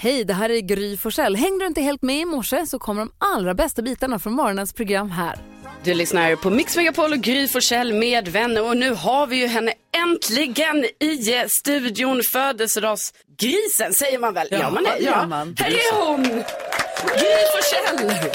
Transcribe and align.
Hej, 0.00 0.24
det 0.24 0.34
här 0.34 0.50
är 0.50 0.60
Gry 0.60 0.96
Forssell. 0.96 1.36
Hängde 1.36 1.64
du 1.64 1.66
inte 1.66 1.80
helt 1.80 2.02
med 2.02 2.20
i 2.20 2.24
morse 2.24 2.66
så 2.66 2.78
kommer 2.78 3.00
de 3.02 3.12
allra 3.18 3.54
bästa 3.54 3.82
bitarna 3.82 4.18
från 4.18 4.32
morgonens 4.32 4.72
program 4.72 5.10
här. 5.10 5.38
Du 5.84 5.94
lyssnar 5.94 6.36
på 6.36 6.50
Mix 6.50 6.76
Megapol 6.76 7.12
och 7.12 7.18
Gry 7.18 7.48
Forssell 7.48 7.92
med 7.92 8.28
vänner 8.28 8.68
och 8.68 8.76
nu 8.76 8.90
har 8.94 9.26
vi 9.26 9.36
ju 9.36 9.46
henne 9.46 9.72
äntligen 9.96 10.84
i 10.84 11.44
studion. 11.48 12.22
Födelsedagsgrisen 12.22 13.92
säger 13.94 14.18
man 14.18 14.34
väl? 14.34 14.48
Ja, 14.50 14.70
man 14.70 14.86
är, 14.86 14.96
gör 14.96 15.26
man. 15.26 15.56
Här 15.58 15.70
är 15.70 16.06
hon! 16.06 16.22
Gry 16.22 17.44
Forssell! 17.54 18.30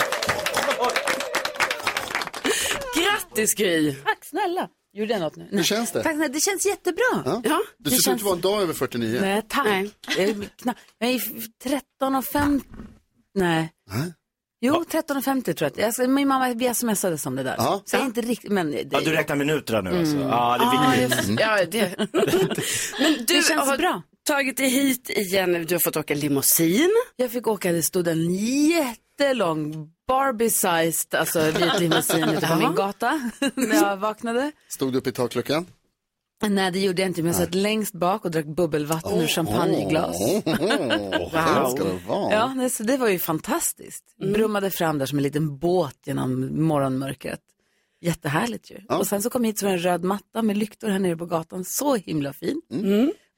Grattis 2.95 3.53
Gry! 3.55 3.95
Tack 3.95 4.25
snälla. 4.25 4.67
Gjorde 4.93 5.11
jag 5.13 5.21
något 5.21 5.35
nu? 5.35 5.47
Hur 5.51 5.63
känns 5.63 5.91
det? 5.91 6.03
Tack, 6.03 6.13
snälla. 6.15 6.33
det 6.33 6.39
känns 6.41 6.65
jättebra. 6.65 7.03
Ja. 7.25 7.41
Ja, 7.43 7.59
Du 7.77 7.91
ser 7.91 8.11
ut 8.11 8.15
att 8.17 8.21
vara 8.21 8.35
en 8.35 8.41
dag 8.41 8.61
över 8.61 8.73
49. 8.73 9.17
Nej, 9.21 9.41
tack. 9.47 9.65
Nej. 9.65 9.91
Jag 10.17 10.25
är, 10.29 10.33
kna- 10.33 10.75
jag 10.99 11.09
är 11.09 11.21
13 11.63 12.15
och 12.15 12.25
5. 12.25 12.61
Nej. 13.35 13.73
Nej. 13.91 14.13
Jo, 14.61 14.85
13 14.91 15.17
och 15.17 15.23
50 15.23 15.53
tror 15.53 15.71
jag. 15.75 15.93
ska- 15.93 16.07
Min 16.07 16.27
mamma 16.27 16.53
vi 16.53 16.73
smsade 16.73 17.17
som 17.17 17.35
det 17.35 17.43
där. 17.43 17.55
Ja. 17.57 17.81
Så 17.85 17.95
jag 17.95 18.01
är 18.01 18.05
inte 18.05 18.21
riktigt, 18.21 18.51
men 18.51 18.71
det, 18.71 18.87
Ja, 18.91 18.99
du 19.05 19.11
räknar 19.11 19.35
minuterna 19.35 19.81
nu 19.91 19.97
alltså. 19.99 20.15
Mm. 20.15 20.27
Ja, 20.27 20.57
det 20.57 21.03
är 21.03 21.07
viktigt. 21.07 21.39
Ja, 21.39 21.65
det. 21.65 21.95
Men 22.99 23.13
du 23.13 23.23
Det 23.25 23.41
känns 23.47 23.67
har 23.67 23.77
bra. 23.77 24.01
tagit 24.27 24.57
dig 24.57 24.69
hit 24.69 25.09
igen. 25.09 25.65
Du 25.67 25.75
har 25.75 25.79
fått 25.79 25.97
åka 25.97 26.15
limousin. 26.15 26.89
Jag 27.15 27.31
fick 27.31 27.47
åka, 27.47 27.71
det 27.71 27.83
stod 27.83 28.07
en 28.07 28.33
jättelång 28.35 29.89
Barbie-sized, 30.07 31.15
alltså 31.15 31.39
vit 31.41 31.79
limousin 31.79 32.23
utanför 32.29 32.55
min 32.55 32.75
gata 32.75 33.31
när 33.55 33.75
jag 33.75 33.97
vaknade. 33.97 34.51
Stod 34.67 34.93
du 34.93 34.97
upp 34.97 35.07
i 35.07 35.11
takluckan? 35.11 35.65
Nej, 36.47 36.71
det 36.71 36.79
gjorde 36.79 37.01
jag 37.01 37.09
inte, 37.09 37.21
men 37.21 37.31
jag 37.31 37.41
satt 37.41 37.55
längst 37.55 37.93
bak 37.93 38.25
och 38.25 38.31
drack 38.31 38.45
bubbelvatten 38.45 39.19
ur 39.21 39.27
champagneglas. 39.27 40.19
Wow. 40.19 40.43
Det 41.33 41.71
ska 41.75 41.83
det 41.83 41.99
vara. 42.07 42.33
Ja, 42.33 42.53
nej, 42.53 42.69
så 42.69 42.83
det 42.83 42.97
var 42.97 43.07
ju 43.07 43.19
fantastiskt. 43.19 44.03
Brummade 44.17 44.71
fram 44.71 44.97
där 44.97 45.05
som 45.05 45.17
en 45.17 45.23
liten 45.23 45.57
båt 45.57 45.97
genom 46.05 46.61
morgonmörkret. 46.67 47.39
Jättehärligt 48.01 48.71
ju. 48.71 48.77
Och 48.89 49.07
sen 49.07 49.21
så 49.21 49.29
kom 49.29 49.45
jag 49.45 49.49
hit 49.49 49.59
det 49.59 49.69
en 49.69 49.79
röd 49.79 50.03
matta 50.03 50.41
med 50.41 50.57
lyktor 50.57 50.87
här 50.87 50.99
nere 50.99 51.17
på 51.17 51.25
gatan. 51.25 51.63
Så 51.65 51.95
himla 51.95 52.33
fin. 52.33 52.61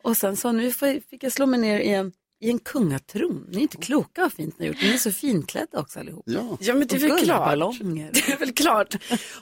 Och 0.04 0.18
sen 0.18 0.36
så 0.36 0.52
nu 0.52 0.72
fick 0.72 1.24
jag 1.24 1.32
slå 1.32 1.46
mig 1.46 1.60
ner 1.60 1.80
i 1.80 1.90
en, 1.90 2.12
i 2.42 2.50
en 2.50 2.60
kungatron. 2.60 3.46
Ni 3.50 3.58
är 3.58 3.62
inte 3.62 3.78
kloka 3.78 4.22
vad 4.22 4.34
fint 4.34 4.60
ni 4.60 4.66
har 4.66 4.74
gjort. 4.74 4.82
Ni 4.84 4.94
är 4.94 4.98
så 4.98 5.12
finklädda 5.12 5.80
också 5.80 6.00
allihop. 6.00 6.24
Ja. 6.26 6.58
Ja, 6.60 6.74
men 6.74 6.88
det 6.88 6.96
är 6.96 7.00
väl 7.00 7.20
klart. 7.20 7.74
Det 8.14 8.32
är 8.34 8.38
väl 8.40 8.54
klart. 8.54 8.96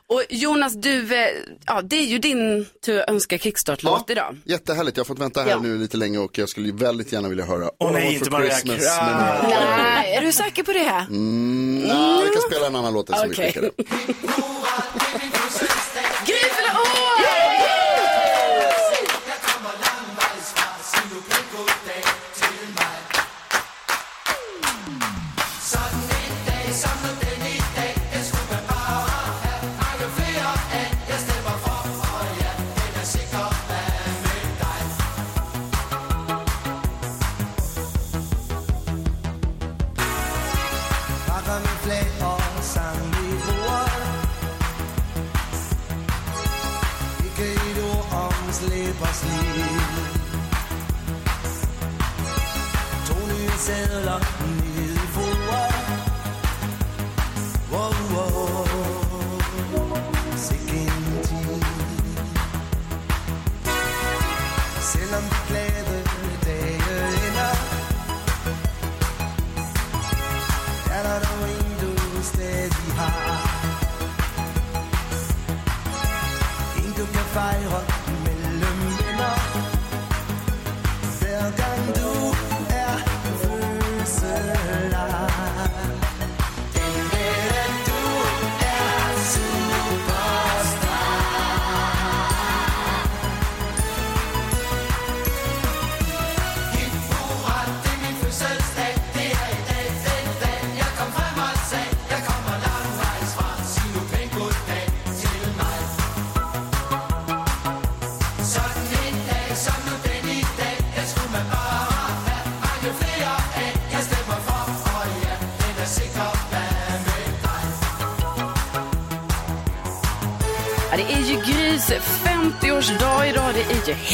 Och 0.08 0.24
Jonas, 0.30 0.74
du, 0.74 1.16
eh, 1.16 1.30
ja, 1.66 1.82
det 1.82 1.96
är 1.96 2.06
ju 2.06 2.18
din 2.18 2.66
tur 2.86 3.00
att 3.00 3.10
önska 3.10 3.38
kickstart-låt 3.38 4.10
idag. 4.10 4.38
Jättehärligt, 4.46 4.98
jag 4.98 5.04
har 5.04 5.06
fått 5.08 5.20
vänta 5.20 5.42
här 5.42 5.50
Ja. 5.50 5.60
nu 5.60 5.78
lite 5.78 5.98
länge 5.98 6.18
och 6.18 6.38
jag 6.38 6.50
skulle 6.50 6.72
väldigt 6.74 7.12
gärna 7.14 7.30
vilja 7.30 7.46
höra 7.46 7.70
Åh, 7.80 7.92
nej, 7.92 8.08
All 8.08 8.14
inte 8.14 8.26
for 8.26 8.32
Mariah 8.32 8.50
Christmas 8.60 8.98
Carey. 8.98 9.50
Nej, 9.50 10.14
är 10.16 10.22
du 10.22 10.32
säker 10.32 10.64
på 10.64 10.74
det? 10.74 11.06
Mm, 11.10 11.80
nej, 11.80 12.24
vi 12.24 12.30
kan 12.34 12.42
spela 12.52 12.68
en 12.68 12.76
annan 12.76 12.94
låt 12.94 13.10
som 13.10 13.30
vi 13.30 13.34
Okej. 13.34 13.46
skickade. 13.54 13.72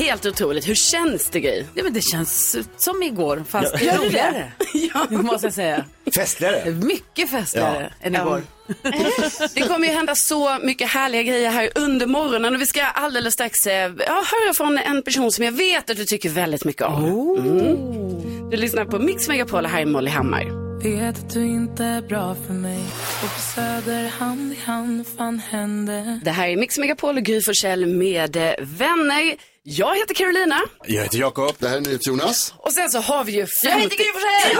helt 0.06 0.26
otroligt. 0.26 0.68
Hur 0.68 0.76
känns 0.76 1.30
det 1.30 1.40
Gry? 1.40 1.64
Ja, 1.76 1.84
men 1.84 1.94
det 1.94 2.02
känns 2.02 2.56
som 2.78 3.04
igår, 3.04 3.44
fast 3.50 3.74
det? 3.80 3.98
roligare. 3.98 4.52
Ja. 4.94 5.08
Måste 5.22 5.48
jag 5.48 5.54
säga. 5.54 5.86
Festligare. 6.16 6.72
Mycket 6.72 7.30
festligare 7.32 7.94
än 8.02 8.14
Ja. 8.14 8.22
igår. 8.22 8.44
Det 9.56 9.62
kommer 9.62 9.88
ju 9.88 9.94
hända 9.94 10.16
så 10.16 10.58
mycket 10.64 10.90
härliga 10.90 11.24
grejer 11.24 11.50
här 11.50 11.70
under 11.76 12.06
morgonen 12.08 12.56
och 12.56 12.62
vi 12.62 12.66
ska 12.66 12.84
alldeles 12.84 13.34
strax 13.34 13.68
eh, 13.68 13.74
ja, 14.08 14.14
höra 14.14 14.54
från 14.58 14.78
en 14.78 15.02
person 15.04 15.32
som 15.32 15.46
jag 15.46 15.52
vet 15.52 15.90
att 15.90 15.98
du 15.98 16.06
tycker 16.06 16.30
väldigt 16.30 16.66
mycket 16.66 16.84
om. 16.84 17.04
Mm. 17.38 18.50
Du 18.50 18.58
lyssnar 18.58 18.86
på 18.86 19.00
Mix 19.00 19.28
Megapol 19.28 19.66
här 19.66 19.82
i 19.82 19.86
Molly 19.86 20.10
Hammar. 20.10 20.70
Vet 20.84 21.18
att 21.20 21.30
du 21.34 21.46
inte 21.46 21.84
är 21.86 22.02
bra 22.02 22.36
för 22.48 22.54
mig 22.54 22.80
Och 23.24 23.34
på 23.36 23.42
Söder 23.56 24.08
hand 24.20 24.54
i 24.54 24.58
hand 24.66 25.06
fan 25.18 25.40
hände 25.50 26.20
Det 26.24 26.32
här 26.32 26.48
är 26.48 26.58
Mix 26.58 26.78
Megapol 26.78 27.18
och 27.18 27.24
Gry 27.24 27.42
Forssell 27.42 27.86
med 27.86 28.36
eh, 28.36 28.52
vänner. 28.60 29.36
Jag 29.64 29.96
heter 29.98 30.14
Carolina 30.14 30.62
Jag 30.88 31.04
heter 31.04 31.18
Jakob. 31.18 31.56
Det 31.60 31.68
här 31.68 31.78
är 31.78 31.82
NyhetsJonas. 31.82 32.54
och 32.58 32.74
sen 32.74 32.90
så 32.90 33.00
har 33.00 33.24
vi 33.24 33.32
ju 33.32 33.40
50... 33.48 33.52
Jag 33.64 33.80
heter 33.80 33.98
Gry 33.98 34.06
Forssell! 34.14 34.58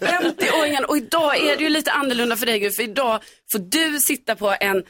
50-åringen 0.00 0.84
och 0.84 0.96
idag 0.96 1.36
är 1.36 1.56
det 1.56 1.62
ju 1.62 1.68
lite 1.68 1.92
annorlunda 1.92 2.36
för 2.36 2.46
dig 2.46 2.58
Gry, 2.58 2.70
för 2.70 2.82
idag 2.82 3.22
får 3.52 3.58
du 3.58 4.00
sitta 4.00 4.36
på 4.36 4.54
en 4.60 4.82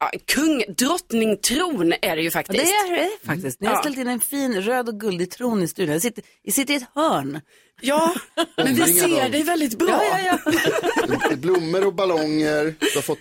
ja, 0.00 0.10
kung, 0.34 0.64
drottningtron 0.76 1.92
är 2.02 2.16
det 2.16 2.22
ju 2.22 2.28
Och 2.28 2.32
faktiskt. 2.32 2.64
det 2.64 2.72
är 2.72 2.96
det 2.96 3.10
faktiskt. 3.26 3.60
Ni 3.60 3.66
har 3.66 3.74
Ja. 3.74 3.80
ställt 3.80 3.98
in 3.98 4.08
en 4.08 4.20
fin 4.20 4.62
röd 4.62 4.88
och 4.88 5.00
guldig 5.00 5.30
tron 5.30 5.62
i 5.62 5.68
studion. 5.68 5.92
Jag 5.92 6.02
sitter, 6.02 6.24
jag 6.42 6.54
sitter 6.54 6.74
i 6.74 6.76
ett 6.76 6.88
hörn. 6.94 7.40
Ja, 7.80 8.14
men 8.56 8.74
vi 8.74 8.92
ser 8.92 9.28
dig 9.28 9.42
väldigt 9.42 9.78
bra. 9.78 9.88
Ja, 10.10 10.18
ja, 10.24 10.52
ja. 11.30 11.36
Blommor 11.36 11.86
och 11.86 11.94
ballonger, 11.94 12.74
du 12.80 12.86
har 12.94 13.02
fått 13.02 13.18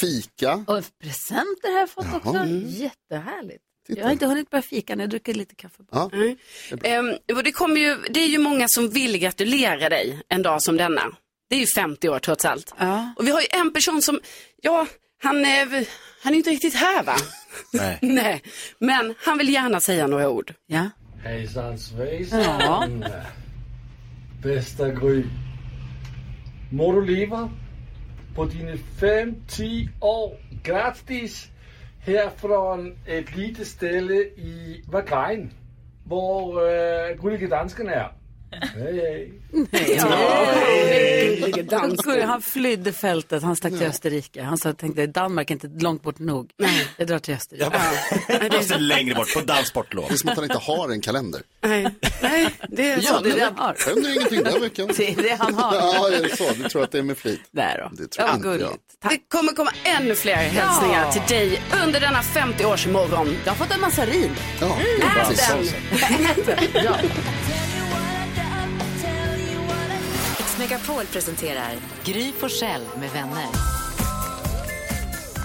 fika. 0.00 0.52
Och 0.66 0.84
presenter 1.02 1.72
har 1.72 1.78
jag 1.78 1.90
fått 1.90 2.06
också. 2.14 2.44
Jättehärligt. 2.66 3.62
Jag 3.86 4.04
har 4.04 4.12
inte 4.12 4.26
hunnit 4.26 4.50
börja 4.50 4.62
fika, 4.62 4.92
jag 4.92 5.00
har 5.00 5.06
druckit 5.06 5.36
lite 5.36 5.54
kaffe. 5.54 5.82
Ja. 5.90 6.10
Mm. 6.12 6.36
Ehm, 6.82 7.14
och 7.36 7.44
det, 7.44 7.52
kommer 7.52 7.80
ju, 7.80 7.96
det 8.10 8.20
är 8.20 8.28
ju 8.28 8.38
många 8.38 8.66
som 8.68 8.90
vill 8.90 9.18
gratulera 9.18 9.88
dig 9.88 10.20
en 10.28 10.42
dag 10.42 10.62
som 10.62 10.76
denna. 10.76 11.02
Det 11.48 11.56
är 11.56 11.60
ju 11.60 11.66
50 11.76 12.08
år 12.08 12.18
trots 12.18 12.44
allt. 12.44 12.74
Ja. 12.78 13.14
Och 13.16 13.26
vi 13.26 13.30
har 13.30 13.40
ju 13.40 13.46
en 13.50 13.72
person 13.72 14.02
som, 14.02 14.20
ja, 14.62 14.86
han 15.22 15.44
är, 15.44 15.86
han 16.22 16.32
är 16.32 16.36
inte 16.36 16.50
riktigt 16.50 16.74
här 16.74 17.02
va? 17.02 17.16
Nej. 17.72 17.98
Nej, 18.02 18.42
men 18.78 19.14
han 19.18 19.38
vill 19.38 19.48
gärna 19.48 19.80
säga 19.80 20.06
några 20.06 20.28
ord. 20.28 20.54
Ja. 20.66 20.90
Hejsan 21.22 21.78
svejsan. 21.78 22.40
Ja. 23.00 23.20
Bästa 24.42 24.90
Gry. 24.90 25.24
Må 26.72 26.92
du 26.92 27.06
leva 27.06 27.50
på 28.34 28.44
dina 28.44 28.72
5-10 29.00 29.88
år. 30.00 30.36
Grattis 30.62 31.48
här 32.06 32.30
från 32.36 32.98
ett 33.06 33.36
litet 33.36 33.66
ställe 33.66 34.14
i 34.14 34.84
Vagrein. 34.88 35.50
Var 36.04 36.68
äh, 36.68 37.10
øh, 37.10 37.22
gullige 37.22 37.46
dansken 37.46 37.88
är. 37.88 38.15
Hej, 38.50 39.00
hej. 39.72 41.62
Dansk. 41.70 42.06
Han 42.24 42.42
flydde 42.42 42.92
fältet, 42.92 43.42
han 43.42 43.56
stack 43.56 43.72
till 43.72 43.86
Österrike. 43.86 44.42
Han 44.42 44.58
sa, 44.58 44.72
tänkte 44.72 45.06
Danmark 45.06 45.50
är 45.50 45.54
inte 45.54 45.68
långt 45.84 46.02
bort 46.02 46.18
nog. 46.18 46.50
Jag 46.96 47.08
drar 47.08 47.18
till 47.18 47.34
Österrike. 47.34 47.70
Måste 48.56 48.78
längre 48.78 49.14
bort, 49.14 49.34
på 49.34 49.40
danssportlov. 49.40 50.04
Det 50.08 50.14
är 50.14 50.16
som 50.16 50.28
att 50.28 50.34
han 50.36 50.44
inte 50.44 50.58
har 50.58 50.90
en 50.92 51.00
kalender. 51.00 51.42
Nej, 51.62 51.86
nej, 52.22 52.54
det 52.68 52.90
är 52.90 52.96
Ja, 52.96 53.02
så. 53.02 53.20
det 53.20 53.30
är 53.30 53.34
det 53.34 53.44
han 53.44 53.56
har. 53.56 53.76
Händer 53.86 54.12
ingenting 54.16 54.42
den 54.42 54.60
veckan. 54.60 54.88
Det 54.96 55.10
är 55.10 55.22
det 55.22 55.36
han 55.40 55.54
har. 55.54 55.74
Ja, 55.74 56.08
är 56.12 56.22
det 56.22 56.36
så? 56.36 56.52
Du 56.62 56.68
tror 56.68 56.82
att 56.84 56.92
det 56.92 56.98
är 56.98 57.02
med 57.02 57.18
flit? 57.18 57.40
Där 57.50 57.78
då. 57.90 57.96
Det 58.02 58.08
tror 58.10 58.28
ja, 58.28 58.34
inte 58.34 58.48
jag. 58.48 58.58
gulligt. 58.58 58.82
Det 59.08 59.18
kommer 59.28 59.52
komma 59.52 59.70
ännu 59.84 60.14
fler 60.14 60.36
hälsningar 60.36 61.12
till 61.12 61.22
dig 61.36 61.60
under 61.86 62.00
denna 62.00 62.20
50-årsmorgon. 62.22 63.34
Jag 63.44 63.52
har 63.52 63.56
fått 63.66 63.74
en 63.74 63.80
massa 63.80 64.06
rin. 64.06 64.30
Ja, 64.60 64.78
Ät 65.02 66.46
den! 66.46 66.84
Ja. 66.84 66.96
Mix 70.58 70.70
Megapol 70.70 71.04
presenterar 71.06 71.72
Gry 72.04 72.32
Forssell 72.32 72.82
med 73.00 73.10
vänner. 73.10 73.46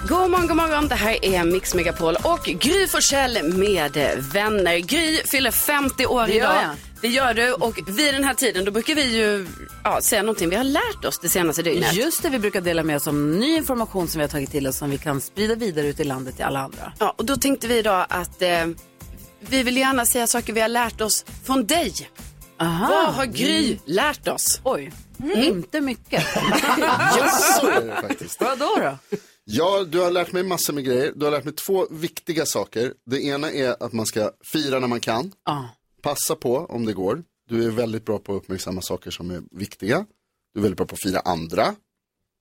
God 0.08 0.30
morgon, 0.30 0.46
god 0.46 0.56
morgon. 0.56 0.88
Det 0.88 0.94
här 0.94 1.24
är 1.24 1.44
Mix 1.44 1.74
Megapol 1.74 2.16
och 2.16 2.44
Gry 2.44 2.86
Forssell 2.86 3.38
med 3.42 3.92
vänner. 4.32 4.78
Gry 4.78 5.16
fyller 5.16 5.50
50 5.50 6.06
år 6.06 6.26
Det 6.26 6.34
idag. 6.34 6.64
Det 7.00 7.08
gör 7.08 7.34
du 7.34 7.52
och 7.52 7.78
vid 7.86 8.14
den 8.14 8.24
här 8.24 8.34
tiden 8.34 8.64
då 8.64 8.70
brukar 8.70 8.94
vi 8.94 9.16
ju 9.16 9.46
ja, 9.84 10.00
säga 10.00 10.22
någonting 10.22 10.48
vi 10.48 10.56
har 10.56 10.64
lärt 10.64 11.04
oss 11.04 11.18
det 11.18 11.28
senaste 11.28 11.62
dygnet. 11.62 11.94
Just 11.94 12.22
det, 12.22 12.28
vi 12.28 12.38
brukar 12.38 12.60
dela 12.60 12.82
med 12.82 12.96
oss 12.96 13.06
om 13.06 13.38
ny 13.38 13.56
information 13.56 14.08
som 14.08 14.18
vi 14.18 14.22
har 14.22 14.30
tagit 14.30 14.50
till 14.50 14.66
oss 14.66 14.76
som 14.76 14.90
vi 14.90 14.98
kan 14.98 15.20
sprida 15.20 15.54
vidare 15.54 15.86
ut 15.86 16.00
i 16.00 16.04
landet 16.04 16.36
till 16.36 16.44
alla 16.44 16.60
andra. 16.60 16.92
Ja, 16.98 17.14
och 17.16 17.24
då 17.24 17.36
tänkte 17.36 17.68
vi 17.68 17.78
idag 17.78 18.06
att 18.08 18.42
eh, 18.42 18.66
vi 19.40 19.62
vill 19.62 19.76
gärna 19.76 20.06
säga 20.06 20.26
saker 20.26 20.52
vi 20.52 20.60
har 20.60 20.68
lärt 20.68 21.00
oss 21.00 21.24
från 21.44 21.66
dig. 21.66 21.92
Aha. 22.62 22.88
Vad 22.88 23.14
har 23.14 23.26
Gry 23.26 23.78
lärt 23.84 24.28
oss? 24.28 24.60
Oj, 24.64 24.92
inte 25.34 25.80
mycket. 25.80 26.24
Ja, 26.78 27.28
så 27.60 27.66
är 27.66 27.86
det 27.86 28.00
faktiskt. 28.08 28.40
Vad 28.40 28.58
då 28.58 28.76
då? 28.76 29.16
Ja, 29.44 29.84
du 29.84 30.00
har 30.00 30.10
lärt 30.10 30.32
mig 30.32 30.42
massor 30.42 30.72
med 30.72 30.84
grejer. 30.84 31.12
Du 31.16 31.24
har 31.24 31.32
lärt 31.32 31.44
mig 31.44 31.54
två 31.54 31.86
viktiga 31.90 32.46
saker. 32.46 32.94
Det 33.06 33.22
ena 33.22 33.50
är 33.52 33.82
att 33.82 33.92
man 33.92 34.06
ska 34.06 34.30
fira 34.52 34.78
när 34.78 34.88
man 34.88 35.00
kan. 35.00 35.32
Ja. 35.44 35.68
Passa 36.02 36.36
på 36.36 36.56
om 36.56 36.86
det 36.86 36.92
går. 36.92 37.22
Du 37.48 37.64
är 37.64 37.70
väldigt 37.70 38.04
bra 38.04 38.18
på 38.18 38.32
att 38.32 38.42
uppmärksamma 38.42 38.82
saker 38.82 39.10
som 39.10 39.30
är 39.30 39.42
viktiga. 39.50 40.06
Du 40.54 40.60
är 40.60 40.62
väldigt 40.62 40.76
bra 40.76 40.86
på 40.86 40.94
att 40.94 41.02
fira 41.02 41.20
andra. 41.20 41.74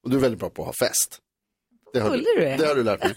Och 0.03 0.09
du 0.09 0.17
är 0.17 0.21
väldigt 0.21 0.39
bra 0.39 0.49
på 0.49 0.61
att 0.61 0.65
ha 0.65 0.87
fest. 0.87 1.19
Det 1.93 1.99
har, 1.99 2.17
du, 2.17 2.23
det 2.57 2.67
har 2.67 2.75
du 2.75 2.83
lärt 2.83 3.03
mig. 3.03 3.15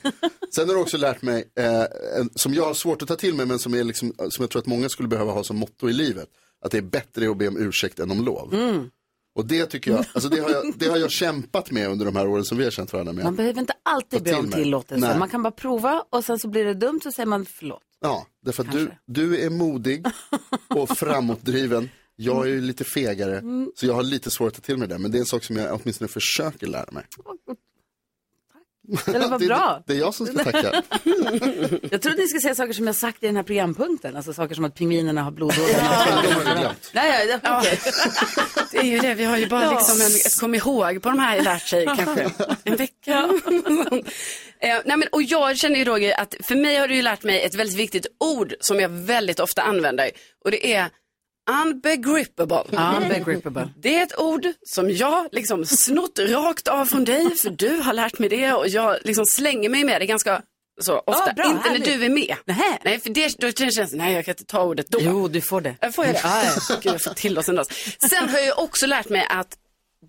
Sen 0.57 0.69
har 0.69 0.75
du 0.75 0.81
också 0.81 0.97
lärt 0.97 1.23
mig, 1.23 1.51
eh, 1.59 1.87
en, 2.21 2.31
som 2.35 2.55
jag 2.55 2.65
har 2.65 2.75
svårt 2.75 3.03
att 3.03 3.09
ta 3.09 3.17
till 3.17 3.35
mig, 3.35 3.47
men 3.47 3.59
som, 3.59 3.75
är 3.75 3.85
liksom, 3.85 4.13
som 4.19 4.43
jag 4.43 4.51
tror 4.51 4.61
att 4.61 4.67
många 4.67 4.89
skulle 4.89 5.09
behöva 5.09 5.33
ha 5.33 5.45
som 5.45 5.57
motto 5.57 5.89
i 5.89 5.93
livet. 5.93 6.29
Att 6.65 6.71
det 6.71 6.79
är 6.79 6.83
bättre 6.83 7.31
att 7.31 7.37
be 7.37 7.49
om 7.49 7.57
ursäkt 7.57 7.99
än 7.99 8.11
om 8.11 8.25
lov. 8.25 8.55
Mm. 8.55 8.91
Och 9.35 9.47
det 9.47 9.67
tycker 9.67 9.91
jag, 9.91 10.05
alltså 10.13 10.29
det 10.29 10.41
har 10.41 10.51
jag, 10.51 10.73
det 10.77 10.87
har 10.89 10.97
jag 10.97 11.11
kämpat 11.11 11.71
med 11.71 11.89
under 11.89 12.05
de 12.07 12.17
här 12.17 12.27
åren 12.27 12.45
som 12.45 12.59
vi 12.59 12.65
har 12.65 12.71
känt 12.71 12.93
varandra 12.93 13.13
med. 13.13 13.25
Man 13.25 13.37
behöver 13.37 13.61
inte 13.61 13.73
alltid 13.83 14.23
be 14.23 14.35
om 14.35 14.51
tillåtelse. 14.51 15.07
Nej. 15.09 15.19
Man 15.19 15.29
kan 15.29 15.43
bara 15.43 15.51
prova 15.51 16.05
och 16.11 16.25
sen 16.25 16.39
så 16.39 16.49
blir 16.49 16.65
det 16.65 16.75
dumt 16.75 17.01
så 17.03 17.13
säger 17.13 17.27
man 17.27 17.47
förlåt. 17.47 17.83
Ja, 18.01 18.27
därför 18.45 18.63
att 18.65 18.73
du, 18.73 18.91
du 19.07 19.41
är 19.41 19.51
modig 19.51 20.07
och 20.69 20.89
framåtdriven. 20.99 21.89
Jag 22.17 22.47
är 22.47 22.51
ju 22.51 22.61
lite 22.61 22.85
fegare, 22.85 23.39
Mm. 23.39 23.71
så 23.77 23.87
jag 23.87 23.95
har 23.95 24.03
lite 24.03 24.31
svårt 24.31 24.49
att 24.49 24.55
ta 24.55 24.61
till 24.67 24.77
mig 24.77 24.89
det. 24.89 24.99
Men 24.99 25.11
det 25.11 25.19
är 25.19 25.21
en 25.21 25.27
sak 25.27 25.45
som 25.45 25.57
jag 25.57 25.81
åtminstone 25.83 26.09
försöker 26.09 26.67
lära 26.67 26.91
mig. 26.93 27.05
Eller 29.07 29.29
vad 29.29 29.41
det, 29.41 29.47
bra. 29.47 29.83
Det, 29.87 29.93
det 29.93 29.99
är 29.99 30.01
jag 30.01 30.15
som 30.15 30.27
ska 30.27 30.45
tacka. 30.45 30.83
Jag 31.91 32.03
trodde 32.03 32.17
ni 32.23 32.29
skulle 32.29 32.41
säga 32.41 32.55
saker 32.55 32.73
som 32.73 32.87
jag 32.87 32.97
sagt 32.97 33.23
i 33.23 33.27
den 33.27 33.37
här 33.37 33.43
programpunkten. 33.43 34.17
Alltså 34.17 34.33
saker 34.33 34.55
som 34.55 34.65
att 34.65 34.75
pingvinerna 34.75 35.23
har 35.23 35.31
blodådror. 35.31 35.67
De 36.23 36.35
har 36.35 36.45
jag 36.45 36.59
glömt. 36.59 36.91
Nej, 36.93 37.29
ja, 37.29 37.39
ja, 37.43 37.59
okej. 37.61 37.79
Det 38.73 38.79
är 38.79 38.85
ju 38.85 38.99
det, 38.99 39.15
vi 39.15 39.25
har 39.25 39.37
ju 39.37 39.47
bara 39.47 39.65
Ja. 39.65 39.71
liksom 39.73 40.01
en, 40.01 40.07
ett 40.07 40.41
kom 40.41 40.55
ihåg 40.55 41.03
på 41.03 41.09
de 41.09 41.19
här 41.19 41.43
lärt 41.43 41.67
sig 41.69 41.87
kanske 41.87 42.31
en 42.65 42.77
vecka. 42.77 43.29
eh, 44.61 44.77
nej 44.85 44.97
men, 44.97 45.09
och 45.13 45.23
jag 45.23 45.57
känner 45.59 45.79
ju 45.79 45.85
Roger 45.85 46.21
att 46.21 46.35
för 46.43 46.55
mig 46.55 46.77
har 46.77 46.89
du 46.89 46.97
ju 46.97 47.03
lärt 47.03 47.23
mig 47.23 47.43
ett 47.43 47.55
väldigt 47.55 47.77
viktigt 47.77 48.07
ord 48.21 48.55
som 48.61 48.81
jag 48.81 48.89
väldigt 48.89 49.41
ofta 49.41 49.63
använder 49.63 50.11
och 50.45 50.51
det 50.51 50.75
är 50.75 50.89
unbegrippable. 51.51 52.65
Unbegrippable. 52.97 53.69
Det 53.77 53.99
är 53.99 54.03
ett 54.03 54.19
ord 54.19 54.47
som 54.67 54.91
jag 54.91 55.29
liksom 55.33 55.65
snott 55.67 56.19
rakt 56.19 56.69
av 56.69 56.87
från 56.87 57.05
dig 57.05 57.37
för 57.37 57.51
du 57.51 57.77
har 57.77 57.93
lärt 57.93 58.19
mig 58.19 58.29
det 58.29 58.53
och 58.53 58.69
jag 58.69 58.97
liksom 59.05 59.27
slänger 59.27 59.69
mig 59.69 59.85
med 59.85 60.01
det 60.01 60.07
ganska 60.07 60.43
så 60.81 61.03
ofta. 61.07 61.33
bra, 61.33 61.45
inte 61.45 61.69
härligt. 61.69 61.87
när 61.87 61.99
du 61.99 62.05
är 62.05 62.09
med. 62.09 62.37
Nähä. 62.45 62.79
Nej, 62.85 63.01
för 63.01 63.11
det, 63.11 63.39
då 63.39 63.53
känns 63.53 63.91
det, 63.91 63.97
nej 63.97 64.15
jag 64.15 64.25
kan 64.25 64.33
inte 64.33 64.45
ta 64.45 64.63
ordet 64.63 64.89
då. 64.89 64.99
Jo, 65.01 65.29
du 65.29 65.41
får 65.41 65.61
det. 65.61 65.77
Jag 65.81 65.95
får 65.95 66.05
jag 66.07 66.15
det? 66.15 66.21
Gud, 66.83 66.93
jag 66.95 67.03
får 67.03 67.15
till 67.15 67.39
oss 67.39 67.49
ändå. 67.49 67.65
Sen 68.11 68.29
har 68.29 68.39
jag 68.39 68.59
också 68.59 68.87
lärt 68.87 69.09
mig 69.09 69.27
att 69.31 69.57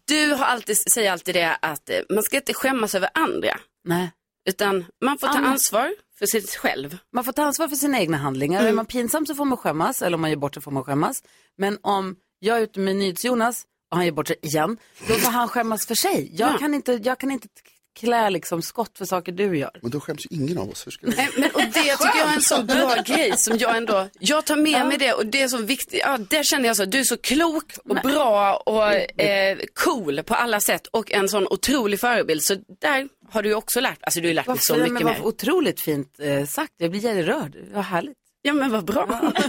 du 0.07 0.33
har 0.33 0.45
alltid, 0.45 0.77
säger 0.93 1.11
alltid 1.11 1.35
det 1.35 1.57
att 1.61 1.89
eh, 1.89 1.97
man 2.09 2.23
ska 2.23 2.37
inte 2.37 2.53
skämmas 2.53 2.95
över 2.95 3.09
andra. 3.13 3.59
Nej. 3.83 4.11
Utan 4.49 4.85
man 5.01 5.17
får 5.17 5.27
ta 5.27 5.37
ansvar 5.39 5.93
för 6.19 6.25
sig 6.25 6.41
själv. 6.47 6.97
Man 7.13 7.23
får 7.23 7.31
ta 7.31 7.43
ansvar 7.43 7.67
för 7.67 7.75
sina 7.75 7.99
egna 7.99 8.17
handlingar. 8.17 8.59
Mm. 8.59 8.71
Är 8.71 8.75
man 8.75 8.85
pinsam 8.85 9.25
så 9.25 9.35
får 9.35 9.45
man 9.45 9.57
skämmas, 9.57 10.01
eller 10.01 10.15
om 10.15 10.21
man 10.21 10.29
gör 10.29 10.37
bort 10.37 10.53
sig 10.53 10.63
får 10.63 10.71
man 10.71 10.83
skämmas. 10.83 11.23
Men 11.57 11.77
om 11.81 12.15
jag 12.39 12.57
är 12.57 12.61
ute 12.61 12.79
med 12.79 12.95
NyhetsJonas 12.95 13.63
och 13.91 13.97
han 13.97 14.05
gör 14.05 14.13
bort 14.13 14.27
sig 14.27 14.37
igen, 14.41 14.77
då 15.07 15.13
får 15.13 15.31
han 15.31 15.47
skämmas 15.47 15.87
för 15.87 15.95
sig. 15.95 16.29
Jag, 16.33 16.53
Ja. 16.53 16.57
kan, 16.57 16.73
inte, 16.73 16.93
jag 16.93 17.19
kan 17.19 17.31
inte 17.31 17.47
klä 17.95 18.29
liksom 18.29 18.61
skott 18.61 18.97
för 18.97 19.05
saker 19.05 19.31
du 19.31 19.57
gör. 19.57 19.71
Men 19.81 19.91
då 19.91 19.99
skäms 19.99 20.25
ju 20.29 20.35
ingen 20.37 20.57
av 20.57 20.69
oss. 20.69 20.87
Hur 20.87 20.91
ska 20.91 21.05
det? 21.07 21.13
Nej, 21.17 21.29
Men, 21.37 21.51
och 21.51 21.61
det 21.61 21.71
tycker 21.73 22.17
jag 22.17 22.29
är 22.29 22.35
en 22.35 22.41
så 22.41 22.63
bra 22.63 22.95
grej 23.05 23.37
som 23.37 23.57
jag 23.57 23.77
ändå, 23.77 24.07
jag 24.19 24.45
tar 24.45 24.55
med 24.55 24.85
mig 24.87 24.97
det 24.97 25.13
och 25.13 25.25
det 25.25 25.41
är 25.41 25.47
så 25.47 25.57
viktigt, 25.57 25.99
ja 25.99 26.17
där 26.17 26.43
känner 26.43 26.67
jag 26.67 26.75
så, 26.77 26.85
du 26.85 26.99
är 26.99 27.03
så 27.03 27.17
klok 27.17 27.71
och 27.83 27.95
bra 27.95 28.55
och 28.55 28.93
eh, 29.21 29.57
cool 29.73 30.23
på 30.23 30.33
alla 30.35 30.59
sätt 30.59 30.87
och 30.87 31.11
en 31.11 31.29
sån 31.29 31.47
otrolig 31.47 31.99
förebild. 31.99 32.43
Så 32.43 32.55
där 32.81 33.07
har 33.31 33.43
du 33.43 33.53
också 33.53 33.79
lärt, 33.79 33.99
alltså 34.03 34.21
du 34.21 34.27
har 34.27 34.33
lärt 34.33 34.47
mig 34.47 34.57
så 34.59 34.75
mycket 34.75 34.93
Men 34.93 35.03
vad 35.03 35.13
mer. 35.13 35.25
otroligt 35.25 35.81
fint 35.81 36.19
eh, 36.19 36.45
sagt. 36.45 36.73
Jag 36.77 36.91
blir 36.91 37.01
jätterörd. 37.01 37.55
Vad 37.73 37.83
härligt. 37.83 38.17
Ja 38.41 38.53
men 38.53 38.71
vad 38.71 38.85
bra. 38.85 39.31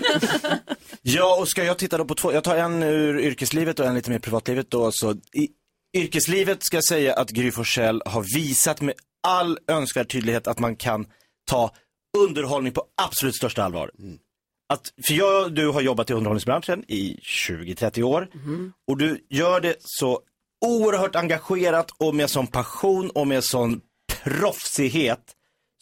Ja, 1.03 1.37
och 1.41 1.49
ska 1.49 1.65
jag 1.65 1.79
titta 1.79 1.99
då 1.99 2.05
på 2.05 2.15
två, 2.15 2.33
jag 2.33 2.45
tar 2.45 2.57
en 2.57 2.83
ur 2.83 3.21
yrkeslivet 3.21 3.81
och 3.81 3.87
en 3.87 3.95
lite 3.95 4.11
mer 4.11 4.19
privatlivet 4.19 4.71
då. 4.71 4.91
Så 4.93 5.11
i 5.33 5.49
yrkeslivet 5.97 6.63
ska 6.63 6.77
jag 6.77 6.85
säga 6.85 7.15
att 7.15 7.31
Gry 7.31 7.51
Forssell 7.51 8.03
har 8.07 8.25
visat 8.35 8.81
med 8.81 8.95
all 9.23 9.59
önskvärd 9.69 10.11
tydlighet 10.11 10.47
att 10.47 10.59
man 10.59 10.77
kan 10.77 11.07
ta 11.45 11.71
underhållning 12.19 12.73
på 12.73 12.85
absolut 13.03 13.37
största 13.37 13.65
allvar. 13.65 13.91
Att, 14.69 14.83
för 15.07 15.15
jag, 15.15 15.55
du 15.55 15.69
har 15.69 15.81
jobbat 15.81 16.11
i 16.11 16.13
underhållningsbranschen 16.13 16.85
i 16.89 17.21
20-30 17.23 18.03
år. 18.03 18.29
Och 18.89 18.97
du 18.97 19.27
gör 19.31 19.61
det 19.61 19.77
så 19.81 20.21
oerhört 20.65 21.17
engagerat 21.17 21.91
och 21.99 22.15
med 22.15 22.31
sån 22.31 22.47
passion 22.47 23.11
och 23.11 23.27
med 23.27 23.45
sån 23.45 23.81
proffsighet 24.25 25.21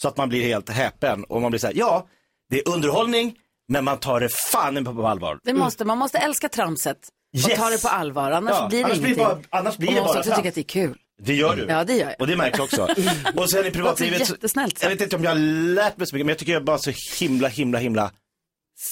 så 0.03 0.09
att 0.09 0.17
man 0.17 0.29
blir 0.29 0.43
helt 0.43 0.69
häpen. 0.69 1.25
Och 1.25 1.43
man 1.43 1.51
blir 1.51 1.59
så 1.59 1.67
här, 1.67 1.75
ja, 1.77 2.09
det 2.51 2.59
är 2.59 2.69
underhållning, 2.69 3.39
men 3.69 3.85
man 3.85 3.99
tar 3.99 4.21
det 4.21 4.29
fan 4.53 4.85
på, 4.85 4.95
på 4.95 5.07
allvar. 5.07 5.39
Det 5.43 5.55
måste, 5.55 5.85
man 5.85 5.99
måste 5.99 6.19
älska 6.19 6.49
tramset 6.49 7.09
och 7.35 7.51
Yes. 7.51 7.59
ta 7.59 7.71
det 7.71 7.83
på 7.83 7.89
allvar. 7.89 8.31
Annars 8.31 8.55
Ja, 8.55 8.69
blir 8.69 8.79
det 8.79 8.85
annars 8.85 8.99
blir 8.99 9.09
det 9.15 9.15
ingenting. 9.23 9.49
bara- 9.51 9.61
annars 9.61 9.77
blir 9.77 9.89
och 9.89 9.95
det 9.95 10.01
bara 10.01 10.19
också 10.19 10.35
tycka 10.37 10.49
att 10.49 10.55
det 10.55 10.61
är 10.61 10.63
kul. 10.63 10.99
Det 11.23 11.35
gör 11.35 11.57
du. 11.57 11.67
Ja, 11.69 11.85
det 11.85 11.93
gör 11.95 12.07
jag. 12.07 12.15
Och 12.21 12.27
det 12.27 12.37
märks 12.37 12.59
också. 12.59 12.83
Och 13.37 13.51
sen 13.51 13.67
i 13.67 13.71
privatlivet, 13.71 14.27
så- 14.27 14.37
jag 14.81 14.89
vet 14.91 15.01
inte 15.01 15.17
om 15.17 15.25
jag 15.25 15.31
har 15.31 15.39
lärt 15.75 15.97
mig 15.97 16.07
så 16.07 16.15
mycket, 16.15 16.27
men 16.27 16.29
jag 16.33 16.39
tycker 16.39 16.53
jag 16.53 16.65
bara 16.65 16.79
så 16.79 16.93
himla, 17.21 17.49
himla, 17.49 17.79
himla 17.79 18.11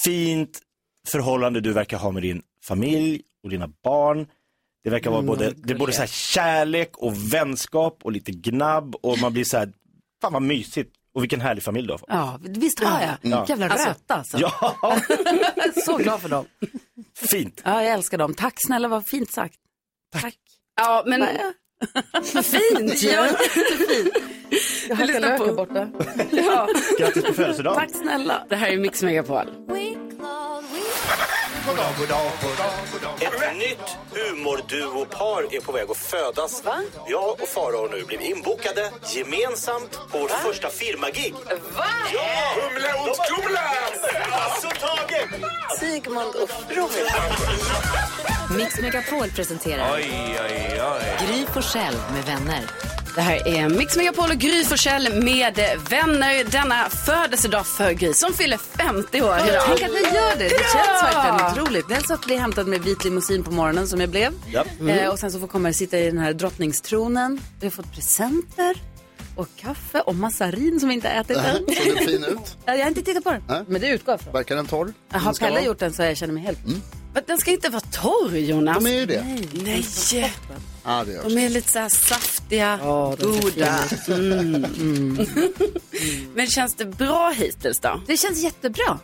fint 0.04 0.58
förhållande 1.12 1.61
du 1.61 1.72
verkar 1.72 1.96
ha 1.99 2.11
med 2.11 2.22
din 2.22 2.42
familj 2.64 3.22
och 3.44 3.50
dina 3.50 3.68
barn. 3.84 4.26
Det 4.84 4.90
verkar 4.90 5.11
vara 5.11 5.22
både, 5.22 5.50
det 5.56 5.72
är 5.72 5.78
både 5.78 5.92
så 5.92 6.00
här 6.00 6.06
kärlek 6.06 6.90
och 6.99 7.32
vänskap 7.34 7.99
och 8.04 8.12
lite 8.12 8.32
gnabb 8.32 8.94
och 9.02 9.18
man 9.18 9.32
blir 9.32 9.44
så 9.44 9.56
här, 9.58 9.72
fan 10.22 10.32
vad 10.32 10.42
mysigt. 10.42 10.90
Och 11.14 11.22
vilken 11.22 11.40
härlig 11.40 11.62
familj 11.64 11.87
du 11.87 11.92
har 11.92 11.99
fått. 11.99 12.08
Ja, 12.12 12.38
visst 12.42 12.80
har 12.84 13.00
jag. 13.00 13.11
Ja. 13.32 13.46
Jävla 13.49 13.68
Alltså, 13.68 13.88
röta 13.88 14.14
alltså. 14.14 14.38
Ja, 14.38 14.76
så 15.84 15.96
glad 15.96 16.20
för 16.20 16.28
dem. 16.28 16.44
Fint. 17.31 17.61
Ja, 17.64 17.83
jag 17.83 17.93
älskar 17.93 18.19
dem. 18.19 18.35
Tack 18.35 18.55
snälla, 18.67 18.88
vad 18.88 19.07
fint 19.07 19.33
sagt. 19.33 19.55
Tack. 20.21 20.37
Ja 20.76 21.02
men 21.07 21.26
vad 22.35 22.47
fint 22.47 23.02
ju. 23.02 23.09
Ja, 23.12 23.26
jättefint. 23.26 24.14
Jag 24.88 24.97
hackar 24.97 25.07
lyssnar 25.07 25.29
lök 25.29 25.38
på- 25.38 25.45
här 25.47 25.52
borta. 25.52 25.88
Ja. 26.31 26.69
Grattis 26.99 27.25
på 27.25 27.33
födelsedagen. 27.35 27.79
Tack 27.81 27.91
snälla. 28.02 28.47
Det 28.49 28.57
här 28.57 28.69
är 28.69 28.76
Mix 28.76 29.02
Megapol. 29.02 29.47
Ett 33.52 33.59
nytt 33.59 33.97
humorduopar 34.11 35.54
är 35.54 35.61
på 35.61 35.73
väg 35.73 35.90
att 35.90 35.97
födas. 35.97 36.64
Va? 36.64 36.76
Jag 37.06 37.30
och 37.42 37.49
Farao 37.49 37.80
har 37.80 37.88
nu 37.88 38.04
blivit 38.04 38.26
inbokade 38.30 38.90
gemensamt 39.14 40.00
på 40.11 40.18
vårt 40.18 40.30
första 40.30 40.68
firmagig. 40.68 41.35
Va? 41.76 41.85
Ja! 42.12 42.62
Humle 42.62 42.92
och 42.92 43.16
Kumla! 43.26 43.61
Alltså 44.30 44.68
Tage! 44.68 45.28
Sigmund 45.80 46.35
och 46.35 46.50
Robin. 46.68 47.06
Mix 48.56 48.80
Megapol 48.80 49.30
presenterar 49.30 49.99
Gry 51.26 51.47
Forssell 51.47 51.94
med 52.14 52.25
vänner. 52.25 52.71
Det 53.14 53.21
här 53.21 53.49
är 53.49 53.69
Mix 53.69 53.97
Megapol 53.97 54.31
och 54.31 54.37
Gry 54.37 54.64
Forssell 54.64 55.23
med 55.23 55.54
vänner 55.90 56.45
denna 56.50 56.88
födelsedag 56.88 57.66
för 57.66 57.92
Gry 57.92 58.14
som 58.14 58.33
fyller 58.33 58.57
50 58.57 59.23
år 59.23 59.38
idag. 59.49 59.62
Tänk 59.66 59.83
att 59.83 59.90
ni 59.90 60.00
gör 60.00 60.38
det. 60.38 60.49
Det 60.49 60.59
känns 60.73 61.02
verkligen 61.02 61.52
otroligt. 61.52 61.88
Dels 61.88 62.11
att 62.11 62.25
bli 62.25 62.37
hämtad 62.37 62.66
med 62.66 62.83
vit 62.83 63.04
limousin 63.04 63.45
på 63.45 63.50
morgonen 63.50 63.88
som 63.88 64.00
jag 64.00 64.11
blev. 64.11 64.33
Ja. 64.52 64.64
Eh, 64.88 65.09
och 65.09 65.19
sen 65.19 65.33
så 65.33 65.40
får 65.40 65.47
komma 65.47 65.69
och 65.69 65.75
sitta 65.75 65.99
i 65.99 66.07
den 66.07 66.19
här 66.19 66.33
drottningstronen. 66.33 67.40
Vi 67.61 67.66
har 67.66 67.71
fått 67.71 67.92
presenter 67.95 68.76
och 69.36 69.48
kaffe 69.56 70.00
och 70.00 70.14
massarin 70.14 70.80
som 70.80 70.88
vi 70.88 70.94
inte 70.94 71.08
har 71.08 71.20
ätit 71.20 71.36
än. 71.36 71.44
Såg 71.56 71.66
den 71.96 72.06
fin 72.06 72.24
ut? 72.24 72.56
Ja, 72.64 72.74
Jag 72.74 72.80
har 72.82 72.88
inte 72.88 73.02
tittat 73.02 73.24
på 73.24 73.30
den, 73.30 73.42
Nej. 73.48 73.62
men 73.68 73.80
det 73.80 73.88
utgår 73.88 74.12
jag 74.12 74.20
från. 74.20 74.32
Verkar 74.32 74.56
den 74.56 74.66
torr? 74.66 74.92
Har 75.10 75.20
Den 75.24 75.34
ska 75.34 75.44
Pelle 75.44 75.56
vara? 75.56 75.66
gjort 75.66 75.78
den 75.78 75.92
så 75.92 76.02
jag 76.02 76.16
känner 76.16 76.34
mig 76.34 76.42
helt... 76.42 76.58
Men 77.14 77.22
Den 77.26 77.38
ska 77.38 77.50
inte 77.50 77.68
vara 77.68 77.80
torr 77.80 78.36
Jonas. 78.36 78.84
De 78.84 78.86
är 78.90 79.00
ju 79.00 79.06
det. 79.06 79.24
Nej, 79.52 79.84
Ja, 80.84 81.04
det 81.06 81.12
görs. 81.12 81.22
de 81.34 81.38
är 81.38 81.48
lite 81.48 81.70
så 81.72 81.78
här 81.78 81.88
saftiga, 81.88 82.78
Ja, 82.82 83.16
de 83.18 83.34
ser 83.34 83.42
goda. 83.42 83.78
fina 84.06 84.68
Mm. 84.68 85.26
Men 86.34 86.46
känns 86.46 86.74
det 86.74 86.84
bra 86.84 87.30
hittills 87.30 87.80
då? 87.80 88.00
Det 88.06 88.16
känns 88.16 88.42
jättebra. 88.42 88.98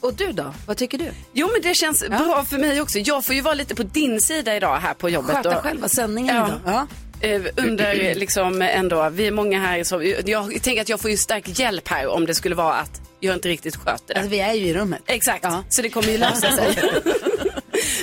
Och 0.00 0.14
du 0.14 0.32
då? 0.32 0.54
Vad 0.66 0.76
tycker 0.76 0.98
du? 0.98 1.10
Jo 1.32 1.48
men 1.52 1.62
det 1.62 1.74
känns 1.74 2.08
bra 2.08 2.44
för 2.44 2.58
mig 2.58 2.80
också. 2.80 2.98
Jag 2.98 3.24
får 3.24 3.34
ju 3.34 3.40
vara 3.40 3.54
lite 3.54 3.74
på 3.74 3.82
din 3.82 4.20
sida 4.20 4.56
idag 4.56 4.76
här 4.78 4.94
på 4.94 5.08
jobbet. 5.10 5.36
Sköta 5.36 5.56
och- 5.56 5.62
själva 5.64 5.88
sändningen 5.88 6.36
Ja. 6.36 6.46
idag. 6.48 6.60
Ja. 6.66 6.86
Eh, 7.20 7.42
under 7.56 8.14
liksom 8.14 8.62
ändå, 8.62 9.08
vi 9.12 9.26
är 9.26 9.30
många 9.30 9.60
här 9.60 9.84
som, 9.84 10.14
jag 10.26 10.62
tänker 10.62 10.80
att 10.82 10.88
jag 10.88 11.00
får 11.00 11.10
ju 11.10 11.16
stark 11.16 11.58
hjälp 11.58 11.88
här 11.88 12.06
om 12.06 12.26
det 12.26 12.34
skulle 12.34 12.54
vara 12.54 12.74
att 12.74 13.00
jag 13.20 13.34
inte 13.34 13.48
riktigt 13.48 13.76
sköter 13.76 14.14
det. 14.14 14.14
Alltså, 14.14 14.30
vi 14.30 14.40
är 14.40 14.52
ju 14.54 14.66
i 14.66 14.74
rummet. 14.74 15.02
Exakt, 15.06 15.44
Ja. 15.44 15.64
så 15.68 15.82
det 15.82 15.88
kommer 15.90 16.08
ju 16.08 16.18
lösa 16.18 16.50
sig. 16.50 16.76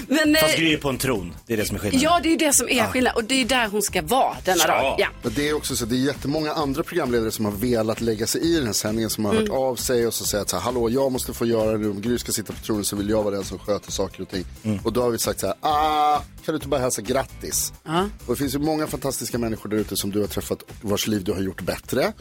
Men, 0.08 0.36
eh, 0.36 0.42
Fast 0.42 0.58
Gry 0.58 0.74
är 0.74 0.78
på 0.78 0.90
en 0.90 0.98
tron, 0.98 1.34
det 1.48 1.54
är 1.54 1.58
det 1.58 1.66
som 1.66 1.76
är 1.76 1.80
skillnaden. 1.80 2.02
ja 2.02 2.20
det 2.24 2.30
är 2.30 2.32
ju 2.32 2.38
det 2.38 2.54
som 2.54 2.70
är 2.70 2.86
skillnad 2.88 3.16
och 3.16 3.24
det 3.24 3.42
är 3.42 3.46
där 3.46 3.68
hon 3.68 3.82
ska 3.82 4.02
vara 4.02 4.38
denna 4.46 4.64
Ja. 4.68 4.82
dag. 4.82 4.96
Ja. 5.00 5.08
Men 5.24 5.34
det 5.34 5.50
är 5.50 5.54
också 5.54 5.76
så, 5.76 5.86
det 5.86 5.96
är 5.96 6.00
jättemånga 6.00 6.54
andra 6.54 6.84
programledare 6.84 7.32
som 7.32 7.46
har 7.46 7.52
velat 7.52 8.02
lägga 8.02 8.28
sig 8.28 8.42
i 8.42 8.56
den 8.56 8.66
här 8.66 8.74
sändningen, 8.74 9.10
som 9.10 9.26
har 9.26 9.34
hört 9.34 9.50
av 9.50 9.76
sig 9.76 10.08
och 10.08 10.14
så 10.14 10.26
säger 10.26 10.42
att 10.42 10.50
så 10.50 10.56
här, 10.56 10.64
hallå, 10.64 10.90
jag 10.90 11.12
måste 11.12 11.34
få 11.34 11.46
göra 11.46 11.78
det, 11.78 11.90
om 11.90 12.02
Gry 12.02 12.18
ska 12.20 12.32
sitta 12.32 12.54
på 12.54 12.60
tronen 12.60 12.86
så 12.86 12.96
vill 12.96 13.10
jag 13.10 13.24
vara 13.24 13.36
den 13.36 13.44
som 13.44 13.60
sköter 13.60 13.92
saker 13.92 14.22
och 14.22 14.30
ting. 14.30 14.46
Och 14.84 14.94
då 14.94 15.02
har 15.02 15.10
vi 15.10 15.18
sagt 15.20 15.40
så 15.40 15.48
här, 15.48 15.56
ah, 15.62 16.18
kan 16.46 16.54
du 16.54 16.56
inte 16.56 16.68
bara 16.68 16.82
hälsa 16.82 17.02
grattis? 17.02 17.74
Och 18.26 18.34
det 18.34 18.36
finns 18.36 18.56
ju 18.56 18.60
många 18.60 18.88
fantastiska 18.88 19.38
människor 19.38 19.70
där 19.70 19.78
ute 19.78 19.98
som 19.98 20.12
du 20.12 20.20
har 20.20 20.28
träffat 20.28 20.62
och 20.62 20.70
vars 20.82 21.08
liv 21.08 21.24
du 21.24 21.32
har 21.34 21.42
gjort 21.42 21.62
bättre. 21.62 22.14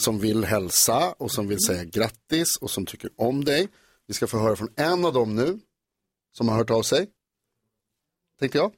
Som 0.00 0.18
vill 0.18 0.44
hälsa 0.44 1.14
och 1.18 1.30
som 1.30 1.48
vill 1.48 1.58
säga 1.66 1.84
grattis 1.84 2.56
och 2.60 2.70
som 2.70 2.86
tycker 2.86 3.10
om 3.18 3.44
dig. 3.44 3.68
Vi 4.08 4.14
ska 4.14 4.26
få 4.26 4.38
höra 4.38 4.56
från 4.56 4.68
en 4.76 5.04
av 5.04 5.12
dem 5.12 5.34
nu, 5.36 5.58
som 6.36 6.48
har 6.48 6.56
hört 6.56 6.70
av 6.70 6.82
sig. 6.82 7.06
Tänkte 8.40 8.58
jag. 8.58 8.72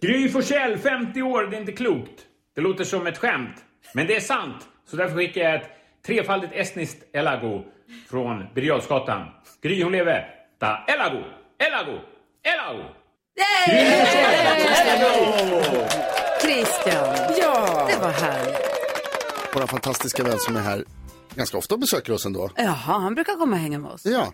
Gry 0.00 0.28
Forssell, 0.28 0.78
50 0.78 1.22
år, 1.22 1.46
det 1.46 1.56
är 1.56 1.60
inte 1.60 1.72
klokt. 1.72 2.26
Det 2.54 2.60
låter 2.60 2.84
som 2.84 3.06
ett 3.06 3.18
skämt. 3.18 3.64
Men 3.94 4.06
det 4.06 4.16
är 4.16 4.20
sant. 4.20 4.68
Så 4.90 4.96
därför 4.96 5.16
skickar 5.16 5.40
jag 5.40 5.54
ett 5.54 5.70
trefaldigt 6.06 6.52
estniskt 6.54 7.02
elago 7.12 7.64
från 8.10 8.44
Birger. 8.54 8.82
Gry, 9.62 9.82
hon 9.82 9.92
lever. 9.92 10.26
Ta 10.60 10.84
elago, 10.88 11.24
elago, 11.58 11.98
elago. 12.42 12.84
Christian, 16.42 17.16
Ja. 17.38 17.88
det 17.90 17.96
var 18.00 18.10
härligt. 18.10 18.56
Vår 19.54 19.66
fantastiska 19.66 20.22
vän 20.24 20.38
som 20.38 20.56
är 20.56 20.60
här 20.60 20.84
ganska 21.34 21.58
ofta 21.58 21.74
och 21.74 21.80
besöker 21.80 22.12
oss 22.12 22.26
ändå. 22.26 22.50
Jaha, 22.56 22.98
han 22.98 23.14
brukar 23.14 23.34
komma 23.36 23.56
och 23.56 23.62
hänga 23.62 23.78
med 23.78 23.90
oss. 23.90 24.04
Ja, 24.04 24.32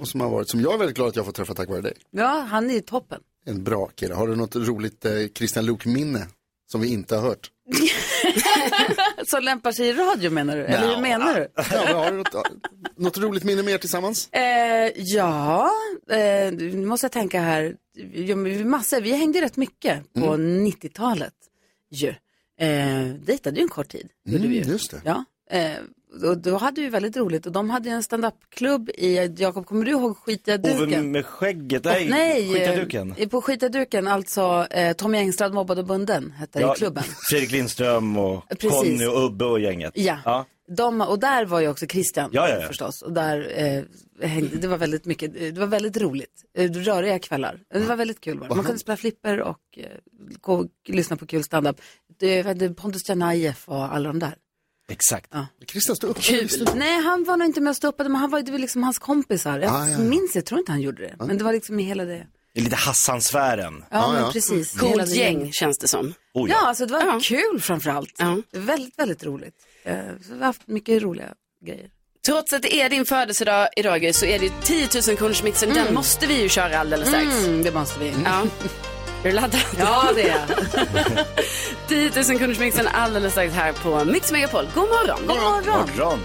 och 0.00 0.08
som 0.08 0.20
har 0.20 0.30
varit, 0.30 0.48
som 0.48 0.60
jag 0.60 0.74
är 0.74 0.78
väldigt 0.78 0.96
glad 0.96 1.08
att 1.08 1.16
jag 1.16 1.24
får 1.24 1.32
träffa 1.32 1.54
tack 1.54 1.68
vare 1.68 1.80
dig. 1.80 1.92
Ja, 2.10 2.46
han 2.50 2.70
är 2.70 2.80
toppen. 2.80 3.20
En 3.46 3.64
bra 3.64 3.86
kille. 3.86 4.14
Har 4.14 4.28
du 4.28 4.36
något 4.36 4.56
roligt 4.56 5.04
eh, 5.04 5.12
Christian 5.34 5.66
Luuk-minne 5.66 6.26
som 6.66 6.80
vi 6.80 6.88
inte 6.92 7.16
har 7.16 7.22
hört? 7.22 7.50
Så 9.26 9.40
lämpar 9.40 9.72
sig 9.72 9.88
i 9.88 9.92
radio 9.92 10.30
menar 10.30 10.56
du? 10.56 10.64
Eller 10.64 10.94
hur 10.94 11.02
menar 11.02 11.34
du? 11.34 11.48
Ja, 11.72 11.96
har 11.96 12.10
du 12.10 12.16
något, 12.16 12.34
något 12.96 13.18
roligt 13.18 13.44
minne 13.44 13.62
mer 13.62 13.78
tillsammans? 13.78 14.28
Eh, 14.32 14.92
ja, 14.96 15.70
eh, 16.10 16.52
nu 16.52 16.86
måste 16.86 17.04
jag 17.04 17.12
tänka 17.12 17.40
här. 17.40 17.76
Ja, 18.12 18.36
vi- 18.36 18.64
massor, 18.64 19.00
vi 19.00 19.12
hängde 19.12 19.40
rätt 19.40 19.56
mycket 19.56 20.12
på 20.12 20.20
90-talet 20.36 21.32
ju. 21.90 22.08
Eh, 22.60 23.04
dejtade 23.26 23.56
ju 23.56 23.62
en 23.62 23.68
kort 23.68 23.88
tid. 23.88 24.08
Mm, 24.28 24.52
just 24.52 24.90
det. 24.90 25.00
Ja, 25.04 25.24
eh, 25.50 25.72
och 26.22 26.38
då 26.38 26.56
hade 26.56 26.80
vi 26.80 26.88
väldigt 26.88 27.16
roligt 27.16 27.46
och 27.46 27.52
de 27.52 27.70
hade 27.70 27.88
ju 27.88 27.94
en 27.94 28.02
stand-up-klubb 28.02 28.90
i, 28.94 29.34
Jakob, 29.36 29.66
kommer 29.66 29.84
du 29.84 29.90
ihåg 29.90 30.16
Skitiga 30.16 30.54
Ove 30.54 30.74
duken? 30.74 31.10
med 31.10 31.26
skägget, 31.26 31.84
nej, 31.84 32.08
nej, 32.08 32.62
eh, 32.62 32.76
duken. 32.76 33.14
På 33.30 33.42
Skitiga 33.42 33.68
duken, 33.68 34.08
alltså 34.08 34.66
eh, 34.70 34.92
Tommy 34.92 35.18
Engström 35.18 35.54
mobbad 35.54 35.78
och 35.78 35.86
bunden 35.86 36.30
hette 36.30 36.58
det 36.58 36.72
i 36.72 36.78
klubben. 36.78 37.04
Fredrik 37.30 37.50
Lindström 37.50 38.16
och 38.16 38.48
Precis. 38.58 38.70
Conny 38.70 39.06
och 39.06 39.24
Ubbe 39.24 39.44
och 39.44 39.60
gänget. 39.60 39.92
Ja. 39.94 40.18
ja. 40.24 40.46
De, 40.68 41.00
och 41.00 41.18
där 41.18 41.44
var 41.44 41.60
ju 41.60 41.68
också 41.68 41.86
Christian 41.86 42.30
Ja, 42.32 42.48
ja, 42.48 42.60
ja. 42.60 42.68
förstås. 42.68 43.02
Och 43.02 43.12
där 43.12 43.52
eh, 43.56 43.82
hängde, 44.28 44.56
det 44.56 44.68
var 44.68 44.78
väldigt 44.78 45.04
mycket, 45.04 45.34
det 45.34 45.58
var 45.58 45.66
väldigt 45.66 45.96
roligt. 45.96 46.44
Eh, 46.58 46.70
Röriga 46.70 47.18
kvällar. 47.18 47.60
Det 47.72 47.80
var 47.80 47.96
väldigt 47.96 48.20
kul. 48.20 48.38
Var. 48.38 48.48
Man 48.48 48.64
kunde 48.64 48.78
spela 48.78 48.96
flipper 48.96 49.40
och 49.40 49.60
eh, 49.76 49.86
gå 50.40 50.54
och 50.54 50.66
lyssna 50.88 51.16
på 51.16 51.26
kul 51.26 51.44
standup. 51.44 51.76
Pontus 52.76 53.08
Janajev 53.08 53.56
och 53.64 53.94
alla 53.94 54.08
de 54.08 54.18
där. 54.18 54.34
Exakt. 54.90 55.28
Ja. 55.32 55.46
Christian 55.70 55.96
stå 55.96 56.06
upp. 56.06 56.20
Kul. 56.22 56.48
Nej, 56.74 57.02
han 57.02 57.24
var 57.24 57.36
nog 57.36 57.46
inte 57.48 57.60
med 57.60 57.70
och 57.70 57.76
stoppade, 57.76 58.08
men 58.08 58.20
han 58.20 58.30
var, 58.30 58.42
det 58.42 58.52
var 58.52 58.58
liksom 58.58 58.82
hans 58.82 58.98
kompisar. 58.98 59.58
Jag 59.58 59.72
Ah, 59.74 59.84
ja, 59.86 59.90
ja. 59.92 59.98
minns, 59.98 60.34
jag 60.34 60.44
tror 60.46 60.58
inte 60.60 60.72
han 60.72 60.80
gjorde 60.80 61.02
det. 61.02 61.14
Men 61.26 61.38
det 61.38 61.44
var 61.44 61.52
liksom 61.52 61.80
i 61.80 61.82
hela 61.82 62.04
det. 62.04 62.26
Det 62.54 62.60
är 62.60 62.64
lite 62.64 62.76
Hassan-sfären. 62.76 63.84
Ja, 63.90 64.12
men 64.12 64.22
ja. 64.22 64.30
precis. 64.32 64.78
Coolt 64.78 65.08
gäng 65.08 65.38
gänget. 65.38 65.54
känns 65.54 65.78
det 65.78 65.88
som. 65.88 66.14
Oh, 66.34 66.50
Ja, 66.50 66.66
alltså 66.66 66.86
det 66.86 66.92
var 66.92 67.00
Ja. 67.04 67.20
kul 67.22 67.60
framför 67.60 67.90
allt. 67.90 68.14
Ja. 68.18 68.36
Väldigt, 68.52 68.98
väldigt 68.98 69.24
roligt. 69.24 69.54
Eh, 69.84 69.96
så 70.26 70.32
vi 70.32 70.38
har 70.38 70.46
haft 70.46 70.66
mycket 70.68 71.02
roliga 71.02 71.34
grejer. 71.66 71.90
Trots 72.26 72.52
att 72.52 72.62
det 72.62 72.74
är 72.80 72.90
din 72.90 73.06
födelsedag 73.06 73.68
idag 73.76 74.14
så 74.14 74.26
är 74.26 74.38
det 74.38 74.44
ju 74.44 74.52
10 74.62 74.88
000 75.08 75.16
kronors 75.16 75.42
mixen. 75.42 75.74
Den 75.74 75.94
måste 75.94 76.26
vi 76.26 76.42
ju 76.42 76.48
köra 76.48 76.78
alldeles 76.78 77.08
strax. 77.08 77.26
Mm, 77.44 77.62
det 77.62 77.72
måste 77.74 78.00
vi. 78.00 78.12
Ja. 78.24 78.42
Är 79.24 79.28
du 79.28 79.32
laddad? 79.32 79.60
Ja, 79.78 80.10
det 80.14 80.22
är 80.22 80.28
jag. 80.28 80.48
10 82.14 82.22
000 82.28 82.38
kronors 82.38 82.58
mixen 82.58 82.86
alldeles 82.92 83.32
strax 83.32 83.54
här 83.54 83.72
på 83.72 84.04
Mix 84.04 84.32
Megapol. 84.32 84.68
God 84.74 84.88
morgon. 84.88 85.18
God 85.26 85.36
morgon. 85.36 85.88
Morgon. 85.96 86.18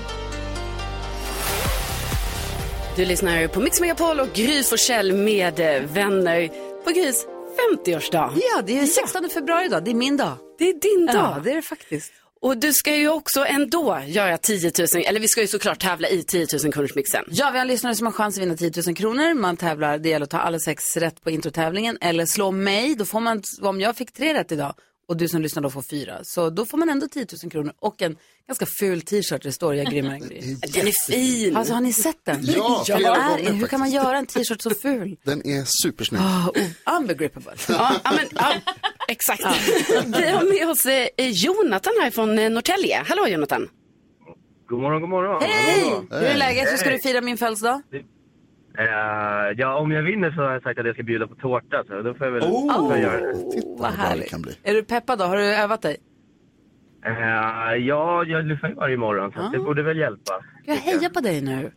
Du 2.95 3.05
lyssnar 3.05 3.47
på 3.47 3.59
Mix 3.59 3.81
Megapol 3.81 4.19
och 4.19 4.33
Gry 4.33 4.63
Forssell 4.63 5.13
med 5.13 5.59
eh, 5.59 5.81
vänner 5.81 6.47
på 6.83 6.91
Grys 6.91 7.25
50-årsdag. 7.75 8.31
Ja, 8.35 8.61
det 8.65 8.79
är 8.79 8.85
16 8.85 9.29
februari 9.29 9.65
idag. 9.65 9.83
Det 9.83 9.91
är 9.91 9.95
min 9.95 10.17
dag. 10.17 10.37
Det 10.57 10.69
är 10.69 10.73
din 10.73 11.05
dag. 11.05 11.15
Ja, 11.15 11.41
det 11.43 11.51
är 11.51 11.55
det 11.55 11.61
faktiskt. 11.61 12.11
Och 12.41 12.58
du 12.58 12.74
ska 12.74 12.96
ju 12.96 13.10
också 13.10 13.46
ändå 13.46 14.00
göra 14.08 14.38
10 14.38 14.72
000, 14.96 15.03
eller 15.05 15.19
vi 15.19 15.27
ska 15.27 15.41
ju 15.41 15.48
såklart 15.48 15.79
tävla 15.79 16.10
i 16.10 16.24
10 16.24 16.48
000 16.63 16.74
kronors 16.74 16.96
mixen. 16.96 17.25
Ja, 17.31 17.50
vi 17.51 17.58
har 17.58 17.62
en 17.62 17.67
lyssnare 17.67 17.96
som 17.96 18.05
har 18.05 18.13
chans 18.13 18.38
att 18.38 18.41
vinna 18.43 18.55
10 18.55 18.72
000 18.86 18.96
kronor. 18.96 19.34
Man 19.34 19.58
tävlar, 19.58 19.98
det 19.98 20.10
gäller 20.10 20.24
att 20.24 20.29
ta 20.29 20.38
alla 20.38 20.60
sex 20.60 20.98
rätt 20.98 21.22
på 21.22 21.29
introtävlingen. 21.29 21.98
Eller 22.01 22.25
slå 22.25 22.51
mig, 22.51 22.96
då 22.96 23.05
får 23.05 23.19
man, 23.19 23.41
om 23.62 23.81
jag 23.81 23.96
fick 23.96 24.12
tre 24.12 24.34
rätt 24.34 24.51
idag 24.51 24.74
och 25.09 25.17
du 25.17 25.27
som 25.27 25.41
lyssnar 25.41 25.63
då 25.63 25.69
får 25.69 25.81
fyra. 25.81 26.19
Så 26.23 26.49
då 26.49 26.65
får 26.65 26.77
man 26.77 26.89
ändå 26.89 27.07
10 27.07 27.25
000 27.43 27.51
kronor 27.51 27.73
och 27.79 28.01
en 28.01 28.17
ganska 28.47 28.65
ful 28.79 29.01
t-shirt 29.01 29.43
det 29.43 29.51
står 29.51 29.75
jag 29.75 29.87
är 29.87 29.91
grymmare 29.91 30.13
än 30.13 30.19
Gry. 30.19 30.39
Den 30.73 30.87
är 30.87 31.11
fin. 31.11 31.57
Alltså 31.57 31.73
har 31.73 31.81
ni 31.81 31.93
sett 31.93 32.25
den? 32.25 32.39
Ja, 32.43 32.83
Den 32.87 33.05
är, 33.05 33.29
gånger 33.29 33.53
Hur 33.53 33.67
kan 33.67 33.79
man 33.79 33.89
göra 33.91 34.17
en 34.17 34.25
t-shirt 34.25 34.61
så 34.61 34.69
ful? 34.81 35.17
Den 35.23 35.47
är 35.47 35.63
supersnygg. 35.83 36.21
Oh, 36.21 36.49
oh, 36.49 36.97
unbegrippable. 36.97 37.53
Ja, 37.69 37.95
ja, 38.03 38.11
men, 38.11 38.25
ja, 38.35 38.53
exakt. 39.07 39.43
Vi 39.89 40.29
har 40.29 40.59
med 40.59 40.69
oss 40.69 40.85
eh, 40.85 41.29
Jonathan 41.29 41.93
här 42.01 42.11
från 42.11 42.39
eh, 42.39 42.49
Norrtälje. 42.49 43.03
Hallå 43.07 43.27
Jonathan. 43.27 43.69
God 44.67 44.81
morgon, 44.81 45.01
god 45.01 45.09
morgon. 45.09 45.41
Hej! 45.41 45.83
Hur 46.09 46.27
är 46.27 46.37
läget? 46.37 46.71
Hur 46.71 46.77
ska 46.77 46.89
du 46.89 46.99
fira 46.99 47.21
min 47.21 47.37
födelsedag? 47.37 47.81
Eh, 48.79 48.86
ja, 49.57 49.75
om 49.79 49.91
jag 49.91 50.03
vinner 50.03 50.31
så 50.31 50.41
har 50.41 50.51
jag 50.53 50.63
sagt 50.63 50.79
att 50.79 50.86
jag 50.86 50.95
ska 50.95 51.03
bjuda 51.03 51.27
på 51.27 51.36
tårta, 51.36 51.83
så 51.88 52.01
då 52.01 52.13
får 52.13 52.27
jag 52.27 52.33
väl 52.33 52.43
jag 52.43 53.00
göra 53.00 53.21
det. 53.27 53.51
Titta 53.51 53.67
vad 53.67 53.77
bra 53.77 53.88
det 53.89 53.95
härligt. 53.98 54.29
kan 54.29 54.41
bli. 54.41 54.53
Är 54.63 54.74
du 54.74 54.83
peppad 54.83 55.19
då? 55.19 55.25
Har 55.25 55.38
du 55.38 55.43
övat 55.43 55.81
dig? 55.81 55.98
Eh, 57.05 57.75
ja, 57.88 58.24
jag 58.24 58.45
lyssnar 58.45 58.69
ju 58.69 58.75
varje 58.75 58.98
morgon, 58.98 59.31
så 59.31 59.39
att 59.39 59.51
det 59.51 59.59
borde 59.59 59.83
väl 59.83 59.98
hjälpa. 59.98 60.33
Jag 60.65 60.75
hejar 60.75 61.09
på 61.09 61.19
dig 61.19 61.41
nu. 61.41 61.71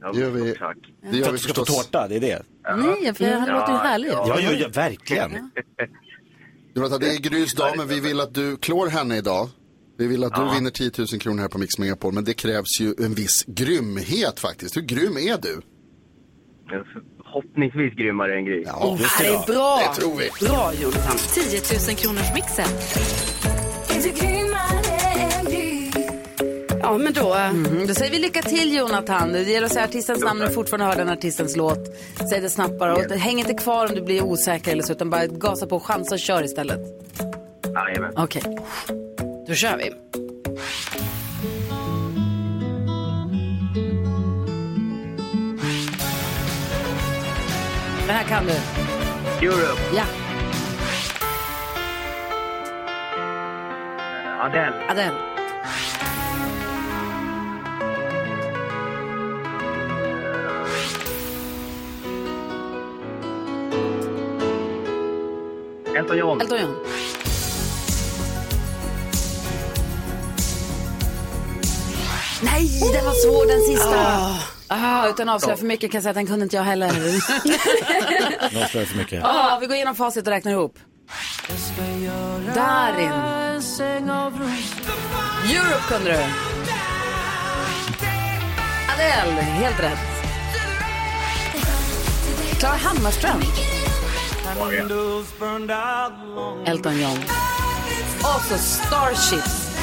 Ja, 0.00 0.12
Det 0.12 0.20
gör 0.20 0.30
vi. 0.30 0.54
Tack. 0.54 0.76
Det 1.10 1.16
gör 1.16 1.24
För 1.24 1.24
vi 1.24 1.24
att 1.24 1.32
du 1.32 1.38
ska 1.38 1.54
få 1.54 1.64
förstås. 1.64 1.86
tårta, 1.90 2.08
det 2.08 2.16
är 2.16 2.20
det. 2.20 2.42
Nej, 2.76 3.14
för 3.14 3.24
han 3.38 3.48
låter 3.48 3.72
ju 3.72 3.78
härlig. 3.78 4.08
ja. 4.08 4.24
Ja, 4.28 4.40
ja, 4.40 4.50
ja 4.52 4.68
verkligen. 4.74 5.50
Jonathan, 6.74 7.00
det 7.00 7.06
är 7.06 7.18
Grys 7.20 7.54
dag, 7.54 7.74
men 7.76 7.88
vi 7.88 8.00
vill 8.00 8.20
att 8.20 8.34
du 8.34 8.56
klår 8.56 8.86
henne 8.86 9.16
idag. 9.16 9.48
Vi 9.98 10.06
vill 10.06 10.24
att 10.24 10.34
du 10.34 10.54
vinner 10.54 10.70
10 10.70 10.90
000 10.98 11.06
kronor 11.20 11.40
här 11.40 11.48
på 11.48 11.58
Mix 11.58 11.78
Megapol, 11.78 12.12
men 12.14 12.24
det 12.24 12.34
krävs 12.34 12.80
ju 12.80 12.94
en 12.98 13.14
viss 13.14 13.44
grymhet 13.46 14.40
faktiskt. 14.40 14.76
Hur 14.76 14.82
grym 14.82 15.16
är 15.16 15.38
du? 15.42 15.60
Förhoppningsvis 16.68 17.94
grymmare 17.94 18.36
än 18.36 18.44
Gry. 18.44 18.62
Ja, 18.66 18.98
Ja, 19.00 19.08
det 19.18 19.26
är 19.26 19.46
bra. 19.46 19.78
Det 19.78 20.00
tror 20.00 20.16
vi. 20.16 20.46
Bra 20.46 20.72
Jonathan. 20.82 21.16
10 21.34 21.60
000 21.88 21.96
kronors 21.96 22.34
mixen. 22.34 22.66
Ja, 26.82 26.98
men 26.98 27.12
då... 27.12 27.34
Mm, 27.34 27.86
då 27.86 27.94
säger 27.94 28.10
vi 28.12 28.18
lycka 28.18 28.42
till 28.42 28.76
Jonathan. 28.76 29.32
Det 29.32 29.42
gäller 29.42 29.66
att 29.66 29.72
säga 29.72 29.84
artistens 29.84 30.24
namn 30.24 30.38
när 30.40 30.46
du 30.46 30.52
fortfarande 30.52 30.86
hör 30.86 30.96
den 30.96 31.08
artistens 31.08 31.56
låt. 31.56 31.78
Säg 32.30 32.40
det 32.40 32.50
snabbt 32.50 32.78
bara. 32.78 32.94
Och 32.94 33.02
häng 33.10 33.38
inte 33.38 33.54
kvar 33.54 33.86
om 33.88 33.94
du 33.94 34.02
blir 34.02 34.22
osäker 34.24 34.72
eller 34.72 34.82
så, 34.82 34.92
utan 34.92 35.10
bara 35.10 35.26
gasa 35.26 35.66
på, 35.66 35.80
chansa 35.80 36.14
och 36.14 36.18
kör 36.18 36.42
istället. 36.44 36.80
Jajamän. 37.74 38.12
Okej. 38.16 38.42
Då 39.48 39.54
kör 39.54 39.76
vi. 39.76 39.90
Den 48.06 48.14
här 48.14 48.24
kan 48.24 48.46
du. 48.46 48.52
Europe. 49.46 49.80
Ja. 49.96 50.04
Adele. 54.40 54.86
Adele. 54.88 55.14
Elton 65.96 66.18
John. 66.18 66.40
Elton 66.40 66.60
John. 66.60 66.74
Nej, 72.42 72.80
den 72.92 73.04
var 73.04 73.12
svår 73.12 73.46
den 73.46 73.60
sista. 73.60 74.55
Ah, 74.68 75.08
utan 75.08 75.28
att 75.28 75.34
avslöja 75.34 75.56
för 75.56 75.66
mycket 75.66 75.90
kan 75.90 75.98
jag 75.98 76.02
säga 76.02 76.10
att 76.10 76.16
den 76.16 76.26
kunde 76.26 76.42
inte 76.42 76.56
jag 76.56 76.62
heller. 76.62 76.86
Avslöjar 78.46 78.68
jag 78.74 78.88
för 78.88 78.96
mycket. 78.96 79.24
ah, 79.24 79.58
vi 79.60 79.66
går 79.66 79.76
igenom 79.76 79.94
facit 79.94 80.26
och 80.26 80.32
räknar 80.32 80.52
ihop. 80.52 80.78
Darin. 82.54 83.12
Europe 85.50 85.82
kunde 85.88 86.10
du. 86.12 86.18
Adele, 88.92 89.40
helt 89.40 89.80
rätt. 89.80 89.98
Klara 92.58 92.76
Hammarström. 92.76 93.42
Elton 96.64 97.00
John. 97.00 97.18
Och 98.18 98.42
så 98.42 98.58
Starships. 98.58 99.75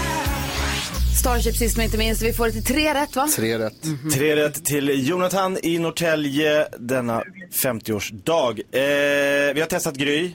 Starship 1.24 1.56
sist 1.56 1.78
men 1.78 1.86
inte 1.86 1.98
minst. 1.98 2.22
Vi 2.22 2.34
får 2.34 2.46
det 2.46 2.52
till 2.52 2.64
tre 2.64 2.94
rätt 2.94 3.16
va? 3.16 3.28
Tre 3.36 3.58
rätt. 3.60 3.74
Tre 4.14 4.36
rätt 4.36 4.66
till 4.66 5.08
Jonathan 5.10 5.58
i 5.64 5.80
Norrtälje 5.80 6.68
denna 6.80 7.24
50-årsdag. 7.64 8.60
Eh, 8.72 9.54
vi 9.54 9.60
har 9.62 9.68
testat 9.68 9.96
Gry. 9.96 10.32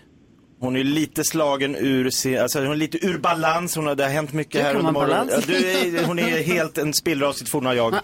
Hon 0.61 0.77
är 0.77 0.85
lite 0.85 1.25
slagen 1.25 1.77
ur, 1.77 2.11
se- 2.11 2.39
alltså 2.39 2.61
hon 2.61 2.71
är 2.71 2.77
lite 2.77 3.07
ur 3.07 3.19
balans, 3.19 3.77
hon 3.77 3.87
har, 3.87 3.95
det 3.95 4.03
har 4.03 4.11
hänt 4.11 4.33
mycket 4.33 4.63
här 4.63 4.75
under 4.75 4.93
morgonen. 4.93 5.29
Ja, 5.33 5.39
du 5.47 5.55
är, 5.71 6.05
hon 6.05 6.19
är 6.19 6.43
helt 6.43 6.79
en 6.79 6.95
spillra 6.95 7.29
av 7.29 7.33
sitt 7.33 7.51
forna 7.51 7.75
jag. 7.75 7.95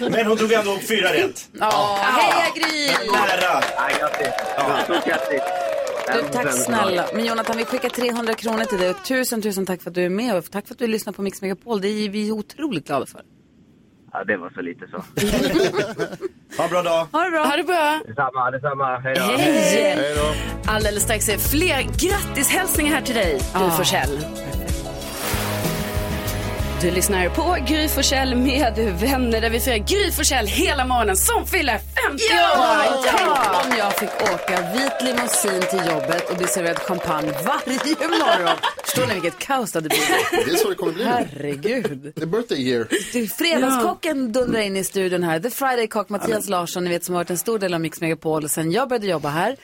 Men 0.10 0.26
hon 0.26 0.36
drog 0.36 0.52
ändå 0.52 0.78
fyra 0.88 1.12
rätt. 1.12 1.48
Ja, 1.60 1.98
heja 2.02 2.46
Gry! 2.54 2.86
Nära! 3.12 3.62
Grattis. 3.98 4.84
Stort 4.84 5.06
grattis. 5.06 5.40
Du, 6.12 6.28
tack 6.32 6.52
snälla. 6.52 7.06
Men 7.14 7.24
Jonathan, 7.24 7.56
vi 7.56 7.64
skickar 7.64 7.88
300 7.88 8.34
kronor 8.34 8.64
till 8.64 8.78
dig. 8.78 8.94
Tusen, 8.94 9.42
tusen 9.42 9.66
tack 9.66 9.82
för 9.82 9.90
att 9.90 9.94
du 9.94 10.04
är 10.04 10.08
med 10.08 10.36
och 10.36 10.50
tack 10.50 10.66
för 10.66 10.74
att 10.74 10.78
du 10.78 10.86
lyssnar 10.86 11.12
på 11.12 11.22
Mix 11.22 11.42
Megapol. 11.42 11.80
Det 11.80 11.88
är 11.88 12.08
vi 12.08 12.32
otroligt 12.32 12.86
glada 12.86 13.06
för. 13.06 13.20
Ja, 14.12 14.24
det 14.24 14.36
var 14.36 14.50
så 14.50 14.60
lite 14.60 14.86
så. 14.90 15.04
Ha 16.56 16.64
en 16.64 16.70
bra 16.70 16.82
dag. 16.82 17.06
Ha 17.12 17.24
det 17.24 17.30
bra. 17.30 17.44
Ha 17.44 17.56
det 17.56 17.64
bra. 17.64 18.00
Detsamma, 18.06 18.50
detsamma. 18.50 18.98
Hej 18.98 19.14
då. 19.14 19.22
Hej! 19.22 20.16
Alldeles 20.66 21.02
strax 21.02 21.28
är 21.28 21.38
fler 21.38 21.82
grattishälsningar 21.82 22.94
här 22.94 23.02
till 23.02 23.14
dig, 23.14 23.32
Gry 23.32 23.70
Forssell. 23.70 24.18
Du 26.84 26.90
lyssnar 26.90 27.28
på 27.28 27.56
Gry 27.68 27.88
Forssell 27.88 28.34
med 28.34 28.74
vänner 29.00 29.40
där 29.40 29.50
vi 29.50 29.60
firar 29.60 29.76
Gry 29.76 30.10
Forssell 30.12 30.46
hela 30.46 30.84
morgonen 30.86 31.16
som 31.16 31.46
fyller 31.46 31.78
50 31.78 32.24
Ja, 32.30 32.84
år! 32.96 33.04
tänk 33.04 33.64
om 33.72 33.78
jag 33.78 33.98
fick 33.98 34.08
åka 34.34 34.72
vit 34.72 34.92
limousin 35.02 35.60
till 35.70 35.90
jobbet 35.92 36.30
och 36.30 36.36
bli 36.36 36.46
serverad 36.46 36.78
champagne 36.78 37.32
varje 37.32 38.08
morgon. 38.08 38.56
Förstår 38.84 39.06
ni 39.06 39.14
vilket 39.14 39.38
kaos 39.38 39.72
det 39.72 39.76
hade 39.76 39.88
blivit? 39.88 40.08
Det 40.46 40.52
är 40.52 40.56
så 40.56 40.68
det 40.68 40.74
kommer 40.74 40.92
bli. 40.92 41.04
Herregud. 41.04 42.12
Är 42.22 42.26
birthday 42.26 42.68
year. 42.68 42.86
Du, 43.12 43.28
Fredagskocken 43.28 44.32
dundrar 44.32 44.60
in 44.60 44.76
i 44.76 44.84
studion 44.84 45.22
här. 45.22 45.40
The 45.40 45.50
Friday 45.50 45.86
Cock, 45.86 46.08
Mattias 46.08 46.48
Larsson, 46.48 46.84
ni 46.84 46.90
vet 46.90 47.04
som 47.04 47.14
har 47.14 47.20
varit 47.20 47.30
en 47.30 47.38
stor 47.38 47.58
del 47.58 47.74
av 47.74 47.80
Mix 47.80 48.00
Megapol 48.00 48.48
sen 48.48 48.72
jag 48.72 48.88
började 48.88 49.06
jobba 49.06 49.28
här. 49.28 49.56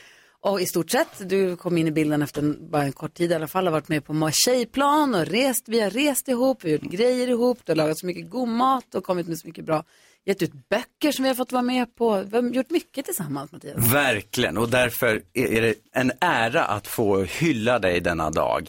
Och 0.42 0.60
i 0.60 0.66
stort 0.66 0.90
sett, 0.90 1.28
du 1.28 1.56
kom 1.56 1.78
in 1.78 1.86
i 1.86 1.90
bilden 1.90 2.22
efter 2.22 2.42
en, 2.42 2.70
bara 2.70 2.82
en 2.82 2.92
kort 2.92 3.14
tid 3.14 3.30
i 3.30 3.34
alla 3.34 3.48
fall, 3.48 3.64
har 3.64 3.72
varit 3.72 3.88
med 3.88 4.04
på 4.04 4.12
många 4.12 4.32
tjejplan 4.32 5.14
och 5.14 5.26
rest, 5.26 5.64
vi 5.66 5.80
har 5.80 5.90
rest 5.90 6.28
ihop, 6.28 6.64
vi 6.64 6.70
har 6.70 6.78
gjort 6.78 6.92
grejer 6.92 7.28
ihop, 7.28 7.58
du 7.64 7.72
har 7.72 7.76
lagat 7.76 7.98
så 7.98 8.06
mycket 8.06 8.30
god 8.30 8.48
mat 8.48 8.94
och 8.94 9.04
kommit 9.04 9.28
med 9.28 9.38
så 9.38 9.46
mycket 9.46 9.64
bra, 9.64 9.84
gett 10.24 10.42
ut 10.42 10.68
böcker 10.68 11.12
som 11.12 11.22
vi 11.22 11.28
har 11.28 11.34
fått 11.34 11.52
vara 11.52 11.62
med 11.62 11.94
på. 11.94 12.22
Vi 12.22 12.36
har 12.36 12.42
gjort 12.42 12.70
mycket 12.70 13.04
tillsammans 13.04 13.52
Mattias. 13.52 13.92
Verkligen, 13.92 14.58
och 14.58 14.68
därför 14.68 15.22
är 15.32 15.62
det 15.62 15.74
en 15.92 16.12
ära 16.20 16.64
att 16.64 16.86
få 16.86 17.22
hylla 17.22 17.78
dig 17.78 18.00
denna 18.00 18.30
dag. 18.30 18.68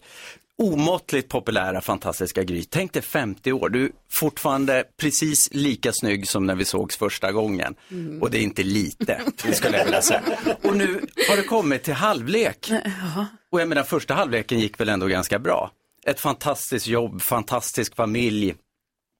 Omåttligt 0.62 1.30
populära, 1.30 1.82
fantastiska 1.82 2.44
Gry. 2.44 2.64
Tänk 2.64 2.94
dig 2.94 3.02
50 3.02 3.52
år, 3.52 3.70
du 3.70 3.86
är 3.86 3.92
fortfarande 4.10 4.84
precis 4.98 5.50
lika 5.52 5.92
snygg 5.94 6.28
som 6.28 6.46
när 6.46 6.56
vi 6.56 6.66
sågs 6.66 6.98
första 6.98 7.32
gången. 7.32 7.76
Mm. 7.92 8.22
Och 8.22 8.32
det 8.32 8.38
är 8.38 8.42
inte 8.42 8.64
lite, 8.64 9.22
det 9.44 9.54
skulle 9.56 9.78
jag 9.78 9.86
vilja 9.86 10.02
säga. 10.02 10.22
Och 10.64 10.78
nu 10.78 11.02
har 11.30 11.38
det 11.38 11.44
kommit 11.44 11.84
till 11.84 11.94
halvlek. 11.94 12.72
Och 13.52 13.62
jag 13.62 13.68
menar, 13.68 13.84
första 13.84 14.14
halvleken 14.14 14.60
gick 14.60 14.80
väl 14.80 14.90
ändå 14.90 15.08
ganska 15.08 15.40
bra. 15.40 15.72
Ett 16.06 16.20
fantastiskt 16.20 16.88
jobb, 16.88 17.22
fantastisk 17.22 17.96
familj. 17.96 18.56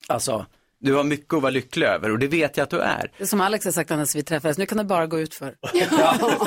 Alltså, 0.08 0.46
du 0.80 0.94
har 0.94 1.04
mycket 1.04 1.34
att 1.34 1.42
vara 1.42 1.52
lycklig 1.52 1.86
över 1.86 2.12
och 2.12 2.20
det 2.20 2.28
vet 2.28 2.58
jag 2.58 2.64
att 2.64 2.70
du 2.70 2.80
är. 2.80 3.12
Det 3.18 3.24
är 3.24 3.28
som 3.28 3.42
Alex 3.42 3.66
har 3.66 3.72
sagt 3.72 3.92
annars 3.92 4.16
vi 4.16 4.24
träffades, 4.24 4.58
nu 4.58 4.66
kan 4.66 4.78
det 4.78 4.84
bara 4.84 5.08
gå 5.08 5.20
ut 5.20 5.34
för. 5.34 5.56
Ja, 5.74 6.38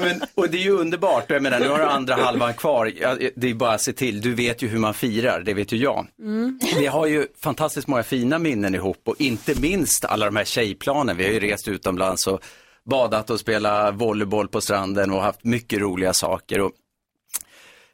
men, 0.00 0.22
och 0.34 0.50
det 0.50 0.56
är 0.58 0.62
ju 0.62 0.70
underbart, 0.70 1.24
jag 1.28 1.42
menar 1.42 1.60
nu 1.60 1.68
har 1.68 1.78
du 1.78 1.84
andra 1.84 2.14
halvan 2.24 2.54
kvar, 2.54 2.92
ja, 3.00 3.16
det 3.36 3.50
är 3.50 3.54
bara 3.54 3.72
att 3.72 3.82
se 3.82 3.92
till, 3.92 4.20
du 4.20 4.34
vet 4.34 4.62
ju 4.62 4.68
hur 4.68 4.78
man 4.78 4.94
firar, 4.94 5.40
det 5.40 5.54
vet 5.54 5.72
ju 5.72 5.76
jag. 5.76 6.06
Vi 6.78 6.86
har 6.86 7.06
ju 7.06 7.26
fantastiskt 7.40 7.88
många 7.88 8.02
fina 8.02 8.38
minnen 8.38 8.74
ihop 8.74 9.02
och 9.04 9.20
inte 9.20 9.60
minst 9.60 10.04
alla 10.04 10.26
de 10.26 10.36
här 10.36 10.44
tjejplanen, 10.44 11.16
vi 11.16 11.24
har 11.24 11.32
ju 11.32 11.40
rest 11.40 11.68
utomlands 11.68 12.26
och 12.26 12.40
badat 12.84 13.30
och 13.30 13.40
spelat 13.40 13.94
volleyboll 13.94 14.48
på 14.48 14.60
stranden 14.60 15.10
och 15.12 15.22
haft 15.22 15.44
mycket 15.44 15.80
roliga 15.80 16.12
saker. 16.12 16.60
Och 16.60 16.72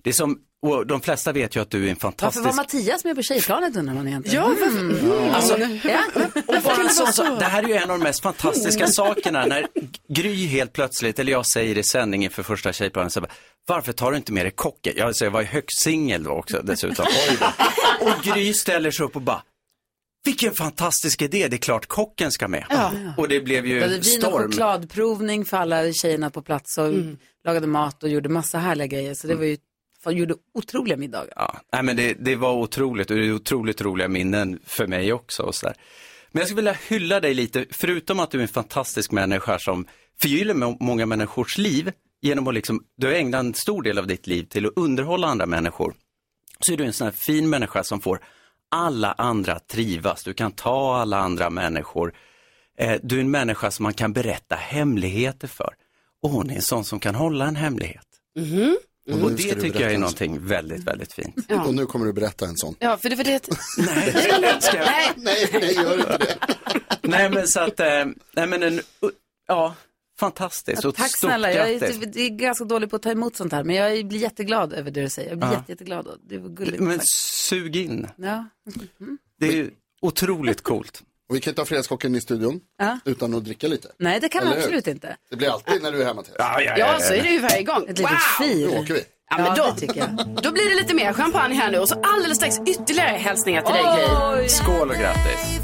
det 0.02 0.12
som, 0.12 0.38
och 0.62 0.86
de 0.86 1.00
flesta 1.00 1.32
vet 1.32 1.56
ju 1.56 1.60
att 1.62 1.70
du 1.70 1.86
är 1.86 1.90
en 1.90 1.96
fantastisk... 1.96 2.44
Varför 2.44 2.56
var 2.56 2.62
Mattias 2.64 3.04
med 3.04 3.16
på 3.16 3.22
tjejplanet 3.22 3.76
undrar 3.76 3.94
man 3.94 4.08
egentligen? 4.08 4.42
Ja, 4.42 4.48
varför? 4.60 5.34
Alltså, 5.34 5.58
Ja. 5.88 6.00
och 6.46 6.62
bara 6.62 7.38
det 7.38 7.44
här 7.44 7.62
är 7.62 7.68
ju 7.68 7.74
en 7.74 7.82
av 7.90 7.98
de 7.98 8.04
mest 8.04 8.22
fantastiska 8.22 8.86
sakerna 8.86 9.46
när 9.46 9.66
Gry 10.08 10.46
helt 10.46 10.72
plötsligt, 10.72 11.18
eller 11.18 11.32
jag 11.32 11.46
säger 11.46 11.78
i 11.78 11.82
sändningen 11.84 12.30
för 12.30 12.42
första 12.42 12.72
tjejplanet, 12.72 13.12
så 13.12 13.20
bara, 13.20 13.30
varför 13.66 13.92
tar 13.92 14.10
du 14.10 14.16
inte 14.16 14.32
med 14.32 14.44
dig 14.44 14.52
kocken? 14.52 14.92
Jag, 14.96 15.16
så 15.16 15.24
jag 15.24 15.30
var 15.30 15.40
ju 15.40 15.46
högst 15.46 15.82
singel 15.82 16.22
då 16.22 16.30
också 16.30 16.60
dessutom. 16.62 17.06
och 18.00 18.24
Gry 18.24 18.54
ställer 18.54 18.90
sig 18.90 19.06
upp 19.06 19.16
och 19.16 19.22
bara, 19.22 19.42
vilken 20.24 20.52
fantastisk 20.54 21.22
idé, 21.22 21.48
det 21.48 21.56
är 21.56 21.58
klart 21.58 21.86
kocken 21.86 22.30
ska 22.32 22.48
med. 22.48 22.64
Och 23.16 23.28
det 23.28 23.40
blev 23.40 23.62
Vi 23.62 23.68
ju 23.70 23.80
hade 23.80 23.88
vin 23.92 23.98
och 24.00 24.06
storm. 24.06 24.42
chokladprovning 24.42 25.44
för 25.44 25.56
alla 25.56 25.92
tjejerna 25.92 26.30
på 26.30 26.42
plats 26.42 26.78
och 26.78 26.92
lagade 27.44 27.66
mat 27.66 28.02
och 28.02 28.08
gjorde 28.08 28.28
massa 28.28 28.58
härliga 28.58 28.86
grejer. 28.86 29.14
Så 29.14 29.26
det 29.26 29.34
var 29.34 29.44
ju, 29.44 29.56
fan, 30.04 30.16
gjorde 30.16 30.34
otroliga 30.54 30.96
middagar. 30.96 31.32
Ja, 31.36 31.60
nej, 31.72 31.82
men 31.82 31.96
det, 31.96 32.14
det 32.14 32.36
var 32.36 32.52
otroligt 32.52 33.10
och 33.10 33.16
det 33.16 33.26
är 33.26 33.32
otroligt 33.34 33.80
roliga 33.80 34.08
minnen 34.08 34.58
för 34.64 34.86
mig 34.86 35.12
också. 35.12 35.42
Och 35.42 35.54
så 35.54 35.66
där. 35.66 35.76
Men 36.32 36.40
jag 36.40 36.48
skulle 36.48 36.56
vilja 36.56 36.76
hylla 36.88 37.20
dig 37.20 37.34
lite, 37.34 37.66
förutom 37.70 38.20
att 38.20 38.30
du 38.30 38.38
är 38.38 38.42
en 38.42 38.48
fantastisk 38.48 39.10
människa 39.12 39.58
som 39.58 39.86
förgyller 40.20 40.54
må- 40.54 40.76
många 40.80 41.06
människors 41.06 41.58
liv 41.58 41.92
genom 42.20 42.48
att 42.48 42.54
liksom, 42.54 42.84
du 42.96 43.06
har 43.06 43.14
ägnat 43.14 43.40
en 43.40 43.54
stor 43.54 43.82
del 43.82 43.98
av 43.98 44.06
ditt 44.06 44.26
liv 44.26 44.44
till 44.44 44.66
att 44.66 44.72
underhålla 44.76 45.26
andra 45.26 45.46
människor. 45.46 45.94
Så 46.60 46.72
är 46.72 46.76
du 46.76 46.84
en 46.84 46.92
sån 46.92 47.04
här 47.04 47.12
fin 47.12 47.50
människa 47.50 47.84
som 47.84 48.00
får 48.00 48.20
alla 48.70 49.12
andra 49.12 49.52
att 49.52 49.68
trivas. 49.68 50.24
Du 50.24 50.34
kan 50.34 50.52
ta 50.52 50.96
alla 50.96 51.18
andra 51.18 51.50
människor. 51.50 52.14
Eh, 52.78 52.96
du 53.02 53.16
är 53.16 53.20
en 53.20 53.30
människa 53.30 53.70
som 53.70 53.82
man 53.82 53.94
kan 53.94 54.12
berätta 54.12 54.54
hemligheter 54.54 55.48
för. 55.48 55.74
Och 56.22 56.30
hon 56.30 56.50
är 56.50 56.54
en 56.54 56.62
sån 56.62 56.84
som 56.84 57.00
kan 57.00 57.14
hålla 57.14 57.46
en 57.46 57.56
hemlighet. 57.56 58.06
Och 59.10 59.18
nu 59.32 59.36
ska 59.38 59.48
det 59.48 59.54
du 59.54 59.60
tycker 59.60 59.80
jag 59.80 59.92
är 59.92 59.98
någonting 59.98 60.46
väldigt, 60.46 60.84
väldigt 60.84 61.12
fint. 61.12 61.36
Och 61.66 61.74
nu 61.74 61.86
kommer 61.86 62.06
du 62.06 62.12
berätta 62.12 62.46
en 62.46 62.56
sån. 62.56 62.74
Ja, 62.78 62.96
för 62.96 63.10
det 63.10 63.16
var 63.16 63.24
det. 63.24 63.44
Ska 64.62 64.76
jag- 64.76 64.86
Nej, 64.86 65.12
Nej, 65.16 65.48
nej, 65.52 65.74
gör 65.74 65.94
inte 65.98 66.18
det. 66.18 66.36
Nej 67.08 67.30
men 67.30 67.48
så 67.48 67.60
att, 67.60 67.80
eh, 67.80 67.86
nej 68.36 68.46
men 68.46 68.62
en, 68.62 68.80
ja, 69.48 69.74
fantastiskt. 70.20 70.84
Och 70.84 70.94
Tack 70.94 71.08
stort 71.16 71.30
snälla, 71.30 71.52
jag 71.52 71.70
är, 71.70 71.82
jag 71.82 72.16
är 72.16 72.28
ganska 72.28 72.64
dålig 72.64 72.90
på 72.90 72.96
att 72.96 73.02
ta 73.02 73.10
emot 73.10 73.36
sånt 73.36 73.52
här. 73.52 73.64
Men 73.64 73.76
jag 73.76 74.06
blir 74.06 74.18
jätteglad 74.18 74.72
över 74.72 74.90
det 74.90 75.02
du 75.02 75.08
säger. 75.08 75.28
Jag 75.28 75.38
blir 75.38 75.48
Ja. 75.48 75.54
jätte, 75.54 75.72
jätteglad. 75.72 76.06
och 76.06 76.16
Det 76.28 76.38
var 76.38 76.48
gulligt. 76.48 76.80
Men 76.82 76.98
Tack. 76.98 77.08
sug 77.14 77.76
in. 77.76 78.06
Ja. 78.16 78.48
Det 79.40 79.58
är 79.58 79.70
otroligt 80.02 80.62
coolt. 80.62 81.02
Och 81.32 81.36
vi 81.36 81.40
kan 81.40 81.50
inte 81.50 81.60
ha 81.60 81.66
Fredagskocken 81.66 82.14
i 82.14 82.20
studion 82.20 82.60
Ja. 82.78 82.98
utan 83.04 83.34
att 83.34 83.44
dricka 83.44 83.68
lite. 83.68 83.88
Nej, 83.98 84.20
det 84.20 84.28
kan 84.28 84.44
man 84.44 84.52
hur? 84.52 84.58
absolut 84.60 84.86
inte. 84.86 85.16
Det 85.30 85.36
blir 85.36 85.48
alltid 85.48 85.82
när 85.82 85.92
du 85.92 86.00
är 86.02 86.04
här 86.06 86.14
Mattias. 86.14 86.36
ja, 86.78 86.98
så 87.00 87.12
är 87.14 87.22
det 87.22 87.28
ju 87.28 87.38
varje 87.38 87.62
gång. 87.62 87.82
Ett 87.88 87.98
litet 87.98 88.12
Wow! 88.40 88.46
fir. 88.46 88.66
Då 88.66 88.72
åker 88.82 88.94
vi. 88.94 89.04
Ja, 89.30 89.36
men 89.36 89.46
Ja, 89.46 89.54
då, 89.56 89.74
tycker 89.80 89.96
jag. 89.96 90.38
då 90.42 90.52
blir 90.52 90.68
det 90.70 90.74
lite 90.76 90.94
mer 90.94 91.12
champagne 91.12 91.54
här 91.54 91.70
nu 91.72 91.78
och 91.78 91.88
så 91.88 92.00
alldeles 92.02 92.36
strax 92.38 92.56
ytterligare 92.66 93.16
hälsningar 93.16 93.62
till 93.62 93.74
dig, 93.74 93.84
Gry. 94.40 94.48
Skål 94.48 94.90
och 94.90 94.96
grattis. 94.96 95.58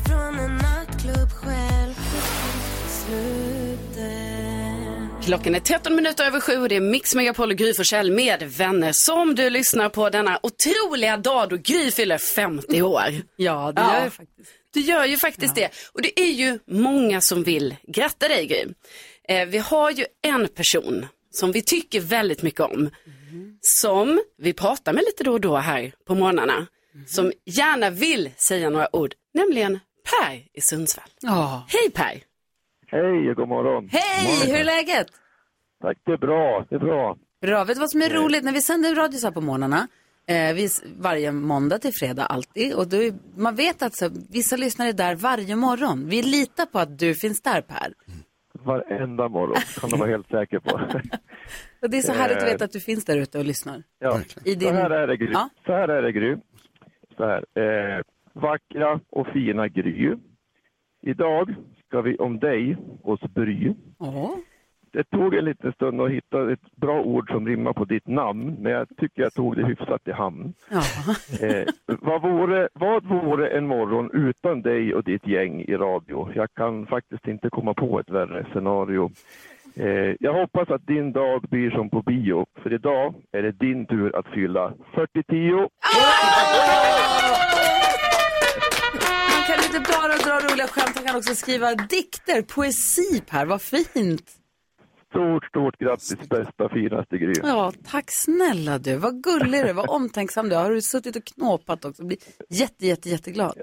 Klockan 5.24 5.54
är 5.54 5.60
13 5.60 5.94
minuter 5.96 6.24
över 6.24 6.40
sju 6.40 6.56
och 6.58 6.68
det 6.68 6.76
är 6.76 6.80
Mix 6.80 7.14
Megapol 7.14 7.50
och 7.50 7.56
Gry 7.56 7.74
Forssell 7.74 8.10
med 8.12 8.42
vänner 8.42 8.92
som 8.92 9.34
du 9.34 9.50
lyssnar 9.50 9.88
på 9.88 10.10
denna 10.10 10.38
otroliga 10.42 11.16
dag 11.16 11.48
då 11.48 11.56
Gry 11.56 11.90
fyller 11.90 12.18
50 12.18 12.82
år. 12.82 13.02
Ja, 13.36 13.72
det 13.76 13.80
gör 13.82 14.02
jag 14.02 14.12
faktiskt. 14.12 14.50
Du 14.74 14.80
gör 14.80 15.04
ju 15.04 15.16
faktiskt 15.16 15.54
det. 15.54 15.70
Och 15.92 16.02
det 16.02 16.20
är 16.20 16.32
ju 16.32 16.58
många 16.66 17.20
som 17.20 17.42
vill 17.42 17.76
gratta 17.82 18.28
dig 18.28 18.46
Gry. 18.46 18.64
Eh, 19.28 19.48
vi 19.48 19.58
har 19.58 19.90
ju 19.90 20.04
en 20.22 20.48
person 20.48 21.06
som 21.30 21.52
vi 21.52 21.62
tycker 21.62 22.00
väldigt 22.00 22.42
mycket 22.42 22.60
om. 22.60 22.90
Som 23.60 24.20
vi 24.38 24.52
pratar 24.52 24.92
med 24.92 25.04
lite 25.04 25.24
då 25.24 25.32
och 25.32 25.40
då 25.40 25.56
här 25.56 25.92
på 26.06 26.14
morgnarna. 26.14 26.66
Som 27.06 27.32
gärna 27.44 27.90
vill 27.90 28.30
säga 28.48 28.70
några 28.70 28.96
ord. 28.96 29.14
Nämligen 29.34 29.78
Per 30.04 30.34
i 30.52 30.60
Sundsvall. 30.60 31.08
Ja. 31.20 31.66
Hej 31.68 31.90
Per! 31.90 32.22
Hej 32.86 33.30
och 33.30 33.36
god 33.36 33.48
morgon. 33.48 33.88
Hej, 33.92 34.46
hur 34.46 34.60
är 34.60 34.64
läget? 34.64 35.06
Tack, 35.82 35.98
det 36.06 36.12
är 36.12 36.16
bra. 36.16 36.66
Det 36.70 36.74
är 36.74 36.78
bra. 36.78 37.16
Bra, 37.42 37.64
vet 37.64 37.76
du 37.76 37.80
vad 37.80 37.90
som 37.90 38.02
är 38.02 38.08
roligt? 38.10 38.44
När 38.44 38.52
vi 38.52 38.62
sänder 38.62 38.94
radio 38.94 39.18
så 39.18 39.26
här 39.26 39.32
på 39.34 39.40
morgnarna, 39.40 39.88
eh, 40.28 40.54
vi, 40.54 40.68
varje 40.98 41.32
måndag 41.32 41.78
till 41.78 41.92
fredag 41.94 42.26
alltid, 42.26 42.74
och 42.74 42.88
är, 42.92 43.14
man 43.36 43.54
vet 43.54 43.82
att 43.82 43.96
så, 43.96 44.10
vissa 44.30 44.56
lyssnare 44.56 44.88
är 44.88 44.92
där 44.92 45.14
varje 45.14 45.56
morgon. 45.56 46.08
Vi 46.08 46.22
litar 46.22 46.66
på 46.66 46.78
att 46.78 46.98
du 46.98 47.14
finns 47.14 47.42
där 47.42 47.60
Per. 47.60 47.94
Varenda 48.52 49.28
morgon 49.28 49.56
kan 49.80 49.90
man 49.90 49.98
vara 50.00 50.10
helt 50.10 50.28
säker 50.28 50.58
på. 50.58 50.70
Och 51.82 51.90
det 51.90 51.98
är 51.98 52.02
så 52.02 52.12
härligt 52.12 52.36
att 52.38 52.48
veta 52.48 52.64
att 52.64 52.72
du 52.72 52.80
finns 52.80 53.04
där 53.04 53.16
ute 53.16 53.38
och 53.38 53.44
lyssnar. 53.44 53.82
Ja, 53.98 54.20
I 54.44 54.54
din- 54.54 54.68
så 54.68 54.74
här 54.74 54.90
är 54.90 55.06
det 55.06 55.16
Gry. 55.16 55.30
Ja. 55.32 55.48
Så 55.66 55.72
här 55.72 55.88
är 55.88 56.02
det 56.02 56.12
Gry. 56.12 56.36
Så 57.16 57.24
här. 57.24 57.44
Eh, 57.54 58.02
vackra 58.32 59.00
och 59.10 59.26
fina 59.26 59.68
Gry. 59.68 60.14
Idag 61.02 61.54
ska 61.86 62.00
vi 62.00 62.16
om 62.16 62.38
dig 62.38 62.76
oss 63.02 63.20
bry. 63.20 63.74
Det 64.92 65.10
tog 65.10 65.34
en 65.34 65.44
liten 65.44 65.72
stund 65.72 66.00
att 66.00 66.10
hitta 66.10 66.52
ett 66.52 66.76
bra 66.76 67.00
ord 67.00 67.30
som 67.30 67.46
rimmar 67.46 67.72
på 67.72 67.84
ditt 67.84 68.06
namn, 68.06 68.56
men 68.60 68.72
jag 68.72 68.88
tycker 68.96 69.22
jag 69.22 69.34
tog 69.34 69.56
det 69.56 69.66
hyfsat 69.66 70.08
i 70.08 70.12
hamn. 70.12 70.54
Eh, 71.42 71.64
vad, 71.86 72.22
vore, 72.22 72.68
vad 72.72 73.04
vore 73.04 73.48
en 73.48 73.66
morgon 73.66 74.10
utan 74.12 74.62
dig 74.62 74.94
och 74.94 75.04
ditt 75.04 75.26
gäng 75.26 75.60
i 75.60 75.76
radio? 75.76 76.32
Jag 76.34 76.48
kan 76.54 76.86
faktiskt 76.86 77.28
inte 77.28 77.50
komma 77.50 77.74
på 77.74 78.00
ett 78.00 78.10
värre 78.10 78.46
scenario. 78.52 79.10
Eh, 79.74 80.14
jag 80.20 80.34
hoppas 80.34 80.70
att 80.70 80.86
din 80.86 81.12
dag 81.12 81.42
blir 81.42 81.70
som 81.70 81.90
på 81.90 82.02
bio, 82.02 82.46
för 82.62 82.72
idag 82.72 83.14
är 83.32 83.42
det 83.42 83.52
din 83.52 83.86
tur 83.86 84.16
att 84.16 84.26
fylla 84.26 84.72
40-10. 84.94 85.68
Han 89.32 89.42
kan 89.46 89.64
inte 89.64 89.92
bara 89.92 90.16
dra 90.16 90.48
roliga 90.48 90.66
skämt, 90.66 90.92
han 90.96 91.04
kan 91.04 91.16
också 91.16 91.34
skriva 91.34 91.74
dikter, 91.74 92.42
poesi 92.54 93.22
Per, 93.30 93.46
vad 93.46 93.62
fint. 93.62 94.37
Stort, 95.10 95.44
stort 95.44 95.78
grattis 95.78 96.28
bästa, 96.28 96.68
finaste 96.68 97.18
Gry. 97.18 97.32
Ja, 97.42 97.72
tack 97.90 98.04
snälla 98.08 98.78
du, 98.78 98.96
vad 98.96 99.22
gullig 99.22 99.64
du 99.64 99.68
är, 99.68 99.74
vad 99.74 99.88
omtänksam 99.88 100.48
du. 100.48 100.56
Har 100.56 100.70
du 100.70 100.82
suttit 100.82 101.16
och 101.16 101.24
knåpat 101.24 101.84
också? 101.84 102.04
Blir 102.06 102.18
jätte, 102.48 102.86
jätte, 102.86 103.08
jätteglad. 103.08 103.54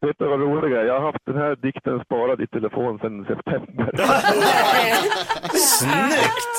Vet 0.00 0.18
du 0.18 0.28
vad 0.28 0.40
roligt 0.40 0.76
är? 0.76 0.84
Jag 0.84 1.00
har 1.00 1.06
haft 1.12 1.26
den 1.26 1.36
här 1.36 1.56
dikten 1.56 2.00
sparad 2.04 2.40
i 2.40 2.46
telefon 2.46 2.98
sedan 2.98 3.24
september. 3.24 3.90
Snyggt! 5.56 6.56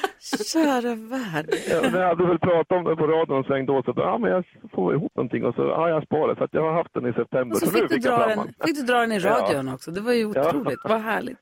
Kära 0.52 0.94
värld. 0.94 1.46
Ja, 1.70 1.98
jag 2.00 2.08
hade 2.08 2.26
väl 2.26 2.38
pratat 2.38 2.76
om 2.78 2.84
det 2.84 2.96
på 2.96 3.06
radion 3.06 3.36
en 3.38 3.44
sväng 3.44 3.66
då, 3.66 3.82
så 3.82 3.90
att, 3.90 3.96
ja, 3.96 4.18
men 4.18 4.30
jag 4.30 4.44
får 4.74 4.94
ihop 4.94 5.12
någonting 5.16 5.44
och 5.44 5.54
så 5.54 5.74
har 5.74 5.88
jag 5.88 6.04
sparat. 6.04 6.38
Så 6.38 6.44
att 6.44 6.54
jag 6.54 6.62
har 6.62 6.72
haft 6.72 6.94
den 6.94 7.06
i 7.06 7.12
september. 7.12 7.54
Och 7.56 7.60
så 7.62 7.66
nu 7.70 7.78
fick 7.88 7.90
du, 7.90 7.96
dra 7.98 8.26
den, 8.26 8.54
fick 8.66 8.76
du 8.76 8.82
dra 8.82 8.98
den 9.00 9.12
i 9.12 9.18
radion 9.18 9.68
också. 9.74 9.90
Det 9.90 10.00
var 10.00 10.12
ju 10.12 10.32
Ja. 10.34 10.48
otroligt. 10.48 10.78
Vad 10.84 11.00
härligt. 11.00 11.38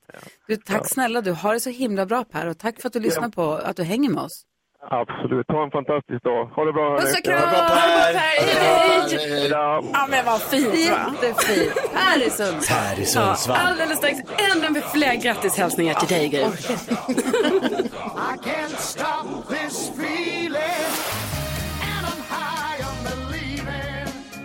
Du, 0.48 0.56
tack 0.56 0.88
snälla 0.88 1.20
du. 1.20 1.32
Har 1.32 1.54
det 1.54 1.60
så 1.60 1.70
himla 1.70 2.06
bra 2.06 2.24
Per 2.24 2.48
och 2.48 2.58
tack 2.58 2.80
för 2.80 2.86
att 2.88 2.92
du 2.92 3.00
lyssnar 3.00 3.28
på, 3.28 3.42
att 3.52 3.76
du 3.76 3.82
hänger 3.82 4.10
med 4.10 4.22
oss. 4.22 4.44
Absolut. 4.90 5.46
Ha 5.48 5.64
en 5.64 5.70
fantastisk 5.70 6.22
dag. 6.24 6.44
Ha 6.46 6.64
det 6.64 6.72
bra. 6.72 6.98
Puss 6.98 7.18
och 7.18 7.24
kram! 7.24 7.40
Ja. 7.42 7.48
Ha 7.48 7.52
det 7.52 7.68
bra, 7.68 8.12
Per. 8.12 8.18
Hej. 8.18 9.48
Ja 9.92 10.06
men 10.10 10.24
vad 10.26 10.40
fint 10.42 10.66
va? 10.66 11.14
Jättefint. 11.22 11.92
Per 11.94 12.26
i 12.26 12.30
Sundsvall. 12.30 12.78
Per 12.78 12.96
i 12.98 13.00
Ja, 13.00 13.06
Sundsvall. 13.06 13.56
alldeles 13.60 13.98
strax 13.98 14.18
ännu 14.54 14.70
med 14.70 14.84
fler 14.84 15.14
grattishälsningar 15.14 15.94
till 15.94 16.08
dig 16.08 16.28
Gry. 16.28 16.44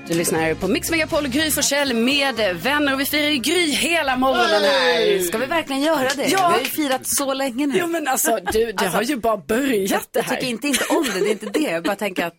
Du 0.07 0.13
lyssnar 0.13 0.53
på 0.53 0.67
Mix 0.67 0.91
Megapol 0.91 1.25
och 1.25 1.31
Gry 1.31 1.51
Forssell 1.51 1.93
med 1.93 2.35
vänner 2.55 2.93
och 2.93 2.99
vi 2.99 3.05
firar 3.05 3.29
ju 3.29 3.37
Gry 3.37 3.71
hela 3.71 4.15
morgonen 4.17 4.63
här. 4.63 5.19
Ska 5.19 5.37
vi 5.37 5.45
verkligen 5.45 5.81
göra 5.81 6.09
det? 6.15 6.27
Ja. 6.27 6.37
Vi 6.37 6.53
har 6.53 6.59
ju 6.59 6.65
firat 6.65 7.01
så 7.07 7.33
länge 7.33 7.67
nu. 7.67 7.77
Jo 7.77 7.87
men 7.87 8.07
alltså 8.07 8.39
du, 8.51 8.71
det 8.71 8.87
har 8.87 9.01
ju 9.01 9.15
bara 9.17 9.37
börjat 9.37 10.07
det 10.11 10.19
Jag 10.19 10.23
här. 10.23 10.35
tycker 10.35 10.47
inte, 10.47 10.67
inte 10.67 10.83
om 10.89 11.03
det, 11.13 11.19
det 11.19 11.27
är 11.27 11.31
inte 11.31 11.45
det. 11.45 11.59
Jag 11.71 11.83
bara 11.83 11.95
tänker 11.95 12.25
att, 12.25 12.33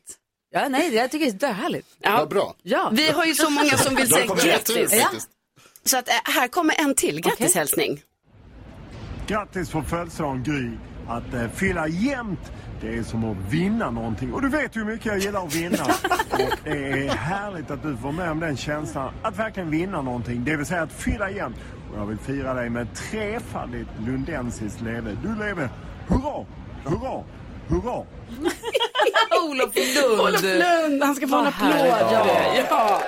ja 0.51 0.69
nej, 0.69 0.95
jag 0.95 1.11
tycker 1.11 1.31
det 1.33 1.47
är 1.47 1.53
härligt. 1.53 1.87
Ja. 2.03 2.27
bra. 2.27 2.55
Ja. 2.63 2.91
Vi 2.93 3.11
har 3.11 3.25
ju 3.25 3.35
så 3.35 3.51
många 3.59 3.77
som 3.79 3.95
vill 3.95 4.09
säga 4.09 4.27
grattis. 4.27 5.03
faktiskt. 5.03 5.29
Så 5.85 5.97
att 5.99 6.09
äh, 6.09 6.15
här 6.25 6.49
kommer 6.49 6.75
en 6.81 6.95
till 6.95 7.21
grattishälsning. 7.21 8.01
Grattis 9.27 9.71
på 9.71 9.83
födelsedagen 9.83 10.43
Gry. 10.43 10.71
Att 11.09 11.35
eh, 11.35 11.49
fylla 11.57 11.89
jämnt, 11.89 12.53
det 12.85 12.99
är 12.99 13.03
som 13.03 13.25
att 13.25 13.37
vinna 13.53 13.91
någonting. 13.91 14.33
Och 14.33 14.43
du 14.43 14.49
vet 14.49 14.77
ju 14.77 14.81
hur 14.81 14.87
mycket 14.87 15.07
jag 15.07 15.19
gillar 15.19 15.47
att 15.47 15.55
vinna. 15.55 15.85
Och 16.31 16.59
det 16.65 16.71
är 16.71 17.09
härligt 17.09 17.71
att 17.71 17.83
du 17.83 17.97
får 17.97 18.13
med 18.13 18.31
om 18.31 18.41
den 18.41 18.57
känslan 18.57 19.15
att 19.23 19.39
verkligen 19.39 19.71
vinna 19.71 20.03
någonting. 20.03 20.45
Det 20.45 20.57
vill 20.57 20.67
säga 20.67 20.83
att 20.83 20.93
fylla 20.93 21.31
jämnt. 21.31 21.57
Och 21.93 21.99
jag 21.99 22.07
vill 22.07 22.19
fira 22.19 22.55
dig 22.55 22.71
med 22.71 22.95
trefaldigt 22.95 23.89
lundensiskt 24.07 24.81
leve. 24.81 25.17
Du 25.23 25.29
leve, 25.29 25.69
hurra, 26.09 26.47
hurra, 26.85 27.25
hurra. 27.69 28.05
Olof 29.51 29.75
Lund. 29.77 30.21
Olof 30.21 30.43
Lund, 30.43 31.03
han 31.03 31.15
ska 31.15 31.29
få 31.29 31.37
en 31.37 31.47
applåd. 31.47 31.71
Ja. 31.77 32.31
ja, 32.71 33.03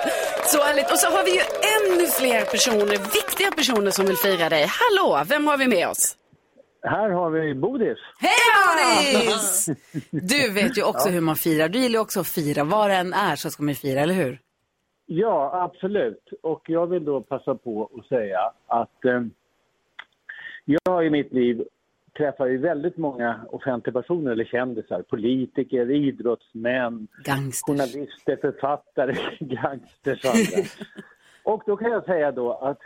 så 0.45 0.63
härligt. 0.63 0.91
Och 0.91 0.99
så 0.99 1.07
har 1.07 1.23
vi 1.23 1.31
ju 1.31 1.41
ännu 1.75 2.07
fler 2.07 2.45
personer, 2.45 3.13
viktiga 3.13 3.51
personer 3.51 3.91
som 3.91 4.05
vill 4.05 4.17
fira 4.17 4.49
dig. 4.49 4.69
Hallå, 4.69 5.23
vem 5.27 5.47
har 5.47 5.57
vi 5.57 5.67
med 5.67 5.87
oss? 5.87 6.15
Här 6.89 7.09
har 7.09 7.29
vi 7.29 7.53
Bodis. 7.53 7.97
Hej 8.19 8.31
Boris! 8.67 9.69
Du 10.11 10.53
vet 10.53 10.77
ju 10.77 10.83
också 10.83 11.09
hur 11.09 11.21
man 11.21 11.35
firar. 11.35 11.69
Du 11.69 11.79
gillar 11.79 11.93
ju 11.93 11.99
också 11.99 12.19
att 12.19 12.27
fira. 12.27 12.63
Var 12.63 12.89
det 12.89 12.95
än 12.95 13.13
är 13.13 13.35
så 13.35 13.49
ska 13.49 13.63
man 13.63 13.75
fira, 13.75 13.99
eller 13.99 14.13
hur? 14.13 14.39
Ja, 15.05 15.51
absolut. 15.63 16.29
Och 16.43 16.61
jag 16.69 16.87
vill 16.87 17.05
då 17.05 17.21
passa 17.21 17.55
på 17.55 17.89
att 17.97 18.05
säga 18.05 18.39
att 18.67 19.05
eh, 19.05 19.21
jag 20.65 21.05
i 21.05 21.09
mitt 21.09 21.33
liv 21.33 21.63
träffar 22.17 22.45
ju 22.45 22.57
väldigt 22.57 22.97
många 22.97 23.45
offentliga 23.51 23.93
personer 24.01 24.31
eller 24.31 24.45
kändisar. 24.45 25.01
Politiker, 25.01 25.91
idrottsmän, 25.91 27.07
Gangsters. 27.23 27.61
journalister, 27.61 28.37
författare, 28.41 29.15
gangsters 29.39 30.25
och 30.25 30.31
andra. 30.31 30.69
Och 31.43 31.63
då 31.65 31.77
kan 31.77 31.91
jag 31.91 32.05
säga 32.05 32.31
då 32.31 32.53
att 32.53 32.81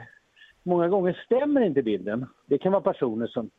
många 0.64 0.88
gånger 0.88 1.22
stämmer 1.26 1.62
inte 1.62 1.82
bilden. 1.82 2.26
Det 2.46 2.58
kan 2.58 2.72
vara 2.72 2.82
personer 2.82 3.28
som 3.28 3.50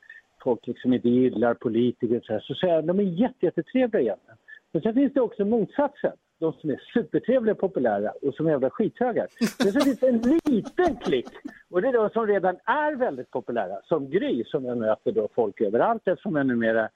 folk 0.42 0.66
liksom 0.66 0.92
inte 0.92 1.08
gillar, 1.08 1.54
politiker 1.54 2.16
och 2.16 2.24
så 2.24 2.32
här. 2.32 2.40
Så 2.40 2.54
säger 2.54 2.74
jag, 2.74 2.84
de 2.84 2.98
är 2.98 3.02
jätte, 3.02 3.46
jättetrevliga 3.46 4.02
egentligen. 4.02 4.36
Men 4.72 4.82
sen 4.82 4.94
finns 4.94 5.12
det 5.12 5.20
också 5.20 5.44
motsatsen. 5.44 6.12
De 6.38 6.52
som 6.52 6.70
är 6.70 6.82
supertrevliga 6.94 7.54
och 7.54 7.60
populära 7.60 8.10
och 8.22 8.34
som 8.34 8.46
är 8.46 8.50
jävla 8.50 8.70
skithögar. 8.70 9.26
Men 9.64 9.72
sen 9.72 9.82
finns 9.82 9.98
det 9.98 10.08
en 10.08 10.40
liten 10.44 10.96
klick. 10.96 11.28
Och 11.70 11.82
det 11.82 11.88
är 11.88 11.92
de 11.92 12.10
som 12.10 12.26
redan 12.26 12.56
är 12.64 12.96
väldigt 12.96 13.30
populära. 13.30 13.80
Som 13.84 14.10
Gry, 14.10 14.44
som 14.44 14.64
jag 14.64 14.78
möter 14.78 15.12
då 15.12 15.28
folk 15.34 15.60
överallt 15.60 16.08
eftersom 16.08 16.36
jag 16.36 16.46
numera 16.46 16.88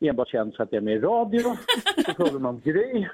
enbart 0.00 0.28
känd 0.28 0.54
för 0.54 0.62
att 0.62 0.72
jag 0.72 0.80
är 0.80 0.84
med 0.84 0.94
i 0.94 1.00
radio. 1.00 1.40
Så 2.06 2.12
frågar 2.12 2.38
man 2.38 2.54
om 2.54 2.60
Gry. 2.64 3.06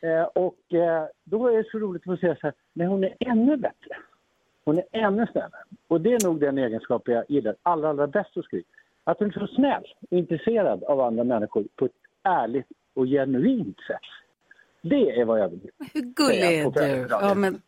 Eh, 0.00 0.22
och 0.22 0.74
eh, 0.74 1.06
då 1.24 1.48
är 1.48 1.56
det 1.56 1.70
så 1.70 1.78
roligt 1.78 2.02
att 2.02 2.14
få 2.14 2.16
säga 2.16 2.36
så 2.40 2.46
här, 2.46 2.54
men 2.72 2.86
hon 2.86 3.04
är 3.04 3.14
ännu 3.20 3.56
bättre. 3.56 3.96
Hon 4.64 4.78
är 4.78 4.84
ännu 4.92 5.26
snällare. 5.32 5.62
Och 5.88 6.00
det 6.00 6.12
är 6.12 6.26
nog 6.26 6.40
den 6.40 6.58
egenskap 6.58 7.08
jag 7.08 7.24
gillar 7.28 7.54
allra, 7.62 7.88
allra 7.88 8.06
bäst 8.06 8.34
hos 8.34 8.48
Gry. 8.48 8.62
Att 9.04 9.18
hon 9.18 9.28
är 9.28 9.32
så 9.32 9.46
snäll 9.46 9.84
och 10.10 10.18
intresserad 10.18 10.84
av 10.84 11.00
andra 11.00 11.24
människor 11.24 11.64
på 11.76 11.84
ett 11.84 11.92
ärligt 12.22 12.66
och 12.94 13.06
genuint 13.06 13.76
sätt. 13.86 14.08
Det 14.82 15.20
är 15.20 15.24
vad 15.24 15.40
jag 15.40 15.48
vill 15.48 15.70
Hur 15.94 16.00
gullig 16.00 16.42
är 16.42 16.70
du? 16.70 17.06
Ja, 17.10 17.34
men... 17.34 17.62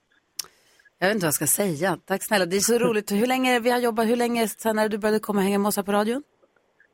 Jag 0.98 1.06
vet 1.08 1.14
inte 1.14 1.24
vad 1.24 1.28
jag 1.28 1.34
ska 1.34 1.46
säga. 1.46 1.98
Tack 2.04 2.20
snälla, 2.24 2.46
det 2.46 2.56
är 2.56 2.60
så 2.60 2.78
roligt. 2.88 3.12
Hur 3.12 3.26
länge 3.26 3.60
vi 3.60 3.70
har 3.70 3.78
jobbat, 3.78 4.06
hur 4.06 4.16
länge 4.16 4.48
sedan 4.48 4.76
när 4.76 4.88
du 4.88 4.98
började 4.98 5.18
komma 5.20 5.38
och 5.38 5.44
hänga 5.44 5.58
med 5.58 5.68
oss 5.68 5.76
här 5.76 5.82
på 5.82 5.92
radion? 5.92 6.22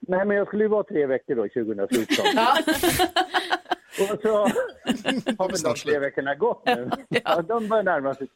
Nej, 0.00 0.26
men 0.26 0.36
jag 0.36 0.46
skulle 0.46 0.64
ju 0.64 0.68
vara 0.68 0.82
tre 0.82 1.06
veckor 1.06 1.34
då, 1.34 1.42
2014. 1.42 1.96
och 4.00 4.20
så 4.22 4.28
har 5.38 5.48
väl 5.48 5.60
de 5.62 5.74
tre 5.74 5.98
veckorna 5.98 6.34
gått 6.34 6.62
nu. 6.66 6.90
ja. 7.08 7.42
de 7.42 7.68
börjar 7.68 7.84
närma 7.84 8.14
sig. 8.14 8.28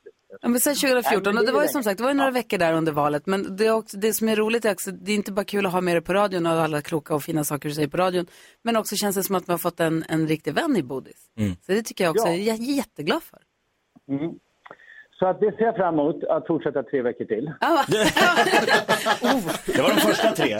Ja, 0.42 0.48
men 0.48 0.60
sen 0.60 0.74
2014, 0.74 1.22
Nej, 1.24 1.34
men 1.34 1.38
och 1.38 1.46
det 1.46 1.52
var 1.52 1.62
ju 1.62 1.68
som 1.68 1.82
sagt, 1.82 1.98
det 1.98 2.02
var 2.04 2.10
ju 2.10 2.16
några 2.16 2.30
veckor 2.30 2.58
där 2.58 2.72
under 2.72 2.92
valet, 2.92 3.26
men 3.26 3.56
det, 3.56 3.66
är 3.66 3.70
också, 3.72 3.96
det 3.96 4.12
som 4.12 4.28
är 4.28 4.36
roligt 4.36 4.64
är 4.64 4.72
också, 4.72 4.90
det 4.90 5.12
är 5.12 5.16
inte 5.16 5.32
bara 5.32 5.44
kul 5.44 5.66
att 5.66 5.72
ha 5.72 5.80
med 5.80 5.94
dig 5.96 6.02
på 6.02 6.14
radion 6.14 6.46
och 6.46 6.52
alla 6.52 6.82
kloka 6.82 7.14
och 7.14 7.22
fina 7.22 7.44
saker 7.44 7.68
du 7.68 7.74
säger 7.74 7.88
på 7.88 7.96
radion, 7.96 8.26
men 8.62 8.76
också 8.76 8.96
känns 8.96 9.16
det 9.16 9.22
som 9.22 9.34
att 9.34 9.46
man 9.46 9.54
har 9.54 9.58
fått 9.58 9.80
en, 9.80 10.04
en 10.08 10.28
riktig 10.28 10.54
vän 10.54 10.76
i 10.76 10.82
Bodis. 10.82 11.26
Så 11.66 11.72
det 11.72 11.82
tycker 11.82 12.04
jag 12.04 12.10
också, 12.10 12.28
Ja. 12.28 12.34
jag 12.34 12.56
är 12.56 12.62
jätteglad 12.62 13.22
för. 13.22 13.38
Mm. 14.08 14.34
Så 15.18 15.26
att 15.26 15.40
det 15.40 15.56
ser 15.56 15.64
jag 15.64 15.76
fram 15.76 15.94
emot, 15.94 16.24
att 16.24 16.46
fortsätta 16.46 16.82
tre 16.82 17.02
veckor 17.02 17.24
till. 17.24 17.44
Det 19.76 19.82
var 19.82 19.88
de 19.94 20.00
första 20.00 20.30
tre. 20.32 20.58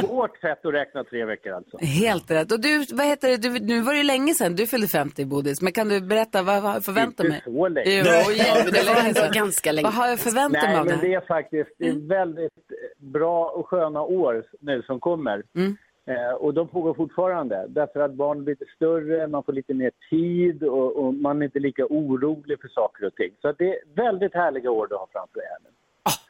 På 0.00 0.06
vårt 0.06 0.40
sätt 0.40 0.66
att 0.66 0.74
räkna 0.74 1.04
tre 1.04 1.24
veckor 1.24 1.52
alltså. 1.52 1.78
Helt 1.78 2.30
rätt. 2.30 2.52
Och 2.52 2.60
du, 2.60 2.84
vad 2.92 3.06
heter 3.06 3.28
det, 3.28 3.36
du, 3.36 3.50
nu 3.60 3.80
var 3.80 3.92
det 3.92 3.98
ju 3.98 4.04
länge 4.04 4.34
sedan 4.34 4.56
du 4.56 4.66
fyllde 4.66 4.86
50 4.88 5.24
Bodis, 5.24 5.62
men 5.62 5.72
kan 5.72 5.88
du 5.88 6.00
berätta 6.00 6.42
vad, 6.42 6.62
vad 6.62 6.74
jag 6.74 6.84
förväntar 6.84 7.24
mig? 7.24 7.32
Inte 7.36 7.44
så 7.50 7.68
länge. 7.68 7.90
Jo, 7.90 8.04
Nej, 8.04 8.36
jättelänge 8.38 9.14
sedan. 9.14 9.30
ganska 9.32 9.72
länge. 9.72 9.86
Vad 9.86 9.94
har 9.94 10.08
jag 10.08 10.18
förväntat 10.18 10.62
mig 10.62 10.70
Nej, 10.70 10.78
av 10.78 10.84
det 10.86 10.90
men 10.90 11.00
här? 11.00 11.08
det 11.08 11.14
är 11.14 11.20
faktiskt 11.20 11.70
det 11.78 11.88
är 11.88 12.08
väldigt 12.08 12.52
bra 12.98 13.46
och 13.48 13.66
sköna 13.68 14.02
år 14.02 14.44
nu 14.60 14.82
som 14.82 15.00
kommer. 15.00 15.42
Mm. 15.56 15.76
Eh, 16.06 16.32
och 16.32 16.54
de 16.54 16.68
pågår 16.68 16.94
fortfarande. 16.94 17.66
Därför 17.68 18.00
att 18.00 18.12
barn 18.14 18.44
blir 18.44 18.52
lite 18.54 18.72
större, 18.76 19.26
man 19.26 19.42
får 19.44 19.52
lite 19.52 19.74
mer 19.74 19.90
tid 20.10 20.62
och, 20.62 20.96
och 20.96 21.14
man 21.14 21.42
är 21.42 21.44
inte 21.44 21.58
lika 21.58 21.86
orolig 21.86 22.60
för 22.60 22.68
saker 22.68 23.04
och 23.06 23.14
ting. 23.14 23.30
Så 23.40 23.52
det 23.52 23.68
är 23.68 23.78
väldigt 23.94 24.34
härliga 24.34 24.70
år 24.70 24.86
du 24.86 24.94
har 24.94 25.08
framför 25.12 25.34
dig 25.40 25.48
här 25.50 25.58
nu. 25.64 25.70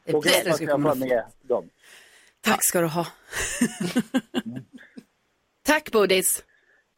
är 0.05 0.15
och 0.17 0.25
jag 0.25 0.31
hoppas 0.43 0.61
jag 0.61 0.81
får 0.81 0.95
med 0.95 1.23
dem. 1.41 1.69
Tack 2.41 2.59
ska 2.63 2.81
du 2.81 2.87
ha. 2.87 3.05
Tack 5.65 5.91
Bodis. 5.91 6.43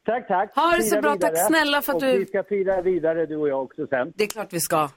Tack, 0.05 0.27
tack. 0.27 0.55
Ha 0.55 0.77
det 0.77 0.83
så 0.83 1.01
bra. 1.01 1.13
vidare. 1.13 1.35
Tack 1.35 1.47
snälla 1.47 1.81
för 1.81 1.91
att 1.91 1.95
och 1.95 2.01
du- 2.01 2.19
vi 2.19 2.25
ska 2.25 2.43
fira 2.43 2.81
vidare 2.81 3.25
du 3.25 3.35
och 3.35 3.49
jag 3.49 3.63
också 3.63 3.87
sen. 3.87 4.13
Det 4.15 4.23
är 4.23 4.27
klart 4.27 4.53
vi 4.53 4.59
ska. 4.59 4.89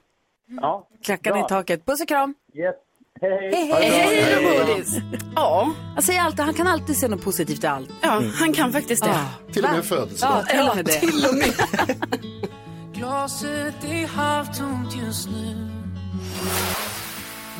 Ja. 0.61 0.87
Klackarna 1.03 1.39
i 1.39 1.43
taket. 1.43 1.85
Puss 1.85 2.01
och 2.01 2.07
kram. 2.07 2.35
Yes. 2.53 2.75
Hej, 3.19 3.51
Hej, 3.53 3.71
hej, 3.71 3.89
hej, 3.89 4.21
Hej 4.23 4.43
då. 4.59 4.65
Bodis. 4.73 4.95
Ja. 5.35 5.73
Jag 5.95 6.03
säger 6.03 6.21
alltid, 6.21 6.39
han 6.45 6.53
kan 6.53 6.67
alltid 6.67 6.97
se 6.97 7.07
något 7.07 7.23
positivt 7.23 7.63
i 7.63 7.67
allt. 7.67 7.89
Ja, 8.01 8.23
han 8.35 8.53
kan 8.53 8.71
faktiskt 8.73 9.03
det. 9.03 9.09
Ja. 9.09 9.53
Till 9.53 9.63
och 9.65 9.69
med 9.71 9.79
en 9.79 9.85
Ja, 9.89 9.95
födelsedag. 9.95 10.47
till 10.49 10.59
och 10.69 10.75
med 10.75 10.85
det. 10.85 10.91
till 10.99 11.25
och 11.29 11.35
med. 11.35 11.53
Glaset 12.95 13.75
är 13.83 14.07
halvtomt 14.07 14.95
just 14.95 15.29
nu 15.29 15.69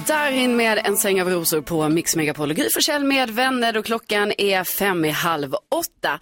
Där 0.07 0.31
in 0.31 0.55
med 0.57 0.81
en 0.85 0.97
säng 0.97 1.21
av 1.21 1.29
rosor 1.29 1.61
på 1.61 1.89
Mix 1.89 2.15
Megapol 2.15 2.49
och 2.49 2.55
Gry 2.55 2.67
Forssell 2.75 3.03
med 3.03 3.29
vänner 3.29 3.77
och 3.77 3.85
klockan 3.85 4.33
är 4.37 4.63
fem 4.63 5.05
i 5.05 5.09
halv 5.09 5.53
åtta. 5.71 6.19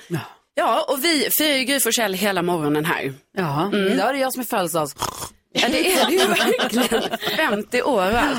Ja, 0.53 0.85
och 0.89 1.03
vi 1.03 1.29
firar 1.37 1.55
ju 1.57 1.63
Gry 1.63 1.79
Forssell 1.79 2.13
hela 2.13 2.41
morgonen 2.41 2.85
här. 2.85 3.13
Ja, 3.37 3.63
Mm. 3.73 3.87
idag 3.93 4.09
är 4.09 4.13
det 4.13 4.19
jag 4.19 4.33
som 4.33 4.39
är 4.39 4.45
födelsedags. 4.45 4.95
Ja, 5.53 5.67
det 5.71 5.93
är 5.93 6.05
det 6.09 6.11
ju 6.13 6.27
verkligen. 6.27 7.17
50 7.37 7.81
år 7.81 8.11
och 8.11 8.17
allt. 8.19 8.37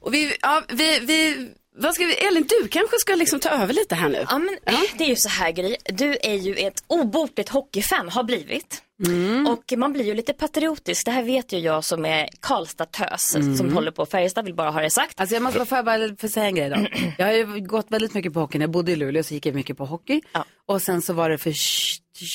Och 0.00 0.14
vi, 0.14 0.36
ja, 0.42 0.62
vi, 0.68 0.98
vi, 1.00 1.48
vad 1.76 1.94
ska 1.94 2.04
vi, 2.04 2.14
Elin, 2.14 2.46
du 2.48 2.68
kanske 2.68 2.98
ska 2.98 3.14
liksom 3.14 3.40
ta 3.40 3.48
över 3.48 3.72
lite 3.74 3.94
här 3.94 4.08
nu. 4.08 4.24
Ja, 4.30 4.38
men 4.38 4.56
det 4.98 5.04
är 5.04 5.08
ju 5.08 5.16
så 5.16 5.28
här 5.28 5.50
Gry, 5.52 5.76
du 5.84 6.16
är 6.22 6.34
ju 6.34 6.54
ett 6.54 6.84
obotligt 6.86 7.48
hockeyfan, 7.48 8.08
har 8.08 8.24
blivit. 8.24 8.82
Mm. 9.06 9.46
Och 9.46 9.72
man 9.76 9.92
blir 9.92 10.04
ju 10.04 10.14
lite 10.14 10.32
patriotisk, 10.32 11.04
det 11.04 11.10
här 11.10 11.22
vet 11.22 11.52
ju 11.52 11.58
jag 11.58 11.84
som 11.84 12.04
är 12.04 12.28
Karlstad-tös 12.40 13.34
Mm. 13.36 13.56
som 13.56 13.72
håller 13.72 13.90
på 13.90 14.06
Färjestad, 14.06 14.44
vill 14.44 14.54
bara 14.54 14.70
ha 14.70 14.80
det 14.80 14.90
sagt. 14.90 15.20
Alltså 15.20 15.36
jag 15.36 15.42
måste 15.42 15.64
bara, 15.70 15.82
bara 15.82 16.16
få 16.16 16.28
säga 16.28 16.46
en 16.46 16.54
grej 16.54 16.68
då. 16.70 16.76
Jag 17.18 17.26
har 17.26 17.32
ju 17.32 17.60
gått 17.60 17.86
väldigt 17.90 18.14
mycket 18.14 18.32
på 18.32 18.40
hockey. 18.40 18.58
När 18.58 18.62
jag 18.62 18.70
bodde 18.70 18.92
i 18.92 18.96
Luleå 18.96 19.22
så 19.22 19.34
gick 19.34 19.46
jag 19.46 19.54
mycket 19.54 19.76
på 19.76 19.84
hockey. 19.84 20.20
Och 20.66 20.82
sen 20.82 21.02
så 21.02 21.12
var 21.12 21.30
det 21.30 21.38
för 21.38 21.52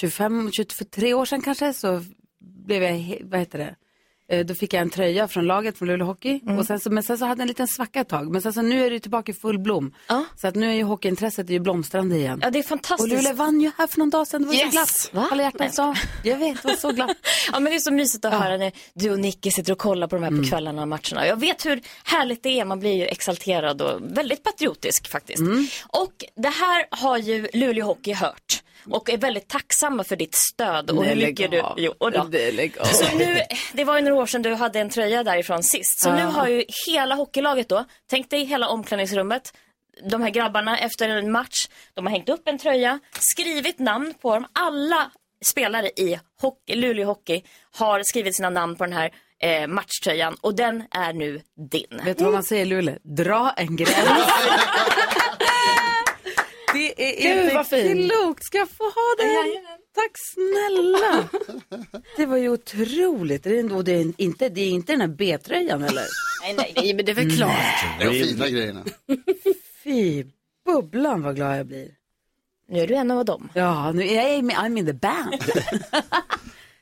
25, 0.01 0.51
23 0.51 1.13
år 1.13 1.25
sedan 1.25 1.41
kanske 1.41 1.73
så 1.73 2.04
blev 2.67 2.84
jag, 2.84 3.17
vad 3.23 3.39
heter 3.39 3.60
det? 3.60 3.75
Eh, 4.32 4.46
Då 4.46 4.56
fick 4.56 4.74
jag 4.74 4.82
en 4.82 4.90
tröja 4.90 5.28
från 5.28 5.46
laget 5.46 5.78
från 5.78 5.88
Luleå 5.88 6.08
Hockey. 6.08 6.40
Och 6.60 6.66
sen 6.66 6.80
så, 6.80 6.90
men 6.90 7.04
sen 7.04 7.18
så 7.18 7.26
hade 7.26 7.40
jag 7.40 7.42
en 7.42 7.48
liten 7.48 7.68
svacka 7.68 8.00
ett 8.02 8.10
tag. 8.10 8.32
Men 8.32 8.42
sen 8.42 8.54
så 8.54 8.62
nu 8.62 8.86
är 8.86 8.90
det 8.92 9.00
tillbaka 9.00 9.32
i 9.32 9.36
full 9.36 9.60
blom. 9.60 9.94
Så 10.42 10.48
att 10.48 10.56
nu 10.56 10.70
är 10.70 10.74
ju 10.74 10.84
hockeyintresset 10.84 11.50
ju 11.50 11.60
blomstrande 11.60 12.16
igen. 12.16 12.40
Ja, 12.44 12.50
det 12.50 12.60
är 12.60 12.64
fantastiskt. 12.64 13.02
Och 13.14 13.18
Luleå 13.24 13.34
vann 13.36 13.62
ju 13.62 13.72
här 13.78 13.88
för 13.88 14.00
någon 14.00 14.10
dag 14.10 14.28
sedan. 14.28 14.42
Det 14.42 14.48
var 14.48 14.54
Yes. 14.56 14.64
så 14.64 14.72
glatt. 14.72 15.10
Va? 15.14 15.28
Alla 15.32 15.44
hjärtan 15.44 15.72
sa. 15.72 15.96
Jag 16.24 16.38
vet, 16.38 16.62
det 16.62 16.68
var 16.68 16.76
så 16.76 16.92
glatt. 16.92 17.18
Ja 17.52 17.60
men 17.60 17.64
det 17.64 17.76
är 17.76 17.80
så 17.80 17.92
mysigt 17.92 18.26
att 18.26 18.34
höra 18.34 18.58
när 18.58 18.72
du 18.94 19.12
och 19.12 19.20
Nicky 19.20 19.52
sitter 19.52 19.72
och 19.72 19.78
kollar 19.80 20.08
på 20.08 20.16
de 20.16 20.22
här 20.22 20.30
Mm. 20.32 20.44
på 20.44 20.50
kvällarna 20.50 20.82
och 20.82 20.88
matcherna. 20.88 21.28
Jag 21.28 21.40
vet 21.40 21.66
hur 21.66 21.82
härligt 22.04 22.44
det 22.44 22.60
är, 22.60 22.66
man 22.66 22.80
blir 22.80 22.94
ju 22.94 23.06
exalterad 23.06 23.82
och 23.82 24.02
väldigt 24.18 24.44
patriotisk 24.44 25.08
faktiskt. 25.08 25.40
Mm. 25.40 25.68
Och 25.88 26.14
det 26.36 26.50
här 26.50 26.86
har 26.92 27.18
ju 27.18 27.48
Luleå 27.54 27.86
Hockey 27.86 28.14
hört. 28.14 28.62
Och 28.89 29.10
är 29.10 29.17
väldigt 29.17 29.48
tacksamma 29.48 30.04
för 30.04 30.15
ditt 30.15 30.36
stöd 30.36 30.89
och 30.91 30.95
Nej, 30.95 31.10
hur 31.10 31.15
lägg 31.15 31.30
mycket 31.30 31.52
du... 31.52 31.63
Jo, 31.78 31.93
och 31.98 32.12
då. 32.12 32.24
Nej. 32.32 32.71
Så 32.84 33.17
nu, 33.17 33.41
det 33.74 33.84
var 33.84 33.95
ju 33.98 34.02
några 34.02 34.21
år 34.21 34.26
sedan 34.26 34.41
du 34.41 34.54
hade 34.54 34.80
en 34.80 34.89
tröja 34.89 35.24
därifrån 35.24 35.63
sist. 35.63 36.00
Så 36.02 36.10
Ja. 36.10 36.15
nu 36.15 36.24
har 36.24 36.48
ju 36.48 36.63
hela 36.88 37.15
hockeylaget 37.15 37.69
då, 37.69 37.86
tänk 38.10 38.30
dig 38.30 38.43
hela 38.45 38.67
omklädningsrummet, 38.67 39.54
de 40.10 40.21
här 40.21 40.30
grabbarna 40.30 40.78
efter 40.78 41.10
en 41.10 41.32
match, 41.32 41.67
de 41.93 42.06
har 42.06 42.12
hängt 42.12 42.30
upp 42.30 42.48
en 42.48 42.58
tröja, 42.58 43.00
skrivit 43.19 43.80
namn 43.80 44.13
på 44.21 44.34
dem. 44.34 44.45
Alla 44.54 45.12
spelare 45.45 45.88
i 45.88 46.19
hockey, 46.41 46.76
Luleå 46.76 47.06
Hockey 47.06 47.43
har 47.71 48.02
skrivit 48.04 48.36
sina 48.36 48.50
namn 48.50 48.76
på 48.76 48.84
den 48.84 48.93
här 48.93 49.12
eh, 49.41 49.67
matchtröjan 49.67 50.36
och 50.41 50.56
den 50.56 50.84
är 50.91 51.13
nu 51.13 51.41
din. 51.71 52.02
Vet 52.06 52.17
du 52.17 52.24
vad 52.24 52.34
man 52.34 52.43
säger 52.43 52.65
Luleå? 52.65 52.95
Dra 53.04 53.54
en 53.58 53.76
gräns. 53.76 53.95
Det 56.95 57.27
är 57.27 57.36
Gud, 57.36 57.43
inte 57.43 57.55
vad 57.55 57.67
fin. 57.67 58.10
klokt. 58.10 58.45
Ska 58.45 58.58
jag 58.58 58.69
få 58.69 58.84
ha 58.84 59.15
den? 59.17 59.65
Tack 59.95 60.12
snälla. 60.34 61.29
Det 62.17 62.25
var 62.25 62.38
ju 62.38 62.49
otroligt. 62.49 63.43
Det 63.43 63.60
är, 63.60 63.84
det, 63.84 63.91
är 63.91 64.13
inte, 64.17 64.49
det 64.49 64.62
är 64.62 64.69
inte 64.69 64.93
den 64.93 65.01
här 65.01 65.08
B-tröjan 65.08 65.84
eller? 65.84 66.05
Nej, 66.41 66.53
nej, 66.58 66.73
nej, 66.75 66.93
men 66.93 67.05
det 67.05 67.12
är 67.12 67.15
väl 67.15 67.38
klart. 67.38 67.86
De 67.99 68.12
fina 68.12 68.49
grejerna. 68.49 68.84
Fy, 69.84 70.25
bubblan 70.65 71.21
vad 71.23 71.36
glad 71.36 71.60
jag 71.60 71.65
blir. 71.65 71.91
Nu 72.69 72.79
är 72.79 72.88
du 72.88 72.95
en 72.95 73.12
av 73.12 73.25
dem. 73.25 73.49
Ja, 73.53 73.91
nu 73.91 74.08
är 74.08 74.15
jag 74.15 74.43
I'm, 74.43 74.79
in 74.79 74.86
the 74.86 74.93
band. 74.93 75.34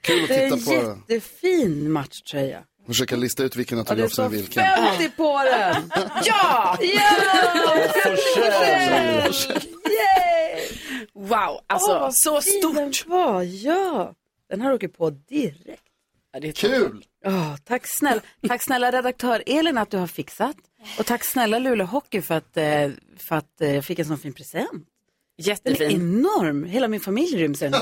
Kul 0.02 0.22
att 0.24 0.28
det 0.28 0.36
är 0.36 0.52
titta 0.52 0.72
en 0.74 0.82
på 0.84 0.98
det. 1.08 1.16
jättefin 1.16 1.92
matchtröja. 1.92 2.64
Försöka 2.88 3.16
lista 3.16 3.44
ut 3.44 3.56
vilken 3.56 3.78
autograf 3.78 4.12
som 4.12 4.26
är 4.26 4.30
står 4.30 4.38
vilken. 4.38 4.64
50 4.64 5.10
på 5.10 5.44
den. 5.44 5.92
Ja! 6.26 6.78
Ja! 6.82 8.08
Yay! 9.90 10.68
Wow, 11.14 11.60
alltså 11.68 12.00
vad 12.00 12.16
så 12.16 12.42
stort. 12.42 12.76
Den 12.76 12.92
var, 13.08 13.42
ja. 13.44 14.14
Den 14.50 14.62
här 14.62 14.74
åker 14.74 14.88
på 14.88 15.10
direkt. 15.10 15.84
Ja, 16.34 16.40
det 16.40 16.48
är 16.48 16.52
Kul! 16.52 17.04
Ja, 17.24 17.58
tack 17.66 17.82
snälla. 17.86 18.22
Tack 18.48 18.64
snälla 18.64 18.92
redaktör 18.92 19.44
Elin 19.46 19.78
att 19.78 19.92
du 19.92 19.98
har 19.98 20.08
fixat. 20.08 20.56
Och 21.00 21.06
tack 21.06 21.24
snälla 21.24 21.60
Luleå 21.60 21.88
Hockey 21.88 22.22
för 22.22 22.36
att, 22.36 22.58
eh, 22.58 22.90
för 23.18 23.36
att 23.36 23.62
eh, 23.62 23.76
jag 23.76 23.86
fick 23.86 24.00
en 24.00 24.06
sån 24.06 24.18
fin 24.18 24.34
present. 24.34 24.72
Den 24.72 25.46
är 25.46 25.50
Jättefin. 25.50 25.92
enorm. 26.02 26.64
Hela 26.64 26.88
min 26.88 27.00
familj 27.00 27.38
ryms 27.38 27.62
i 27.62 27.66
den. 27.70 27.74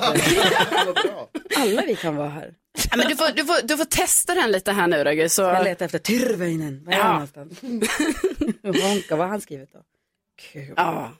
Alla 1.57 1.81
vi 1.87 1.95
kan 1.95 2.15
vara 2.15 2.29
här. 2.29 2.53
Ja, 2.91 2.97
men 2.97 3.07
du, 3.07 3.15
får, 3.15 3.31
du, 3.35 3.45
får, 3.45 3.67
du 3.67 3.77
får 3.77 3.85
testa 3.85 4.35
den 4.35 4.51
lite 4.51 4.71
här 4.71 4.87
nu 4.87 5.03
då, 5.03 5.29
så... 5.29 5.41
Jag 5.41 5.63
letar 5.63 5.85
efter 5.85 5.99
Tyrväinen. 5.99 6.83
Var 6.85 6.93
är 6.93 6.97
Ja. 6.97 7.03
han? 7.03 7.27
Honka, 8.83 9.05
vad 9.15 9.19
har 9.19 9.27
han 9.27 9.41
skrivit 9.41 9.73
då? 9.73 9.79
Kul. 10.53 10.73
Ja. 10.77 11.11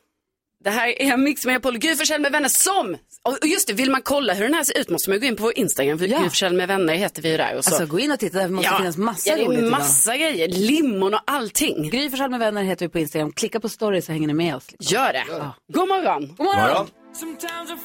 Det 0.63 0.69
här 0.69 1.01
är 1.01 1.17
Mix 1.17 1.45
med 1.45 1.61
Paul 1.63 1.77
Gry 1.77 1.95
med 2.19 2.31
vänner 2.31 2.49
som, 2.49 2.97
och 3.23 3.37
just 3.47 3.67
det, 3.67 3.73
vill 3.73 3.91
man 3.91 4.01
kolla 4.01 4.33
hur 4.33 4.43
den 4.43 4.53
här 4.53 4.63
ser 4.63 4.77
ut 4.77 4.89
måste 4.89 5.09
man 5.09 5.19
gå 5.19 5.25
in 5.25 5.35
på 5.35 5.43
vår 5.43 5.57
Instagram, 5.59 5.99
för 5.99 6.07
Ja. 6.07 6.29
Gry 6.33 6.49
med 6.49 6.67
vänner 6.67 6.93
heter 6.95 7.21
vi 7.21 7.31
ju 7.31 7.37
där. 7.37 7.57
Och 7.57 7.65
så. 7.65 7.69
Alltså 7.75 7.85
gå 7.85 7.99
in 7.99 8.11
och 8.11 8.19
titta, 8.19 8.39
det 8.39 8.47
måste 8.47 8.75
finnas 8.77 8.97
massa 8.97 9.29
ja, 9.29 9.35
det 9.35 9.41
roligt 9.43 9.57
är 9.59 9.61
idag. 9.61 9.71
massa 9.71 10.17
grejer, 10.17 10.47
limon 10.47 11.13
och 11.13 11.21
allting. 11.27 11.89
Gry 11.89 12.09
med 12.09 12.39
vänner 12.39 12.63
heter 12.63 12.85
vi 12.85 12.89
på 12.89 12.99
Instagram. 12.99 13.31
Klicka 13.31 13.59
på 13.59 13.69
story 13.69 14.01
så 14.01 14.11
hänger 14.11 14.27
ni 14.27 14.33
med 14.33 14.55
oss. 14.55 14.71
liksom. 14.71 14.93
Gör 14.95 15.13
det. 15.13 15.25
God 15.73 15.87
morgon. 15.87 16.27
God 16.27 16.45
morgon. 16.45 16.87
Sometimes 17.13 17.71
I 17.71 17.75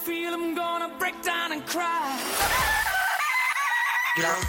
Grattis 4.17 4.41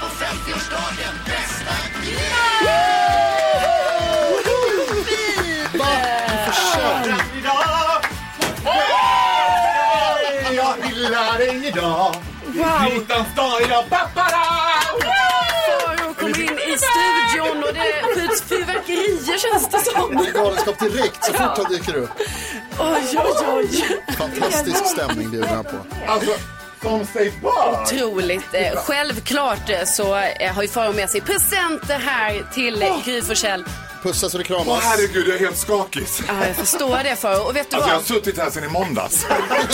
på 0.00 0.06
50-årsdagen, 0.06 1.14
bästa 1.26 1.74
Jag 10.54 10.76
gillar 10.84 11.38
dig 11.38 11.66
idag. 11.66 12.14
Wow. 12.46 12.56
Hjärtans 12.56 13.34
dag 13.36 13.62
idag. 13.62 13.84
Pappara! 13.88 14.69
Fyrverkerier 18.50 19.38
känns 19.38 19.68
det 19.68 19.90
som. 19.90 20.26
Galenskap 20.34 20.78
direkt 20.78 21.24
så 21.24 21.32
fort 21.32 21.56
han 21.56 21.72
dyker 21.72 21.96
upp. 21.96 22.10
Oj, 22.80 23.18
oj, 23.18 23.46
oj. 23.48 23.84
Fantastisk 24.18 24.86
stämning 24.86 25.30
bjuder 25.30 25.48
han 25.48 25.64
på. 25.64 25.76
Alltså, 26.06 26.30
som 26.82 27.06
sig 27.06 27.32
bör. 27.42 27.82
Otroligt. 27.82 28.54
Eh, 28.54 28.76
självklart 28.76 29.70
eh, 29.70 29.84
så 29.84 30.16
eh, 30.16 30.52
har 30.54 30.62
ju 30.62 30.68
Farao 30.68 30.92
med 30.92 31.10
sig 31.10 31.20
presenter 31.20 31.98
här 31.98 32.52
till 32.54 32.82
eh, 32.82 33.04
Gry 33.04 33.22
Forssell. 33.22 33.64
Pussas 34.02 34.34
och 34.34 34.44
kramas. 34.44 34.66
Åh 34.68 34.78
herregud, 34.82 35.28
jag 35.28 35.36
är 35.36 35.40
helt 35.40 35.56
skakig. 35.56 36.06
Ja, 36.28 36.46
jag 36.46 36.56
förstår 36.56 36.98
det 37.04 37.16
för. 37.16 37.46
Och 37.46 37.56
vet 37.56 37.70
du 37.70 37.76
alltså, 37.76 37.88
vad? 37.88 37.90
Jag 37.90 38.00
har 38.00 38.02
suttit 38.02 38.38
här 38.38 38.50
sedan 38.50 38.64
i 38.64 38.68
måndags. 38.68 39.26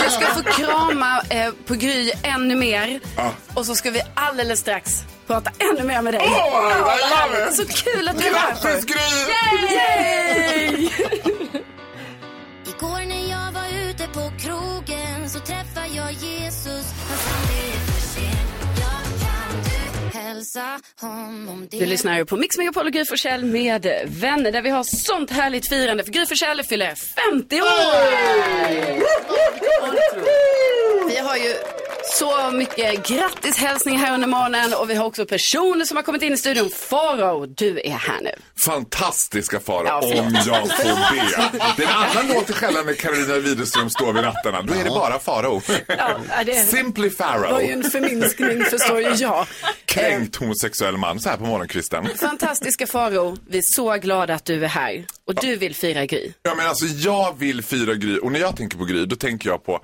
Du 0.05 0.11
ska 0.11 0.27
få 0.27 0.43
krama 0.43 1.23
eh, 1.31 1.51
på 1.67 1.75
Gry 1.75 2.13
ännu 2.23 2.57
mer. 2.57 3.01
Ja. 3.17 3.31
Och 3.55 3.67
så 3.67 3.75
ska 3.75 3.91
vi 3.91 4.03
alldeles 4.15 4.61
strax 4.61 5.03
prata 5.27 5.51
ännu 5.59 5.83
mer 5.89 6.03
med 6.03 6.15
dig. 6.15 6.21
Åh, 6.25 6.59
oh, 6.59 6.73
I 6.73 7.01
love 7.11 7.49
it! 7.49 7.57
Så 7.57 7.67
kul 7.85 8.09
att 8.09 8.19
du 8.19 8.27
är 8.27 8.35
här. 8.35 8.81
Gry! 8.81 8.99
Yay! 9.33 9.77
Yay! 9.77 10.91
Igår 12.67 13.07
när 13.09 13.31
jag 13.31 13.53
var 13.53 13.91
ute 13.91 14.09
på 14.09 14.33
krogen 14.39 15.31
så 15.31 15.39
träffade 15.39 15.87
jag 15.87 16.13
Jesus. 16.13 16.87
Du 21.71 21.87
lyssnar 21.87 22.25
på 22.25 22.37
Mix 22.37 22.59
Megapol 22.59 22.87
och 22.87 22.93
Gry 22.93 23.05
Forssell 23.05 23.45
med 23.45 23.87
vänner 24.07 24.53
där 24.53 24.63
vi 24.63 24.71
har 24.71 24.85
sånt 24.85 25.31
härligt 25.31 25.69
firande 25.69 26.05
för 26.05 26.13
Gry 26.13 26.27
Forssell 26.27 26.63
fyller 26.63 26.95
50 26.95 27.61
år! 27.61 27.67
Vi 31.09 31.19
har 31.19 31.37
ju 31.37 31.55
så 32.13 32.51
mycket 32.51 33.07
grattishälsningar 33.09 33.99
här 34.07 34.15
under 34.15 34.29
morgonen 34.29 34.75
och 34.75 34.91
vi 34.91 34.95
har 34.95 35.05
också 35.05 35.27
personer 35.27 35.85
som 35.85 35.97
har 35.97 36.03
kommit 36.05 36.23
in 36.23 36.33
i 36.33 36.37
studion. 36.37 36.71
Farao, 36.71 37.47
du 37.47 37.81
är 37.85 37.91
här 37.91 38.21
nu. 38.23 38.31
Fantastiska 38.65 39.61
Farao, 39.61 39.87
Ja, 39.87 40.23
om 40.23 40.35
jag 40.47 40.69
får 40.77 41.15
be. 41.15 41.61
Det 41.77 41.83
är 41.85 41.89
en 41.89 41.95
annan 41.95 42.29
låt 42.35 42.51
i 42.51 42.53
skällan 42.53 42.87
när 42.87 42.95
Carolina 42.95 43.35
Widerström 43.39 43.91
står 43.91 44.13
vid 44.13 44.25
rattarna. 44.25 44.63
Då 44.63 44.75
är 44.75 44.85
det 44.85 44.91
bara 44.91 45.19
Farao. 45.19 45.63
Ja, 45.89 46.19
det 46.47 46.55
Simply 46.55 47.03
var 47.03 47.09
ju 47.09 47.11
Farao. 47.17 47.61
en 47.61 47.91
förminskning 47.91 48.65
förstår 48.65 49.01
ju 49.01 49.09
jag. 49.15 49.47
Kränkt 49.85 50.37
homosexuell 50.37 50.97
man 50.97 51.21
så 51.21 51.29
här 51.29 51.37
på 51.37 51.45
morgonkvisten. 51.45 52.09
Fantastiska 52.21 52.87
Farao, 52.87 53.37
vi 53.49 53.59
är 53.59 53.63
så 53.65 53.95
glada 53.97 54.35
att 54.35 54.45
du 54.45 54.65
är 54.65 54.69
här 54.69 55.05
och 55.27 55.35
du 55.35 55.57
vill 55.57 55.75
fira 55.75 56.07
Gry. 56.07 56.33
Ja, 56.43 56.55
men 56.55 56.67
alltså, 56.67 56.87
jag 56.87 57.39
vill 57.39 57.63
fira 57.63 57.95
Gry 57.95 58.19
och 58.19 58.33
när 58.33 58.41
jag 58.41 58.57
tänker 58.57 58.79
på 58.79 58.85
Gry 58.85 59.07
då 59.07 59.17
tänker 59.17 59.49
jag 59.49 59.65
på 59.65 59.81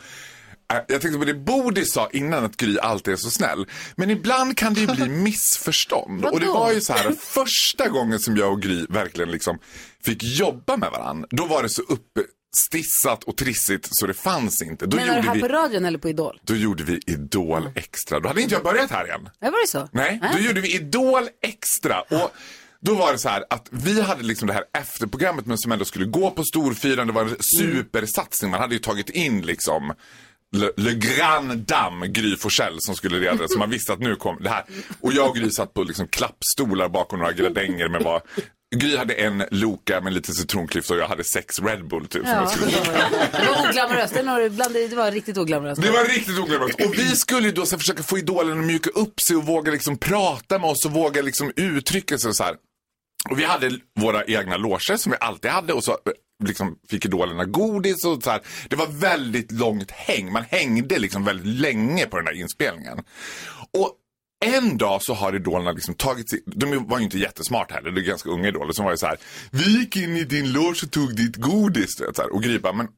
jag 0.89 1.01
tänkte 1.01 1.19
på 1.19 1.25
det 1.25 1.35
Bodis 1.35 1.93
sa 1.93 2.09
innan 2.13 2.45
att 2.45 2.57
Gry 2.57 2.79
alltid 2.79 3.13
är 3.13 3.17
så 3.17 3.31
snäll. 3.31 3.67
Men 3.97 4.11
ibland 4.11 4.57
kan 4.57 4.75
det 4.75 4.81
ju 4.81 4.87
bli 4.87 5.09
missförstånd. 5.25 6.25
och 6.25 6.41
det 6.41 6.47
var 6.47 6.73
ju 6.73 6.81
så 6.81 6.93
här 6.93 7.13
första 7.21 7.89
gången 7.89 8.19
som 8.21 8.37
jag 8.37 8.53
och 8.53 8.63
Gry 8.63 8.87
verkligen 8.89 9.31
liksom 9.31 9.59
fick 10.05 10.23
jobba 10.23 10.77
med 10.77 10.91
varandra. 10.91 11.29
Då 11.31 11.47
var 11.47 11.63
det 11.63 11.69
så 11.69 11.83
uppstissat 11.83 13.25
och 13.25 13.37
trissigt 13.37 13.89
så 13.91 14.07
det 14.07 14.15
fanns 14.15 14.63
inte. 14.63 14.87
Då 14.87 14.97
Menar 14.97 15.17
du 15.17 15.29
här 15.29 15.35
vi, 15.35 15.41
på 15.41 15.49
radion 15.49 15.85
eller 15.85 15.99
på 15.99 16.09
Idol? 16.09 16.41
då 16.45 16.57
gjorde 16.57 16.85
vi 16.85 17.01
Idol 17.07 17.71
extra. 17.75 18.21
Då 18.21 18.29
hade 18.29 18.43
inte 18.43 18.55
jag 18.55 18.65
börjat 18.65 18.91
här 18.91 19.05
igen. 19.07 19.29
Ja, 19.41 19.51
var 19.51 19.61
det 19.61 19.69
så? 19.69 19.89
Nej, 19.93 20.21
då 20.33 20.39
gjorde 20.39 20.61
vi 20.61 20.75
Idol 20.75 21.29
extra. 21.43 22.01
Och 22.01 22.33
då 22.81 22.95
var 22.95 23.13
det 23.13 23.19
så 23.19 23.29
här 23.29 23.45
att 23.51 23.69
vi 23.71 24.01
hade 24.01 24.23
liksom 24.23 24.49
det 24.49 24.55
här 24.55 24.65
efterprogrammet 24.79 25.47
men 25.47 25.59
som 25.59 25.73
ändå 25.73 25.85
skulle 25.85 26.05
gå 26.07 26.31
på 26.31 26.45
storfiran. 26.45 27.07
Det 27.07 27.13
var 27.13 27.23
en 27.23 27.37
supersatsning. 27.61 28.51
Man 28.51 28.61
hade 28.61 28.75
ju 28.75 28.81
tagit 28.81 29.11
in 29.11 29.41
liksom 29.43 29.93
Le, 30.57 30.71
Le 30.77 30.95
Grand 30.95 31.59
Dame, 31.59 32.07
Gry 32.09 32.37
Forssell 32.37 32.77
som 32.81 32.95
skulle 32.97 33.19
leda 33.19 33.37
det. 33.37 33.49
Så 33.49 33.59
man 33.59 33.71
visste 33.71 33.93
att 33.93 34.01
nu 34.01 34.17
kom 34.17 34.37
det 34.43 34.49
här. 34.51 34.65
Och 35.01 35.13
jag 35.13 35.29
och 35.29 35.37
Gry 35.37 35.51
satt 35.51 35.75
på 35.75 35.83
liksom 35.85 36.09
klappstolar 36.09 36.89
bakom 36.89 37.19
några 37.19 37.33
gradänger 37.33 37.89
med 37.89 38.03
vad 38.03 38.23
Gry 38.77 38.97
hade 38.97 39.15
en 39.15 39.45
Loka 39.51 40.01
med 40.01 40.13
lite 40.13 40.33
citronklyftor 40.33 40.95
och 40.97 41.01
jag 41.03 41.09
hade 41.09 41.25
sex 41.25 41.59
Red 41.61 41.89
Bull 41.89 42.07
typ. 42.07 42.23
som 42.23 42.31
Ja, 42.31 42.41
jag 42.41 42.51
skulle 42.51 42.71
det 42.71 43.47
var 43.51 43.69
oglamoröst. 43.71 44.15
Det, 44.15 44.23
var 44.23 44.49
bland- 44.49 44.75
det 44.75 44.97
var 44.97 45.11
riktigt 45.11 45.39
oglamoröst. 45.39 45.83
det 45.83 45.91
var 45.91 46.05
riktigt 46.05 46.39
oglamoröst. 46.39 46.81
Och 46.87 46.95
vi 46.99 47.17
skulle 47.17 47.47
ju 47.47 47.53
då 47.53 47.67
så 47.67 47.79
försöka 47.79 48.03
få 48.03 48.19
idolen 48.19 48.59
att 48.61 48.65
mjuka 48.67 48.91
upp 48.91 49.21
sig 49.21 49.37
och 49.37 49.47
våga 49.47 49.73
liksom 49.73 49.97
prata 49.99 50.59
med 50.59 50.71
oss 50.71 50.85
och 50.85 50.93
våga 50.93 51.23
liksom 51.23 51.53
uttrycka 51.57 52.19
sig 52.19 52.29
och 52.29 52.37
så 52.37 52.45
här. 52.45 52.57
Och 53.31 53.39
vi 53.39 53.45
hade 53.45 53.79
våra 54.01 54.25
egna 54.25 54.57
loger 54.57 54.97
som 54.97 55.13
vi 55.13 55.19
alltid 55.21 55.51
hade 55.51 55.73
och 55.73 55.85
så 55.85 55.99
liksom 56.43 56.79
fick 56.89 57.05
idolerna 57.05 57.45
godis 57.45 58.05
och 58.05 58.23
så 58.23 58.31
här. 58.31 58.41
Det 58.69 58.77
var 58.77 58.87
väldigt 58.87 59.53
långt 59.53 59.91
häng. 59.91 60.33
Man 60.33 60.45
hängde 60.49 60.99
liksom 60.99 61.25
väldigt 61.25 61.61
länge 61.61 62.07
på 62.07 62.17
den 62.17 62.27
här 62.27 62.41
inspelningen. 62.41 62.99
Och 63.79 63.99
en 64.45 64.79
dag 64.79 65.03
så 65.03 65.15
har 65.15 65.37
idolerna 65.37 65.73
liksom 65.73 65.95
tagit 65.95 66.31
sig, 66.31 66.43
de 66.47 66.87
var 66.89 66.99
ju 66.99 67.05
inte 67.05 67.19
jättesmarta 67.19 67.75
heller, 67.75 67.91
det 67.91 68.01
är 68.01 68.05
ganska 68.05 68.31
unga 68.31 68.49
idoler 68.49 68.73
som 68.73 68.85
var 68.85 68.93
ju 68.93 68.99
så 68.99 69.07
här. 69.07 69.17
Vi 69.51 69.79
gick 69.79 69.97
in 69.97 70.17
i 70.17 70.25
din 70.25 70.53
loge 70.53 70.81
och 70.83 70.91
tog 70.91 71.17
ditt 71.17 71.37
godis. 71.37 71.97
Så 71.97 72.23
här, 72.23 72.33
och 72.33 72.43
Gry 72.43 72.59
bara, 72.59 72.73
men 72.73 72.89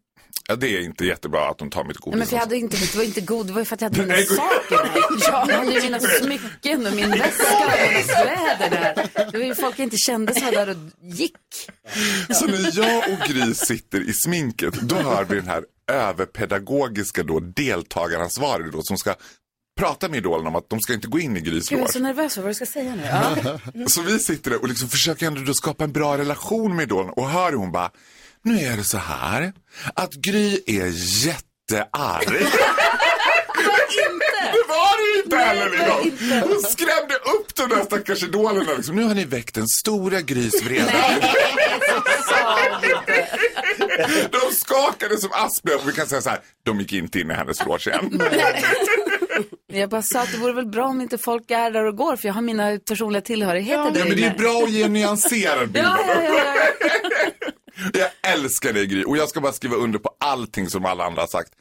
ja, 0.48 0.56
det 0.56 0.68
är 0.68 0.80
inte 0.80 1.04
jättebra 1.06 1.48
att 1.48 1.58
de 1.58 1.70
tar 1.70 1.84
mitt 1.84 1.96
godis. 1.96 2.10
Nej, 2.10 2.18
men 2.18 2.26
för 2.26 2.36
jag 2.36 2.40
hade 2.40 2.56
inte, 2.56 2.76
det 2.76 2.94
var 2.94 3.04
inte 3.04 3.20
god, 3.20 3.46
det 3.46 3.52
var 3.52 3.60
ju 3.60 3.64
för 3.64 3.74
att 3.74 3.80
jag 3.80 3.90
hade 3.90 4.02
mina 4.06 4.26
saker. 4.26 4.90
Jag 5.48 5.56
hade 5.56 5.72
ju 5.72 5.80
mina 5.80 6.00
smycken 6.00 6.86
och 6.86 6.92
min 6.92 7.10
väska 7.10 7.56
och 7.66 7.90
mina 7.90 8.02
kläder 8.02 8.70
där. 8.70 9.30
Det 9.32 9.38
var 9.38 9.44
ju 9.44 9.54
folk 9.54 9.78
jag 9.78 9.86
inte 9.86 9.96
kände 9.96 10.34
som 10.34 10.44
var 10.44 10.52
där 10.52 10.68
och 10.68 10.76
gick. 11.02 11.36
Så 12.30 12.46
när 12.46 12.78
jag 12.78 13.12
och 13.12 13.28
Gry 13.28 13.54
sitter 13.54 14.00
i 14.00 14.12
sminket, 14.12 14.74
då 14.74 14.96
hör 14.96 15.24
vi 15.24 15.34
den 15.36 15.46
här 15.48 15.64
överpedagogiska 15.92 17.22
då, 17.22 17.40
deltagaransvarig 17.40 18.72
då, 18.72 18.82
som 18.82 18.96
ska 18.96 19.14
prata 19.80 20.08
med 20.08 20.16
idolen 20.18 20.46
om 20.46 20.56
att 20.56 20.68
de 20.70 20.80
ska 20.80 20.94
inte 20.94 21.08
gå 21.08 21.18
in 21.18 21.36
i 21.36 21.40
Grys 21.40 21.70
jag 21.72 21.80
är 21.80 21.86
så 21.86 21.98
nervös 21.98 22.34
för 22.34 22.42
vad 22.42 22.50
du 22.50 22.54
ska 22.54 22.66
säga 22.66 22.94
nu. 22.94 23.02
Ja. 23.04 23.58
Så 23.88 24.02
vi 24.02 24.18
sitter 24.18 24.50
där 24.50 24.62
och 24.62 24.68
liksom 24.68 24.88
försöker 24.88 25.26
ändå 25.26 25.40
då 25.40 25.54
skapa 25.54 25.84
en 25.84 25.92
bra 25.92 26.18
relation 26.18 26.76
med 26.76 26.82
idolen 26.82 27.10
och 27.10 27.30
hör 27.30 27.52
hon 27.52 27.72
bara, 27.72 27.90
nu 28.44 28.58
är 28.60 28.76
det 28.76 28.84
så 28.84 28.98
här 28.98 29.52
att 29.94 30.12
Gry 30.12 30.60
är 30.66 30.92
jättearg. 31.26 32.28
Det 34.52 34.68
var 34.68 35.14
det 35.14 35.24
inte 35.24 35.36
heller 35.36 35.70
liksom. 35.70 36.40
Hon 36.48 36.62
skrämde 36.62 37.14
upp 37.14 37.54
de 37.56 37.68
där 37.68 37.84
stackars 37.84 38.22
idolerna. 38.22 38.72
Liksom. 38.76 38.96
Nu 38.96 39.02
har 39.04 39.14
ni 39.14 39.24
väckt 39.24 39.54
den 39.54 39.68
stora 39.68 40.20
Grys 40.20 40.62
vrede. 40.62 40.92
De 44.30 44.54
skakade 44.54 45.18
som 45.20 45.30
asplöv. 45.32 45.80
Vi 45.86 45.92
kan 45.92 46.06
säga 46.06 46.20
så 46.22 46.30
här, 46.30 46.38
de 46.64 46.80
gick 46.80 46.92
inte 46.92 47.20
in 47.20 47.30
i 47.30 47.34
hennes 47.34 47.66
loge 47.66 47.90
igen. 47.90 48.22
Men 49.70 49.80
Jag 49.80 49.90
bara 49.90 50.02
sa 50.02 50.20
att 50.22 50.32
det 50.32 50.38
vore 50.38 50.52
väl 50.52 50.66
bra 50.66 50.86
om 50.86 51.00
inte 51.00 51.18
folk 51.18 51.50
är 51.50 51.70
där 51.70 51.84
och 51.84 51.96
går 51.96 52.16
för 52.16 52.28
jag 52.28 52.34
har 52.34 52.42
mina 52.42 52.78
personliga 52.88 53.22
tillhörigheter 53.22 53.82
Ja, 53.84 53.90
där 53.90 54.04
men 54.04 54.16
det 54.16 54.22
är 54.22 54.26
inne. 54.26 54.38
bra 54.38 54.62
att 54.64 54.70
ge 54.70 54.82
en 54.82 54.92
nyanserad 54.92 55.70
bild. 55.72 55.84
Ja, 55.86 55.98
ja, 56.06 56.22
ja, 56.22 57.50
jag 57.92 58.10
älskar 58.32 58.72
dig 58.72 58.86
Gry 58.86 59.04
och 59.04 59.16
jag 59.16 59.28
ska 59.28 59.40
bara 59.40 59.52
skriva 59.52 59.76
under 59.76 59.98
på 59.98 60.16
allting 60.20 60.70
som 60.70 60.84
alla 60.84 61.04
andra 61.04 61.22
har 61.22 61.26
sagt. 61.26 61.52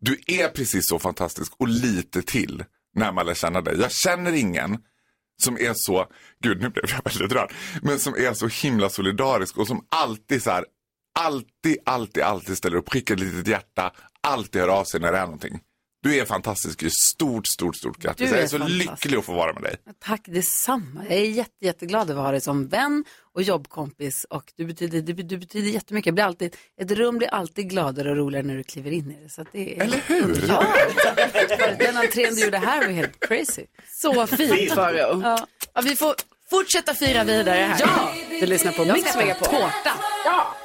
Du 0.00 0.20
är 0.26 0.48
precis 0.48 0.88
så 0.88 0.98
fantastisk 0.98 1.52
och 1.56 1.68
lite 1.68 2.22
till 2.22 2.64
när 2.94 3.12
man 3.12 3.26
lär 3.26 3.34
känna 3.34 3.60
dig. 3.60 3.80
Jag 3.80 3.92
känner 3.92 4.32
ingen 4.32 4.78
som 5.42 5.56
är 5.56 5.72
så, 5.74 6.06
gud 6.42 6.60
nu 6.60 6.68
blev 6.68 6.84
jag 6.88 7.12
väldigt 7.12 7.32
rörd, 7.32 7.52
men 7.82 7.98
som 7.98 8.14
är 8.14 8.32
så 8.32 8.48
himla 8.48 8.90
solidarisk 8.90 9.58
och 9.58 9.66
som 9.66 9.86
alltid 9.88 10.42
så 10.42 10.50
här, 10.50 10.64
alltid, 11.18 11.78
alltid, 11.86 12.22
alltid 12.22 12.56
ställer 12.56 12.76
upp, 12.76 12.92
skickar 12.92 13.14
ett 13.14 13.20
litet 13.20 13.48
hjärta, 13.48 13.92
alltid 14.20 14.60
hör 14.60 14.68
av 14.68 14.84
sig 14.84 15.00
när 15.00 15.12
det 15.12 15.18
är 15.18 15.24
någonting. 15.24 15.60
Du 16.06 16.18
är 16.18 16.24
fantastisk, 16.24 16.82
stort, 16.92 17.46
stort, 17.46 17.76
stort 17.76 17.98
grattis. 17.98 18.30
Jag 18.30 18.38
är 18.38 18.42
är 18.42 18.46
så 18.46 18.58
lycklig 18.58 19.18
att 19.18 19.24
få 19.24 19.32
vara 19.32 19.52
med 19.52 19.62
dig. 19.62 19.76
Tack 20.04 20.20
detsamma. 20.24 21.04
Jag 21.08 21.18
är 21.18 21.24
jätte, 21.24 21.64
jätteglad 21.64 22.10
att 22.10 22.16
ha 22.16 22.30
dig 22.30 22.40
som 22.40 22.68
vän 22.68 23.04
och 23.34 23.42
jobbkompis 23.42 24.26
och 24.30 24.52
du 24.56 24.64
betyder, 24.64 25.00
du, 25.00 25.12
du 25.12 25.38
betyder 25.38 25.70
jättemycket. 25.70 26.06
Jag 26.06 26.14
blir 26.14 26.24
alltid, 26.24 26.56
ett 26.80 26.90
rum 26.90 27.18
blir 27.18 27.28
alltid 27.28 27.70
gladare 27.70 28.10
och 28.10 28.16
roligare 28.16 28.46
när 28.46 28.56
du 28.56 28.62
kliver 28.62 28.90
in 28.90 29.10
i 29.10 29.22
det. 29.22 29.28
Så 29.28 29.42
att 29.42 29.48
det 29.52 29.76
är... 29.76 29.82
Eller 29.82 30.00
hur? 30.06 30.44
Ja, 30.48 30.64
den 31.78 31.96
entrén 31.96 32.34
du 32.34 32.44
gjorde 32.44 32.58
här 32.58 32.86
var 32.86 32.92
helt 32.92 33.20
crazy. 33.20 33.64
Så 33.88 34.26
fint 34.26 34.72
Farao. 34.72 35.20
Ja. 35.22 35.46
Ja, 35.74 35.80
vi 35.80 35.96
får 35.96 36.14
fortsätta 36.50 36.94
fira 36.94 37.24
vidare 37.24 37.58
här. 37.58 37.80
Ja. 37.80 38.14
Du 38.40 38.46
lyssnar 38.46 38.72
på 38.72 38.84
Mix 38.84 39.16
Megapol. 39.16 39.48
tårta. 39.48 39.92
Ja. 40.24 40.56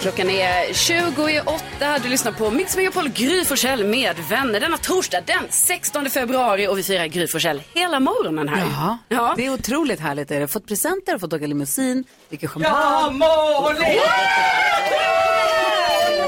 Klockan 0.00 0.30
är 0.30 0.74
20 0.74 1.28
i 1.28 1.40
åtta. 1.40 1.98
Du 2.02 2.08
lyssnar 2.08 2.32
på 2.32 2.50
Mix 2.50 2.76
Megapol 2.76 3.08
Gry 3.08 3.44
Forssell 3.44 3.84
med 3.84 4.16
vänner 4.30 4.60
denna 4.60 4.76
torsdag 4.76 5.20
den 5.26 5.44
16 5.50 6.10
februari 6.10 6.68
och 6.68 6.78
vi 6.78 6.82
firar 6.82 7.06
Gry 7.06 7.26
Forssell 7.26 7.62
hela 7.74 8.00
morgonen 8.00 8.48
här. 8.48 8.58
Jaha. 8.58 8.98
Ja. 9.08 9.34
Det 9.36 9.46
är 9.46 9.52
otroligt 9.52 10.00
härligt. 10.00 10.30
Jag 10.30 10.40
har 10.40 10.46
fått 10.46 10.66
presenter, 10.66 11.18
fått 11.18 11.32
åka 11.32 11.46
limousin, 11.46 12.04
dricker 12.28 12.48
champagne. 12.48 13.24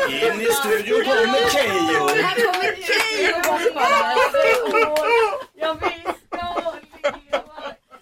In 0.08 0.40
i 0.40 0.46
studion 0.46 1.04
kommer 1.04 1.50
Keyyo. 1.50 2.08
Här 2.22 2.34
kommer 2.46 2.76
Keyyo! 2.86 3.36
Jag 5.60 5.74
vill 5.74 6.02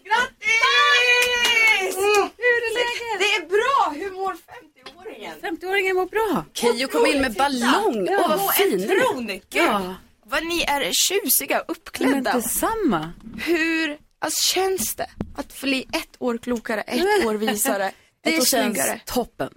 Grattis! 0.06 1.96
Hur 2.38 2.60
är 2.66 2.72
läget? 2.74 3.18
Det 3.18 3.30
är 3.36 3.48
bra! 3.94 4.04
Hur 4.04 4.10
mår 4.10 4.32
50-åringen? 4.32 5.34
50-åringen 5.42 5.94
mår 5.94 6.06
bra. 6.06 6.44
Keyyo 6.54 6.88
kom 6.88 7.06
in 7.06 7.20
med 7.20 7.32
ballong. 7.34 8.08
Åh, 8.10 8.28
vad 8.28 8.54
fin 8.54 8.80
är. 8.82 8.86
tron. 8.88 9.26
Gud, 9.26 9.40
Ja. 9.50 9.94
vad 10.24 10.46
ni 10.46 10.62
är 10.62 10.90
tjusiga 10.92 11.60
och 11.60 11.64
Men 11.68 11.76
uppklädda. 11.76 12.32
detsamma. 12.32 13.12
Hur 13.44 13.98
alltså, 14.18 14.54
känns 14.54 14.94
det 14.94 15.06
att 15.36 15.60
bli 15.60 15.82
ett 15.92 16.16
år 16.18 16.38
klokare, 16.38 16.80
ett 16.80 17.26
år 17.26 17.34
visare, 17.34 17.92
Det 18.24 18.30
ett 18.34 18.40
år 18.40 18.44
känns 18.44 18.76
snyggare? 18.76 19.00
toppen. 19.06 19.50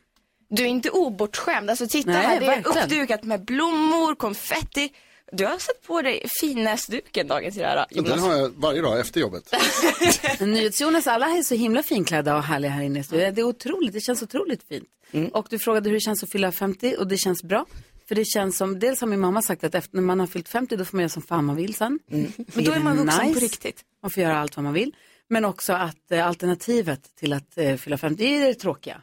Du 0.50 0.64
är 0.64 0.68
inte 0.68 0.90
obortskämd. 0.90 1.70
Alltså 1.70 1.88
titta 1.88 2.12
Nej, 2.12 2.22
här, 2.26 2.40
det 2.40 2.46
är 2.46 2.50
verkligen. 2.62 2.84
uppdukat 2.84 3.24
med 3.24 3.46
blommor, 3.46 4.16
konfetti. 4.16 4.94
Du 5.36 5.46
har 5.46 5.58
satt 5.58 5.82
på 5.88 6.02
dig 6.02 6.26
finnäsduken 6.42 7.28
dagens 7.28 7.58
röra, 7.58 7.86
Jonas. 7.90 8.10
Den 8.12 8.20
har 8.20 8.34
jag 8.36 8.50
varje 8.56 8.82
dag 8.82 9.00
efter 9.00 9.22
jobbet. 9.22 9.54
NyhetsJonas, 10.40 11.08
alla 11.08 11.26
är 11.26 11.44
så 11.44 11.56
himla 11.56 11.84
finklädda 11.84 12.36
och 12.36 12.44
härliga 12.44 12.72
här 12.72 12.84
inne. 12.84 13.04
Det 13.10 13.26
är 13.26 13.44
otroligt, 13.44 13.94
det 13.94 14.02
känns 14.02 14.22
otroligt 14.24 14.64
fint. 14.70 14.88
Mm. 15.12 15.30
Och 15.30 15.48
du 15.50 15.60
frågade 15.60 15.90
hur 15.90 15.94
det 15.94 16.00
känns 16.02 16.24
att 16.24 16.30
fylla 16.32 16.52
50 16.52 16.96
och 17.00 17.08
det 17.08 17.18
känns 17.18 17.44
bra. 17.44 17.66
För 18.08 18.16
det 18.16 18.26
känns 18.26 18.58
som, 18.58 18.80
dels 18.80 19.02
har 19.02 19.08
min 19.08 19.20
mamma 19.20 19.42
sagt 19.42 19.64
att 19.64 19.76
efter 19.76 19.96
när 19.96 20.04
man 20.04 20.20
har 20.20 20.28
fyllt 20.28 20.50
50 20.50 20.76
då 20.76 20.86
får 20.86 20.98
man 20.98 21.02
göra 21.02 21.10
som 21.10 21.22
fan 21.22 21.46
man 21.46 21.56
vill 21.56 21.74
sen. 21.74 22.00
Men 22.08 22.20
Mm. 22.20 22.66
då 22.66 22.72
är 22.72 22.80
man 22.80 22.98
vuxen 22.98 23.20
på 23.20 23.28
nice. 23.28 23.40
riktigt. 23.40 23.82
Man 24.02 24.12
får 24.12 24.24
göra 24.24 24.38
allt 24.40 24.56
vad 24.58 24.64
man 24.64 24.74
vill. 24.74 24.96
Men 25.28 25.46
också 25.46 25.74
att 25.74 26.12
eh, 26.12 26.28
alternativet 26.28 27.16
till 27.16 27.34
att 27.34 27.58
eh, 27.58 27.76
fylla 27.76 27.98
50 27.98 28.24
det 28.24 28.36
är 28.38 28.48
det 28.48 28.54
tråkiga. 28.54 29.02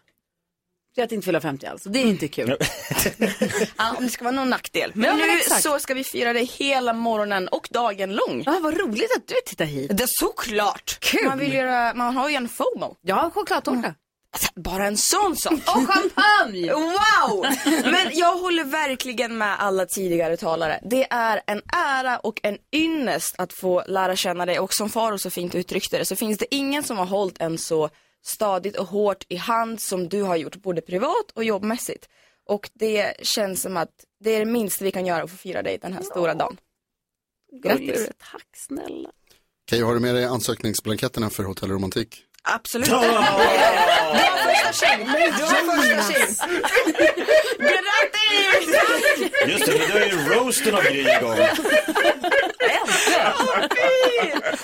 Är 1.01 1.05
att 1.05 1.13
inte 1.13 1.25
fylla 1.25 1.41
50 1.41 1.67
alls. 1.67 1.83
Det 1.85 1.99
är 1.99 2.05
inte 2.07 2.29
kul. 2.29 2.57
Ja, 3.77 3.95
om 3.99 4.05
det 4.05 4.11
ska 4.11 4.25
vara 4.25 4.35
någon 4.35 4.51
nackdel. 4.51 4.93
Men 4.95 5.05
Ja, 5.11 5.17
men 5.17 5.29
nu 5.29 5.37
exakt. 5.39 5.63
så 5.63 5.79
ska 5.79 5.95
vi 5.95 6.05
fira 6.05 6.33
det 6.33 6.41
hela 6.41 6.93
morgonen 6.93 7.49
och 7.49 7.69
dagen 7.71 8.15
lång. 8.15 8.43
Ja, 8.47 8.59
vad 8.63 8.77
roligt 8.81 9.17
att 9.17 9.27
du 9.29 9.35
tittar 9.47 9.65
hit. 9.65 9.97
Det 9.97 10.03
är 10.03 10.09
såklart. 10.21 10.99
Kul. 11.01 11.25
Man 11.29 11.39
vill 11.39 11.53
göra, 11.55 11.95
man 11.95 12.17
har 12.17 12.29
ju 12.29 12.35
en 12.37 12.49
FOMO. 12.49 12.97
Ja, 13.03 13.31
chokladtårta. 13.35 13.95
Alltså, 14.33 14.49
bara 14.57 14.87
en 14.87 14.97
sån 14.97 15.37
sak. 15.37 15.53
Och 15.53 15.87
champagne! 15.93 16.73
Wow! 16.73 17.47
Men 17.85 18.11
jag 18.13 18.37
håller 18.37 18.65
verkligen 18.65 19.39
med 19.39 19.61
alla 19.61 19.87
tidigare 19.87 20.37
talare. 20.37 20.81
Det 20.91 21.07
är 21.11 21.41
en 21.47 21.63
ära 21.73 22.19
och 22.19 22.41
en 22.43 22.59
ynnest 22.75 23.35
att 23.39 23.53
få 23.53 23.83
lära 23.87 24.17
känna 24.17 24.47
dig 24.47 24.59
och 24.59 24.75
som 24.75 24.91
Faro 24.91 25.19
så 25.19 25.31
fint 25.31 25.55
uttryckte 25.55 25.99
det 25.99 26.05
så 26.05 26.17
finns 26.17 26.39
det 26.39 26.55
ingen 26.55 26.83
som 26.83 26.99
har 26.99 27.07
hållit 27.07 27.41
en 27.41 27.59
så 27.59 27.91
stadigt 28.23 28.77
och 28.77 28.87
hårt 28.87 29.25
i 29.29 29.37
hand 29.37 29.81
som 29.81 30.09
du 30.09 30.23
har 30.23 30.37
gjort 30.37 30.57
både 30.57 30.81
privat 30.81 31.31
och 31.35 31.45
jobbmässigt. 31.45 32.09
Och 32.47 32.71
det 32.75 33.27
känns 33.27 33.62
som 33.62 33.77
att 33.77 34.05
det 34.21 34.31
är 34.31 34.39
det 34.39 34.53
minsta 34.53 34.85
vi 34.85 34.93
kan 34.93 35.07
göra 35.07 35.23
att 35.23 35.31
få 35.31 35.37
fira 35.37 35.62
dig 35.62 35.79
den 35.83 35.93
här 35.93 36.03
stora 36.03 36.35
dagen. 36.35 36.57
Grattis! 37.62 38.09
Tack 38.33 38.47
snälla. 38.53 39.11
Okej, 39.66 39.83
har 39.83 39.95
du 39.95 40.01
med 40.01 40.14
dig 40.14 40.25
ansökningsblanketterna 40.25 41.31
för 41.31 41.45
Hotell 41.45 41.71
Romantik? 41.71 42.25
Absolut. 42.49 42.88
Ja! 42.88 43.01
Du 43.01 43.07
har 43.07 44.55
första 44.55 44.86
tjing. 44.86 45.07
Du 45.36 45.45
har 45.45 45.76
första 45.76 46.12
tjing. 46.12 46.36
Grattis! 47.59 48.76
Just 49.47 49.66
det, 49.66 49.72
nu 49.72 50.01
är 50.01 50.07
ju 50.07 50.34
roasten 50.34 50.74
av 50.74 50.82
Gry 50.82 51.01
igång. 51.01 51.38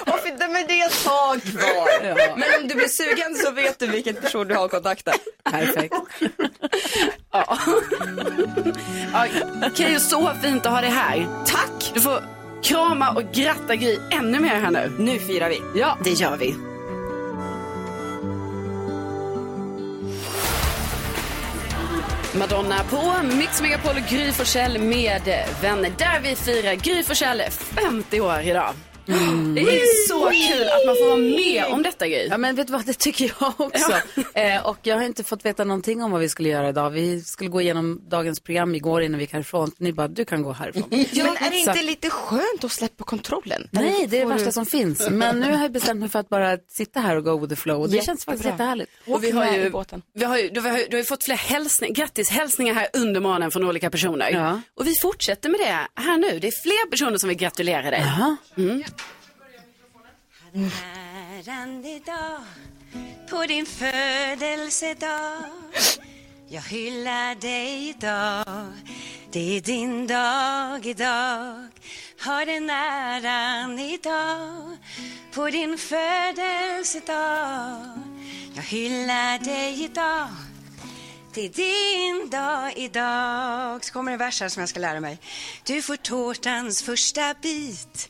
Och 0.00 0.20
för, 0.20 0.52
men 0.52 0.66
det 0.66 0.80
är 0.80 0.86
ett 0.86 1.04
tag 1.04 1.42
kvar. 1.42 2.02
Men 2.36 2.62
om 2.62 2.68
du 2.68 2.74
blir 2.74 2.88
sugen 2.88 3.34
så 3.34 3.50
vet 3.50 3.78
du 3.78 3.86
vilken 3.86 4.14
person 4.14 4.48
du 4.48 4.54
har 4.54 4.68
kontaktat. 4.68 5.20
Perfekt. 5.50 5.94
Ja. 7.32 7.58
Ja, 9.12 9.26
Keyyo, 9.74 10.00
så 10.00 10.32
fint 10.42 10.66
att 10.66 10.72
ha 10.72 10.80
dig 10.80 10.90
här. 10.90 11.26
Tack! 11.46 11.90
Du 11.94 12.00
får 12.00 12.22
krama 12.62 13.10
och 13.10 13.22
gratta 13.32 13.76
Gry 13.76 13.98
ännu 14.10 14.40
mer 14.40 14.54
här 14.54 14.70
nu. 14.70 14.92
Nu 14.98 15.18
firar 15.18 15.48
vi. 15.48 15.62
Ja, 15.74 15.98
det 16.04 16.10
gör 16.12 16.36
vi. 16.36 16.54
Madonna 22.38 22.84
på 22.90 23.14
Mix 23.36 23.62
Megapol 23.62 23.90
och 23.96 24.10
Gry 24.10 24.32
Forssell 24.32 24.78
med 24.78 25.22
vänner. 25.62 25.92
Där 25.98 26.20
vi 26.22 26.36
firar 26.36 26.74
Gry 26.74 27.02
Forssell 27.02 27.42
50 27.50 28.20
år 28.20 28.40
idag. 28.40 28.72
Det 29.54 29.60
är 29.60 30.08
så 30.08 30.30
kul 30.30 30.62
att 30.68 30.86
man 30.86 30.96
får 30.96 31.06
vara 31.06 31.16
med 31.16 31.64
om 31.74 31.82
detta 31.82 32.08
Gry. 32.08 32.26
Ja 32.30 32.38
men 32.38 32.54
vet 32.56 32.66
du 32.66 32.72
vad, 32.72 32.86
det 32.86 32.98
tycker 32.98 33.32
jag 33.40 33.52
också. 33.60 33.92
Eh, 34.34 34.66
och 34.66 34.78
jag 34.82 34.96
har 34.96 35.02
inte 35.02 35.24
fått 35.24 35.44
veta 35.44 35.64
någonting 35.64 36.02
om 36.02 36.10
vad 36.10 36.20
vi 36.20 36.28
skulle 36.28 36.48
göra 36.48 36.68
idag. 36.68 36.90
Vi 36.90 37.20
skulle 37.20 37.50
gå 37.50 37.60
igenom 37.60 38.00
dagens 38.08 38.40
program 38.40 38.74
igår 38.74 39.02
innan 39.02 39.18
vi 39.18 39.24
gick 39.24 39.32
härifrån. 39.32 39.70
Ni 39.78 39.92
bara, 39.92 40.08
du 40.08 40.24
kan 40.24 40.42
gå 40.42 40.52
härifrån. 40.52 40.82
Men 40.90 41.00
är 41.00 41.50
det 41.50 41.64
Så- 41.64 41.70
inte 41.70 41.82
lite 41.82 42.10
skönt 42.10 42.64
att 42.64 42.72
släppa 42.72 43.04
kontrollen? 43.04 43.68
Nej, 43.70 44.06
det 44.08 44.16
är 44.16 44.20
det 44.20 44.26
värsta 44.32 44.46
du- 44.46 44.52
som 44.52 44.66
finns. 44.66 45.10
Men 45.10 45.40
nu 45.40 45.52
har 45.54 45.62
jag 45.62 45.72
bestämt 45.72 46.00
mig 46.00 46.08
för 46.08 46.18
att 46.18 46.28
bara 46.28 46.58
sitta 46.68 47.00
här 47.00 47.16
och 47.16 47.24
go 47.24 47.38
with 47.38 47.50
the 47.54 47.56
flow. 47.56 47.80
Och 47.82 47.90
det 47.90 48.04
känns 48.04 48.24
faktiskt 48.24 48.44
Jättebra. 48.44 48.64
jättehärligt. 48.64 48.85
Och 49.06 49.24
vi 49.24 49.30
har 49.30 49.52
ju, 49.52 49.66
i 49.66 49.70
båten. 49.70 50.02
vi 50.12 50.24
har 50.24 50.38
ju, 50.38 50.48
du, 50.50 50.60
har, 50.60 50.78
ju- 50.78 50.86
du 50.90 50.96
har 50.96 50.98
ju 51.00 51.04
fått 51.04 51.24
flera 51.24 51.36
hälsningar, 51.38 51.94
grattishälsningar 51.94 52.74
här 52.74 52.88
under 52.92 53.20
morgonen 53.20 53.50
från 53.50 53.64
olika 53.64 53.90
personer. 53.90 54.30
Ja. 54.30 54.60
Och 54.74 54.86
vi 54.86 54.94
fortsätter 55.02 55.48
med 55.48 55.60
det 55.60 56.00
här 56.02 56.18
nu. 56.18 56.38
Det 56.38 56.46
är 56.46 56.62
fler 56.62 56.90
personer 56.90 57.18
som 57.18 57.28
vill 57.28 57.38
gratulera 57.38 57.90
dig. 57.90 58.04
Mm. 58.56 58.82
Äran 61.46 61.84
idag 61.84 62.40
på 63.30 63.46
din 63.46 63.66
födelsedag 63.66 65.36
jag 66.48 66.62
hyllar 66.62 67.34
dig 67.34 67.88
idag 67.88 68.72
Det 69.30 69.56
är 69.56 69.60
din 69.60 70.06
dag 70.06 70.86
idag 70.86 71.68
Har 72.20 72.46
den 72.46 72.70
äran 72.70 73.78
idag 73.78 74.76
på 75.34 75.50
din 75.50 75.78
födelsedag 75.78 77.18
Jag 78.54 78.62
hyllar 78.62 79.38
dig 79.38 79.84
idag 79.84 80.28
det 81.34 81.44
är 81.44 81.48
din 81.48 82.30
dag 82.30 82.72
idag. 82.76 83.84
Så 83.84 83.92
kommer 83.92 84.12
en 84.12 84.18
vers 84.18 84.40
här 84.40 84.48
som 84.48 84.60
jag 84.60 84.68
ska 84.68 84.80
lära 84.80 85.00
mig. 85.00 85.18
Du 85.64 85.82
får 85.82 85.96
tårtans 85.96 86.82
första 86.82 87.34
bit 87.42 88.08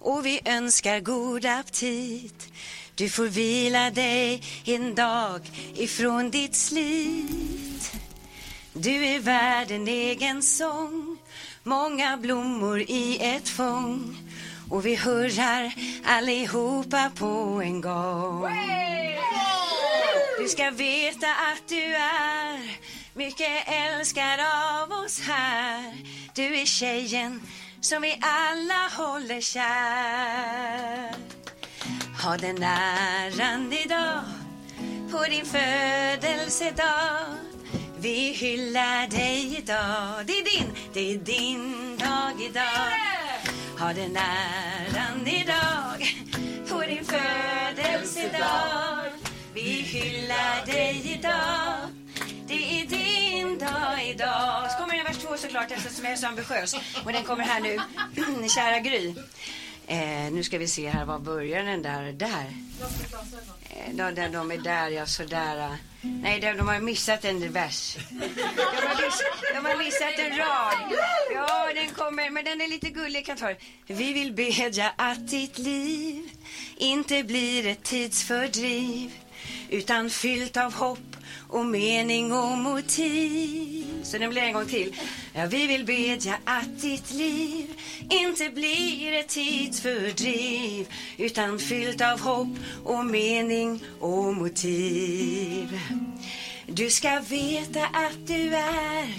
och 0.00 0.26
vi 0.26 0.40
önskar 0.44 1.00
god 1.00 1.44
aptit. 1.44 2.48
Du 2.94 3.08
får 3.08 3.24
vila 3.24 3.90
dig 3.90 4.42
en 4.64 4.94
dag 4.94 5.40
ifrån 5.74 6.30
ditt 6.30 6.54
slit. 6.54 7.75
Du 8.78 9.06
är 9.06 9.20
värd 9.20 9.70
en 9.70 9.88
egen 9.88 10.42
sång, 10.42 11.18
många 11.62 12.16
blommor 12.16 12.80
i 12.80 13.18
ett 13.20 13.48
fång. 13.48 14.16
Och 14.70 14.86
vi 14.86 14.96
hurrar 14.96 15.74
allihopa 16.06 17.10
på 17.18 17.62
en 17.64 17.80
gång. 17.80 18.48
Du 20.38 20.48
ska 20.48 20.70
veta 20.70 21.26
att 21.26 21.68
du 21.68 21.94
är 21.94 22.78
mycket 23.14 23.68
älskad 23.68 24.40
av 24.40 24.92
oss 24.92 25.20
här. 25.20 25.94
Du 26.34 26.56
är 26.56 26.64
tjejen 26.64 27.42
som 27.80 28.02
vi 28.02 28.18
alla 28.20 29.04
håller 29.04 29.40
kär. 29.40 31.14
Ha 32.24 32.36
den 32.36 32.62
äran 32.62 33.72
idag 33.72 34.20
på 35.10 35.24
din 35.24 35.46
födelsedag. 35.46 37.55
Vi 37.98 38.32
hyllar 38.32 39.06
dig 39.08 39.56
idag. 39.58 40.26
Det 40.26 40.32
är 40.32 40.44
din, 40.58 40.72
det 40.92 41.14
är 41.14 41.18
din 41.18 41.96
dag 41.98 42.42
idag. 42.42 42.92
Ha 43.78 43.92
den 43.92 44.16
äran 44.16 45.26
idag 45.26 46.14
på 46.68 46.80
din 46.80 47.04
födelsedag. 47.04 48.46
Vi 49.54 49.70
hyllar 49.70 50.66
dig 50.66 51.02
idag. 51.18 51.76
Det 52.46 52.80
är 52.80 52.86
din 52.86 53.58
dag 53.58 54.08
idag. 54.08 54.70
Så 54.70 54.78
kommer 54.78 54.94
en 54.94 55.04
vers 55.04 55.18
två 55.18 55.36
såklart 55.36 55.70
eftersom 55.70 56.04
jag 56.04 56.12
är 56.12 56.16
så 56.16 56.26
ambitiös. 56.26 56.74
Och 57.04 57.12
den 57.12 57.24
kommer 57.24 57.44
här 57.44 57.60
nu. 57.60 57.78
Kära 58.48 58.80
Gry. 58.80 59.14
Eh, 59.86 60.32
nu 60.32 60.42
ska 60.42 60.58
vi 60.58 60.68
se 60.68 60.88
här, 60.88 61.04
var 61.04 61.18
börjar 61.18 61.62
den 61.62 61.82
där? 61.82 62.12
Där. 62.12 62.46
Eh, 63.70 63.94
de, 63.94 64.14
de, 64.14 64.28
de 64.28 64.50
är 64.50 64.58
där, 64.58 64.88
ja 64.90 65.06
sådär. 65.06 65.76
Nej, 66.00 66.40
de, 66.40 66.52
de 66.52 66.68
har 66.68 66.80
missat 66.80 67.24
en 67.24 67.52
vers. 67.52 67.96
De 68.10 68.86
har, 68.86 69.04
miss, 69.04 69.22
de 69.54 69.68
har 69.68 69.76
missat 69.76 70.18
en 70.18 70.38
rad. 70.38 70.98
Ja, 71.34 71.68
den 71.74 71.90
kommer, 71.90 72.30
men 72.30 72.44
den 72.44 72.60
är 72.60 72.68
lite 72.68 72.90
gullig. 72.90 73.26
Kan 73.26 73.36
ta. 73.36 73.54
Vi 73.86 74.12
vill 74.12 74.32
bedja 74.32 74.92
att 74.96 75.28
ditt 75.28 75.58
liv 75.58 76.30
inte 76.76 77.22
blir 77.22 77.66
ett 77.66 77.82
tidsfördriv 77.82 79.12
utan 79.70 80.10
fyllt 80.10 80.56
av 80.56 80.74
hopp 80.74 81.15
och 81.48 81.66
mening 81.66 82.32
och 82.32 82.58
motiv. 82.58 83.86
Så 84.02 84.18
den 84.18 84.30
blir 84.30 84.42
en 84.42 84.52
gång 84.52 84.66
till. 84.66 84.96
Ja, 85.32 85.46
vi 85.46 85.66
vill 85.66 85.84
bedja 85.84 86.34
att 86.44 86.80
ditt 86.80 87.10
liv 87.10 87.80
inte 88.10 88.50
blir 88.50 89.12
ett 89.12 89.28
tidsfördriv 89.28 90.88
utan 91.16 91.58
fyllt 91.58 92.00
av 92.00 92.20
hopp 92.20 92.58
och 92.84 93.06
mening 93.06 93.84
och 94.00 94.34
motiv. 94.34 95.80
Du 96.66 96.90
ska 96.90 97.20
veta 97.20 97.84
att 97.84 98.26
du 98.26 98.54
är 98.54 99.14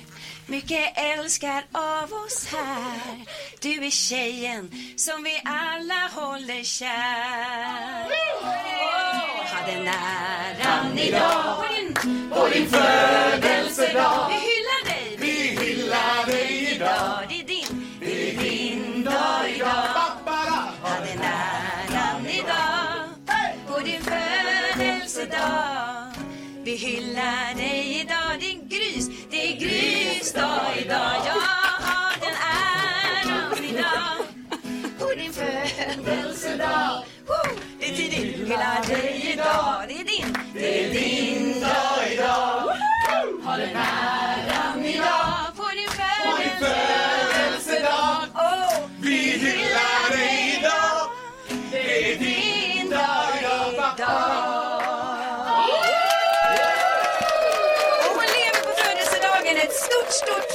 mycket 0.45 0.93
älskad 0.97 1.63
av 1.71 2.13
oss 2.13 2.47
här. 2.51 3.25
Du 3.61 3.85
är 3.85 3.89
tjejen 3.89 4.71
som 4.95 5.23
vi 5.23 5.41
alla 5.45 6.09
håller 6.13 6.63
kär. 6.63 8.07
Åh, 8.41 8.47
ha 9.51 9.67
den 9.67 9.87
äran 9.87 10.97
idag 10.97 11.67
på 12.29 12.47
din, 12.53 12.67
födelsedag. 12.67 14.29
Vi 14.29 14.35
hyllar 14.49 14.83
dig, 14.85 15.17
vi 15.19 15.31
hyllar 15.65 16.25
dig 16.25 16.75
idag. 16.75 17.25
Det 17.29 17.39
är 17.39 17.43
din, 17.47 17.87
det 17.99 18.29
är 18.29 18.33
din 18.43 19.03
dag 19.03 19.49
idag. 19.55 19.67
Ha 20.81 20.95
den 21.05 21.21
äran 21.21 22.25
idag 22.27 23.09
på 23.67 23.79
din 23.79 24.01
födelsedag. 24.01 25.47
Vi 26.63 26.75
hyllar 26.75 27.55
dig 27.55 28.01
idag, 28.01 28.39
det 28.39 28.51
är 28.51 28.67
Grys, 28.69 29.09
det 29.31 29.53
är 29.53 29.55
Grys 29.59 30.33
dag 30.33 30.77
idag. 30.85 31.13
Jag 31.25 31.41
har 31.87 32.19
den 32.19 32.35
äran 32.35 33.65
idag 33.65 34.17
på 34.99 35.13
din 35.15 35.33
födelsedag. 35.33 37.03
Det 37.79 37.85
är 37.85 37.97
din, 37.97 38.11
hyllar 38.11 38.87
dig 38.87 39.33
idag, 39.33 39.85
det 39.87 39.93
är 39.93 40.03
din, 40.03 40.37
det 40.53 40.85
är 40.85 40.89
din 40.93 41.46
idag. 42.17 42.63
Woo! 42.63 43.41
Har 43.43 43.57
den 43.57 43.75
äran 43.75 44.85
idag 44.85 45.55
på 45.57 45.63
din 45.73 45.89
födelsedag. 46.59 48.17
Oh, 48.33 48.89
vi 49.01 49.17
hyllar 49.17 50.09
dig 50.17 50.57
idag, 50.59 51.09
det 51.71 52.13
är 52.13 52.17
din 52.19 52.89
dag 52.89 53.27
idag. 53.39 53.57
stort 60.09 60.51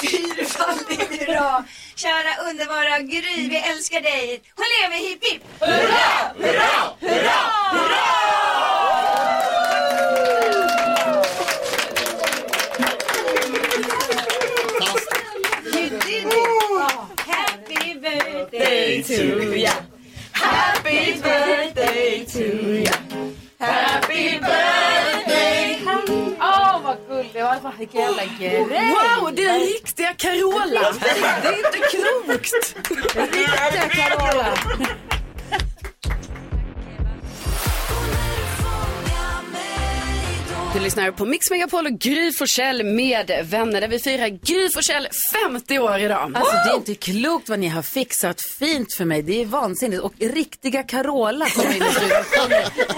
fyrfaldigt 0.00 1.20
hurra. 1.20 1.64
Kära 1.94 2.50
underbara 2.50 2.98
Gry, 2.98 3.48
vi 3.48 3.56
älskar 3.56 4.00
dig. 4.00 4.42
Hon 4.56 4.66
lever 4.80 5.08
hipp 5.08 5.24
hipp. 5.24 5.42
Hurra, 5.60 6.32
hurra, 6.38 6.94
hurra, 7.00 7.60
You 15.72 15.88
did 15.88 15.92
it. 15.92 16.09
Happy 17.26 17.94
birthday 17.94 19.02
to 19.02 19.54
ya. 19.56 19.72
Happy 20.32 21.12
birthday 21.22 22.24
to 22.26 22.44
ya. 22.84 22.92
Happy 23.58 24.38
birthday. 24.38 25.80
Åh, 26.40 26.80
vad 26.84 26.96
gulligt. 27.08 27.32
Det 27.32 27.42
var 27.42 27.78
vilken 27.78 28.00
jävla 28.00 28.22
grej. 28.38 28.58
Wow, 28.60 29.34
det 29.34 29.44
är 29.44 29.58
riktiga 29.58 30.14
Carola. 30.14 30.92
Det 31.00 31.48
är 31.48 31.66
inte 31.66 31.78
klokt. 31.78 32.52
Riktiga 33.16 33.88
Carola. 33.88 34.56
Du 40.74 40.80
lyssnar 40.80 41.10
på 41.10 41.24
Mix 41.24 41.50
Megapol 41.50 41.86
och 41.86 41.92
Gry 41.98 42.32
Forssell 42.32 42.84
med 42.84 43.30
vänner 43.44 43.80
där 43.80 43.88
vi 43.88 43.98
firar 43.98 44.28
Gry 44.28 44.68
Forssell 44.74 45.08
50 45.32 45.78
år 45.78 45.98
idag. 45.98 46.32
Alltså 46.34 46.52
det 46.52 46.70
är 46.70 46.76
inte 46.76 46.94
klokt 46.94 47.48
vad 47.48 47.58
ni 47.58 47.68
har 47.68 47.82
fixat 47.82 48.36
fint 48.58 48.94
för 48.96 49.04
mig. 49.04 49.22
Det 49.22 49.42
är 49.42 49.46
vansinnigt. 49.46 50.02
Och 50.02 50.12
riktiga 50.20 50.82
Carola 50.82 51.46
kommer 51.50 51.76
in 51.76 51.82
i 51.82 51.90
studion 51.90 52.18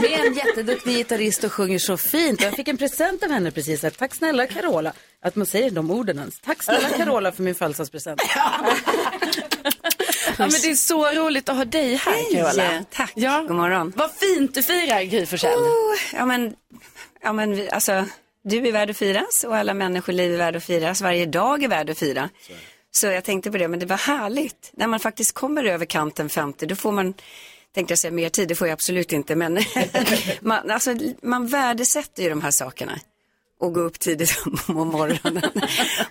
med 0.01 0.27
en 0.27 0.35
jätteduktig 0.35 0.97
gitarrist 0.97 1.45
och 1.45 1.53
sjunger 1.53 1.79
så 1.79 1.97
fint. 1.97 2.41
Och 2.41 2.47
Jag 2.47 2.55
fick 2.57 2.69
en 2.69 2.77
present 2.79 3.23
av 3.23 3.31
henne 3.31 3.51
precis. 3.51 3.83
Här. 3.83 3.91
Tack 3.91 4.15
snälla 4.15 4.47
Carola. 4.47 4.93
Att 5.25 5.37
man 5.37 5.47
säger 5.47 5.71
de 5.71 5.91
orden 5.91 6.19
ens. 6.19 6.41
Tack 6.41 6.63
snälla 6.63 6.89
Carola 6.89 7.33
för 7.33 7.43
min 7.43 7.55
födelsedagspresent. 7.55 8.23
Ja, 10.39 10.47
men 10.47 10.61
det 10.63 10.71
är 10.71 10.75
så 10.75 11.07
roligt 11.11 11.49
att 11.49 11.57
ha 11.57 11.65
dig 11.65 11.95
här 11.95 12.13
Hej, 12.13 12.27
Carola. 12.33 12.85
tack. 12.93 13.13
Ja. 13.15 13.45
God 13.49 13.57
morgon. 13.57 13.93
Vad 13.97 14.11
fint 14.13 14.55
du 14.55 14.63
firar 14.63 15.03
Gry 15.03 15.27
Forssell. 15.27 15.59
Oh, 15.59 15.95
ja, 16.15 16.27
men, 16.27 16.55
ja, 17.23 17.33
men 17.33 17.55
vi- 17.55 17.71
alltså, 17.71 18.05
du 18.45 18.67
är 18.69 18.73
värd 18.73 18.91
att 18.91 18.97
firas 18.97 19.45
och 19.47 19.57
alla 19.57 19.75
människoliv 19.75 20.33
är 20.35 20.39
värd 20.39 20.57
att 20.57 20.65
firas. 20.65 21.03
Varje 21.03 21.27
dag 21.27 21.63
är 21.63 21.69
värd 21.69 21.91
att 21.91 21.99
fira. 21.99 22.29
Så 22.91 23.07
jag 23.07 23.25
tänkte 23.25 23.51
på 23.51 23.59
det, 23.59 23.69
men 23.69 23.79
det 23.79 23.87
var 23.87 23.97
härligt. 23.97 24.71
När 24.73 24.87
man 24.87 25.01
faktiskt 25.01 25.33
kommer 25.33 25.65
över 25.65 25.85
kanten 25.85 26.29
50, 26.29 26.67
då 26.67 26.75
får 26.75 26.93
man, 26.93 27.15
tänkte 27.75 27.93
jag 27.93 27.99
säga 27.99 28.11
mer 28.11 28.29
tid, 28.29 28.49
det 28.49 28.55
får 28.55 28.69
jag 28.69 28.73
absolut 28.73 29.13
inte, 29.13 29.35
men 29.37 29.59
man, 30.41 30.71
alltså, 30.71 30.95
man 31.23 31.47
värdesätter 31.47 32.23
ju 32.23 32.29
de 32.29 32.43
här 32.43 32.51
sakerna. 32.51 32.99
Och 33.61 33.75
gå 33.75 33.81
upp 33.81 33.99
tidigt 33.99 34.43
på 34.67 34.73
morgonen 34.73 35.43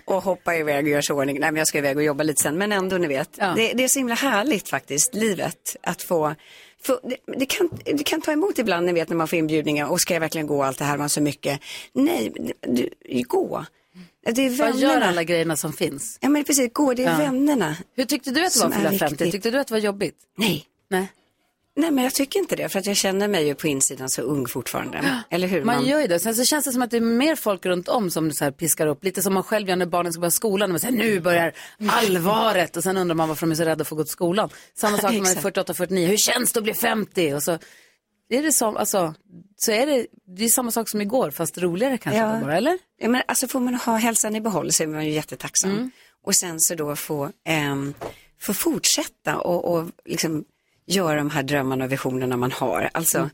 och 0.04 0.22
hoppa 0.22 0.56
iväg 0.56 0.84
och 0.84 0.90
göra 0.90 1.02
sig 1.02 1.14
i 1.14 1.18
ordning. 1.18 1.40
Nej, 1.40 1.50
men 1.52 1.58
jag 1.58 1.66
ska 1.68 1.78
iväg 1.78 1.96
och 1.96 2.02
jobba 2.02 2.22
lite 2.24 2.42
sen, 2.42 2.58
men 2.58 2.72
ändå, 2.72 2.98
ni 2.98 3.06
vet. 3.06 3.32
Det, 3.56 3.72
det 3.72 3.84
är 3.84 3.88
så 3.88 3.98
himla 3.98 4.14
härligt 4.14 4.68
faktiskt, 4.68 5.14
livet, 5.14 5.76
att 5.82 6.02
få 6.02 6.34
för 6.82 7.00
det, 7.02 7.16
det, 7.38 7.46
kan, 7.46 7.70
det 7.84 8.04
kan 8.04 8.20
ta 8.20 8.32
emot 8.32 8.58
ibland, 8.58 8.86
ni 8.86 8.92
vet 8.92 9.08
när 9.08 9.16
man 9.16 9.28
får 9.28 9.38
inbjudningar 9.38 9.86
och 9.86 10.00
ska 10.00 10.14
jag 10.14 10.20
verkligen 10.20 10.46
gå 10.46 10.62
allt 10.62 10.78
det 10.78 10.84
här, 10.84 10.98
man 10.98 11.08
så 11.08 11.20
mycket. 11.20 11.60
Nej, 11.92 12.32
du, 12.60 12.90
gå. 13.22 13.64
Det 14.34 14.42
är 14.46 14.48
Vad 14.50 14.58
vännerna. 14.58 14.80
gör 14.80 15.00
alla 15.00 15.24
grejerna 15.24 15.56
som 15.56 15.72
finns? 15.72 16.18
Ja 16.20 16.28
men 16.28 16.44
precis, 16.44 16.70
gå, 16.72 16.94
det 16.94 17.04
är 17.04 17.10
Ja. 17.10 17.16
vännerna. 17.18 17.76
Hur 17.96 18.04
tyckte 18.04 18.30
du 18.30 18.46
att 18.46 18.52
det 18.52 18.60
var 18.60 18.66
att 18.68 18.74
fylla 18.74 18.90
är 18.92 18.98
50? 18.98 19.12
viktigt. 19.14 19.32
Tyckte 19.32 19.50
du 19.50 19.58
att 19.58 19.66
det 19.66 19.74
var 19.74 19.78
jobbigt? 19.80 20.16
Nej. 20.38 20.64
Nej. 20.90 21.06
Nej 21.76 21.90
men 21.90 22.04
jag 22.04 22.14
tycker 22.14 22.38
inte 22.38 22.56
det, 22.56 22.68
för 22.68 22.78
att 22.78 22.86
jag 22.86 22.96
känner 22.96 23.28
mig 23.28 23.46
ju 23.46 23.54
på 23.54 23.66
insidan 23.68 24.08
så 24.08 24.22
ung 24.22 24.46
fortfarande. 24.46 25.22
Eller 25.30 25.48
hur? 25.48 25.64
Man 25.64 25.86
gör 25.86 26.00
ju 26.00 26.06
det. 26.06 26.18
Sen 26.18 26.34
så 26.34 26.44
känns 26.44 26.64
det 26.64 26.72
som 26.72 26.82
att 26.82 26.90
det 26.90 26.96
är 26.96 27.00
mer 27.00 27.36
folk 27.36 27.66
runt 27.66 27.88
om 27.88 28.10
som 28.10 28.32
så 28.32 28.44
här 28.44 28.50
piskar 28.52 28.86
upp. 28.86 29.04
Lite 29.04 29.22
som 29.22 29.34
man 29.34 29.42
själv 29.42 29.68
gör 29.68 29.76
när 29.76 29.86
barnen 29.86 30.12
ska 30.12 30.20
börja 30.20 30.30
skolan. 30.30 30.70
Och 30.70 30.72
man 30.72 30.80
säger 30.80 30.94
nu 30.98 31.20
börjar 31.20 31.52
allvaret. 31.88 32.76
Och 32.76 32.82
sen 32.82 32.96
undrar 32.96 33.14
man 33.14 33.28
varför 33.28 33.46
de 33.46 33.50
är 33.52 33.56
så 33.56 33.64
rädda 33.64 33.84
för 33.84 33.94
att 33.96 33.98
gå 33.98 34.04
till 34.04 34.12
skolan. 34.12 34.50
Samma 34.74 34.98
sak 34.98 35.12
när 35.12 35.18
man 35.18 35.26
är 35.26 35.36
Exakt. 35.48 35.56
48-49. 35.78 36.06
Hur 36.06 36.16
känns 36.16 36.52
det 36.52 36.58
att 36.58 36.64
bli 36.64 36.74
50? 36.74 37.32
Och 37.34 37.42
så 37.42 37.58
är 38.28 38.42
det 38.42 38.52
som, 38.52 38.76
alltså, 38.76 39.14
så 39.56 39.72
är 39.72 39.86
det, 39.86 40.06
det 40.36 40.44
är 40.44 40.48
samma 40.48 40.70
sak 40.70 40.88
som 40.88 41.00
igår 41.00 41.30
fast 41.30 41.58
roligare 41.58 41.98
kanske 41.98 42.20
Ja. 42.20 42.40
bara, 42.42 42.56
eller? 42.56 42.78
Ja, 42.98 43.08
men 43.08 43.22
alltså 43.28 43.48
får 43.48 43.60
man 43.60 43.74
ha 43.74 43.96
hälsan 43.96 44.36
i 44.36 44.40
behåll 44.40 44.72
så 44.72 44.82
är 44.82 44.86
man 44.86 45.04
ju 45.06 45.12
jättetacksam. 45.12 45.70
Mm. 45.70 45.90
Och 46.24 46.34
sen 46.34 46.60
så 46.60 46.74
då 46.74 46.96
få, 46.96 47.30
ehm, 47.48 47.94
få 48.40 48.54
fortsätta 48.54 49.38
och, 49.38 49.74
och 49.74 49.88
liksom 50.04 50.44
göra 50.86 51.16
de 51.16 51.30
här 51.30 51.42
drömmarna 51.42 51.84
och 51.84 51.92
visionerna 51.92 52.36
man 52.36 52.52
har. 52.52 52.90
Alltså, 52.94 53.18
Mm. 53.18 53.30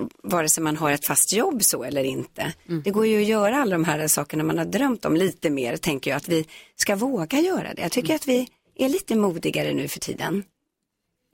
eh, 0.00 0.06
vare 0.22 0.48
sig 0.48 0.62
man 0.62 0.76
har 0.76 0.90
ett 0.90 1.06
fast 1.06 1.32
jobb 1.32 1.58
så 1.62 1.84
eller 1.84 2.04
inte. 2.04 2.52
Mm. 2.68 2.82
Det 2.82 2.90
går 2.90 3.06
ju 3.06 3.20
att 3.22 3.28
göra 3.28 3.56
alla 3.62 3.70
de 3.74 3.84
här 3.84 4.08
sakerna 4.08 4.44
man 4.44 4.58
har 4.58 4.64
drömt 4.64 5.04
om 5.04 5.16
lite 5.16 5.50
mer, 5.50 5.76
tänker 5.76 6.10
jag, 6.10 6.16
att 6.16 6.28
vi 6.28 6.46
ska 6.76 6.96
våga 6.96 7.40
göra 7.40 7.74
det. 7.74 7.82
Jag 7.82 7.92
tycker 7.92 8.08
Mm. 8.08 8.16
att 8.16 8.28
vi 8.28 8.48
är 8.74 8.88
lite 8.88 9.16
modigare 9.16 9.72
nu 9.72 9.88
för 9.88 10.00
tiden. 10.00 10.44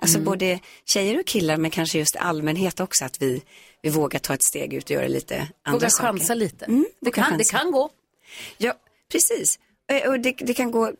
Alltså 0.02 0.16
Mm. 0.18 0.24
både 0.24 0.58
tjejer 0.84 1.18
och 1.20 1.26
killar, 1.26 1.56
men 1.56 1.70
kanske 1.70 1.98
just 1.98 2.16
allmänhet 2.16 2.80
också, 2.80 3.04
att 3.04 3.22
vi, 3.22 3.42
vi 3.82 3.90
vågar 3.90 4.18
ta 4.18 4.34
ett 4.34 4.42
steg 4.42 4.72
ut 4.74 4.84
och 4.84 4.90
göra 4.90 5.08
lite 5.08 5.48
andra 5.62 5.78
Våga 5.78 5.90
saker. 5.90 6.06
chansa 6.06 6.34
lite. 6.34 6.64
Mm, 6.64 6.86
Det 7.00 7.06
våga 7.06 7.22
kan- 7.22 7.38
det 7.38 7.44
chansa. 7.44 7.58
kan 7.58 7.70
gå. 7.72 7.90
Ja, 8.58 8.74
precis. 9.12 9.58
Eh, 9.92 10.10
Och 10.10 10.20
det, 10.20 10.32
det 10.38 10.54
kan 10.54 10.70
gå 10.70 10.92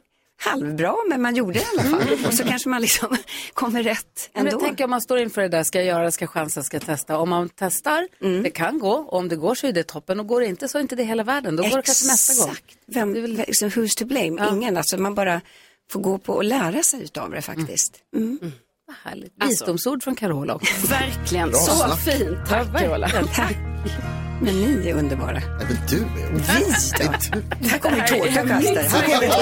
halvbra, 0.43 0.95
men 1.09 1.23
man 1.23 1.35
gjorde 1.37 1.53
det 1.53 1.59
i 1.61 1.65
alla 1.79 1.83
fall. 1.91 2.27
Och 2.27 2.35
så 2.35 2.45
kanske 2.45 2.69
man 2.69 2.81
liksom 2.83 3.17
kommer 3.55 3.83
rätt 3.83 4.31
Men 4.33 4.47
ändå. 4.47 4.53
jag 4.53 4.61
tänker 4.67 4.85
om 4.85 4.91
man 4.91 5.01
står 5.01 5.19
inför 5.19 5.43
det 5.43 5.49
där, 5.49 5.63
ska 5.65 5.79
jag 5.79 5.87
göra, 5.87 6.11
ska 6.11 6.23
jag 6.23 6.31
chansa, 6.31 6.63
ska 6.63 6.77
jag 6.77 6.87
testa. 6.87 7.19
Om 7.19 7.29
man 7.29 7.49
testar, 7.57 8.09
Mm. 8.23 8.43
det 8.43 8.51
kan 8.51 8.79
gå. 8.79 8.93
Och 8.93 9.13
om 9.19 9.29
det 9.29 9.37
går 9.37 9.55
så 9.55 9.67
är 9.67 9.73
det 9.73 9.83
toppen. 9.83 10.21
Och 10.21 10.27
går 10.27 10.41
det 10.41 10.47
inte 10.47 10.69
så 10.69 10.79
är 10.79 10.83
inte 10.83 10.97
det 10.97 11.05
hela 11.05 11.23
världen. 11.25 11.57
Då 11.57 11.63
går 11.63 11.77
det 11.77 11.83
kanske 11.83 12.07
nästa 12.07 12.43
gång. 12.45 12.51
Exakt. 12.53 12.77
Vem, 12.87 13.15
liksom, 13.15 13.69
who's 13.69 13.99
to 13.99 14.05
blame? 14.05 14.49
Ingen. 14.53 14.77
Alltså, 14.77 14.97
man 14.99 15.15
bara 15.15 15.41
får 15.91 16.01
gå 16.01 16.19
på 16.19 16.33
och 16.35 16.45
lära 16.45 16.83
sig 16.83 17.03
utav 17.05 17.31
det 17.31 17.43
faktiskt. 17.43 17.95
Mm. 18.17 18.39
Vad 18.87 18.97
härligt. 19.13 19.33
Visdomsord 19.49 20.03
från 20.03 20.15
Carola 20.15 20.55
också. 20.55 20.87
Verkligen, 20.87 21.51
Bra 21.51 21.59
så 21.61 21.73
snack. 21.77 22.01
fint. 22.01 22.39
Tack 22.49 22.67
Ja, 22.75 22.79
Carola. 22.79 23.09
Tack. 23.35 23.57
Men 24.43 24.55
ni 24.55 24.89
är 24.89 24.95
underbara. 24.95 25.37
Även 25.37 25.79
du 25.89 25.97
är 25.97 26.33
Vi 26.33 26.41
då? 27.05 27.69
Här 27.69 27.79
kommer 27.79 28.07
tårtakaster. 28.07 28.83
Här 28.83 29.03
kommer 29.03 29.33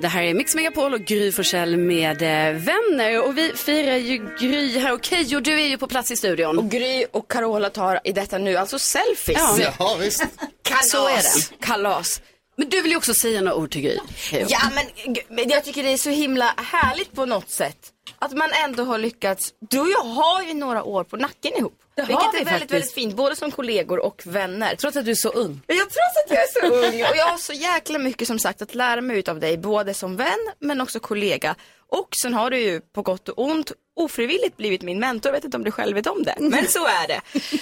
Det 0.00 0.08
här 0.08 0.22
är 0.22 0.34
Mix 0.34 0.54
Megapol 0.54 0.94
och 0.94 1.00
Gry 1.00 1.32
Forssell 1.32 1.76
med 1.76 2.22
eh, 2.22 2.54
vänner. 2.54 3.26
Och 3.26 3.38
vi 3.38 3.52
firar 3.54 3.96
ju 3.96 4.36
Gry 4.40 4.78
här. 4.78 4.92
Och 4.92 5.04
Keyyo, 5.04 5.40
du 5.40 5.60
är 5.60 5.66
ju 5.66 5.78
på 5.78 5.86
plats 5.86 6.10
i 6.10 6.16
studion. 6.16 6.58
Och 6.58 6.70
Gry 6.70 7.04
och 7.10 7.30
Carola 7.30 7.70
tar 7.70 8.00
i 8.04 8.12
detta 8.12 8.38
nu 8.38 8.56
alltså 8.56 8.78
selfies. 8.78 9.58
Ja. 9.58 9.72
Ja, 9.78 9.96
visst. 10.00 10.26
Kalas. 10.62 10.90
Så 10.90 11.08
är 11.08 11.16
det. 11.16 11.64
Kalas. 11.66 12.20
Men 12.56 12.68
du 12.68 12.82
vill 12.82 12.90
ju 12.90 12.96
också 12.96 13.14
säga 13.14 13.40
några 13.40 13.56
ord 13.56 13.70
till 13.70 13.80
Gry. 13.80 13.98
Ja 14.30 14.60
men, 15.28 15.48
jag 15.48 15.64
tycker 15.64 15.82
det 15.82 15.92
är 15.92 15.96
så 15.96 16.10
himla 16.10 16.54
härligt 16.56 17.12
på 17.12 17.26
något 17.26 17.50
sätt. 17.50 17.92
Att 18.18 18.32
man 18.32 18.50
ändå 18.64 18.84
har 18.84 18.98
lyckats. 18.98 19.54
Du 19.58 19.80
och 19.80 19.88
jag 19.88 20.04
har 20.04 20.42
ju 20.42 20.54
några 20.54 20.82
år 20.82 21.04
på 21.04 21.16
nacken 21.16 21.52
ihop. 21.52 21.78
Det 21.94 22.02
har 22.02 22.08
vilket 22.08 22.24
vi 22.24 22.26
är 22.26 22.44
väldigt, 22.44 22.48
faktiskt. 22.48 22.72
väldigt 22.72 22.92
fint. 22.92 23.14
Både 23.16 23.36
som 23.36 23.50
kollegor 23.50 23.98
och 23.98 24.22
vänner. 24.24 24.76
Trots 24.76 24.96
att 24.96 25.04
du 25.04 25.10
är 25.10 25.14
så 25.14 25.28
ung. 25.28 25.60
Ja, 25.66 25.74
trots 25.74 25.96
att 26.24 26.30
jag 26.30 26.38
är 26.38 26.60
så 26.60 26.86
ung. 26.86 27.02
Och 27.10 27.16
jag 27.16 27.26
har 27.26 27.38
så 27.38 27.52
jäkla 27.52 27.98
mycket 27.98 28.28
som 28.28 28.38
sagt 28.38 28.62
att 28.62 28.74
lära 28.74 29.00
mig 29.00 29.18
utav 29.18 29.40
dig. 29.40 29.58
Både 29.58 29.94
som 29.94 30.16
vän 30.16 30.50
men 30.58 30.80
också 30.80 31.00
kollega. 31.00 31.54
Och 31.88 32.08
sen 32.22 32.34
har 32.34 32.50
du 32.50 32.58
ju 32.58 32.80
på 32.80 33.02
gott 33.02 33.28
och 33.28 33.38
ont 33.38 33.72
ofrivilligt 33.96 34.56
blivit 34.56 34.82
min 34.82 34.98
mentor. 34.98 35.30
Jag 35.30 35.32
vet 35.32 35.44
inte 35.44 35.56
om 35.56 35.64
du 35.64 35.70
själv 35.70 35.94
vet 35.94 36.06
om 36.06 36.22
det. 36.22 36.34
Men 36.40 36.68
så 36.68 36.86
är 36.86 37.08
det. 37.08 37.20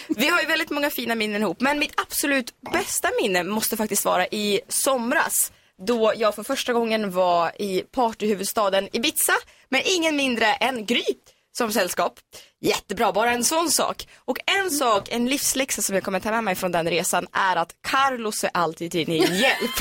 Vi 0.08 0.28
har 0.28 0.40
ju 0.40 0.46
väldigt 0.46 0.70
många 0.70 0.90
fina 0.90 1.14
minnen 1.14 1.42
ihop. 1.42 1.60
Men 1.60 1.78
mitt 1.78 2.00
absolut 2.00 2.54
bästa 2.72 3.08
minne 3.22 3.42
måste 3.42 3.76
faktiskt 3.76 4.04
vara 4.04 4.26
i 4.26 4.60
somras. 4.68 5.52
Då 5.86 6.12
jag 6.16 6.34
för 6.34 6.42
första 6.42 6.72
gången 6.72 7.10
var 7.10 7.62
i 7.62 7.80
partyhuvudstaden 7.80 8.88
Ibiza. 8.92 9.32
Med 9.68 9.82
ingen 9.86 10.16
mindre 10.16 10.46
än 10.46 10.86
Gry 10.86 11.04
som 11.52 11.72
sällskap. 11.72 12.18
Jättebra, 12.60 13.12
bara 13.12 13.30
en 13.30 13.44
sån 13.44 13.70
sak. 13.70 14.08
Och 14.16 14.38
en 14.46 14.70
sak, 14.70 15.08
en 15.10 15.28
livsläxa 15.28 15.82
som 15.82 15.94
jag 15.94 16.04
kommer 16.04 16.20
ta 16.20 16.30
med 16.30 16.44
mig 16.44 16.54
från 16.54 16.72
den 16.72 16.88
resan 16.90 17.26
är 17.32 17.56
att 17.56 17.74
Carlos 17.88 18.44
är 18.44 18.50
alltid 18.54 18.90
till 18.92 19.06
din 19.06 19.22
hjälp. 19.22 19.70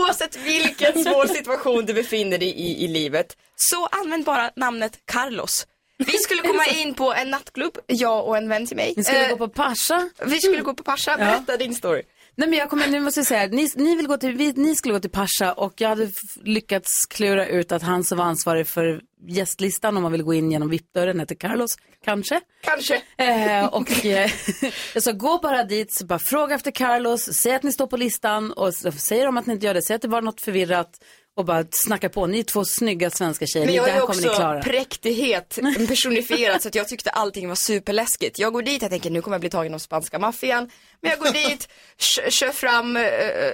Oavsett 0.01 0.37
vilken 0.37 1.05
svår 1.05 1.27
situation 1.27 1.87
du 1.87 1.95
befinner 1.95 2.39
dig 2.39 2.49
i 2.49 2.85
i 2.85 2.89
livet, 2.89 3.37
så 3.57 3.87
använd 3.87 4.25
bara 4.25 4.51
namnet 4.57 4.99
Carlos. 5.05 5.67
Vi 5.99 6.19
skulle 6.19 6.43
komma 6.43 6.67
in 6.75 6.95
på 6.95 7.15
en 7.15 7.31
nattklubb, 7.31 7.79
jag 7.87 8.27
och 8.29 8.37
en 8.37 8.49
vän 8.49 8.67
till 8.67 8.77
mig. 8.77 8.95
Ni 8.97 9.05
skulle 9.05 9.25
Eh, 9.25 9.31
gå 9.31 9.37
på 9.37 9.49
Pascha. 9.49 10.09
Vi 10.25 10.41
skulle 10.41 10.63
gå 10.63 10.75
på 10.75 10.83
Pascha, 10.83 11.17
berätta 11.17 11.57
din 11.57 11.75
story. 11.75 12.03
Nej 12.37 12.49
men 12.49 12.59
jag 12.59 12.71
kommer, 12.71 12.89
nu 12.89 13.01
måste 13.01 13.21
jag 13.21 13.27
säga, 13.27 13.47
ni, 13.47 13.69
ni, 13.75 13.97
vill 13.97 14.07
gå 14.07 14.17
till, 14.17 14.37
vi, 14.37 14.53
ni 14.53 14.75
skulle 14.75 14.95
gå 14.95 15.01
till 15.01 15.11
Pascha 15.11 15.53
och 15.53 15.73
jag 15.77 15.89
hade 15.89 16.11
lyckats 16.43 17.07
klura 17.07 17.47
ut 17.47 17.73
att 17.73 17.83
han 17.83 18.05
som 18.05 18.19
var 18.19 18.25
ansvarig 18.25 18.67
för 18.67 19.01
gästlistan 19.29 19.97
om 19.97 20.03
man 20.03 20.13
vill 20.13 20.23
gå 20.23 20.35
in 20.35 20.51
genom 20.51 20.69
VIP-dörren 20.69 21.21
heter 21.21 21.35
Carlos, 21.35 21.77
kanske. 22.05 22.41
Kanske. 22.61 23.03
Eh, 23.17 23.67
och 23.67 24.05
eh, 24.07 24.31
jag 24.95 25.03
sa 25.03 25.13
gå 25.13 25.39
bara 25.43 25.65
dit, 25.65 26.03
bara 26.05 26.19
fråga 26.19 26.55
efter 26.55 26.71
Carlos, 26.71 27.23
säg 27.23 27.55
att 27.55 27.63
ni 27.63 27.73
står 27.73 27.87
på 27.87 27.97
listan 27.97 28.53
och 28.53 28.75
så 28.75 28.93
säger 28.93 29.27
de 29.27 29.37
att 29.37 29.47
ni 29.47 29.53
inte 29.53 29.67
gör 29.67 29.75
det, 29.75 29.83
säg 29.83 29.97
att 29.97 30.03
det 30.03 30.09
var 30.09 30.23
något 30.23 30.41
förvirrat 30.41 31.01
och 31.37 31.45
bara 31.45 31.65
snacka 31.71 32.09
på. 32.09 32.27
Ni 32.27 32.39
är 32.39 32.43
två 32.43 32.65
snygga 32.65 33.11
svenska 33.11 33.47
tjejer, 33.47 33.67
Men 33.67 33.75
jag 33.75 33.85
det 33.87 33.91
är 33.91 33.95
här 33.95 34.01
kommer 34.01 34.21
ni 34.23 34.29
också 34.29 34.39
klara. 34.39 34.63
präktighet 34.63 35.59
personifierad 35.89 36.63
så 36.63 36.69
att 36.69 36.75
jag 36.75 36.89
tyckte 36.89 37.11
allting 37.11 37.49
var 37.49 37.55
superläskigt. 37.55 38.39
Jag 38.39 38.53
går 38.53 38.63
dit, 38.63 38.83
jag 38.83 38.91
tänker 38.91 39.11
nu 39.11 39.23
kommer 39.23 39.35
jag 39.35 39.41
bli 39.41 39.51
tagen 39.51 39.75
av 39.75 39.79
spanska 39.79 40.19
maffian. 40.19 40.71
Men 41.03 41.11
jag 41.11 41.19
går 41.21 41.31
dit, 41.49 41.69
kö- 41.99 42.31
kör 42.31 42.53
fram 42.53 42.97
uh, 42.97 43.03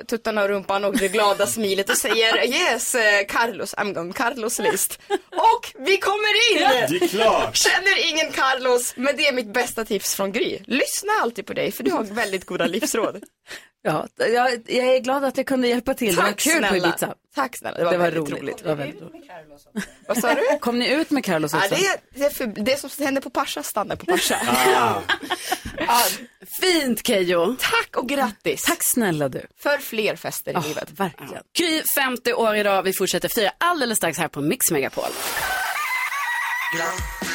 tuttarna 0.09 0.43
och 0.43 0.49
rumpan 0.49 0.85
och 0.85 0.97
det 0.97 1.09
glada 1.09 1.47
smilet 1.47 1.91
och 1.91 1.97
säger 1.97 2.45
yes 2.47 2.95
eh, 2.95 3.26
Carlos, 3.28 3.74
I'm 3.74 3.99
on 3.99 4.12
Carlos 4.12 4.59
list. 4.59 5.01
Och 5.31 5.72
vi 5.87 5.97
kommer 5.97 6.53
in! 6.53 6.59
Det 6.99 7.05
är 7.05 7.09
klart. 7.09 7.57
Känner 7.57 8.11
ingen 8.12 8.33
Carlos, 8.33 8.93
men 8.97 9.16
det 9.16 9.26
är 9.26 9.33
mitt 9.33 9.53
bästa 9.53 9.85
tips 9.85 10.14
från 10.14 10.33
Gry. 10.33 10.59
Lyssna 10.66 11.12
alltid 11.22 11.47
på 11.47 11.53
dig 11.53 11.72
för 11.72 11.85
du 11.85 11.91
har 11.91 12.03
väldigt 12.05 12.47
goda 12.47 12.66
livsråd. 12.66 13.22
Ja, 13.83 14.07
jag, 14.16 14.51
jag 14.66 14.87
är 14.97 15.01
glad 15.01 15.24
att 15.24 15.37
jag 15.37 15.47
kunde 15.47 15.68
hjälpa 15.68 15.95
till. 15.95 16.14
det 16.16 16.22
var 16.22 16.28
Tack 16.28 16.41
kul 16.41 16.62
på 16.62 16.68
snälla. 16.68 16.89
Ibiza. 16.89 17.14
Tack 17.35 17.57
snälla, 17.59 17.78
det 17.78 17.85
var 17.85 17.97
väldigt 17.99 18.33
roligt. 18.33 18.59
Det 18.59 18.68
var 18.68 18.74
väldigt 18.74 19.03
roligt. 19.03 19.24
Vad 20.09 20.18
sa 20.18 20.35
du? 20.35 20.59
Kom 20.61 20.78
ni 20.78 20.89
ut 20.93 21.11
med 21.11 21.24
Carlos 21.24 21.53
Ja, 21.53 21.59
också? 21.59 21.74
det, 21.74 21.87
är, 21.87 21.97
det, 22.14 22.24
är 22.24 22.31
för, 22.31 22.47
det 22.47 22.76
som 22.81 23.05
händer 23.05 23.20
på 23.20 23.31
Pascha 23.31 23.62
stannar 23.62 23.97
på 23.97 24.07
Pascha. 24.07 24.37
Ja, 25.87 26.03
fint 26.61 27.07
Keyyo. 27.07 27.57
Tack 27.61 27.97
och 27.97 28.09
grattis. 28.09 28.62
Tack 28.62 28.83
snälla 28.83 29.28
du. 29.28 29.47
För 29.62 29.78
fler 29.78 30.16
fester 30.16 30.59
i 30.59 30.68
livet. 30.68 30.89
Verkligen. 30.91 31.43
Gry 31.59 31.83
50 31.95 32.33
år 32.33 32.57
idag. 32.57 32.83
Vi 32.83 32.93
fortsätter 32.93 33.28
fira 33.28 33.51
alldeles 33.59 33.99
strax 33.99 34.18
här 34.18 34.28
på 34.28 34.41
Mix 34.41 34.70
Megapol. 34.70 35.05
Grattis 36.76 37.31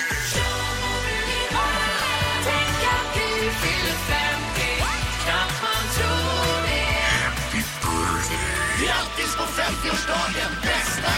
50-årsdagen, 9.65 10.51
bästa 10.61 11.11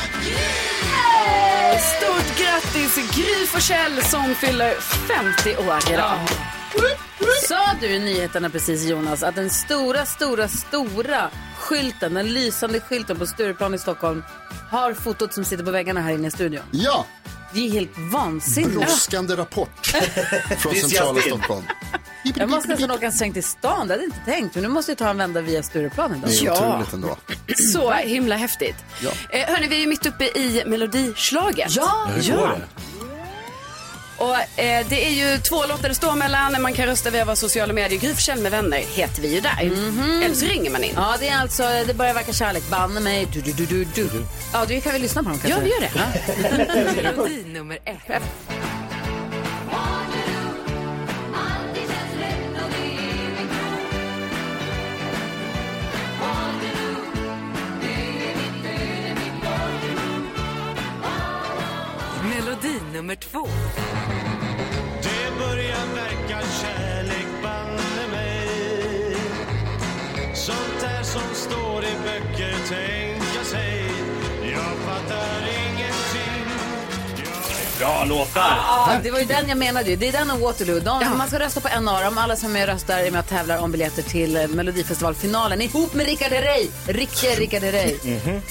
Stort 1.79 2.37
grattis 2.37 2.95
Gry 2.95 3.45
Forssell 3.47 4.01
som 4.01 4.35
fyller 4.35 4.73
50 5.43 5.57
år 5.57 5.93
idag. 5.93 6.19
Sa 7.47 7.59
du 7.81 7.87
i 7.87 7.99
nyheterna 7.99 8.49
precis 8.49 8.85
Jonas 8.85 9.23
att 9.23 9.35
den 9.35 9.49
stora, 9.49 10.05
stora, 10.05 10.47
stora 10.47 11.29
skylten, 11.57 12.13
den 12.13 12.33
lysande 12.33 12.79
skylten 12.79 13.17
på 13.17 13.25
Stureplan 13.25 13.73
i 13.73 13.77
Stockholm 13.77 14.23
har 14.69 14.93
fotot 14.93 15.33
som 15.33 15.45
sitter 15.45 15.63
på 15.63 15.71
väggarna 15.71 16.01
här 16.01 16.13
inne 16.13 16.27
i 16.27 16.31
studion? 16.31 16.63
Ja! 16.71 17.05
Det 17.53 17.67
är 17.67 17.71
helt 17.71 17.97
vansinnigt. 17.97 18.73
Brådskande 18.75 19.35
rapport 19.35 19.87
från 20.59 20.75
centrala. 20.75 21.21
Stockholm. 21.21 21.63
Jag 22.35 22.49
måste 22.49 22.69
nästan 22.69 22.91
åka 22.91 23.05
en 23.05 23.11
sväng 23.11 23.33
till 23.33 23.43
stan, 23.43 23.87
det 23.87 23.93
hade 23.93 24.03
jag 24.03 24.07
inte 24.07 24.25
tänkt. 24.25 24.55
Men 24.55 24.63
nu 24.63 24.69
måste 24.69 24.91
jag 24.91 24.97
ta 24.97 25.09
en 25.09 25.17
vända 25.17 25.41
via 25.41 25.63
Stureplan 25.63 26.15
idag. 26.15 26.29
Det 26.29 26.45
är 26.45 26.51
otroligt 26.51 26.93
ändå. 26.93 27.17
Så 27.73 27.91
himla 27.91 28.35
häftigt. 28.35 28.75
Ja. 29.01 29.11
Eh, 29.29 29.47
hörni, 29.49 29.67
vi 29.67 29.75
är 29.75 29.79
ju 29.79 29.87
mitt 29.87 30.05
uppe 30.05 30.25
i 30.25 30.63
melodislaget. 30.65 31.75
Ja, 31.75 32.09
Hur 32.15 32.35
går 32.35 32.47
det? 32.47 32.61
Och 34.18 34.59
eh, 34.59 34.86
det 34.89 35.05
är 35.05 35.09
ju 35.09 35.38
två 35.38 35.65
låtar 35.65 35.89
det 35.89 35.95
står 35.95 36.15
mellan. 36.15 36.61
Man 36.61 36.74
kan 36.74 36.86
rösta 36.86 37.09
via 37.09 37.26
våra 37.26 37.36
sociala 37.36 37.74
medier. 37.74 37.99
Gry 37.99 38.41
med 38.41 38.51
vänner 38.51 38.78
heter 38.78 39.22
vi 39.22 39.34
ju 39.36 39.39
där. 39.39 39.72
Eller 40.26 40.36
så 40.36 40.45
ringer 40.45 40.72
man 40.72 40.84
in. 40.84 40.93
Ja, 40.95 41.15
det 41.20 41.28
är 41.28 41.38
alltså, 41.38 41.63
det 41.88 41.93
börjar 41.93 42.13
verka 42.13 42.34
kärlek. 42.34 42.63
Banne 42.70 42.99
mig, 42.99 43.28
du, 43.34 43.41
du, 43.41 43.51
du, 43.51 43.65
du, 43.65 43.86
du. 43.86 44.26
Ja, 44.53 44.65
du 44.65 44.82
kan 44.82 44.93
vi 44.93 44.99
lyssna 44.99 45.24
på 45.24 45.30
dem 45.30 45.39
kanske? 45.39 45.59
Ja, 45.59 45.63
vi 45.63 45.70
gör 45.70 45.82
det. 45.82 47.03
Melodi 47.03 47.43
nummer 47.47 47.80
ett. 47.86 48.22
Melodi 62.24 62.80
nummer 62.93 63.15
två. 63.15 63.47
Böcker 72.07 72.51
tänka 72.69 73.43
sig 73.43 73.85
Jag 74.43 74.77
fattar 74.85 75.39
ingenting 75.39 76.53
Bra 77.79 78.05
låtar. 78.05 78.41
Ja, 78.41 78.99
det 79.03 79.11
var 79.11 79.19
ju 79.19 79.25
den 79.25 79.49
jag 79.49 79.57
menade 79.57 79.89
ju. 79.89 79.95
Det 79.95 80.07
är 80.07 80.11
den 80.11 80.31
och 80.31 80.39
Waterloo. 80.39 80.79
De, 80.79 81.17
Man 81.17 81.27
ska 81.27 81.39
rösta 81.39 81.61
på 81.61 81.67
en 81.67 81.87
av 81.87 82.03
dem. 82.03 82.17
Alla 82.17 82.35
som 82.35 82.49
är 82.49 82.53
med 82.53 82.65
röstar 82.69 82.99
är 82.99 83.11
med 83.11 83.19
och 83.19 83.27
tävlar 83.27 83.57
om 83.57 83.71
biljetter 83.71 84.03
till 84.03 84.37
eh, 84.37 84.47
Melodifestivalfinalen 84.47 85.61
ihop 85.61 85.93
med 85.93 86.05
Rickard 86.05 86.31
Herrey. 86.31 86.67
Riktiga 86.87 87.31
Rickard 87.31 87.61
Herrey. 87.63 87.95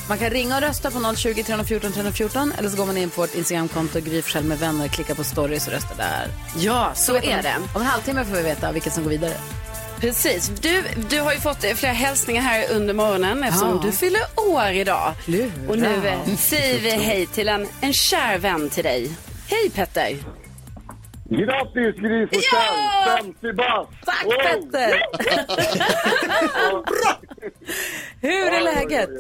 Man 0.08 0.18
kan 0.18 0.30
ringa 0.30 0.56
och 0.56 0.62
rösta 0.62 0.90
på 0.90 1.14
020 1.16 1.42
314 1.42 1.92
314 1.92 2.52
eller 2.58 2.68
så 2.68 2.76
går 2.76 2.86
man 2.86 2.96
in 2.96 3.10
på 3.10 3.20
vårt 3.20 3.34
Instagramkonto 3.34 4.00
Gry 4.00 4.22
med 4.42 4.58
vänner, 4.58 4.88
klickar 4.88 5.14
på 5.14 5.24
stories 5.24 5.66
och 5.66 5.72
röstar 5.72 5.96
där. 5.96 6.28
Ja, 6.58 6.92
så 6.94 7.12
vet 7.12 7.24
är 7.24 7.42
det. 7.42 7.56
Om 7.74 7.80
en 7.80 7.86
halvtimme 7.86 8.24
får 8.24 8.36
vi 8.36 8.42
veta 8.42 8.72
vilket 8.72 8.92
som 8.92 9.02
går 9.02 9.10
vidare. 9.10 9.34
Precis. 10.00 10.48
Du, 10.48 10.82
du 11.10 11.20
har 11.20 11.32
ju 11.32 11.38
fått 11.38 11.64
flera 11.64 11.92
hälsningar 11.92 12.42
här 12.42 12.76
under 12.76 12.94
morgonen 12.94 13.42
eftersom 13.44 13.68
Ja. 13.68 13.80
du 13.84 13.92
fyller 13.92 14.20
år 14.56 14.70
idag. 14.70 15.12
Lura. 15.26 15.50
Och 15.68 15.78
nu 15.78 16.08
eh, 16.08 16.24
säger 16.36 16.80
vi 16.80 16.90
hej 16.90 17.26
till 17.26 17.48
en, 17.48 17.66
en 17.80 17.92
kär 17.92 18.38
vän 18.38 18.68
till 18.70 18.84
dig. 18.84 19.10
Hej 19.50 19.70
Petter! 19.70 20.16
Grattis 21.28 21.96
Gry 22.02 22.26
Forssell, 22.26 23.22
50 23.22 23.52
bast! 23.52 23.90
Tack 24.04 24.24
Wow! 24.24 24.32
Petter! 24.42 25.02
Hur 28.20 28.52
är 28.52 28.60
läget? 28.74 29.10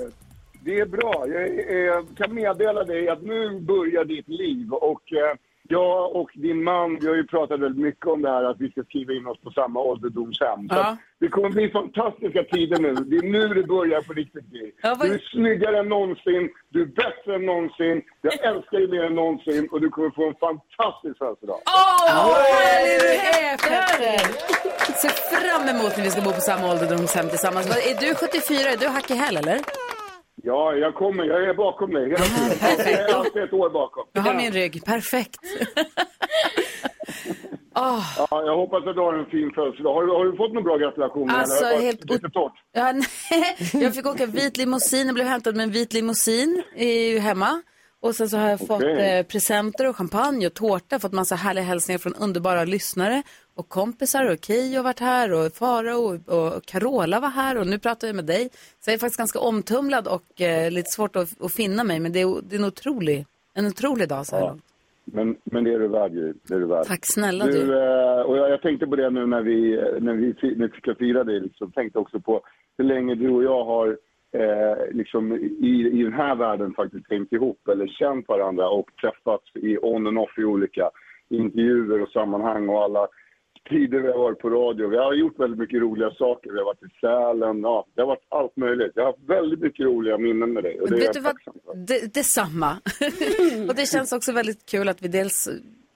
Det 0.64 0.78
är 0.78 0.86
bra. 0.86 1.24
Jag 1.28 1.42
eh, 1.44 2.04
kan 2.16 2.34
meddela 2.34 2.84
dig 2.84 3.08
att 3.08 3.22
nu 3.22 3.60
börjar 3.60 4.04
ditt 4.04 4.28
liv 4.28 4.72
och 4.72 5.02
eh, 5.12 5.36
jag 5.68 6.16
och 6.16 6.30
din 6.34 6.64
man, 6.64 6.98
vi 7.00 7.08
har 7.08 7.14
ju 7.14 7.26
pratat 7.26 7.60
väldigt 7.60 7.82
mycket 7.84 8.06
om 8.06 8.22
det 8.22 8.30
här 8.30 8.44
att 8.44 8.60
vi 8.60 8.70
ska 8.70 8.82
skriva 8.82 9.12
in 9.12 9.26
oss 9.26 9.40
på 9.40 9.50
samma 9.50 9.80
ålderdomshem. 9.80 10.60
Ja. 10.70 10.96
det 11.20 11.28
kommer 11.28 11.50
bli 11.50 11.70
fantastiska 11.70 12.42
tider 12.42 12.78
nu. 12.78 12.94
Det 12.94 13.16
är 13.16 13.22
nu 13.22 13.48
det 13.48 13.62
börjar 13.62 14.00
på 14.02 14.12
riktigt 14.12 14.44
Gry. 14.52 14.72
Ja, 14.82 14.94
vad- 14.98 15.08
Du 15.08 15.14
är 15.14 15.18
snyggare 15.18 15.78
än 15.78 15.88
någonsin, 15.88 16.48
du 16.68 16.82
är 16.82 16.86
bättre 16.86 17.34
än 17.34 17.46
någonsin, 17.46 18.02
jag 18.22 18.34
älskar 18.44 18.78
dig 18.78 18.88
mer 18.88 19.02
än 19.04 19.14
någonsin 19.14 19.68
och 19.72 19.80
du 19.80 19.88
kommer 19.90 20.10
få 20.10 20.28
en 20.28 20.34
fantastisk 20.46 21.18
födelsedag. 21.18 21.60
Åh, 21.66 22.26
vad 22.28 22.36
härlig 22.36 23.00
du 23.00 23.08
är 23.08 23.56
Petter! 23.56 24.18
Ser 25.02 25.08
fram 25.08 25.68
emot 25.76 25.96
när 25.96 26.04
vi 26.04 26.10
ska 26.10 26.20
bo 26.22 26.32
på 26.32 26.40
samma 26.40 26.70
ålderdomshem 26.72 27.28
tillsammans. 27.28 27.66
Vad- 27.68 27.78
Är 27.90 28.00
du 28.00 28.14
74? 28.14 28.70
Är 28.70 28.76
du 28.76 28.86
hack 28.88 29.10
i 29.10 29.14
häl 29.14 29.36
eller? 29.36 29.58
Ja, 30.46 30.74
jag 30.74 30.94
kommer. 30.94 31.24
Jag 31.24 31.44
är 31.44 31.54
bakom 31.54 31.90
dig 31.92 32.04
hela 32.04 32.24
tiden. 32.24 32.58
Jag 32.78 33.10
är 33.10 33.14
alltid 33.14 33.42
ett 33.42 33.52
år 33.52 33.70
bakom. 33.70 34.04
Jag 34.12 34.22
har 34.22 34.34
min 34.34 34.52
rygg. 34.52 34.84
Perfekt. 34.84 35.40
Ja, 37.78 38.02
jag 38.30 38.56
hoppas 38.56 38.86
att 38.86 38.94
du 38.94 39.00
har 39.00 39.14
en 39.14 39.26
fin 39.26 39.50
födelsedag. 39.54 39.94
Har 39.94 40.02
du, 40.06 40.12
har 40.12 40.24
du 40.24 40.36
fått 40.36 40.52
några 40.52 40.64
bra 40.64 40.76
gratulationer? 40.76 41.34
Alltså, 41.34 41.64
eller? 41.64 41.80
helt 41.80 42.10
lite 42.10 42.28
torrt? 42.28 42.52
Ja, 42.72 42.92
nej. 42.92 43.56
Jag 43.82 43.94
fick 43.94 44.06
åka 44.06 44.26
vit 44.26 44.56
limousin. 44.56 45.06
Jag 45.06 45.14
blev 45.14 45.26
hämtad 45.26 45.56
med 45.56 45.64
en 45.64 45.70
vit 45.70 45.92
limousin 45.92 46.62
i, 46.76 47.18
hemma. 47.18 47.62
Och 48.02 48.14
sen 48.14 48.28
så 48.28 48.36
har 48.36 48.48
jag 48.48 48.58
fått 48.58 48.70
Okej. 48.70 49.18
eh, 49.18 49.26
presenter 49.26 49.88
och 49.88 49.96
champagne 49.96 50.46
och 50.46 50.54
tårta. 50.54 50.98
Fått 50.98 51.12
massa 51.12 51.34
härliga 51.34 51.64
hälsningar 51.64 51.98
från 51.98 52.14
underbara 52.14 52.64
lyssnare 52.64 53.22
och 53.56 53.68
kompisar. 53.68 54.32
Och 54.32 54.38
Keyyo 54.44 54.82
varit 54.82 55.00
här 55.00 55.32
och 55.32 55.52
Farao 55.52 56.00
och, 56.08 56.18
och 56.36 56.64
Carola 56.66 57.20
var 57.20 57.28
här. 57.28 57.58
Och 57.58 57.66
nu 57.66 57.78
pratar 57.78 58.06
jag 58.06 58.16
med 58.16 58.24
dig. 58.24 58.48
Så 58.80 58.90
jag 58.90 58.94
är 58.94 58.98
faktiskt 58.98 59.18
ganska 59.18 59.38
omtumlad 59.40 60.06
och 60.08 60.40
eh, 60.40 60.70
lite 60.70 60.90
svårt 60.90 61.16
att, 61.16 61.44
att 61.44 61.52
finna 61.52 61.84
mig. 61.84 62.00
Men 62.00 62.12
det 62.12 62.20
är, 62.20 62.42
det 62.42 62.56
är 62.56 62.58
en, 62.58 62.64
otrolig, 62.64 63.26
en 63.54 63.66
otrolig 63.66 64.08
dag 64.08 64.26
så 64.26 64.36
här 64.36 64.42
långt. 64.42 64.62
Men, 65.04 65.36
men 65.44 65.64
det 65.64 65.72
är 65.72 65.78
du 65.78 65.88
värd, 65.88 66.12
Gry. 66.12 66.32
Det 66.48 66.54
är 66.54 66.60
du 66.60 66.66
värd. 66.66 66.86
Tack 66.86 67.00
snälla 67.02 67.46
du. 67.46 67.52
du. 67.52 67.72
eh, 67.72 68.20
och 68.20 68.38
jag, 68.38 68.50
jag 68.50 68.62
tänkte 68.62 68.86
på 68.86 68.96
det 68.96 69.10
nu 69.10 69.26
när 69.26 69.42
vi, 69.42 69.58
när 70.00 70.14
vi, 70.14 70.34
när 70.56 70.68
vi 70.68 70.78
ska 70.78 70.94
fira 70.94 71.24
dig. 71.24 71.40
Liksom. 71.40 71.72
Tänkte 71.72 71.98
också 71.98 72.20
på 72.20 72.40
hur 72.78 72.84
länge 72.84 73.14
du 73.14 73.30
och 73.30 73.44
jag 73.44 73.64
har 73.64 73.88
eh, 74.32 74.76
liksom 74.90 75.32
i, 75.60 75.90
i 75.92 76.02
den 76.02 76.12
här 76.12 76.34
världen 76.34 76.74
faktiskt 76.74 77.10
hängt 77.10 77.32
ihop 77.32 77.68
eller 77.68 77.86
känt 77.86 78.28
varandra 78.28 78.68
och 78.68 78.90
träffats 79.00 79.56
i 79.56 79.78
on 79.78 80.06
and 80.06 80.18
off 80.18 80.38
i 80.38 80.44
olika 80.44 80.90
intervjuer 81.28 82.02
och 82.02 82.08
sammanhang 82.08 82.68
och 82.68 82.82
alla 82.82 83.08
tider 83.68 84.00
vi 84.00 84.08
har 84.08 84.18
varit 84.18 84.38
på 84.38 84.50
radio. 84.50 84.88
Vi 84.88 84.96
har 84.96 85.14
gjort 85.14 85.40
väldigt 85.40 85.58
mycket 85.58 85.80
roliga 85.80 86.10
saker. 86.10 86.50
Vi 86.52 86.58
har 86.58 86.64
varit 86.64 86.82
i 86.82 86.88
Sälen. 87.00 87.60
Ja, 87.60 87.86
det 87.94 88.00
har 88.00 88.06
varit 88.06 88.26
allt 88.28 88.56
möjligt. 88.56 88.92
Jag 88.94 89.02
har 89.02 89.12
haft 89.12 89.28
väldigt 89.28 89.60
mycket 89.60 89.86
roliga 89.86 90.18
minnen 90.18 90.52
med 90.52 90.62
dig. 90.64 90.80
Och 90.80 90.90
det 90.90 90.94
är 90.94 90.98
Vet 90.98 91.14
jag 91.14 91.14
du 91.14 91.20
vad? 91.20 91.86
Det, 91.86 92.14
detsamma. 92.14 92.76
och 93.68 93.74
det 93.74 93.86
känns 93.88 94.12
också 94.12 94.32
väldigt 94.32 94.66
kul 94.66 94.88
att 94.88 95.02
vi 95.02 95.08
dels, 95.08 95.48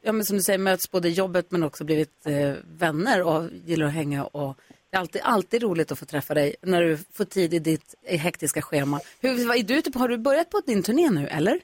ja 0.02 0.12
men 0.12 0.24
som 0.24 0.36
du 0.36 0.42
säger, 0.42 0.58
möts 0.58 0.90
både 0.90 1.08
i 1.08 1.12
jobbet 1.12 1.50
men 1.50 1.62
också 1.62 1.84
blivit 1.84 2.26
eh, 2.26 2.52
vänner 2.78 3.22
och 3.22 3.42
gillar 3.64 3.86
att 3.86 3.92
hänga 3.92 4.24
och 4.24 4.56
det 4.90 4.96
är 4.96 5.00
alltid, 5.00 5.22
alltid 5.24 5.62
roligt 5.62 5.92
att 5.92 5.98
få 5.98 6.04
träffa 6.04 6.34
dig 6.34 6.56
när 6.62 6.82
du 6.82 6.98
får 7.12 7.24
tid 7.24 7.54
i 7.54 7.58
ditt 7.58 7.94
hektiska 8.02 8.62
schema. 8.62 9.00
Hur, 9.20 9.30
är 9.30 9.62
du 9.62 9.78
ute 9.78 9.90
på? 9.90 9.98
Har 9.98 10.08
du 10.08 10.18
börjat 10.18 10.50
på 10.50 10.60
din 10.66 10.82
turné 10.82 11.10
nu 11.10 11.26
eller? 11.26 11.60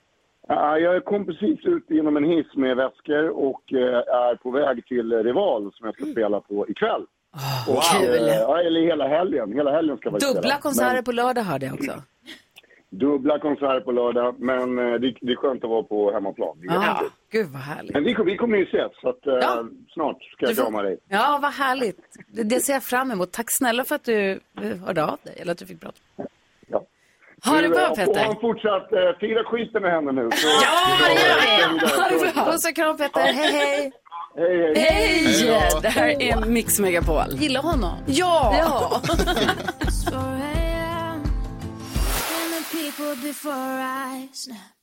Ja, 0.48 0.78
Jag 0.78 1.04
kom 1.04 1.26
precis 1.26 1.64
ut 1.64 1.84
genom 1.88 2.16
en 2.16 2.24
hiss 2.24 2.46
med 2.54 2.76
väskor 2.76 3.28
och 3.28 3.72
eh, 3.72 3.96
är 4.28 4.34
på 4.36 4.50
väg 4.50 4.86
till 4.86 5.12
Rival 5.22 5.72
som 5.74 5.86
jag 5.86 5.94
ska 5.94 6.04
spela 6.06 6.40
på 6.40 6.68
ikväll. 6.68 7.04
och, 7.68 7.82
kul. 7.82 8.28
eh, 8.28 8.34
ja, 8.34 8.60
eller 8.60 8.80
hela 8.80 9.08
helgen. 9.08 9.52
Hela 9.52 9.72
helgen 9.72 9.96
ska 9.96 10.08
jag 10.10 10.20
Dubbla 10.20 10.40
spela. 10.40 10.58
konserter 10.58 10.94
Men- 10.94 11.04
på 11.04 11.12
lördag 11.12 11.42
hörde 11.42 11.66
jag 11.66 11.74
också. 11.74 11.92
dubbla 12.90 13.38
konserter 13.38 13.80
på 13.80 13.92
lördag, 13.92 14.34
men 14.38 14.78
eh, 14.78 14.84
det, 14.94 15.14
det 15.20 15.32
är 15.32 15.36
skönt 15.36 15.64
att 15.64 15.70
vara 15.70 15.82
på 15.82 16.12
hemmaplan. 16.12 16.56
Det 16.60 16.66
är 16.68 16.74
Ja, 16.74 16.82
jättekul. 16.82 17.10
gud 17.30 17.46
vad 17.52 17.62
härligt. 17.62 17.94
Men 17.94 18.04
vi, 18.04 18.16
vi 18.24 18.36
kommer 18.36 18.56
ju 18.58 18.64
ses, 18.64 18.92
så 19.00 19.08
att, 19.08 19.26
eh, 19.26 19.64
snart 19.90 20.22
ska 20.22 20.46
jag 20.46 20.56
får- 20.56 20.62
krama 20.62 20.82
dig. 20.82 20.98
Ja, 21.08 21.38
vad 21.42 21.52
härligt. 21.52 21.98
Det, 22.28 22.42
det 22.42 22.60
ser 22.60 22.72
jag 22.72 22.82
fram 22.82 23.10
emot. 23.10 23.32
Tack 23.32 23.46
snälla 23.48 23.84
för 23.84 23.94
att 23.94 24.04
du 24.04 24.40
hörde 24.86 25.04
av 25.04 25.18
dig, 25.22 25.34
eller 25.40 25.52
att 25.52 25.58
du 25.58 25.66
fick 25.66 25.80
prata. 25.80 25.98
Ha 27.44 27.54
det 27.56 27.62
Du, 27.62 27.68
bra 27.68 27.82
eh, 27.84 27.90
Och 27.90 27.96
Petter. 27.96 28.24
ha 28.24 28.30
en 28.34 28.40
fortsatt, 28.40 28.92
eh, 28.92 28.98
fira 29.20 29.44
skiten 29.44 29.82
med 29.82 29.90
henne 29.92 30.12
nu. 30.12 30.30
Så, 30.34 30.46
Ja, 30.62 30.96
det 31.08 31.12
gör 31.14 31.40
vi. 31.40 31.86
Ha 31.86 32.08
det 32.26 32.32
bra. 32.34 32.44
Puss 32.52 32.64
och 32.68 32.74
kram 32.76 32.96
Petter, 32.96 33.20
hej 33.20 33.52
hej. 33.52 33.92
Hej, 34.38 34.74
hej. 34.74 34.90
Hej! 34.90 35.70
Det 35.82 35.88
här 35.88 36.22
är 36.22 36.36
Mix 36.46 36.78
Megapol. 36.78 37.24
Gillar 37.34 37.62
honom? 37.62 37.98
Ja! 38.06 38.54
Ja. 38.58 39.00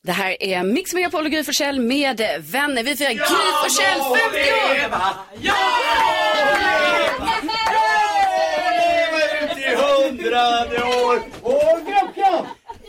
Det 0.06 0.12
här 0.12 0.44
är 0.44 0.64
Mix 0.64 0.94
Megapol 0.94 1.26
och 1.26 1.32
Gry 1.32 1.44
Forssell 1.44 1.80
med 1.80 2.18
vänner. 2.40 2.84
Vi 2.84 2.96
firar 2.96 3.10
Gry 3.10 3.52
Forssell 3.64 4.00
50 4.00 4.38
år! 4.52 5.04
i 9.58 9.76
hundrade 9.76 10.84
år! 10.84 11.24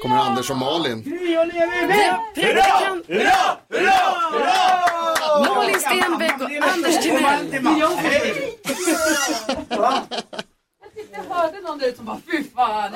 Kommer 0.05 0.17
Anders 0.17 0.51
och 0.51 0.57
Malin. 0.57 1.03
Predikant. 1.03 3.07
Hurra, 3.07 3.07
hurra, 3.07 3.59
hurra! 3.71 5.55
Malin 5.55 5.81
Stenbeck 5.81 6.41
och 6.41 6.51
Anders 6.73 7.03
Timell. 7.03 7.55
Jag 11.13 11.25
hörde 11.35 11.61
någon 11.61 11.79
där 11.79 11.87
ute 11.87 11.97
som 11.97 12.07
bara, 12.07 12.21
fy 12.31 12.45
fan. 12.55 12.95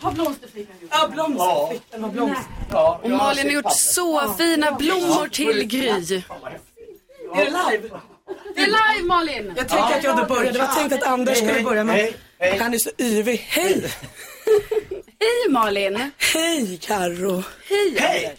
Har 0.00 0.12
blomsterflickan 0.12 0.76
gjort? 0.80 0.90
Ja, 0.92 1.08
blomsterflickan 1.08 2.02
har 2.04 2.10
blomster. 2.10 2.46
Och 3.02 3.10
Malin 3.10 3.46
har 3.46 3.52
gjort 3.52 3.72
så 3.76 4.34
fina 4.38 4.72
blommor 4.72 5.28
till 5.28 5.66
Gry. 5.66 5.88
Är 5.88 6.00
det 7.34 7.44
live? 7.44 7.88
Det 8.54 8.60
är 8.62 8.66
live 8.66 9.06
Malin! 9.06 9.52
Jag 9.56 9.68
tänkte 9.68 9.96
att 9.96 10.04
jag 10.04 10.12
hade 10.12 10.26
börjat. 10.26 10.52
Det 10.52 10.58
var 10.58 10.66
tänkt 10.66 10.92
att 10.92 11.02
Anders 11.02 11.38
skulle 11.38 11.62
börja 11.62 11.84
men 11.84 12.12
han 12.60 12.74
är 12.74 12.78
så 12.78 12.90
yvig. 12.98 13.46
Hej! 13.48 13.90
Hej 15.20 15.50
Malin! 15.52 16.10
Hej 16.34 16.78
Karo. 16.82 17.42
Hej! 17.68 18.36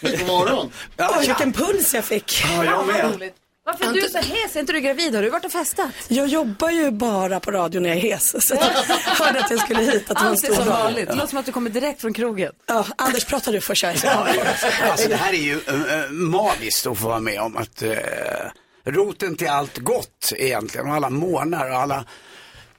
God 0.00 0.26
morgon. 0.26 0.72
Oj, 0.98 1.26
vilken 1.26 1.52
puls 1.52 1.94
jag 1.94 2.04
fick. 2.04 2.42
Ja, 2.44 2.64
jag 2.64 2.86
med. 2.86 3.30
Varför 3.64 3.84
är 3.84 3.92
du 3.92 4.00
så 4.00 4.18
hes? 4.18 4.56
Är 4.56 4.60
inte 4.60 4.72
du 4.72 4.80
gravid? 4.80 5.14
Har 5.14 5.22
du 5.22 5.30
varit 5.30 5.44
och 5.44 5.52
festat? 5.52 5.90
Jag 6.08 6.26
jobbar 6.26 6.70
ju 6.70 6.90
bara 6.90 7.40
på 7.40 7.50
radio 7.50 7.80
när 7.80 7.88
jag 7.88 7.98
är 7.98 8.02
hes. 8.02 8.46
Så 8.48 8.54
jag 8.54 8.60
hörde 9.26 9.44
att 9.44 9.50
jag 9.50 9.60
skulle 9.60 9.82
hit, 9.82 10.10
att 10.10 10.16
det 10.18 10.24
var 10.24 10.30
en 10.30 10.36
stor 10.36 10.54
som 10.54 10.64
dag. 10.66 10.72
vanligt. 10.72 11.08
Det 11.08 11.14
låter 11.14 11.28
som 11.28 11.38
att 11.38 11.46
du 11.46 11.52
kommer 11.52 11.70
direkt 11.70 12.00
från 12.00 12.12
krogen. 12.12 12.52
Ja, 12.66 12.86
Anders, 12.96 13.24
pratar 13.24 13.52
du 13.52 13.60
först. 13.60 13.82
Jag 13.82 13.94
Alltså 14.90 15.08
det 15.08 15.16
här 15.16 15.32
är 15.32 15.36
ju 15.36 15.54
äh, 15.54 16.10
magiskt 16.10 16.86
att 16.86 16.98
få 16.98 17.08
vara 17.08 17.20
med 17.20 17.40
om 17.40 17.56
att 17.56 17.82
äh, 17.82 17.92
roten 18.84 19.36
till 19.36 19.48
allt 19.48 19.78
gott 19.78 20.32
egentligen 20.36 20.86
och 20.88 20.94
alla 20.94 21.10
månader 21.10 21.70
och 21.70 21.76
alla 21.78 22.04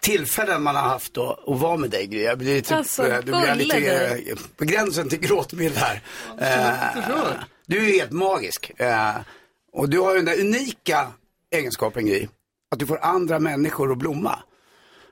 tillfällen 0.04 0.64
man 0.64 0.76
har 0.76 0.84
haft 0.84 1.18
att, 1.18 1.48
att 1.50 1.60
vara 1.60 1.78
med 1.78 1.90
dig 1.90 2.08
Gry. 2.08 2.24
Jag 2.24 2.38
blir 2.38 2.62
typ, 2.62 2.72
Alltså, 2.72 3.08
eh, 3.08 3.18
du 3.20 3.32
blir 3.32 3.56
lite 3.56 3.78
eh, 4.30 4.36
på 4.58 4.66
gränsen 4.66 5.10
till 5.10 5.20
gråtmild 5.20 5.78
här. 5.78 6.02
Eh, 6.40 7.30
du 7.66 7.90
är 7.90 8.00
helt 8.00 8.12
magisk. 8.12 8.72
Eh, 8.78 9.16
och 9.74 9.90
du 9.90 10.00
har 10.00 10.12
ju 10.12 10.16
den 10.16 10.26
där 10.26 10.40
unika 10.40 11.08
egenskapen 11.52 12.06
Gry, 12.06 12.28
att 12.72 12.80
du 12.80 12.86
får 12.86 13.00
andra 13.02 13.40
människor 13.40 13.92
att 13.92 13.98
blomma. 13.98 14.40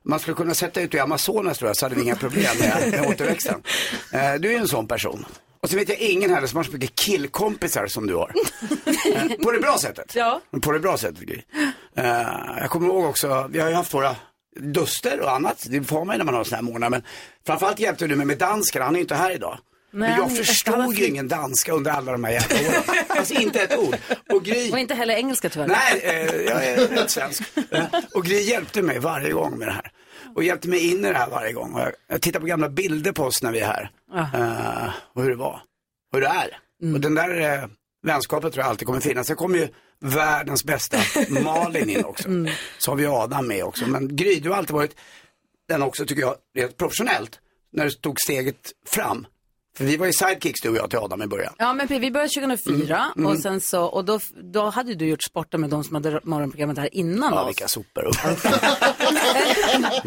Man 0.04 0.20
skulle 0.20 0.36
kunna 0.36 0.54
sätta 0.54 0.82
ut 0.82 0.94
i 0.94 1.00
Amazonas 1.00 1.58
tror 1.58 1.70
jag 1.70 1.78
så 1.78 1.86
hade 1.86 1.96
vi 1.96 2.02
inga 2.02 2.16
problem 2.16 2.58
med, 2.60 2.92
med 2.92 3.08
återväxten. 3.08 3.64
Eh, 4.14 4.34
du 4.34 4.48
är 4.48 4.52
ju 4.52 4.58
en 4.58 4.68
sån 4.68 4.88
person. 4.88 5.26
Och 5.62 5.70
så 5.70 5.76
vet 5.76 5.90
jag 5.90 5.98
ingen 5.98 6.30
heller 6.34 6.48
som 6.48 6.58
har 6.58 6.64
så 6.64 6.72
mycket 6.72 6.96
killkompisar 6.96 7.88
som 7.88 8.08
du 8.08 8.16
har. 8.16 8.34
Eh, 9.16 9.44
på 9.44 9.52
det 9.52 9.60
bra 9.60 9.78
sättet. 9.78 10.16
Ja. 10.16 10.42
På 10.62 10.72
det 10.72 10.80
bra 10.80 10.98
sättet 10.98 11.20
Gry. 11.20 11.42
Jag 12.60 12.70
kommer 12.70 12.88
ihåg 12.88 13.06
också, 13.06 13.48
vi 13.52 13.60
har 13.60 13.70
ju 13.70 13.76
haft 13.76 13.94
våra 13.94 14.16
duster 14.60 15.20
och 15.22 15.32
annat. 15.32 15.66
Det 15.70 15.84
får 15.84 16.06
man 16.06 16.14
ju 16.14 16.18
när 16.18 16.26
man 16.26 16.34
har 16.36 16.44
sådana 16.44 16.58
här 16.68 16.74
månader. 16.74 16.90
Men 16.90 17.04
framförallt 17.48 17.80
hjälpte 17.80 18.08
du 18.08 18.16
mig 18.16 18.26
med 18.26 18.38
danskarna, 18.38 18.86
han 18.86 18.96
är 18.96 19.00
inte 19.00 19.16
här 19.16 19.32
idag. 19.32 19.58
Nej, 19.94 20.10
men 20.10 20.20
jag 20.20 20.38
förstod 20.38 20.96
ju 20.96 21.06
ingen 21.08 21.28
danska 21.28 21.72
under 21.74 21.92
alla 21.92 22.12
de 22.12 22.24
här 22.24 22.32
jävla 22.32 22.70
åren. 22.70 22.84
Alltså 23.08 23.34
inte 23.34 23.62
ett 23.62 23.78
ord. 23.80 23.96
Och 24.30 24.44
Gry, 24.44 24.72
Och 24.72 24.80
inte 24.80 24.94
heller 24.96 25.14
engelska 25.14 25.50
tyvärr. 25.50 25.68
Nej, 25.68 26.02
eh, 26.04 26.36
jag 26.36 26.66
är 26.66 26.88
rätt 26.88 27.12
svensk. 27.12 27.44
Eh, 27.72 27.86
Och 28.14 28.26
Gry 28.26 28.42
hjälpte 28.42 28.82
mig 28.82 29.00
varje 29.00 29.32
gång 29.32 29.58
med 29.58 29.68
det 29.68 29.72
här. 29.72 29.92
Och 30.36 30.44
hjälpte 30.44 30.70
mig 30.70 30.92
in 30.92 31.06
i 31.06 31.10
det 31.10 31.18
här 31.18 31.30
varje 31.30 31.54
gång. 31.54 31.74
Och 31.74 31.82
jag, 31.82 31.92
jag 32.08 32.22
tittar 32.22 32.40
på 32.40 32.46
gamla 32.46 32.70
bilder 32.70 33.12
på 33.12 33.24
oss 33.24 33.44
när 33.44 33.52
vi 33.52 33.60
är 33.60 33.66
här. 33.66 33.92
Eh, 34.34 34.90
och 35.16 35.24
hur 35.24 35.30
det 35.30 35.36
var. 35.36 35.62
Och 36.12 36.18
hur 36.18 36.22
det 36.22 36.28
är. 36.28 36.58
Mm. 36.84 36.96
Och 36.96 37.02
den 37.02 37.16
där 37.16 37.42
eh, 37.64 37.68
vänskapet 38.04 38.54
tror 38.54 38.64
jag 38.64 38.70
alltid 38.70 38.88
kommer 38.88 39.00
finnas. 39.00 39.28
Sen 39.28 39.36
kommer 39.36 39.58
ju 39.58 39.68
världens 40.02 40.64
bästa 40.64 40.98
Malin 41.30 41.90
in 41.90 42.06
också. 42.06 42.28
Mm. 42.28 42.52
Så 42.78 42.92
har 42.92 42.96
vi 42.96 43.06
Adam 43.06 43.48
med 43.48 43.64
också. 43.64 43.88
Men 43.88 44.16
Gry, 44.16 44.40
du 44.40 44.50
har 44.50 44.58
alltid 44.58 44.74
varit 44.74 44.96
den 45.68 45.82
också 45.82 46.06
tycker 46.06 46.22
jag, 46.22 46.36
rent 46.56 46.78
professionellt. 46.78 47.40
När 47.74 47.86
du 47.86 47.92
tog 47.92 48.20
steget 48.20 48.72
fram. 48.86 49.28
För 49.78 49.86
vi 49.86 49.98
var 49.98 50.06
ju 50.06 50.14
sidekicks 50.14 50.62
du 50.62 50.70
och 50.70 50.76
jag 50.76 50.90
till 50.90 51.00
Adam 51.00 51.22
i 51.22 51.28
början. 51.28 51.54
Ja, 51.58 51.74
men 51.74 51.88
vi 51.88 52.12
började 52.12 52.30
2004 52.30 52.98
Mm, 52.98 53.12
mm. 53.18 53.32
och 53.32 53.38
sen 53.42 53.62
så, 53.62 53.84
och 53.84 54.06
då, 54.06 54.20
då 54.54 54.70
hade 54.70 54.96
du 54.96 55.06
gjort 55.08 55.24
sporten 55.24 55.62
med 55.62 55.70
de 55.70 55.84
som 55.84 55.96
hade 55.96 56.20
morgonprogrammet 56.24 56.78
här 56.78 56.96
innan 56.96 57.34
Ja, 57.34 57.42
oss. 57.42 57.50
vilka 57.50 57.68
sopor. 57.68 58.04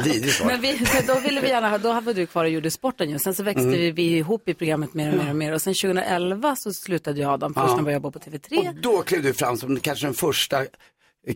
Vidrigt 0.05 0.41
var 0.41 0.47
det. 0.51 0.53
Men 0.53 0.61
vi, 0.61 0.81
då 1.07 1.15
ville 1.19 1.41
vi 1.41 1.49
gärna 1.49 1.69
ha, 1.71 1.79
då 1.79 2.01
var 2.01 2.15
du 2.15 2.27
kvar 2.27 2.45
och 2.45 2.51
gjorde 2.51 2.71
sporten 2.71 3.11
ju. 3.11 3.19
Sen 3.19 3.35
så 3.35 3.43
växte 3.43 3.62
Mm. 3.62 3.73
vi, 3.79 3.91
vi 3.91 4.03
ihop 4.17 4.49
i 4.49 4.55
programmet 4.55 4.95
mer 4.95 5.12
och 5.12 5.19
mer 5.25 5.31
och 5.31 5.37
mer. 5.37 5.53
Och 5.53 5.62
sen 5.62 5.75
2011 5.75 6.57
så 6.57 6.73
slutade 6.73 7.21
jag 7.21 7.31
Adam 7.33 7.55
först 7.55 7.67
Ja. 7.69 7.77
när 7.77 7.83
jag 7.85 7.93
jobba 7.93 8.11
på 8.11 8.19
TV3. 8.19 8.69
Och 8.69 8.75
då 8.75 9.03
klev 9.03 9.23
du 9.23 9.35
fram 9.35 9.57
som 9.57 9.81
kanske 9.81 10.07
den 10.07 10.15
första 10.15 10.65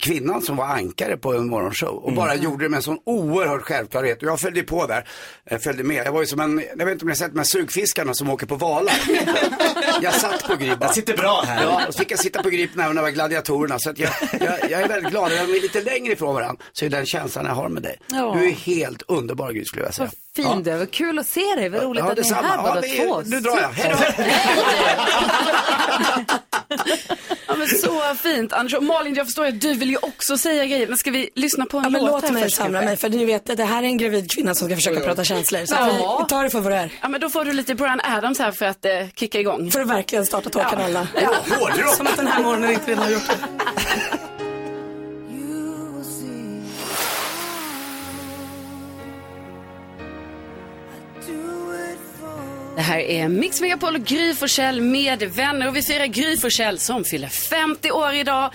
kvinnan 0.01 0.43
som 0.43 0.57
var 0.57 0.65
ankare 0.65 1.17
på 1.17 1.35
en 1.35 1.49
morgonshow 1.49 1.89
och 2.05 2.13
bara 2.13 2.35
gjorde 2.35 2.65
det 2.65 2.69
med 2.69 2.77
en 2.77 2.83
sån 2.83 2.99
oerhörd 3.05 3.63
självklarhet. 3.63 4.23
Och 4.23 4.29
jag 4.29 4.41
följde 4.41 4.63
på 4.63 4.87
där, 4.87 5.09
jag 5.51 5.63
följde 5.63 5.85
med. 5.85 6.07
Jag 6.07 6.13
var 6.13 6.21
ju 6.21 6.27
som 6.27 6.41
en, 6.41 6.65
jag 6.79 6.85
vet 6.85 6.93
inte 6.93 7.03
om 7.05 7.07
ni 7.07 7.11
har 7.11 7.17
sett 7.17 7.33
de 7.33 7.39
här 7.39 7.45
sugfiskarna 7.45 8.15
som 8.15 8.31
åker 8.31 8.47
på 8.47 8.57
valar. 8.57 8.95
jag 10.03 10.15
satt 10.15 10.47
på 10.49 10.57
Grip. 10.57 10.77
Jag 10.81 10.95
sitter 10.95 11.17
bra 11.17 11.43
här. 11.47 11.63
Ja, 11.63 11.87
och 11.89 11.95
så 11.95 11.99
fick 11.99 12.13
jag 12.13 12.19
sitta 12.19 12.43
på 12.43 12.51
Grip 12.51 12.71
när 12.75 12.95
det 12.95 13.03
var 13.03 13.11
gladiatorerna. 13.11 13.79
Så 13.79 13.91
att 13.91 13.99
jag, 13.99 14.11
jag, 14.41 14.71
jag 14.71 14.83
är 14.83 14.89
väldigt 14.89 15.11
glad, 15.11 15.31
när 15.31 15.47
vi 15.47 15.57
är 15.57 15.63
lite 15.63 15.81
längre 15.81 16.13
ifrån 16.13 16.35
varandra 16.35 16.63
så 16.73 16.85
är 16.85 16.91
den 16.91 17.07
känslan 17.07 17.47
jag 17.47 17.55
har 17.55 17.69
med 17.69 17.83
dig. 17.83 17.99
Ja. 18.07 18.35
Du 18.39 18.49
är 18.49 18.53
helt 18.53 19.03
underbar 19.09 19.53
Gry 19.53 19.65
skulle 19.65 19.85
jag 19.85 19.95
säga. 19.95 20.11
Fin 20.37 20.63
du 20.63 20.71
är, 20.71 20.79
vad 20.79 20.91
kul 20.91 21.19
att 21.19 21.27
se 21.27 21.55
dig, 21.57 21.69
vad 21.69 21.83
roligt 21.83 22.05
Ja, 22.05 22.11
att 22.11 22.19
ni 22.19 22.29
är 22.29 22.35
här 22.35 22.57
Ja, 22.57 22.75
båda 22.75 22.83
två. 22.83 23.23
nu 23.31 23.41
drar 23.41 23.61
jag. 23.61 23.69
Hej 23.69 23.95
då. 23.99 24.25
Ja, 27.49 27.55
men 27.57 27.69
så 27.69 28.01
fint. 28.23 28.53
Anders 28.53 28.75
och 28.75 28.83
Malin, 28.83 29.15
jag 29.15 29.27
förstår 29.27 29.47
att 29.47 29.61
du 29.61 29.75
vill 29.75 29.91
ju 29.91 29.97
också 29.97 30.39
säga 30.39 30.67
grejer. 30.67 30.87
Men 30.89 30.99
ska 30.99 31.11
vi 31.11 31.31
lyssna 31.35 31.65
på 31.67 31.79
en 31.79 31.85
Ja, 31.85 31.91
men 31.91 32.01
låt 32.03 32.11
låt 32.11 32.25
här 32.25 32.33
mig 32.33 32.51
samla 32.51 32.83
mig 32.83 32.97
för 32.97 33.09
ni 33.09 33.25
vet 33.25 33.51
att 33.51 33.57
det 33.57 33.65
här 33.65 33.83
är 33.83 33.87
en 33.87 33.97
gravid 33.99 34.31
kvinna 34.31 34.55
som 34.55 34.69
ska 34.69 34.75
försöka 34.77 35.01
prata 35.01 35.25
känslor. 35.25 35.67
Så 35.67 35.75
Ja. 35.75 35.85
vi, 36.19 36.23
vi 36.25 36.29
tar 36.29 36.45
det 36.45 36.51
för 36.51 36.61
vad 36.61 36.73
det 36.73 36.77
är. 36.79 36.91
Ja, 37.03 37.09
men 37.09 37.21
då 37.21 37.31
får 37.31 37.45
du 37.45 37.53
lite 37.53 37.75
Brian 37.75 38.01
Adams 38.05 38.39
här 38.39 38.53
för 38.53 38.67
att 38.67 38.85
eh, 38.85 38.93
kicka 39.17 39.41
igång. 39.41 39.71
För 39.71 39.81
att 39.81 39.89
verkligen 39.89 40.27
starta 40.27 40.51
tårkanalerna. 40.51 41.09
Ja. 41.23 41.35
Ja. 41.79 41.93
Som 41.97 42.07
att 42.07 42.17
den 42.17 42.27
här 42.27 42.43
morgonen 42.43 42.71
inte 42.71 42.91
redan 42.91 43.05
har 43.05 43.11
gjort 43.11 43.29
det. 43.29 44.28
Det 52.79 52.83
här 52.83 52.99
är 52.99 53.29
Mix 53.29 53.61
Megapol 53.61 53.95
och 53.95 54.05
Gry 54.05 54.35
Forssell 54.35 54.81
med 54.81 55.23
vänner 55.23 55.69
och 55.69 55.77
vi 55.77 55.83
firar 55.83 56.07
Gry 56.07 56.37
Forssell 56.37 56.79
som 56.79 57.05
fyller 57.05 57.29
50 57.29 57.91
år 57.91 58.15
idag. 58.15 58.53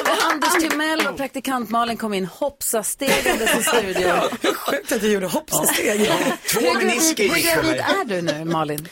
Och 0.00 0.32
Anders 0.32 0.70
Timell 0.70 1.06
och 1.06 1.16
praktikant 1.16 1.70
Malin 1.70 1.96
kom 1.96 2.14
in 2.14 2.26
hoppsa-stegandes 2.26 3.58
i 3.58 3.62
studion. 3.62 4.20
Sjukt 4.54 4.92
att 4.92 5.00
du 5.00 5.12
gjorde 5.12 5.26
hoppsasteg. 5.26 6.10
Två 6.52 6.60
Hur 6.60 6.74
menisker 6.74 7.24
gick 7.24 7.32
Hur 7.36 7.54
gravid 7.54 7.80
är 7.80 8.04
du 8.04 8.22
nu, 8.22 8.44
Malin? 8.44 8.88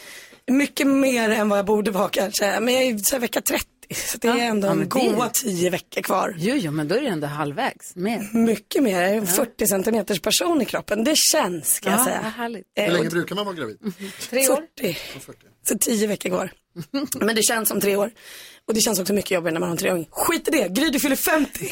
Mycket 0.46 0.86
mer 0.86 1.30
än 1.30 1.48
vad 1.48 1.58
jag 1.58 1.66
borde 1.66 1.90
vara 1.90 2.08
kanske. 2.08 2.60
Men 2.60 2.74
jag 2.74 2.82
är 2.82 2.98
så 2.98 3.14
här 3.14 3.20
vecka 3.20 3.40
30. 3.40 3.75
Så 3.94 4.18
det 4.18 4.28
är 4.28 4.36
ändå 4.36 4.68
Ja, 4.68 4.72
en 4.72 4.88
goa 4.88 5.28
10 5.28 5.70
veckor 5.70 6.02
kvar. 6.02 6.34
Jo, 6.38 6.54
jo, 6.56 6.70
men 6.72 6.88
då 6.88 6.94
är 6.94 7.00
det 7.00 7.08
ändå 7.08 7.26
halvvägs. 7.26 7.96
Mer. 7.96 8.30
Mycket 8.32 8.82
mer. 8.82 9.00
Jag 9.00 9.10
är 9.10 9.14
en 9.16 9.26
40 9.26 9.66
centimeters 9.66 10.20
person 10.20 10.62
i 10.62 10.64
kroppen. 10.64 11.04
Det 11.04 11.14
känns 11.32 11.74
ska 11.74 11.90
jag 11.90 12.00
Ja, 12.00 12.04
säga. 12.04 12.20
härligt. 12.36 12.64
Eh, 12.78 12.84
Hur 12.84 12.92
länge 12.92 13.10
brukar 13.10 13.34
man 13.36 13.44
vara 13.46 13.56
gravid? 13.56 13.78
Tre 14.20 14.48
år? 14.48 14.62
40. 14.76 14.96
Så 15.68 15.78
10 15.78 16.06
veckor 16.06 16.30
kvar. 16.30 16.52
Men 17.20 17.36
det 17.36 17.42
känns 17.42 17.68
som 17.68 17.80
tre 17.80 17.96
år. 17.96 18.10
Och 18.68 18.74
det 18.74 18.80
känns 18.80 18.98
också 18.98 19.12
mycket 19.12 19.30
jobbigare 19.30 19.52
när 19.52 19.60
man 19.60 19.68
har 19.68 19.74
en 19.74 19.78
treåring. 19.78 20.08
Skit 20.10 20.48
i 20.48 20.50
det, 20.50 20.68
Gry 20.68 20.90
du 20.90 21.00
fyller 21.00 21.16
50. 21.16 21.68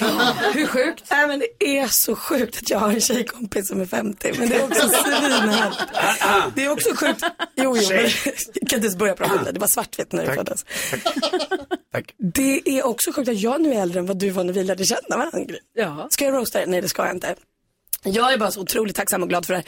Hur 0.55 0.67
sjukt? 0.67 1.05
Nej 1.11 1.27
men 1.27 1.39
det 1.39 1.79
är 1.79 1.87
så 1.89 2.17
sjukt 2.17 2.57
att 2.57 2.71
jag 2.71 2.79
har 2.79 2.91
en 2.91 3.01
tjejkompis 3.01 3.69
som 3.69 3.81
är 3.81 3.87
50. 3.87 4.33
Men 4.39 4.49
det 4.49 4.57
är 4.57 4.65
också 4.65 4.89
svinhärligt. 5.05 5.79
Det 6.57 6.65
är 6.65 6.71
också 6.71 6.95
sjukt. 6.97 7.25
Jo, 7.57 7.77
jo, 7.77 7.89
men 7.89 7.97
jag 7.99 8.13
kan 8.69 8.77
inte 8.77 8.77
ens 8.77 8.97
börja 8.97 9.15
prata 9.15 9.35
om 9.39 9.45
det. 9.45 9.53
Det 9.53 9.61
var 9.61 9.67
svartvitt 9.69 10.13
när 10.13 10.27
du 10.27 10.35
föddes. 10.35 10.65
Det 12.19 12.63
är 12.79 12.87
också 12.87 13.13
sjukt 13.13 13.29
att 13.29 13.39
jag 13.41 13.61
nu 13.61 13.75
är 13.75 13.83
äldre 13.83 13.99
än 13.99 14.07
vad 14.07 14.19
du 14.19 14.31
var 14.31 14.45
när 14.45 14.53
vi 14.53 14.65
lärde 14.65 14.85
känna 14.85 15.01
varandra. 15.17 15.41
Gry. 15.41 15.59
Ja. 15.75 16.07
Ska 16.11 16.25
jag 16.25 16.35
roasta 16.35 16.59
dig? 16.59 16.69
Nej 16.69 16.81
det 16.81 16.89
ska 16.89 17.07
jag 17.07 17.15
inte. 17.17 17.35
Jag 18.03 18.33
är 18.33 18.39
bara 18.39 18.51
så 18.51 18.61
otroligt 18.61 18.97
tacksam 18.97 19.23
och 19.23 19.29
glad 19.29 19.47
för 19.47 19.55
det 19.55 19.59
här. 19.59 19.67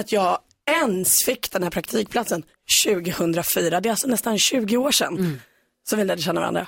att 0.00 0.12
jag 0.12 0.38
ens 0.82 1.14
fick 1.26 1.50
den 1.52 1.62
här 1.62 1.70
praktikplatsen 1.70 2.42
2004. 2.84 3.80
Det 3.80 3.88
är 3.88 3.90
alltså 3.90 4.08
nästan 4.08 4.38
20 4.38 4.76
år 4.76 4.92
sedan 4.92 5.40
som 5.88 5.98
vi 5.98 6.04
lärde 6.04 6.22
känna 6.22 6.40
varandra. 6.40 6.66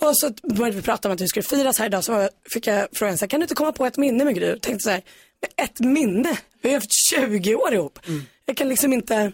Och 0.00 0.18
så 0.18 0.30
började 0.42 0.76
vi 0.76 0.82
prata 0.82 1.08
om 1.08 1.14
att 1.14 1.20
vi 1.20 1.28
skulle 1.28 1.42
firas 1.42 1.78
här 1.78 1.86
idag. 1.86 2.04
Så 2.04 2.28
fick 2.52 2.66
jag 2.66 2.88
frågan, 2.92 3.18
så 3.18 3.24
här, 3.24 3.28
kan 3.28 3.40
du 3.40 3.44
inte 3.44 3.54
komma 3.54 3.72
på 3.72 3.86
ett 3.86 3.96
minne 3.96 4.24
med 4.24 4.34
Gry? 4.34 4.58
Tänkte 4.60 4.84
så 4.84 4.90
här, 4.90 5.02
"Men 5.40 5.64
ett 5.66 5.80
minne? 5.80 6.38
Vi 6.62 6.68
har 6.68 6.76
haft 6.76 6.92
20 7.10 7.54
år 7.54 7.74
ihop. 7.74 7.98
Jag 8.46 8.56
kan 8.56 8.68
liksom 8.68 8.92
inte 8.92 9.32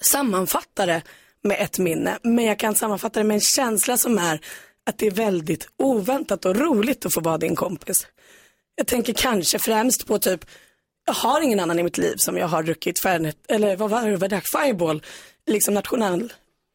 sammanfatta 0.00 0.86
det 0.86 1.02
med 1.42 1.60
ett 1.60 1.78
minne. 1.78 2.18
Men 2.22 2.44
jag 2.44 2.58
kan 2.58 2.74
sammanfatta 2.74 3.20
det 3.20 3.24
med 3.24 3.34
en 3.34 3.40
känsla 3.40 3.96
som 3.96 4.18
är 4.18 4.40
att 4.86 4.98
det 4.98 5.06
är 5.06 5.10
väldigt 5.10 5.68
oväntat 5.76 6.44
och 6.44 6.56
roligt 6.56 7.06
att 7.06 7.14
få 7.14 7.20
vara 7.20 7.38
din 7.38 7.56
kompis. 7.56 8.06
Jag 8.74 8.86
tänker 8.86 9.12
kanske 9.12 9.58
främst 9.58 10.06
på 10.06 10.18
typ, 10.18 10.44
jag 11.06 11.14
har 11.14 11.40
ingen 11.40 11.60
annan 11.60 11.78
i 11.78 11.82
mitt 11.82 11.98
liv 11.98 12.14
som 12.16 12.36
jag 12.36 12.48
har 12.48 12.62
druckit 12.62 13.00
Fernet, 13.00 13.36
eller 13.48 13.76
vad 13.76 13.90
var 13.90 14.28
det, 14.28 14.42
Fireball, 14.52 15.02
liksom 15.46 15.74
nationell, 15.74 16.32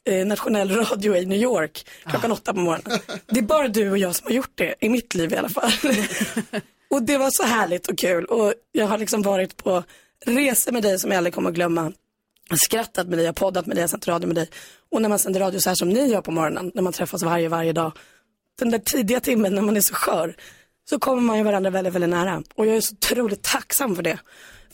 eh, 0.07 0.25
nationell 0.25 0.71
radio 0.71 1.15
i 1.15 1.25
New 1.25 1.41
York 1.41 1.85
klockan 2.05 2.31
åtta 2.31 2.53
på 2.53 2.59
morgonen. 2.59 2.99
Det 3.27 3.39
är 3.39 3.43
bara 3.43 3.67
du 3.67 3.91
och 3.91 3.97
jag 3.97 4.15
som 4.15 4.27
har 4.27 4.33
gjort 4.33 4.51
det, 4.55 4.75
i 4.79 4.89
mitt 4.89 5.15
liv 5.15 5.33
i 5.33 5.35
alla 5.35 5.49
fall. 5.49 5.71
och 6.89 7.03
det 7.03 7.17
var 7.17 7.29
så 7.31 7.43
härligt 7.43 7.87
och 7.87 7.97
kul 7.97 8.25
och 8.25 8.53
jag 8.71 8.87
har 8.87 8.97
liksom 8.97 9.21
varit 9.21 9.57
på 9.57 9.83
resor 10.25 10.71
med 10.71 10.83
dig 10.83 10.99
som 10.99 11.11
jag 11.11 11.17
aldrig 11.17 11.33
kommer 11.33 11.49
att 11.49 11.55
glömma. 11.55 11.91
Skrattat 12.55 13.07
med 13.07 13.17
dig, 13.17 13.25
jag 13.25 13.29
har 13.29 13.33
poddat 13.33 13.65
med 13.65 13.75
dig, 13.75 13.81
jag 13.81 13.83
har 13.83 13.89
sänt 13.89 14.07
radio 14.07 14.27
med 14.27 14.35
dig. 14.35 14.49
Och 14.91 15.01
när 15.01 15.09
man 15.09 15.19
sänder 15.19 15.39
radio 15.39 15.59
så 15.59 15.69
här 15.69 15.75
som 15.75 15.89
ni 15.89 16.11
gör 16.11 16.21
på 16.21 16.31
morgonen, 16.31 16.71
när 16.75 16.81
man 16.81 16.93
träffas 16.93 17.23
varje, 17.23 17.49
varje 17.49 17.73
dag. 17.73 17.91
Den 18.59 18.71
där 18.71 18.79
tidiga 18.79 19.19
timmen 19.19 19.55
när 19.55 19.61
man 19.61 19.77
är 19.77 19.81
så 19.81 19.93
skör, 19.93 20.35
så 20.89 20.99
kommer 20.99 21.21
man 21.21 21.37
ju 21.37 21.43
varandra 21.43 21.69
väldigt, 21.69 21.93
väldigt 21.93 22.09
nära. 22.09 22.43
Och 22.55 22.67
jag 22.67 22.75
är 22.75 22.81
så 22.81 22.95
otroligt 22.95 23.43
tacksam 23.43 23.95
för 23.95 24.03
det. 24.03 24.19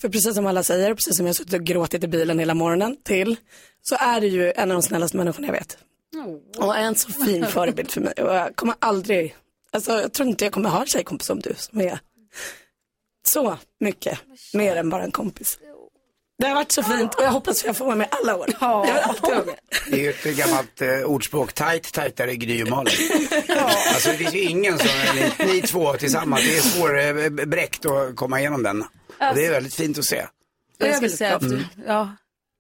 För 0.02 0.10
precis 0.10 0.36
som 0.36 0.46
alla 0.46 0.64
säger, 0.64 0.94
precis 0.94 1.18
som 1.18 1.26
jag 1.26 1.30
har 1.30 1.36
suttit 1.36 1.54
och 1.54 1.64
gråtit 1.64 2.04
i 2.04 2.08
bilen 2.08 2.40
hela 2.40 2.54
morgonen 2.54 2.98
till, 3.04 3.36
så 3.82 3.96
är 4.00 4.22
det 4.22 4.28
ju 4.28 4.54
en 4.56 4.72
av 4.72 4.76
de 4.76 4.82
snällaste 4.84 5.18
människorna 5.18 5.48
jag 5.48 5.54
vet. 5.54 5.78
Och 6.58 6.78
en 6.78 6.96
så 6.96 7.12
fin 7.12 7.46
förebild 7.46 7.92
för 7.92 8.02
mig. 8.02 8.14
Och 8.14 8.36
jag 8.36 8.56
kommer 8.56 8.76
aldrig, 8.80 9.36
alltså 9.72 10.02
jag 10.02 10.14
tror 10.14 10.30
inte 10.30 10.46
jag 10.46 10.54
kommer 10.54 10.70
ha 10.70 10.82
en 10.82 10.88
tjejkompis 10.88 11.28
som 11.28 11.40
du 11.40 11.54
som 11.58 11.82
är 11.82 12.00
så 13.28 13.58
mycket 13.80 14.20
mer 14.54 14.76
än 14.76 14.90
bara 14.90 15.04
en 15.04 15.12
kompis. 15.12 15.60
Det 16.40 16.48
har 16.48 16.56
varit 16.56 16.72
så 16.72 16.84
fint 16.84 17.16
och 17.16 17.24
jag 17.24 17.32
hoppas 17.32 17.60
att 17.60 17.66
jag 17.66 17.78
får 17.78 17.86
vara 17.86 17.96
med 17.96 18.08
alla 18.12 18.36
år. 18.38 18.48
Jag 18.60 18.94
vill 18.94 19.04
alltid 19.04 19.22
vara 19.22 19.46
med. 19.46 19.56
Det 19.90 19.96
är 19.96 20.04
ju 20.04 20.10
ett 20.10 20.38
gammalt 20.38 20.82
eh, 20.82 20.90
ordspråk, 20.90 21.54
tajt, 21.54 21.94
tajtare 21.94 22.36
Gry 22.36 22.64
och 22.64 22.70
Malin. 22.70 22.94
Alltså 23.94 24.10
det 24.10 24.18
finns 24.18 24.34
ju 24.34 24.42
ingen 24.42 24.80
som, 24.80 24.88
ni, 25.16 25.54
ni 25.54 25.62
två 25.62 25.94
tillsammans, 25.94 26.44
det 26.44 26.58
är 26.58 26.62
svårbräckt 26.62 27.86
att 27.86 28.16
komma 28.16 28.40
igenom 28.40 28.64
den. 28.64 28.84
Och 29.20 29.36
det 29.36 29.46
är 29.46 29.52
väldigt 29.52 29.74
fint 29.74 29.98
att 29.98 30.06
se. 30.06 30.26
Jag 30.78 30.96
skulle 30.96 31.10
säga 31.10 31.36
att 31.36 31.50
du, 31.50 31.66
ja, 31.88 32.16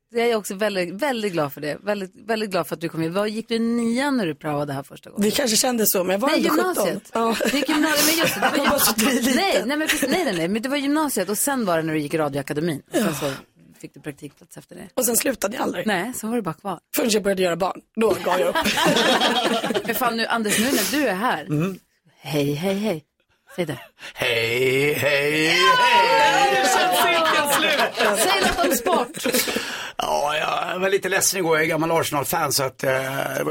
jag 0.09 0.27
är 0.27 0.35
också 0.35 0.55
väldigt, 0.55 0.93
väldigt 0.93 1.33
glad 1.33 1.53
för 1.53 1.61
det. 1.61 1.77
Väldigt, 1.83 2.11
väldigt 2.15 2.49
glad 2.49 2.67
för 2.67 2.75
att 2.75 2.81
du 2.81 2.89
kom 2.89 3.01
hit. 3.01 3.11
Vad 3.11 3.29
gick 3.29 3.47
du 3.47 3.55
i 3.55 3.59
nian 3.59 4.17
när 4.17 4.25
du 4.25 4.35
praoade 4.35 4.73
här 4.73 4.83
första 4.83 5.09
gången? 5.09 5.23
Vi 5.23 5.31
kanske 5.31 5.57
kände 5.57 5.85
så, 5.85 6.03
men 6.03 6.11
jag 6.11 6.19
var 6.19 6.29
Nej, 6.29 6.37
ändå 6.37 6.49
17. 6.49 6.59
gymnasiet. 6.65 7.11
Ja. 7.13 7.35
Du 7.51 7.57
gick 7.57 7.69
gymnasiet, 7.69 8.05
men 8.05 8.17
just 8.17 8.35
det, 8.35 8.41
det 8.41 8.69
var 8.69 8.81
Jag 9.25 9.35
nej, 9.35 9.63
nej, 9.65 9.77
men 9.77 9.87
nej, 10.07 10.23
nej, 10.25 10.37
nej, 10.37 10.47
men 10.47 10.61
det 10.61 10.69
var 10.69 10.77
gymnasiet 10.77 11.29
och 11.29 11.37
sen 11.37 11.65
var 11.65 11.77
det 11.77 11.83
när 11.83 11.93
du 11.93 11.99
gick 11.99 12.13
i 12.13 12.17
radioakademin. 12.17 12.81
Och 12.91 12.97
sen 12.97 13.15
så 13.15 13.31
fick 13.79 13.93
du 13.93 13.99
praktikplats 13.99 14.57
efter 14.57 14.75
det. 14.75 14.87
Och 14.93 15.05
sen 15.05 15.17
slutade 15.17 15.55
jag 15.55 15.63
aldrig. 15.63 15.87
Nej, 15.87 16.13
så 16.13 16.27
var 16.27 16.35
det 16.35 16.41
bara 16.41 16.53
kvar. 16.53 16.79
Förrän 16.95 17.09
jag 17.09 17.23
började 17.23 17.41
göra 17.41 17.55
barn. 17.55 17.81
Då 17.95 18.17
gav 18.25 18.39
jag 18.39 18.49
upp. 18.49 18.55
Men 19.85 19.95
fan 19.95 20.17
nu, 20.17 20.25
Anders, 20.25 20.59
nu 20.59 20.65
när 20.65 20.91
du 20.91 21.07
är 21.07 21.15
här. 21.15 21.45
Mm. 21.45 21.79
Hej, 22.19 22.53
hej, 22.53 22.75
hej. 22.75 23.03
Säg 23.57 23.65
det. 23.65 23.79
Hej, 24.13 24.93
hej, 24.93 25.57
Säg 28.17 28.41
något 28.41 28.65
om 28.65 28.71
sport. 28.75 29.33
Ja, 29.97 30.35
jag 30.73 30.79
var 30.79 30.89
lite 30.89 31.09
ledsen 31.09 31.39
igår. 31.39 31.55
Jag 31.57 31.63
är 31.63 31.67
gammal 31.69 31.91
Arsenal-fan 31.91 32.53
så 32.53 32.63
att 32.63 32.83
eh, 32.83 32.91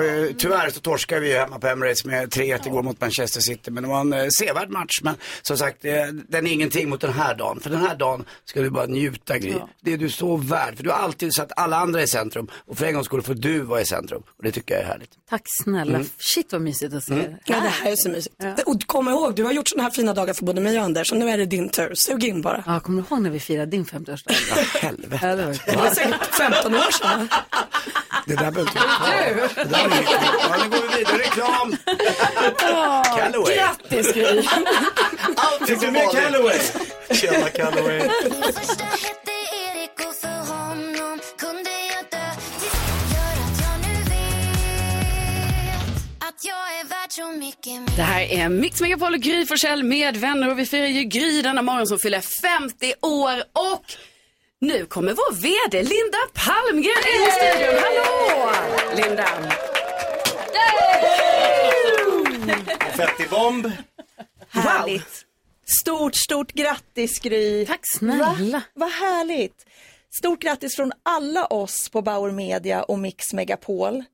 ju, 0.00 0.34
tyvärr 0.38 0.70
så 0.70 0.80
torskade 0.80 1.20
vi 1.20 1.28
ju 1.32 1.38
hemma 1.38 1.58
på 1.58 1.66
Emirates 1.66 2.04
med 2.04 2.28
3-1 2.28 2.66
igår 2.66 2.82
mot 2.82 3.00
Manchester 3.00 3.40
City. 3.40 3.70
Men 3.70 3.82
det 3.82 3.88
var 3.88 4.00
en 4.00 4.12
eh, 4.12 4.26
sevärd 4.38 4.70
match. 4.70 5.00
Men 5.02 5.14
som 5.42 5.58
sagt, 5.58 5.84
eh, 5.84 5.92
den 6.28 6.46
är 6.46 6.50
ingenting 6.52 6.88
mot 6.88 7.00
den 7.00 7.12
här 7.12 7.34
dagen. 7.34 7.60
För 7.60 7.70
den 7.70 7.80
här 7.80 7.94
dagen 7.96 8.24
ska 8.44 8.60
du 8.60 8.70
bara 8.70 8.86
njuta 8.86 9.38
Gry. 9.38 9.54
Det 9.80 9.92
är 9.92 9.96
du 9.98 10.10
så 10.10 10.36
värd. 10.36 10.76
För 10.76 10.84
du 10.84 10.90
har 10.90 10.98
alltid 10.98 11.34
satt 11.34 11.52
alla 11.56 11.76
andra 11.76 12.02
i 12.02 12.08
centrum. 12.08 12.48
Och 12.66 12.78
för 12.78 12.86
en 12.86 12.94
gång 12.94 13.04
skulle 13.04 13.22
får 13.22 13.34
du 13.34 13.60
vara 13.60 13.80
i 13.80 13.84
centrum. 13.86 14.22
Och 14.38 14.42
det 14.44 14.52
tycker 14.52 14.74
jag 14.74 14.82
är 14.82 14.86
härligt. 14.88 15.10
Tack 15.30 15.42
snälla. 15.62 15.94
Mm. 15.96 16.08
Shit 16.18 16.52
vad 16.52 16.60
mysigt 16.62 16.94
att 16.94 17.04
se 17.04 17.12
Mm. 17.12 17.24
det. 17.24 17.38
Ja, 17.44 17.60
det 17.60 17.68
här 17.68 17.92
är 17.92 17.96
så 17.96 18.08
mysigt. 18.08 18.34
Och 18.66 18.86
kom 18.86 19.08
ihåg, 19.08 19.34
du 19.36 19.44
har 19.44 19.52
gjort 19.52 19.68
sådana 19.68 19.82
här 19.82 19.90
fina 19.96 20.14
dagar 20.14 20.34
för 20.34 20.44
både 20.44 20.60
mig 20.60 20.78
och 20.78 20.84
Anders. 20.84 21.12
Och 21.12 21.18
nu 21.18 21.30
är 21.30 21.38
det 21.38 21.46
din 21.46 21.68
tur. 21.68 21.94
Sug 21.94 22.24
in 22.24 22.42
bara. 22.42 22.64
Ja, 22.66 22.80
kommer 22.80 23.02
du 23.02 23.08
ihåg 23.08 23.22
när 23.22 23.30
vi 23.30 23.40
firade 23.40 23.70
din 23.70 23.84
50-årsdag? 23.84 24.34
Ja, 24.50 24.78
helvete. 25.18 25.60
Det 25.66 25.76
var 25.76 25.90
säkert 25.90 26.34
15 26.34 26.74
år 26.74 26.90
sedan. 26.92 27.28
Det 28.26 28.34
där 28.34 28.50
behöver 28.50 28.60
inte... 28.60 28.80
Det 29.54 29.64
där 29.64 29.78
är 29.78 29.86
inget. 29.86 30.10
Ja, 30.48 30.56
nu 30.62 30.68
går 30.70 30.88
vi 30.88 30.98
vidare. 30.98 31.18
Reklam. 31.18 31.76
Callaway. 33.18 33.56
Grattis 33.56 34.12
Gry. 34.12 34.42
Fick 35.66 35.80
du 35.80 35.90
med 35.90 36.10
Callaway? 36.10 36.58
Tjena 37.10 37.48
Callaway. 37.48 38.08
Det 47.96 48.02
här 48.02 48.20
är 48.20 48.48
Mix 48.48 48.80
Megapol 48.80 49.14
och 49.14 49.20
Gry 49.20 49.46
Forssell 49.46 49.82
med 49.82 50.16
vänner 50.16 50.50
och 50.50 50.58
vi 50.58 50.66
firar 50.66 50.86
ju 50.86 51.02
Gry 51.02 51.42
denna 51.42 51.62
morgon 51.62 51.86
som 51.86 51.98
fyller 51.98 52.20
50 52.20 52.94
år 53.02 53.42
och 53.52 53.84
nu 54.60 54.86
kommer 54.86 55.12
vår 55.12 55.34
VD 55.34 55.82
Linda 55.82 56.18
Palmgren 56.34 57.02
in 57.14 57.22
i 57.22 57.30
studion. 57.30 57.82
Hallå! 57.82 58.52
Linda! 58.96 59.26
Konfettibomb. 62.78 63.72
Härligt. 64.48 65.24
Stort, 65.80 66.16
stort 66.16 66.52
grattis 66.52 67.20
Gry. 67.20 67.66
Tack 67.66 67.80
snälla. 67.82 68.36
Va? 68.52 68.62
Vad 68.74 68.90
härligt. 68.90 69.66
Stort 70.18 70.42
grattis 70.42 70.76
från 70.76 70.92
alla 71.02 71.46
oss 71.46 71.88
på 71.88 72.02
Bauer 72.02 72.30
Media 72.30 72.82
och 72.82 72.98
Mix 72.98 73.32
Megapol. 73.32 74.04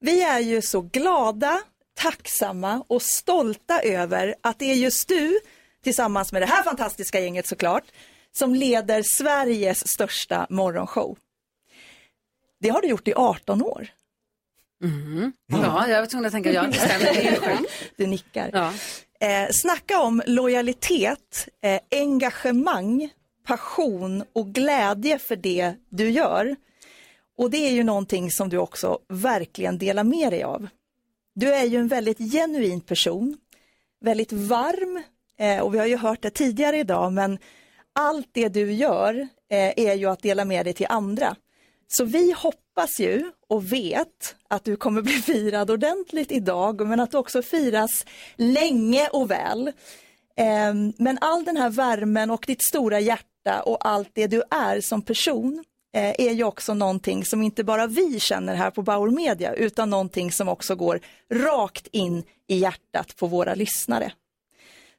Vi 0.00 0.22
är 0.22 0.40
ju 0.40 0.62
så 0.62 0.80
glada, 0.80 1.60
tacksamma 2.02 2.84
och 2.86 3.02
stolta 3.02 3.80
över 3.80 4.34
att 4.40 4.58
det 4.58 4.70
är 4.70 4.74
just 4.74 5.08
du, 5.08 5.40
tillsammans 5.82 6.32
med 6.32 6.42
det 6.42 6.46
här 6.46 6.62
fantastiska 6.62 7.20
gänget 7.20 7.46
såklart, 7.46 7.84
som 8.32 8.54
leder 8.54 9.02
Sveriges 9.16 9.88
största 9.88 10.46
morgonshow. 10.50 11.18
Det 12.60 12.68
har 12.68 12.82
du 12.82 12.88
gjort 12.88 13.08
i 13.08 13.14
18 13.14 13.62
år. 13.62 13.88
Mhm. 14.82 15.32
Ja, 15.52 15.88
jag 15.88 16.00
var 16.00 16.06
tvungen 16.06 16.26
att 16.26 16.32
tänka, 16.32 16.52
ja 16.52 16.62
det 16.62 16.72
stämmer. 16.72 17.04
Det 17.04 17.28
är 17.28 17.40
sjukt. 17.40 17.72
Du 17.96 18.06
nickar. 18.06 18.50
Ja. 18.52 18.72
Eh, 19.26 19.48
snacka 19.52 20.00
om 20.00 20.22
lojalitet, 20.26 21.48
eh, 21.62 21.80
engagemang, 21.90 23.10
passion 23.46 24.24
och 24.32 24.46
glädje 24.46 25.18
för 25.18 25.36
det 25.36 25.74
du 25.88 26.10
gör. 26.10 26.56
Och 27.38 27.50
det 27.50 27.56
är 27.56 27.70
ju 27.70 27.84
någonting 27.84 28.30
som 28.30 28.48
du 28.48 28.58
också 28.58 28.98
verkligen 29.08 29.78
delar 29.78 30.04
med 30.04 30.32
dig 30.32 30.42
av. 30.42 30.68
Du 31.34 31.54
är 31.54 31.64
ju 31.64 31.78
en 31.78 31.88
väldigt 31.88 32.32
genuin 32.32 32.80
person, 32.80 33.36
väldigt 34.00 34.32
varm 34.32 35.02
eh, 35.38 35.60
och 35.60 35.74
vi 35.74 35.78
har 35.78 35.86
ju 35.86 35.96
hört 35.96 36.22
det 36.22 36.30
tidigare 36.30 36.78
idag 36.78 37.12
men 37.12 37.38
allt 37.92 38.28
det 38.32 38.48
du 38.48 38.72
gör 38.72 39.28
eh, 39.50 39.72
är 39.76 39.94
ju 39.94 40.06
att 40.06 40.22
dela 40.22 40.44
med 40.44 40.66
dig 40.66 40.72
till 40.72 40.86
andra. 40.88 41.36
Så 41.88 42.04
vi 42.04 42.32
hoppas 42.32 43.00
ju 43.00 43.30
och 43.48 43.72
vet 43.72 44.36
att 44.48 44.64
du 44.64 44.76
kommer 44.76 45.02
bli 45.10 45.12
firad 45.12 45.70
ordentligt 45.70 46.32
idag 46.32 46.86
men 46.86 47.00
att 47.00 47.10
du 47.10 47.18
också 47.18 47.42
firas 47.42 48.06
länge 48.36 49.08
och 49.08 49.30
väl. 49.30 49.68
Eh, 50.36 50.74
men 50.98 51.18
all 51.20 51.44
den 51.44 51.56
här 51.56 51.70
värmen 51.70 52.30
och 52.30 52.44
ditt 52.46 52.62
stora 52.62 53.00
hjärta 53.00 53.62
och 53.62 53.88
allt 53.88 54.10
det 54.12 54.26
du 54.26 54.42
är 54.50 54.80
som 54.80 55.02
person 55.02 55.64
är 55.92 56.30
ju 56.32 56.44
också 56.44 56.74
någonting 56.74 57.24
som 57.24 57.42
inte 57.42 57.64
bara 57.64 57.86
vi 57.86 58.20
känner 58.20 58.54
här 58.54 58.70
på 58.70 58.82
Bauer 58.82 59.10
Media 59.10 59.54
utan 59.54 59.90
någonting 59.90 60.32
som 60.32 60.48
också 60.48 60.74
går 60.74 61.00
rakt 61.32 61.86
in 61.92 62.22
i 62.48 62.56
hjärtat 62.56 63.16
på 63.16 63.26
våra 63.26 63.54
lyssnare. 63.54 64.12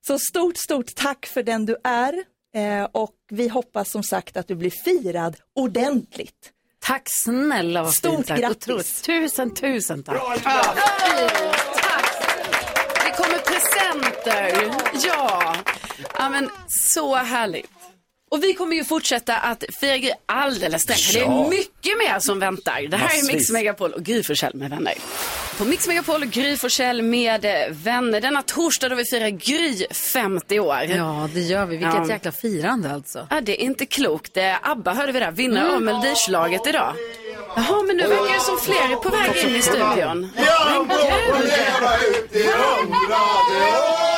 Så 0.08 0.20
stort, 0.20 0.58
stort 0.58 0.96
tack 0.96 1.26
för 1.26 1.44
den 1.44 1.66
du 1.66 1.76
är 1.84 2.14
eh, 2.56 2.84
och 2.92 3.16
vi 3.30 3.48
hoppas 3.48 3.92
som 3.92 4.04
sagt 4.04 4.38
att 4.38 4.48
du 4.48 4.56
blir 4.56 4.70
firad 4.70 5.36
ordentligt. 5.56 6.52
Tack 6.80 7.04
snälla 7.24 7.84
vad 7.84 7.94
Stort 7.94 8.16
fint 8.16 8.28
sagt. 8.28 8.42
grattis. 8.42 8.64
Otroligt. 8.68 9.04
Tusen, 9.04 9.54
tusen 9.54 10.04
tack. 10.04 10.16
Ja, 10.18 10.36
fint. 10.36 11.32
Tack! 11.76 12.06
Det 13.06 13.12
kommer 13.24 13.38
presenter. 13.38 14.72
Ja. 15.08 15.56
ja, 16.18 16.30
men 16.30 16.50
så 16.68 17.16
härligt. 17.16 17.70
Och 18.32 18.44
vi 18.44 18.54
kommer 18.54 18.76
ju 18.76 18.84
fortsätta 18.84 19.36
att 19.38 19.64
fira 19.80 19.98
Gry 19.98 20.12
alldeles 20.26 20.82
strax. 20.82 21.12
Det 21.14 21.20
Ja. 21.20 21.46
är 21.46 21.50
mycket 21.50 21.98
mer 21.98 22.20
som 22.20 22.40
väntar. 22.40 22.82
Det 22.90 22.98
här 22.98 23.08
är 23.10 23.14
Mix 23.22 23.24
Massvis. 23.34 23.52
Megapol 23.52 23.94
och 23.94 24.04
Gry 24.04 24.24
Forssell 24.24 24.56
med 24.56 24.70
vänner. 24.70 24.94
på 25.58 25.66
Mix 25.66 25.88
Megapol 25.88 26.22
och 26.24 26.28
Gry 26.30 26.58
Forssell 26.58 27.02
med 27.02 27.46
eh, 27.46 27.52
vänner. 27.70 28.22
Denna 28.22 28.42
torsdag 28.42 28.90
då 28.90 28.96
vi 28.96 29.06
firar 29.06 29.30
Gry 29.30 29.86
50 29.92 30.60
år. 30.60 30.78
Ja, 30.98 31.30
det 31.34 31.40
gör 31.40 31.66
vi. 31.66 31.78
Vilket 31.78 31.96
Ja. 31.96 32.10
jäkla 32.10 32.32
firande 32.32 32.92
alltså. 32.92 33.28
Ja, 33.30 33.42
det 33.42 33.62
är 33.62 33.66
inte 33.66 33.86
klokt. 33.86 34.38
Eh, 34.38 34.70
ABBA 34.70 34.94
hörde 34.94 35.12
vi 35.12 35.20
där, 35.20 35.32
vinnare 35.32 35.64
Mm. 35.64 35.76
av 35.76 35.82
Melodislaget 35.82 36.68
idag. 36.68 36.94
Jaha, 37.56 37.84
men 37.88 37.98
nu 37.98 38.08
verkar 38.08 38.34
det 38.34 38.40
som 38.40 38.58
fler 38.60 38.92
är 38.92 38.96
på 38.96 39.10
väg 39.10 39.50
in 39.50 39.56
i 39.56 39.62
studion. 39.62 40.30
Jag 40.38 40.88
får 40.88 41.38
gud. 41.38 41.46
leva 41.46 41.98
ut 41.98 42.36
i 42.36 42.44
hundrade 42.44 44.11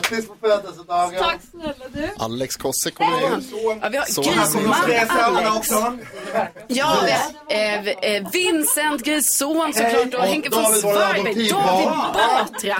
Grattis 0.00 0.28
på 0.28 0.34
födelsedagen. 0.40 1.18
Tack 1.22 1.38
snälla 1.50 1.74
du. 1.92 2.08
Alex 2.18 2.56
Kosse 2.56 2.90
kommer 2.90 3.34
in. 3.34 3.44
Ja, 3.82 3.88
vi 3.88 3.96
har 3.96 4.04
Så 4.04 4.22
Grys 4.22 4.34
här 4.36 4.46
kommer 4.52 4.68
man 4.68 4.80
de 4.80 4.86
tre 4.86 5.06
sönerna 5.06 5.50
Alex. 5.50 5.56
också. 5.56 5.98
Ja, 6.68 6.96
vi 7.06 7.12
har, 7.12 7.88
eh, 7.88 7.88
eh, 7.88 8.30
Vincent, 8.32 9.02
Grys 9.04 9.36
son 9.38 9.72
såklart 9.74 10.14
och 10.14 10.20
Henke 10.22 10.50
von 10.50 10.62
David, 10.62 10.82
våra 10.82 10.94
Svarberg. 10.96 11.20
adoptivbarn. 11.20 12.12
David 12.12 12.52
Batra. 12.52 12.76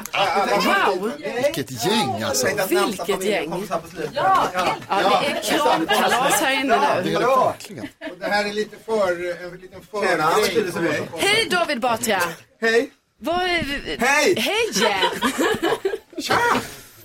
Wow! 0.97 1.13
Vilket 1.45 1.87
gäng 1.87 2.23
alltså. 2.23 2.47
Vilket 2.69 3.25
gäng. 3.25 3.65
Ja, 4.13 4.49
ja, 4.55 4.77
det 4.89 5.27
är 5.27 5.43
kramkalas 5.59 6.33
här 6.41 6.61
inne 6.61 6.75
Det 6.75 7.03
nu. 7.05 7.15
är 7.15 7.21
det 7.21 7.27
verkligen. 7.27 7.89
Det 8.21 8.27
här 8.27 8.45
är 8.45 8.53
lite 8.53 8.77
för, 8.87 9.11
en 9.45 9.61
liten 9.61 9.81
för 9.91 10.07
Tjena, 10.07 10.31
vad 10.37 10.51
kul 10.51 10.69
att 10.69 10.75
se 10.75 10.81
dig. 10.81 11.03
Hej 11.19 11.49
David 11.51 11.81
Batra. 11.81 12.21
Hej. 12.61 12.91
Vad 13.23 13.43
är... 13.43 13.97
Hej. 13.99 14.35
Hej! 14.39 14.71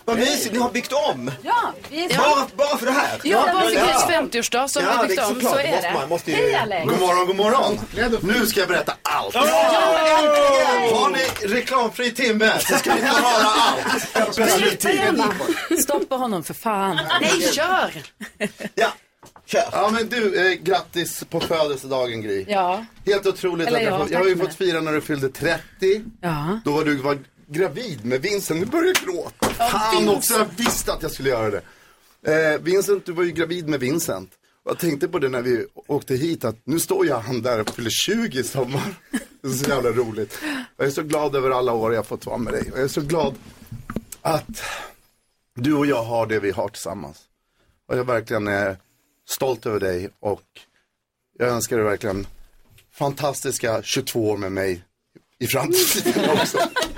Vad 0.05 0.17
mysigt, 0.17 0.53
ni 0.53 0.59
har 0.59 0.71
byggt 0.71 0.91
om. 0.93 1.31
Ja, 1.41 1.73
vi 1.89 2.05
är 2.05 2.17
Bara, 2.17 2.47
bara 2.55 2.77
för 2.77 2.85
det 2.85 2.91
här? 2.91 3.19
Ja, 3.23 3.49
bara 3.53 3.61
för 3.63 3.71
Grys 3.71 4.03
50-årsdag 4.31 4.67
så 4.67 4.81
har 4.81 5.01
vi 5.03 5.07
byggt 5.07 5.23
om. 5.23 5.41
Så 5.41 5.55
Det 5.55 5.67
är 5.67 5.81
det. 5.81 5.93
man- 5.93 6.09
måste 6.09 6.31
ju- 6.31 6.37
Hej 6.37 6.55
Alex! 6.55 6.87
God 6.91 6.99
morgon, 6.99 7.27
god 7.27 7.35
morgon. 7.35 7.79
Nu 8.21 8.45
ska 8.45 8.59
jag 8.59 8.69
berätta 8.69 8.93
allt. 9.01 9.35
Ja, 9.35 9.41
äntligen! 10.17 10.95
Har 10.95 11.09
ni 11.09 11.47
reklamfri 11.55 12.11
timme 12.11 12.53
så 12.59 12.75
ska 12.75 12.95
ni 12.95 13.01
få 13.01 13.07
höra 13.07 13.47
allt. 13.47 14.35
Berätta 14.35 14.91
gärna. 14.93 15.33
Stoppa 15.81 16.15
honom 16.15 16.43
för 16.43 16.53
fan. 16.53 16.99
Nej, 17.21 17.41
kör! 17.53 17.91
Ja, 18.75 18.93
kör. 19.45 19.63
Ja 19.71 19.89
men 19.89 20.07
du, 20.09 20.47
eh, 20.51 20.53
grattis 20.53 21.23
på 21.29 21.39
födelsedagen 21.39 22.21
Gry. 22.21 22.45
Ja. 22.47 22.85
Helt 23.05 23.25
otroligt. 23.25 23.67
Eller 23.67 23.79
att 23.79 23.85
jag, 23.85 23.99
ja, 24.01 24.05
jag 24.09 24.19
har 24.19 24.25
ju 24.27 24.37
fått 24.37 24.55
fira 24.55 24.81
när 24.81 24.91
du 24.91 25.01
fyllde 25.01 25.29
30. 25.29 25.61
Ja. 26.21 26.59
Då 26.65 26.71
var 26.71 26.83
du 26.83 26.95
var 26.95 27.17
gravid 27.47 28.05
med 28.05 28.21
Vincent. 28.21 28.59
Nu 28.59 28.65
börjar 28.65 28.85
jag 28.85 28.95
gråta. 29.15 29.44
Fan 29.57 30.09
också, 30.09 30.33
jag 30.33 30.47
visste 30.57 30.93
att 30.93 31.01
jag 31.01 31.11
skulle 31.11 31.29
göra 31.29 31.49
det. 31.49 31.61
Eh, 32.53 32.61
Vincent, 32.61 33.05
du 33.05 33.11
var 33.11 33.23
ju 33.23 33.31
gravid 33.31 33.67
med 33.67 33.79
Vincent. 33.79 34.31
Och 34.63 34.71
jag 34.71 34.79
tänkte 34.79 35.07
på 35.07 35.19
det 35.19 35.29
när 35.29 35.41
vi 35.41 35.65
åkte 35.87 36.15
hit 36.15 36.45
att 36.45 36.55
nu 36.63 36.79
står 36.79 37.05
jag 37.05 37.19
han 37.19 37.41
där 37.41 37.61
och 37.61 37.69
fyller 37.69 37.89
20 37.89 38.39
i 38.39 38.43
sommar. 38.43 38.95
Det 39.41 39.47
är 39.47 39.53
så 39.53 39.69
jävla 39.69 39.89
roligt. 39.89 40.39
Jag 40.77 40.87
är 40.87 40.91
så 40.91 41.03
glad 41.03 41.35
över 41.35 41.51
alla 41.51 41.73
år 41.73 41.93
jag 41.93 42.05
fått 42.05 42.25
vara 42.25 42.37
med 42.37 42.53
dig. 42.53 42.71
Och 42.71 42.77
jag 42.77 42.83
är 42.83 42.87
så 42.87 43.01
glad 43.01 43.35
att 44.21 44.63
du 45.55 45.73
och 45.73 45.85
jag 45.85 46.03
har 46.03 46.25
det 46.27 46.39
vi 46.39 46.51
har 46.51 46.69
tillsammans. 46.69 47.17
Och 47.87 47.93
jag 47.93 47.99
är 47.99 48.03
verkligen 48.03 48.47
är 48.47 48.77
stolt 49.29 49.65
över 49.65 49.79
dig 49.79 50.09
och 50.19 50.43
jag 51.37 51.49
önskar 51.49 51.75
dig 51.75 51.85
verkligen 51.85 52.27
fantastiska 52.91 53.81
22 53.83 54.29
år 54.29 54.37
med 54.37 54.51
mig 54.51 54.83
i 55.39 55.47
framtiden 55.47 56.29
också. 56.29 56.57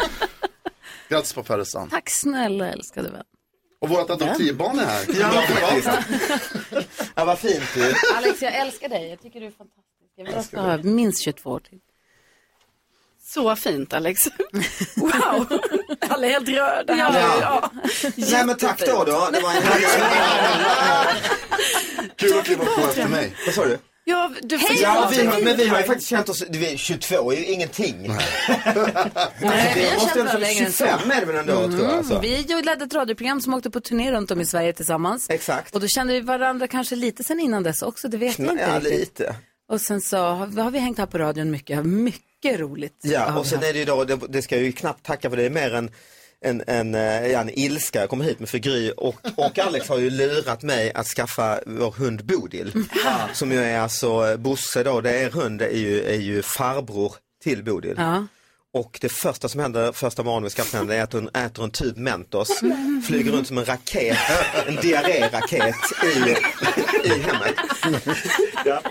Grattis 1.10 1.34
på 1.34 1.44
födelsedagen. 1.44 1.90
Tack 1.90 2.10
snälla 2.10 2.68
älskade 2.72 3.10
vän. 3.12 3.24
Och 3.82 3.90
vårt 3.90 4.10
adoptivbarn 4.10 4.80
är 4.80 4.86
här. 4.86 5.06
Ja, 5.20 5.44
Ja, 7.16 7.26
vad 7.26 7.40
fint 7.40 7.64
ju. 7.76 7.94
Alex, 8.16 8.42
jag 8.42 8.56
älskar 8.56 8.90
dig. 8.90 9.10
Jag 9.10 9.22
tycker 9.22 9.40
du 9.40 9.46
är 9.46 9.52
fantastisk. 9.52 9.84
Jag 10.16 10.26
vill 10.26 10.36
också 10.36 10.58
ha 10.58 10.78
minst 10.78 11.22
22 11.22 11.50
år 11.50 11.60
till. 11.60 11.80
Så 13.24 13.56
fint 13.56 13.94
Alex. 13.94 14.22
Wow, 14.96 15.60
alla 16.10 16.28
är 16.28 16.32
helt 16.32 16.50
rörda. 16.50 16.96
Ja. 16.98 17.40
Ja. 17.42 17.72
Nej 18.16 18.46
men 18.46 18.58
tack 18.58 18.86
då. 18.86 19.04
då. 19.04 19.30
Det 19.32 19.40
var 19.40 19.52
en 19.54 19.62
Kul 22.16 22.38
att 22.38 22.46
kliva 22.46 22.66
på 22.66 22.82
efter 22.82 23.08
mig. 23.08 23.36
Vad 23.46 23.56
sa 23.56 23.66
du? 23.66 23.78
Ja, 24.10 24.32
du 24.42 24.60
får 24.60 24.70
Ja, 24.82 25.10
vi 25.12 25.26
har, 25.26 25.42
men 25.42 25.58
vi 25.58 25.68
har 25.68 25.78
ju 25.80 25.84
faktiskt 25.84 26.10
känt 26.10 26.30
oss, 26.30 26.44
vi 26.50 26.74
är 26.74 26.78
22 26.78 27.32
är 27.32 27.38
ju 27.38 27.46
ingenting. 27.46 27.96
Nej, 28.08 28.16
vi 29.76 29.82
det 29.82 29.88
har 29.88 30.00
känt 30.00 30.16
varandra 30.16 30.38
längre 30.38 30.66
än 30.66 30.72
så. 30.72 30.86
25 30.86 31.12
är 31.12 31.20
det 31.20 31.26
väl 31.26 31.36
ändå 31.36 31.68
tror 31.68 31.84
jag. 31.84 31.92
Alltså. 31.98 32.20
Vi 32.20 32.44
ledde 32.66 32.86
ett 32.86 32.94
radioprogram 32.94 33.42
som 33.42 33.54
åkte 33.54 33.70
på 33.70 33.80
turné 33.80 34.12
runt 34.12 34.32
om 34.32 34.42
i 34.42 34.46
Sverige 34.46 34.74
tillsammans. 34.74 35.30
Exakt. 35.30 35.76
Och 35.76 35.82
då 35.82 35.88
kände 35.88 36.14
vi 36.14 36.20
varandra 36.20 36.68
kanske 36.68 36.96
lite 36.96 37.24
sen 37.24 37.40
innan 37.40 37.64
dess 37.64 37.82
också, 37.82 38.08
det 38.08 38.18
vet 38.18 38.40
jag 38.40 38.52
inte 38.52 38.64
Ja, 38.64 38.76
riktigt. 38.80 39.00
lite. 39.00 39.36
Och 39.72 39.82
sen 39.82 40.02
så 40.02 40.18
har, 40.18 40.62
har 40.62 40.72
vi 40.72 40.80
hängt 40.80 40.98
här 40.98 41.06
på 41.06 41.18
radion 41.18 41.52
mycket, 41.52 41.86
mycket 41.86 42.60
roligt. 42.60 43.00
Ja, 43.04 43.38
och 43.40 43.46
vi 43.46 43.50
sen 43.50 43.64
är 43.64 43.74
det 43.74 43.80
ju 43.80 43.86
då, 43.86 44.04
det, 44.04 44.20
det 44.30 44.42
ska 44.42 44.56
jag 44.56 44.64
ju 44.66 44.72
knappt 44.72 45.06
tacka 45.06 45.30
för 45.30 45.38
det 45.38 45.44
är 45.44 45.50
mer 45.50 45.74
en 45.76 45.92
en, 46.46 46.64
en, 46.68 46.96
eh, 46.96 47.40
en 47.40 47.60
ilska 47.60 48.00
jag 48.00 48.10
kommer 48.10 48.26
hit 48.26 48.40
med 48.40 48.50
för 48.50 48.58
Gry 48.58 48.92
och, 48.98 49.16
och 49.36 49.60
Alex 49.60 49.90
har 49.90 49.98
ju 49.98 50.10
lurat 50.10 50.64
mig 50.64 50.94
att 50.94 51.08
skaffa 51.08 51.60
vår 51.66 51.92
hund 51.92 52.26
Bodil. 52.26 52.72
Som 53.34 53.52
ju 53.52 53.58
är 53.64 53.80
alltså, 53.80 54.38
Bosse 54.38 54.84
då, 54.84 55.02
det 55.02 55.20
är 55.20 55.30
hund, 55.30 55.62
är 55.62 55.70
ju, 55.70 56.04
är 56.04 56.20
ju 56.20 56.42
farbror 56.42 57.14
till 57.44 57.64
Bodil. 57.64 57.96
Ja. 57.98 58.28
Och 58.78 58.98
det 59.02 59.10
första 59.10 59.50
som 59.50 59.60
händer 59.60 59.92
första 59.92 60.24
morgonen 60.24 60.44
vi 60.44 60.50
skaffar 60.50 60.78
henne 60.78 60.96
är 60.96 61.04
att 61.04 61.14
hon 61.14 61.30
äter 61.30 61.64
en 61.64 61.72
tub 61.72 61.98
Mentos, 61.98 62.60
flyger 63.08 63.32
runt 63.32 63.48
som 63.48 63.58
en 63.58 63.66
raket, 63.66 64.18
en 64.68 64.76
diarréraket 64.76 65.76
i, 66.04 66.36
i 67.08 67.10
hemmet. 67.10 67.56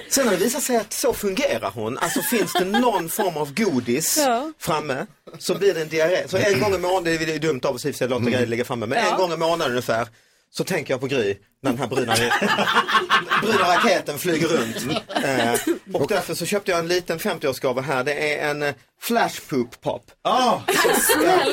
Sen 0.09 0.24
har 0.26 0.34
det 0.37 0.45
visat 0.45 0.62
sig 0.62 0.76
att 0.76 0.93
så 0.93 1.12
fungerar 1.12 1.70
hon. 1.74 1.99
Alltså 1.99 2.20
finns 2.22 2.53
det 2.53 2.64
någon 2.64 3.09
form 3.09 3.37
av 3.37 3.55
godis 3.55 4.18
Ja. 4.26 4.53
framme 4.59 5.07
så 5.39 5.55
blir 5.55 5.74
det 5.74 5.82
en 5.82 5.89
diarré. 5.89 6.28
Så 6.28 6.37
en 6.37 6.61
gång 6.61 6.74
i 6.74 6.78
månaden, 6.78 7.05
det 7.26 7.34
är 7.34 7.39
dumt 7.39 7.61
av 7.64 7.74
oss 7.74 7.84
i 7.84 7.91
och 7.91 7.95
för 7.95 7.99
sig 7.99 8.05
att 8.05 8.11
låta 8.11 8.30
grejer 8.30 8.47
ligga 8.47 8.64
framme, 8.64 8.87
men 8.87 8.99
en 8.99 9.16
gång 9.16 9.32
i 9.32 9.37
månaden 9.37 9.70
ungefär 9.72 10.09
så 10.57 10.64
tänker 10.64 10.92
jag 10.94 11.00
på 11.00 11.07
Gry 11.07 11.36
när 11.62 11.70
den 11.70 11.78
här 11.80 11.86
bruna, 11.86 12.14
bruna 13.42 13.59
raketen 13.74 14.18
flyger 14.18 14.48
runt. 14.48 14.76
Eh, 15.24 15.74
och 15.94 16.09
därför 16.09 16.34
så 16.34 16.46
köpte 16.46 16.70
jag 16.70 16.80
en 16.80 16.88
liten 16.88 17.18
50-årsgåva 17.18 17.80
här. 17.82 18.04
Det 18.04 18.34
är 18.34 18.50
en 18.50 18.62
eh, 18.62 18.74
flash 19.00 19.40
poop 19.48 19.80
pop. 19.80 20.11
Ah, 20.22 20.61
Ja, 20.66 20.74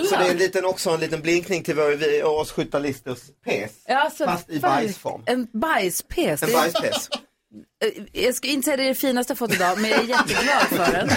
så 0.09 0.15
det 0.17 0.25
är 0.25 0.31
en 0.31 0.37
liten, 0.37 0.65
också 0.65 0.89
en 0.89 0.99
liten 0.99 1.21
blinkning 1.21 1.63
till 1.63 1.75
vår, 1.75 1.91
vi, 1.91 2.23
oss 2.23 2.51
skyttalisters 2.51 3.19
pes. 3.45 3.71
Ja, 3.87 4.11
så 4.17 4.25
Fast 4.25 4.49
i 4.49 4.59
bajsform. 4.59 5.21
En 5.25 5.47
bajspes. 5.53 6.43
En 6.43 6.51
bajspes. 6.53 7.09
Eh, 7.85 8.03
Jag 8.23 8.35
ska 8.35 8.47
inte 8.47 8.65
säga 8.65 8.77
det 8.77 8.83
är 8.83 8.87
det 8.87 8.95
finaste 8.95 9.31
jag 9.31 9.37
fått 9.37 9.53
idag, 9.53 9.79
men 9.79 9.91
jag 9.91 9.99
är 9.99 10.03
jätteglad 10.03 10.63
för 10.69 10.91
den. 10.91 11.09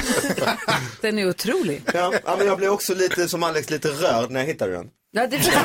Den 1.01 1.19
är 1.19 1.29
otrolig. 1.29 1.83
Ja, 1.95 2.13
men 2.39 2.47
jag 2.47 2.59
blev 2.59 2.71
också 2.71 2.95
lite 2.95 3.29
som 3.29 3.43
Alex, 3.43 3.71
lite 3.71 3.89
rörd 3.89 4.31
när 4.31 4.41
jag 4.41 4.47
hittade 4.47 4.73
den. 4.73 4.89
Ja, 5.17 5.27
det 5.27 5.39
förstår 5.39 5.63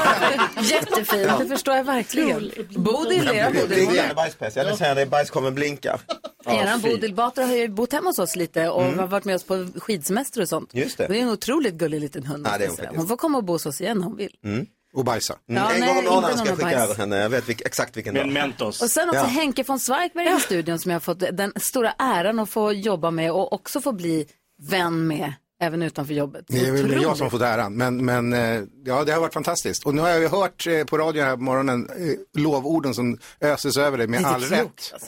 jag. 0.56 0.64
Jättefint, 0.64 1.40
det 1.40 1.46
förstår 1.48 1.76
jag 1.76 1.84
verkligen. 1.84 2.52
Bodil, 2.76 3.28
era 3.34 3.50
Det 3.50 3.60
Bodil, 3.70 3.98
är 4.00 4.10
en 4.10 4.16
bajspes. 4.16 4.56
Jag 4.56 4.66
vill 4.66 4.78
säga 4.78 4.94
det, 4.96 5.06
bajskorven 5.06 5.56
blinkar. 5.56 6.00
eran. 6.46 6.82
Bodil 6.82 7.14
Batra 7.16 7.46
har 7.46 7.54
ju 7.56 7.68
bott 7.68 7.94
hemma 7.94 8.10
hos 8.10 8.20
oss 8.20 8.36
lite 8.36 8.70
och 8.70 8.84
Mm. 8.84 9.00
har 9.00 9.08
varit 9.08 9.26
med 9.26 9.36
oss 9.36 9.44
på 9.44 9.68
skidsemester 9.76 10.42
och 10.42 10.50
sånt. 10.50 10.70
Just 10.74 10.98
det. 10.98 11.08
Det 11.08 11.18
är 11.18 11.22
en 11.22 11.30
otroligt 11.30 11.74
gullig 11.74 12.02
liten 12.02 12.26
hund. 12.26 12.48
Ja, 12.52 12.58
det 12.58 12.66
är 12.66 12.68
måste 12.68 12.70
hon 12.70 12.70
jag 12.70 12.76
säga. 12.78 12.86
faktiskt. 12.88 12.98
hon 13.00 13.08
får 13.08 13.18
komma 13.18 13.38
och 13.38 13.44
bo 13.44 13.54
hos 13.54 13.66
oss 13.66 13.82
igen 13.82 13.98
om 13.98 14.04
hon 14.04 14.16
vill. 14.16 14.36
Mm. 14.46 14.66
Och 14.94 15.06
bajsa. 15.06 15.36
Mm. 15.50 15.64
Ja, 15.64 15.72
en 15.72 15.80
nej, 15.80 15.88
gång 15.90 15.98
inte 15.98 16.10
månaden 16.10 16.38
någon 16.38 16.46
ska 16.46 16.48
jag 16.48 16.58
skicka 16.58 16.70
bajs. 16.78 16.84
över 16.90 16.96
henne. 16.96 17.18
Jag 17.18 17.30
vet 17.30 17.50
vilk, 17.50 17.62
exakt 17.66 17.98
vilken 17.98 18.14
dag. 18.14 18.28
Mentos. 18.28 18.82
Och 18.82 18.90
sen 18.92 19.10
också 19.10 19.22
Ja. 19.22 19.26
Henke 19.26 19.64
von 19.64 19.80
Zweigbergk 19.80 20.38
i 20.40 20.42
studion 20.42 20.80
som 20.80 20.92
jag 20.92 20.96
har 20.96 21.00
fått 21.02 21.20
den 21.20 21.54
stora 21.56 21.94
äran 22.00 22.40
att 22.40 22.50
få 22.50 22.74
jobba 22.74 23.12
med 23.12 23.32
och 23.32 23.54
också 23.54 23.82
få 23.82 23.92
bli 23.92 24.26
vän 24.70 25.08
med 25.08 25.34
även 25.62 25.82
utanför 25.82 26.14
jobbet. 26.14 26.46
Det 26.48 26.68
är 26.68 26.72
väl 26.72 27.02
jag 27.02 27.18
som 27.18 27.26
har 27.26 27.32
fått 27.32 27.42
äran, 27.42 27.74
men, 27.74 28.06
men 28.06 28.34
eh, 28.34 28.64
ja, 28.84 29.04
det 29.04 29.12
har 29.12 29.20
varit 29.20 29.34
fantastiskt. 29.34 29.86
Och 29.86 29.96
nu 29.96 30.02
har 30.02 30.10
jag 30.10 30.20
ju 30.20 30.28
hört 30.28 30.68
eh, 30.68 30.84
på 30.84 30.98
radion 30.98 31.24
här 31.24 31.36
på 31.36 31.42
morgonen 31.44 31.90
eh, 31.90 32.42
lovorden 32.42 32.94
som 32.94 33.18
öses 33.42 33.78
över 33.78 33.98
dig 33.98 34.08
med 34.08 34.26
all 34.26 34.42
rätt. 34.42 34.94
alltså. 34.94 35.08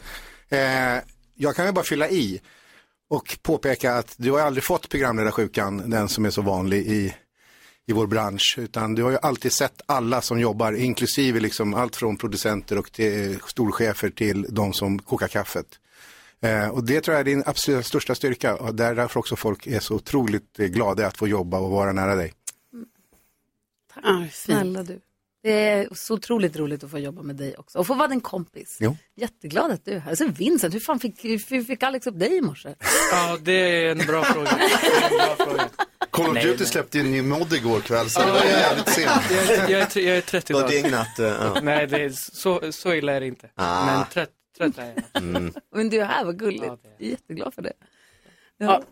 Jag 1.35 1.55
kan 1.55 1.65
ju 1.65 1.71
bara 1.71 1.85
fylla 1.85 2.09
i 2.09 2.41
och 3.09 3.37
påpeka 3.41 3.93
att 3.93 4.13
du 4.17 4.31
har 4.31 4.39
aldrig 4.39 4.63
fått 4.63 4.89
programledarsjukan, 4.89 5.89
den 5.89 6.09
som 6.09 6.25
är 6.25 6.29
så 6.29 6.41
vanlig 6.41 6.87
i, 6.87 7.13
i 7.87 7.93
vår 7.93 8.07
bransch, 8.07 8.55
utan 8.57 8.95
du 8.95 9.03
har 9.03 9.11
ju 9.11 9.17
alltid 9.21 9.51
sett 9.51 9.81
alla 9.85 10.21
som 10.21 10.39
jobbar, 10.39 10.73
inklusive 10.73 11.39
liksom 11.39 11.73
allt 11.73 11.95
från 11.95 12.17
producenter 12.17 12.77
och 12.77 12.91
till 12.91 13.39
storchefer 13.47 14.09
till 14.09 14.45
de 14.49 14.73
som 14.73 14.99
kokar 14.99 15.27
kaffet. 15.27 15.79
Eh, 16.43 16.67
och 16.69 16.83
det 16.83 17.01
tror 17.01 17.13
jag 17.13 17.19
är 17.19 17.23
din 17.25 17.43
absolut 17.45 17.85
största 17.85 18.15
styrka 18.15 18.55
och 18.55 18.75
där- 18.75 18.95
därför 18.95 19.19
också 19.19 19.35
folk 19.35 19.67
är 19.67 19.79
så 19.79 19.95
otroligt 19.95 20.59
eh, 20.59 20.65
glada 20.65 21.07
att 21.07 21.17
få 21.17 21.27
jobba 21.27 21.57
och 21.59 21.71
vara 21.71 21.91
nära 21.91 22.15
dig. 22.15 22.33
Ah, 24.03 24.23
Snälla 24.31 24.83
du. 24.83 24.99
Det 25.43 25.51
är 25.69 25.87
så 25.95 26.13
otroligt 26.13 26.55
roligt 26.57 26.83
att 26.83 26.91
få 26.91 26.99
jobba 26.99 27.21
med 27.21 27.35
dig 27.35 27.55
också 27.57 27.79
och 27.79 27.87
få 27.87 27.93
vara 27.93 28.07
din 28.07 28.21
kompis. 28.21 28.77
Jo. 28.79 28.97
Jätteglad 29.15 29.71
att 29.71 29.85
du 29.85 29.91
är 29.93 29.99
här. 29.99 30.09
Alltså 30.09 30.27
Vincent, 30.27 30.73
hur 30.75 30.79
fan 30.79 30.99
fick, 30.99 31.25
hur 31.25 31.63
fick 31.63 31.83
Alex 31.83 32.07
upp 32.07 32.19
dig 32.19 32.37
i 32.37 32.41
morse? 32.41 32.75
Ja, 33.11 33.37
det 33.41 33.51
är 33.53 33.91
en 33.91 33.97
bra 33.97 34.23
fråga. 34.23 34.49
Det 34.81 34.87
är 34.87 35.11
en 35.11 35.35
bra 35.37 35.45
fråga. 35.45 35.69
Call 36.11 36.27
of 36.27 36.33
Nej, 36.33 36.43
Duty 36.43 36.57
nej. 36.59 36.67
släppte 36.67 36.97
ju 36.97 37.03
en 37.05 37.11
ny 37.11 37.21
mod 37.21 37.53
igår 37.53 37.79
kväll 37.79 38.09
så 38.09 38.19
det 38.21 38.31
var 38.31 38.39
jävligt 38.43 38.89
sent. 38.89 39.11
Jag 39.31 39.43
är, 39.49 39.69
jag 39.69 39.81
är, 39.81 39.99
jag 40.01 40.17
är 40.17 40.21
30 40.21 40.53
Du 40.53 40.59
har 40.59 40.61
dagar. 40.61 40.83
dignat, 40.83 41.19
eh, 41.19 41.25
ja. 41.25 41.59
Nej, 41.63 41.87
det 41.87 42.01
är, 42.01 42.09
så, 42.09 42.71
så 42.71 42.93
illa 42.93 43.11
är 43.13 43.19
det 43.19 43.27
inte. 43.27 43.49
Ah. 43.55 43.85
Men 43.85 44.05
30, 44.13 44.31
trött 44.71 44.87
är. 45.13 45.19
Mm. 45.19 45.53
Men 45.75 45.89
du 45.89 46.01
är 46.01 46.05
här, 46.05 46.25
vad 46.25 46.39
gulligt. 46.39 46.63
Jag 46.63 47.07
är 47.07 47.11
jätteglad 47.11 47.53
för 47.53 47.61
det. 47.61 47.73
Ja. 48.57 48.83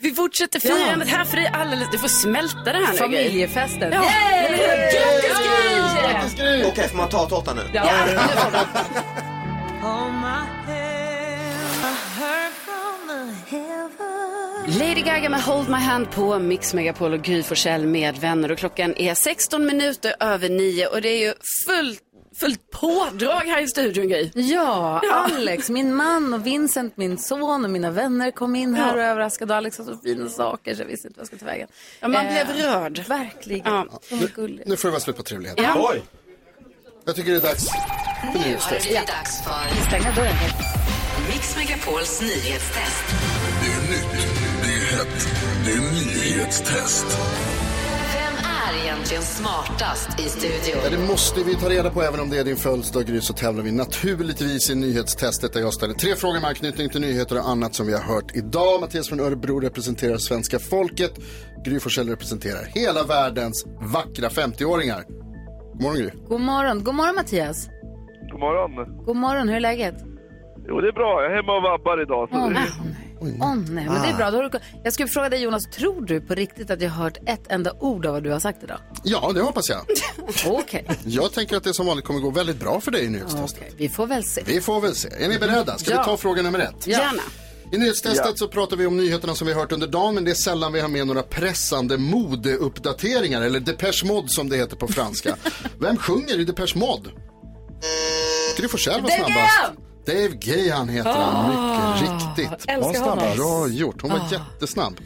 Vi 0.00 0.14
fortsätter 0.14 0.60
firandet 0.60 1.08
här 1.08 1.24
för 1.24 1.36
dig 1.36 1.46
alldeles. 1.46 1.90
Du 1.90 1.98
får 1.98 2.08
smälta 2.08 2.64
det 2.64 2.78
här 2.78 2.92
nu. 2.92 2.98
Familjefesten. 2.98 3.92
Ja. 3.92 4.10
Grattis 6.02 6.34
Gry! 6.34 6.64
Okej, 6.64 6.88
får 6.88 6.96
man 6.96 7.08
ta 7.08 7.28
tårtan 7.28 7.56
nu? 7.56 7.62
Ja. 7.72 7.84
Lady 14.66 15.02
Gaga 15.02 15.28
med 15.28 15.42
Hold 15.42 15.68
My 15.68 15.76
Hand 15.76 16.10
på 16.10 16.38
Mix 16.38 16.74
Megapol 16.74 17.12
och 17.12 17.22
Gry 17.22 17.42
Forssell 17.42 17.86
med 17.86 18.18
vänner. 18.18 18.52
Och 18.52 18.58
klockan 18.58 18.94
är 18.96 19.14
16 19.14 19.66
minuter 19.66 20.14
över 20.20 20.48
nio 20.48 20.86
och 20.86 21.02
det 21.02 21.08
är 21.08 21.26
ju 21.26 21.34
fullt, 21.66 22.02
fullt 22.36 22.70
pådrag 22.70 23.40
här 23.46 23.62
i 23.62 23.68
studion 23.68 24.08
Gry. 24.08 24.30
Ja, 24.34 25.00
Ja. 25.02 25.28
Alex, 25.36 25.70
min 25.70 25.94
man 25.94 26.34
och 26.34 26.46
Vincent, 26.46 26.96
min 26.96 27.18
son 27.18 27.64
och 27.64 27.70
mina 27.70 27.90
vänner 27.90 28.30
kom 28.30 28.56
in 28.56 28.74
här 28.74 28.88
Ja. 28.88 28.92
och 28.94 29.00
överraskade. 29.00 29.56
Alex 29.56 29.78
har 29.78 29.84
så 29.84 29.96
fina 29.96 30.28
saker 30.28 30.74
så 30.74 30.82
jag 30.82 30.86
visste 30.86 31.08
inte 31.08 31.18
vad 31.18 31.22
jag 31.22 31.26
skulle 31.26 31.40
ta 31.40 31.46
vägen. 31.46 31.68
Ja, 32.00 32.08
man 32.08 32.26
Eh, 32.26 32.32
blev 32.32 32.56
rörd. 32.66 32.98
Verkligen. 33.08 33.66
Ja. 33.66 33.86
Gulligt. 34.34 34.68
Nu 34.68 34.76
får 34.76 34.88
det 34.88 34.92
vara 34.92 35.00
slut 35.00 35.16
på 35.16 35.22
trevligheten. 35.22 35.64
Ja. 35.64 35.90
Oj! 35.92 36.02
Jag 37.04 37.16
tycker 37.16 37.30
det 37.30 37.36
är 37.36 37.40
dags 37.40 37.68
för 37.70 37.78
Nu 38.32 38.38
har 38.38 38.44
nyhetstest. 38.46 38.88
det 38.88 38.94
dags 38.94 39.42
för 39.44 39.86
Stänga 39.88 40.14
dörren. 40.14 40.34
Mix 41.32 41.56
Megapols 41.56 42.20
nyhetstest. 42.20 43.04
Det 43.62 43.70
är 43.70 43.90
nytt, 43.90 44.26
det 44.62 44.68
är 44.68 44.96
hett, 44.96 45.28
det 45.64 45.70
är 45.72 45.80
nyhetstest. 46.34 47.06
Är 48.74 48.78
egentligen 48.84 49.22
smartast 49.22 50.20
i 50.20 50.22
studion? 50.22 50.80
Ja, 50.84 50.90
det 50.90 51.08
måste 51.08 51.40
vi 51.44 51.54
ta 51.54 51.68
reda 51.68 51.90
på 51.90 52.02
även 52.02 52.20
om 52.20 52.30
det 52.30 52.38
är 52.38 52.44
din 52.44 52.56
födelsedag 52.56 53.06
Gry 53.06 53.20
så 53.20 53.32
tävlar 53.32 53.62
vi 53.62 53.72
naturligtvis 53.72 54.70
i 54.70 54.74
nyhetstestet 54.74 55.52
där 55.52 55.60
jag 55.60 55.74
ställer 55.74 55.94
tre 55.94 56.14
frågor 56.14 56.40
med 56.40 56.48
anknytning 56.48 56.88
till 56.88 57.00
nyheter 57.00 57.38
och 57.38 57.48
annat 57.48 57.74
som 57.74 57.86
vi 57.86 57.92
har 57.92 58.00
hört 58.00 58.36
idag. 58.36 58.80
Mattias 58.80 59.08
från 59.08 59.20
Örebro 59.20 59.60
representerar 59.60 60.16
svenska 60.16 60.58
folket. 60.58 61.12
Gry 61.64 61.80
Forssell 61.80 62.08
representerar 62.08 62.64
hela 62.64 63.02
världens 63.02 63.66
vackra 63.94 64.28
50-åringar. 64.28 65.02
God 65.72 65.82
morgon 65.82 65.98
Gry. 65.98 66.10
God 66.28 66.40
morgon. 66.40 66.84
God 66.84 66.94
morgon 66.94 67.14
Mattias. 67.14 67.68
God 68.30 68.40
morgon. 68.40 69.04
God 69.04 69.16
morgon, 69.16 69.48
hur 69.48 69.56
är 69.56 69.60
läget? 69.60 69.94
Jo, 70.68 70.80
det 70.80 70.88
är 70.88 70.92
bra. 70.92 71.22
Jag 71.22 71.32
är 71.32 71.36
hemma 71.36 71.56
och 71.56 71.62
vabbar 71.62 72.02
idag. 72.02 72.28
Så 72.30 72.36
Åh, 72.36 72.48
det... 72.48 73.03
nej. 73.24 73.38
Åh 73.40 73.54
nej, 73.56 73.84
men 73.86 74.02
det 74.02 74.08
är 74.08 74.16
bra. 74.16 74.30
Då 74.30 74.36
har 74.36 74.48
du... 74.48 74.58
Jag 74.84 74.92
skulle 74.92 75.08
fråga 75.08 75.28
dig 75.28 75.42
Jonas, 75.42 75.64
tror 75.70 76.00
du 76.06 76.20
på 76.20 76.34
riktigt 76.34 76.70
att 76.70 76.80
jag 76.82 76.90
har 76.90 77.04
hört 77.04 77.16
ett 77.26 77.42
enda 77.48 77.72
ord 77.80 78.06
av 78.06 78.12
vad 78.12 78.22
du 78.22 78.30
har 78.30 78.40
sagt 78.40 78.62
idag? 78.62 78.78
Ja, 79.04 79.32
det 79.34 79.40
hoppas 79.40 79.68
jag. 79.68 79.80
Okej, 80.46 80.86
Jag 81.04 81.32
tänker 81.32 81.56
att 81.56 81.64
det 81.64 81.74
som 81.74 81.86
vanligt 81.86 82.04
kommer 82.04 82.20
gå 82.20 82.30
väldigt 82.30 82.60
bra 82.60 82.80
för 82.80 82.90
dig 82.90 83.04
i 83.04 83.08
nyhetstestet. 83.08 83.62
Okej, 83.62 83.72
vi 83.76 83.88
får 83.88 84.06
väl 84.06 84.24
se. 84.24 84.42
Vi 84.46 84.60
får 84.60 84.80
väl 84.80 84.94
se. 84.94 85.08
Är 85.18 85.28
ni 85.28 85.38
beredda? 85.38 85.78
Ska 85.78 85.90
Ja. 85.90 85.98
vi 85.98 86.04
ta 86.04 86.16
fråga 86.16 86.42
nummer 86.42 86.58
ett? 86.58 86.86
Ja. 86.86 86.98
Gärna. 86.98 87.22
I 87.72 87.78
nyhetstestet 87.78 88.26
Ja. 88.26 88.36
så 88.36 88.48
pratar 88.48 88.76
vi 88.76 88.86
om 88.86 88.96
nyheterna 88.96 89.34
som 89.34 89.46
vi 89.46 89.52
har 89.52 89.60
hört 89.60 89.72
under 89.72 89.86
dagen 89.86 90.14
men 90.14 90.24
det 90.24 90.30
är 90.30 90.34
sällan 90.34 90.72
vi 90.72 90.80
har 90.80 90.88
med 90.88 91.06
några 91.06 91.22
pressande 91.22 91.98
modeuppdateringar 91.98 93.42
eller 93.42 93.60
Depeche 93.60 94.04
Mode 94.06 94.28
som 94.28 94.48
det 94.48 94.56
heter 94.56 94.76
på 94.76 94.88
franska. 94.88 95.36
Vem 95.78 95.96
sjunger 95.96 96.40
i 96.40 96.44
Depeche 96.44 96.78
Mode? 96.78 97.10
Gry 98.56 98.68
Forssell 98.68 99.02
var 99.02 99.08
Dave 99.10 99.24
snabbast. 99.24 99.83
Dave 100.06 100.28
Gahan 100.28 100.88
heter 100.88 101.10
han, 101.10 101.50
mycket 101.50 102.10
riktigt. 102.36 102.64
älskar 102.68 103.00
honom. 103.00 103.36
Bra 103.36 103.68
gjort, 103.68 104.02
hon 104.02 104.10
var 104.10 104.18
Ah. 104.18 104.28
jättesnabb. 104.32 105.00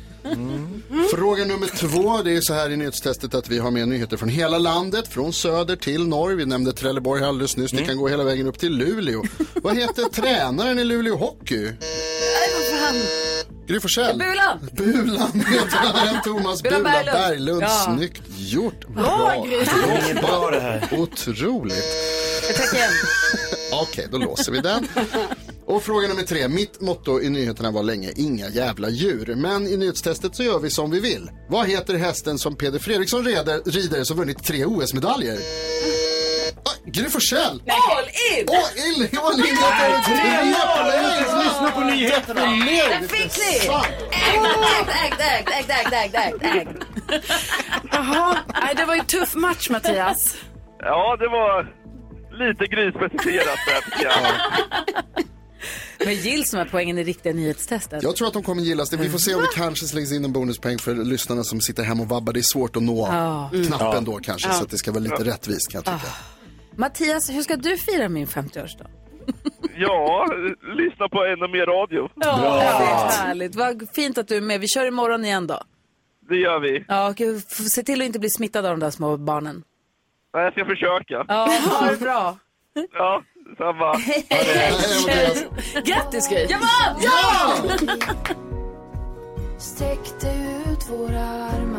Fråga 1.14 1.44
nummer 1.44 1.66
två, 1.76 2.22
det 2.22 2.32
är 2.36 2.40
så 2.40 2.54
här 2.54 2.70
i 2.70 2.76
nyhetstestet 2.76 3.34
att 3.34 3.48
vi 3.48 3.58
har 3.58 3.70
med 3.70 3.88
nyheter 3.88 4.16
från 4.16 4.28
hela 4.28 4.58
landet, 4.58 5.08
från 5.08 5.32
söder 5.32 5.76
till 5.76 6.06
norr. 6.08 6.30
Vi 6.34 6.46
nämnde 6.46 6.72
Trelleborg 6.72 7.24
alldeles 7.24 7.56
nyss, 7.56 7.70
det 7.70 7.82
kan 7.84 7.96
gå 7.96 8.08
hela 8.08 8.24
vägen 8.24 8.46
upp 8.46 8.58
till 8.58 8.72
Luleå. 8.76 9.22
Vad 9.62 9.76
heter 9.76 10.02
tränaren 10.12 10.78
i 10.78 10.84
Luleå 10.84 11.16
Hockey? 11.16 11.56
Nej, 11.62 11.74
vad 12.54 12.80
fan. 12.80 12.96
Gry 13.66 13.80
Forssell. 13.80 14.18
Bulan. 14.18 14.68
Bulan 14.72 15.32
heter 15.32 16.20
Thomas 16.24 16.62
Bulan 16.62 16.82
Bulan 16.82 16.82
Berglund. 16.82 17.12
Berglund. 17.18 17.62
Ja. 17.62 17.68
Snyggt 17.96 18.22
gjort. 18.36 18.88
Bra, 18.88 19.44
Gry. 19.48 19.64
Bra, 19.64 19.98
Det 20.04 20.10
är 20.10 20.14
bra 20.22 20.50
det 20.50 20.60
här. 20.60 20.88
Otroligt. 20.92 21.84
Jag 22.48 22.56
tackar 22.56 22.76
igen. 22.76 22.90
Okej, 23.82 24.06
då 24.12 24.18
låser 24.18 24.52
vi 24.52 24.60
den. 24.60 24.88
Och 25.66 25.82
fråga 25.82 26.08
nummer 26.08 26.22
tre. 26.22 26.48
Mitt 26.48 26.80
motto 26.80 27.20
i 27.20 27.30
nyheterna 27.30 27.70
var 27.70 27.82
länge 27.82 28.12
inga 28.16 28.48
jävla 28.48 28.88
djur. 28.90 29.34
Men 29.36 29.66
i 29.66 29.76
nyhetstestet 29.76 30.36
så 30.36 30.42
gör 30.42 30.58
vi 30.58 30.70
som 30.70 30.90
vi 30.90 31.00
vill. 31.00 31.30
Vad 31.48 31.66
heter 31.68 31.94
hästen 31.94 32.38
som 32.38 32.56
Peder 32.56 32.78
Fredriksson 32.78 33.24
rider, 33.24 33.62
rider 33.70 34.04
som 34.04 34.16
vunnit 34.16 34.44
tre 34.44 34.64
OS-medaljer? 34.64 35.38
Ah, 36.64 36.70
Gry 36.86 37.08
Forssell! 37.10 37.62
All 37.68 38.04
in! 38.32 38.48
All 38.48 39.02
in! 39.02 39.18
All 39.18 39.38
in! 39.38 39.56
Nej, 39.60 40.02
tre 40.04 40.44
mål! 40.44 41.44
Lyssna 41.44 41.70
på 41.74 41.80
nyheterna! 41.80 42.40
Det 43.00 43.08
fick 43.08 43.38
ni! 43.38 43.68
Ägd, 44.10 44.46
ägd, 45.04 45.20
ägd, 45.20 45.70
ägd, 45.70 45.92
ägd, 45.92 46.14
ägd, 46.14 46.56
ägd. 46.56 46.68
Jaha, 47.92 48.36
det 48.76 48.84
var 48.84 48.94
ju 48.94 49.00
en 49.00 49.06
tuff 49.06 49.34
match 49.34 49.70
Mattias. 49.70 50.36
Ja, 50.78 51.16
det 51.16 51.28
var 51.28 51.62
lite 52.38 52.64
där 52.76 54.02
jag. 54.02 54.22
Men 56.04 56.14
gills 56.14 56.50
de 56.50 56.56
här 56.56 56.68
poängen 56.70 56.98
i 56.98 57.04
riktiga 57.04 57.32
nyhetstestet? 57.32 58.02
Jag 58.02 58.16
tror 58.16 58.26
att 58.28 58.32
de 58.34 58.42
kommer 58.42 58.62
gillas 58.62 58.90
det. 58.90 58.96
Vi 58.96 59.08
får 59.10 59.18
se 59.18 59.34
om 59.34 59.40
det 59.40 59.48
kanske 59.54 59.86
slängs 59.86 60.12
in 60.12 60.24
en 60.24 60.32
bonuspeng 60.32 60.78
för 60.78 60.94
lyssnarna 60.94 61.44
som 61.44 61.60
sitter 61.60 61.82
hemma 61.82 62.02
och 62.02 62.08
vabbar. 62.08 62.32
Det 62.32 62.40
är 62.40 62.42
svårt 62.42 62.76
att 62.76 62.82
nå 62.82 63.08
Ja. 63.12 63.50
Mm. 63.54 63.66
knappen 63.66 64.04
då 64.04 64.16
kanske 64.18 64.48
Ja. 64.48 64.54
så 64.54 64.64
att 64.64 64.70
det 64.70 64.78
ska 64.78 64.90
vara 64.92 65.00
lite 65.02 65.24
rättvist 65.24 65.72
kan 65.72 65.82
jag 65.84 66.00
tycka. 66.00 66.12
Mattias, 66.78 67.30
hur 67.30 67.42
ska 67.42 67.56
du 67.56 67.76
fira 67.76 68.08
min 68.08 68.26
50-årsdag? 68.26 68.86
Ja, 69.76 70.26
lyssna 70.76 71.08
på 71.08 71.24
ännu 71.24 71.48
mer 71.48 71.66
radio. 71.66 72.08
Ja, 72.14 72.36
det 72.36 72.46
är 72.64 73.26
härligt. 73.26 73.54
Vad 73.54 73.88
fint 73.94 74.18
att 74.18 74.28
du 74.28 74.36
är 74.36 74.40
med. 74.40 74.60
Vi 74.60 74.68
kör 74.68 74.86
imorgon 74.86 75.24
igen 75.24 75.46
då. 75.46 75.60
Det 76.28 76.36
gör 76.36 76.60
vi. 76.60 76.84
Ja, 76.88 77.08
och 77.08 77.16
se 77.70 77.82
till 77.82 78.00
att 78.00 78.06
inte 78.06 78.18
bli 78.18 78.30
smittad 78.30 78.66
av 78.66 78.70
de 78.70 78.80
där 78.80 78.90
små 78.90 79.16
barnen. 79.16 79.62
Ja, 80.32 80.40
Jag 80.42 80.52
ska 80.52 80.64
försöka. 80.64 81.24
Ja, 81.28 81.48
ha 81.80 81.90
det 81.90 81.96
bra. 81.96 82.36
Ja, 82.92 83.22
samma. 83.58 83.94
Grattis 85.84 86.28
Gry! 86.28 86.46
Jag 86.50 86.58
vann! 86.58 87.00
Ja! 87.02 87.54
Sträckte 89.58 90.26
ut 90.70 90.90
våra 90.90 91.20
armar 91.24 91.77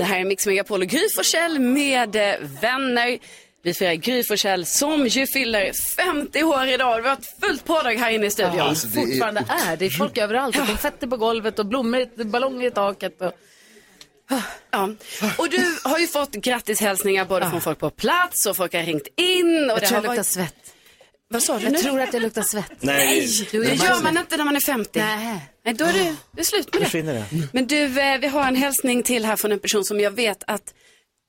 Det 0.00 0.04
här 0.04 0.20
är 0.20 0.24
Mix 0.24 0.46
Megapol 0.46 0.80
och 0.82 0.86
Gry 0.88 1.08
Forssell 1.16 1.58
med 1.58 2.16
eh, 2.16 2.34
vänner. 2.60 3.18
Vi 3.62 3.74
firar 3.74 3.94
Gry 3.94 4.24
Forssell 4.24 4.66
som 4.66 5.06
ju 5.06 5.26
fyller 5.26 5.72
50 5.96 6.42
år 6.42 6.66
idag. 6.68 7.02
Vi 7.02 7.08
har 7.08 7.16
ett 7.16 7.40
fullt 7.40 7.64
pådrag 7.64 7.94
här 7.94 8.10
inne 8.10 8.26
i 8.26 8.30
studion. 8.30 8.56
Ja, 8.56 8.62
alltså, 8.64 8.86
det 8.86 9.00
är- 9.00 9.06
fortfarande 9.06 9.44
är. 9.68 9.76
Det 9.76 9.84
är 9.86 9.90
folk 9.90 10.18
överallt. 10.18 10.58
Och 10.58 10.66
konfetti 10.66 11.06
på 11.06 11.16
golvet 11.16 11.58
och 11.58 11.66
blommor, 11.66 12.00
i- 12.00 12.24
ballonger 12.24 12.66
i 12.66 12.70
taket. 12.70 13.20
Och... 13.20 13.32
Ja. 14.70 14.88
Och 15.38 15.48
du 15.50 15.76
har 15.84 15.98
ju 15.98 16.06
fått 16.06 16.30
grattishälsningar 16.32 17.24
både 17.24 17.50
från 17.50 17.60
folk 17.60 17.78
på 17.78 17.90
plats 17.90 18.46
och 18.46 18.56
folk 18.56 18.72
har 18.74 18.82
ringt 18.82 19.08
in. 19.16 19.70
Och 19.70 19.70
Jag 19.70 19.80
det 19.80 19.86
tror 19.86 19.88
har 19.88 19.94
jag 19.96 20.02
luktar 20.02 20.16
varit... 20.16 20.26
svett. 20.26 20.69
Vad 21.32 21.42
sa 21.42 21.58
du 21.58 21.64
Jag 21.64 21.72
nu? 21.72 21.78
tror 21.78 22.00
att 22.00 22.12
jag 22.12 22.22
luktar 22.22 22.42
svett. 22.42 22.72
Nej, 22.80 23.28
Jo, 23.52 23.62
det 23.62 23.74
gör 23.74 24.02
man 24.02 24.18
inte 24.18 24.36
när 24.36 24.44
man 24.44 24.56
är 24.56 24.60
50. 24.60 24.98
Nej. 24.98 25.40
Nej, 25.64 25.74
då 25.74 25.84
är 25.84 25.92
det, 25.92 26.16
det 26.32 26.40
är 26.40 26.44
slut 26.44 26.72
med 26.72 26.80
det. 26.82 26.84
Försvinner 26.84 27.14
det. 27.14 27.24
Men 27.52 27.66
du, 27.66 28.00
eh, 28.00 28.18
vi 28.20 28.26
har 28.26 28.48
en 28.48 28.56
hälsning 28.56 29.02
till 29.02 29.24
här 29.24 29.36
från 29.36 29.52
en 29.52 29.58
person 29.58 29.84
som 29.84 30.00
jag 30.00 30.10
vet 30.10 30.44
att 30.46 30.74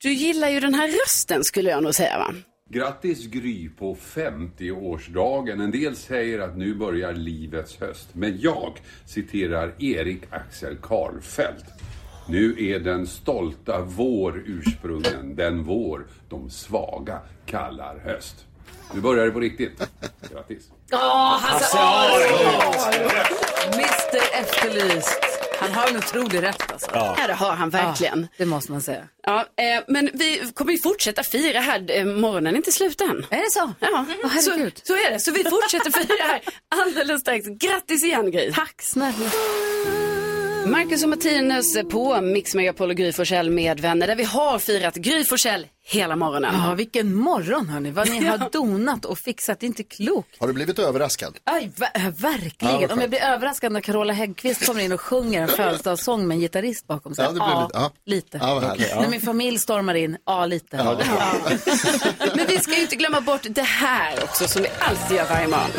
du 0.02 0.12
gillar 0.12 0.48
ju 0.48 0.60
den 0.60 0.74
här 0.74 0.88
rösten 0.88 1.44
skulle 1.44 1.70
jag 1.70 1.82
nog 1.82 1.94
säga 1.94 2.18
va? 2.18 2.34
Grattis 2.70 3.26
Gry 3.26 3.68
på 3.68 3.96
50-årsdagen. 4.14 5.60
En 5.62 5.70
del 5.70 5.96
säger 5.96 6.38
att 6.38 6.56
nu 6.56 6.74
börjar 6.74 7.12
livets 7.14 7.76
höst. 7.80 8.08
Men 8.12 8.40
jag 8.40 8.72
citerar 9.06 9.74
Erik 9.82 10.22
Axel 10.30 10.76
Karlfeldt. 10.76 11.64
Nu 12.28 12.56
är 12.58 12.80
den 12.80 13.06
stolta 13.06 13.80
vår 13.80 14.42
ursprungen, 14.46 15.36
den 15.36 15.64
vår 15.64 16.06
de 16.28 16.50
svaga 16.50 17.20
kallar 17.46 17.98
höst. 17.98 18.36
Nu 18.94 19.00
börjar 19.00 19.24
det 19.26 19.30
på 19.30 19.40
riktigt. 19.40 19.78
Grattis. 20.32 20.64
Åh, 20.92 21.38
Hasse 21.40 21.76
Hasse 21.76 21.78
Aro! 21.78 23.72
Mr 23.74 24.22
Efterlyst. 24.40 25.20
Han 25.60 25.70
har 25.72 25.88
en 25.88 25.96
otrolig 25.96 26.42
rätt 26.42 26.72
alltså. 26.72 26.90
Ja, 26.94 27.16
det 27.26 27.32
har 27.32 27.52
han 27.52 27.70
verkligen. 27.70 28.20
Ja, 28.22 28.28
det 28.38 28.46
måste 28.46 28.72
man 28.72 28.80
säga. 28.80 29.08
Ja, 29.26 29.40
eh, 29.40 29.82
men 29.88 30.10
vi 30.14 30.52
kommer 30.54 30.72
ju 30.72 30.78
fortsätta 30.82 31.22
fira 31.22 31.60
här. 31.60 31.84
Eh, 31.88 32.04
morgonen 32.04 32.52
är 32.54 32.56
inte 32.56 32.72
slut 32.72 33.00
än. 33.00 33.26
Är 33.30 33.36
det 33.36 33.50
så? 33.50 33.72
Ja, 33.80 33.88
Åh, 34.24 34.36
så, 34.40 34.50
herregud. 34.50 34.80
så 34.84 34.92
är 34.92 35.10
det. 35.10 35.20
Så 35.20 35.32
vi 35.32 35.44
fortsätter 35.44 35.90
fira 35.90 36.24
här 36.26 36.40
alldeles 36.68 37.20
strax. 37.20 37.46
Grattis 37.46 38.04
igen 38.04 38.30
Gry. 38.30 38.52
Tack 38.52 38.82
snälla. 38.82 39.30
Marcus 40.66 41.02
och 41.02 41.08
Martinus 41.08 41.76
på 41.90 42.20
Mix 42.20 42.54
Megapol 42.54 42.90
och 42.90 42.96
Gry 42.96 43.12
Forssell 43.12 43.50
med 43.50 43.80
vänner 43.80 44.06
där 44.06 44.16
vi 44.16 44.24
har 44.24 44.58
firat 44.58 44.94
Gry 44.94 45.24
Forssell 45.24 45.66
hela 45.84 46.16
morgonen. 46.16 46.54
Ja, 46.64 46.74
vilken 46.74 47.14
morgon 47.14 47.68
hörni. 47.68 47.90
Vad 47.90 48.10
ni 48.10 48.24
har 48.26 48.48
donat 48.52 49.04
och 49.04 49.18
fixat, 49.18 49.60
det 49.60 49.66
är 49.66 49.68
inte 49.68 49.82
klokt. 49.82 50.36
Har 50.40 50.46
du 50.46 50.52
blivit 50.52 50.78
överraskad? 50.78 51.34
Aj, 51.44 51.70
ver- 51.76 52.10
verkligen. 52.10 52.80
Ja, 52.80 52.88
Om 52.92 53.00
jag 53.00 53.10
blir 53.10 53.22
överraskad 53.22 53.72
när 53.72 53.80
Carola 53.80 54.12
Häggkvist 54.12 54.66
kommer 54.66 54.80
in 54.80 54.92
och 54.92 55.00
sjunger 55.00 55.42
en 55.42 55.48
födelsedagssång 55.56 56.28
med 56.28 56.34
en 56.34 56.40
gitarrist 56.40 56.86
bakom 56.86 57.14
sig. 57.14 57.24
Ja, 57.24 57.30
det 57.30 57.34
blir 57.34 57.62
lite- 57.62 57.78
ja. 57.78 57.90
lite. 58.04 58.38
Ja, 58.42 58.60
härligt. 58.60 58.94
När 58.96 59.08
min 59.08 59.20
familj 59.20 59.58
stormar 59.58 59.94
in, 59.94 60.16
ja 60.26 60.46
lite. 60.46 60.76
Ja, 60.76 60.96
Men 62.36 62.46
vi 62.48 62.58
ska 62.58 62.74
ju 62.74 62.82
inte 62.82 62.96
glömma 62.96 63.20
bort 63.20 63.46
det 63.50 63.62
här 63.62 64.24
också 64.24 64.48
som 64.48 64.62
vi 64.62 64.68
alltid 64.78 65.16
gör 65.16 65.28
varje 65.28 65.48
morgon. 65.48 65.70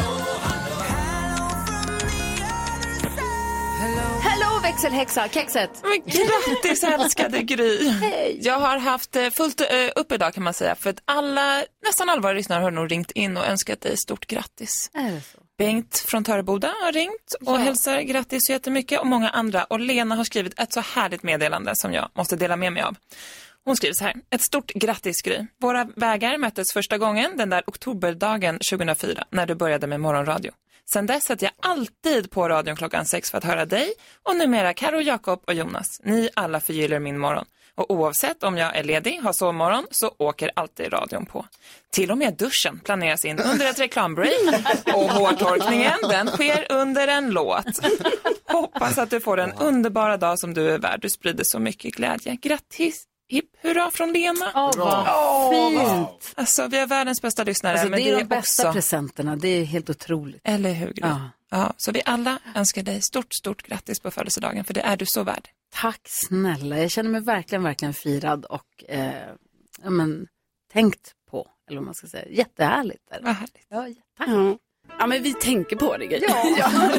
Hello 4.74 4.84
växelhäxa, 4.84 5.28
kexet. 5.30 5.70
Men 5.84 6.02
grattis 6.06 6.84
älskade 6.84 7.42
Gry. 7.42 7.94
Jag 8.42 8.60
har 8.60 8.78
haft 8.78 9.16
eh, 9.16 9.30
fullt 9.30 9.62
eh, 9.62 9.68
upp 9.96 10.12
idag 10.12 10.34
kan 10.34 10.44
man 10.44 10.54
säga 10.54 10.76
för 10.76 10.90
att 10.90 11.02
alla, 11.06 11.64
nästan 11.86 12.10
alla 12.10 12.22
våra 12.22 12.34
lyssnare 12.34 12.64
har 12.64 12.72
nog 12.72 12.92
ringt 12.92 13.12
in 13.12 13.38
och 13.38 13.46
önskat 13.46 13.82
dig 13.82 13.98
stort 13.98 14.26
grattis. 14.28 14.92
Bengt 15.58 15.98
från 16.08 16.24
Töreboda 16.24 16.68
har 16.82 16.92
ringt 16.92 17.34
och 17.46 17.60
hälsar 17.60 18.02
grattis 18.02 18.40
så 18.46 18.52
jättemycket 18.52 19.00
och 19.00 19.08
många 19.08 19.30
andra. 19.30 19.64
Och 19.64 19.80
Lena 19.80 20.16
har 20.16 20.24
skrivit 20.24 20.60
ett 20.60 20.74
så 20.74 20.80
härligt 20.80 21.24
meddelande 21.24 21.76
som 21.76 21.94
jag 21.94 22.10
måste 22.16 22.36
dela 22.36 22.56
med 22.56 22.74
mig 22.74 22.84
av. 22.84 22.96
Hon 23.66 23.76
skriver 23.76 23.94
så 23.94 24.04
här. 24.04 24.16
Ett 24.30 24.42
stort 24.42 24.72
grattis 24.74 25.22
Gry. 25.22 25.46
Våra 25.62 25.88
vägar 25.96 26.38
möttes 26.38 26.74
första 26.74 26.98
gången 26.98 27.38
den 27.38 27.50
där 27.50 27.64
oktoberdagen 27.68 28.60
2004 28.72 29.24
när 29.30 29.46
du 29.46 29.56
började 29.56 29.88
med 29.88 30.00
morgonradio. 30.00 30.52
Sen 30.92 31.06
dess 31.06 31.24
sätter 31.24 31.46
jag 31.46 31.72
alltid 31.72 32.32
på 32.32 32.50
radion 32.50 32.76
klockan 32.76 33.06
sex 33.06 33.32
för 33.32 33.38
att 33.38 33.44
höra 33.44 33.66
dig 33.66 33.94
och 34.24 34.36
numera 34.36 34.74
Karo, 34.74 35.02
Jakob 35.02 35.44
och 35.48 35.54
Jonas. 35.54 36.02
Ni 36.04 36.30
alla 36.34 36.60
förgyller 36.60 37.00
min 37.00 37.20
morgon. 37.20 37.46
Och 37.76 37.92
oavsett 37.92 38.44
om 38.44 38.58
jag 38.58 38.76
är 38.76 38.84
ledig, 38.84 39.20
har 39.20 39.34
sovmorgon, 39.34 39.88
så 39.92 40.16
åker 40.18 40.52
alltid 40.56 40.94
radion 40.94 41.26
på. 41.26 41.46
Till 41.92 42.12
och 42.12 42.18
med 42.18 42.34
duschen 42.38 42.80
planeras 42.84 43.26
in 43.26 43.40
under 43.40 43.70
ett 43.70 43.80
reklambreak 43.80 44.32
och 44.94 45.10
hårtorkningen 45.10 45.98
den 46.10 46.28
sker 46.28 46.72
under 46.72 47.08
en 47.08 47.30
låt. 47.30 47.66
Hoppas 48.48 48.98
att 48.98 49.10
du 49.10 49.20
får 49.20 49.40
en 49.40 49.54
underbara 49.54 50.18
dag 50.18 50.40
som 50.40 50.54
du 50.54 50.72
är 50.72 50.78
värd. 50.78 51.02
Du 51.02 51.10
sprider 51.10 51.44
så 51.48 51.60
mycket 51.60 51.96
glädje. 51.96 52.38
Grattis! 52.42 53.04
Hipp 53.34 53.50
hurra 53.62 53.92
från 53.92 54.14
Lena. 54.14 54.52
Åh, 54.56 54.72
vad 54.78 55.08
Åh, 55.08 55.52
fint. 55.52 56.34
Alltså 56.36 56.68
vi 56.68 56.78
är 56.78 56.88
världens 56.88 57.22
bästa 57.22 57.44
lyssnare. 57.44 57.74
Alltså, 57.74 57.90
men 57.90 58.00
det 58.00 58.10
är 58.10 58.18
de 58.18 58.24
bästa 58.24 58.64
också... 58.64 58.74
presenterna, 58.74 59.36
det 59.36 59.48
är 59.48 59.64
helt 59.66 59.90
otroligt. 59.90 60.42
Eller 60.44 60.74
hur? 60.74 60.94
Ja. 60.96 61.30
Ja, 61.50 61.74
så 61.78 61.92
vi 61.92 62.02
alla 62.06 62.40
önskar 62.56 62.84
dig 62.84 63.02
stort, 63.02 63.34
stort 63.34 63.64
grattis 63.64 64.00
på 64.00 64.12
födelsedagen, 64.12 64.64
för 64.66 64.74
det 64.74 64.82
är 64.82 64.98
du 64.98 65.06
så 65.06 65.24
värd. 65.24 65.50
Tack 65.74 66.02
snälla, 66.04 66.80
jag 66.80 66.92
känner 66.92 67.10
mig 67.10 67.22
verkligen, 67.22 67.64
verkligen 67.64 67.94
firad 67.94 68.46
och 68.46 68.84
eh, 68.88 69.14
ja, 69.84 69.90
men, 69.90 70.28
tänkt 70.74 71.12
på, 71.32 71.48
eller 71.70 71.78
vad 71.80 71.86
man 71.86 71.96
ska 71.96 72.08
säga. 72.08 72.26
Jättehärligt. 72.30 73.12
Är 73.12 73.20
det. 73.20 73.26
Vad 73.26 73.36
härligt. 73.36 73.68
Ja, 73.70 73.88
tack. 74.18 74.28
Ja. 74.30 74.58
ja, 75.00 75.08
men 75.08 75.24
vi 75.24 75.34
tänker 75.34 75.76
på 75.76 75.98
det 75.98 76.06
Gry. 76.06 76.20
Ja. 76.58 76.92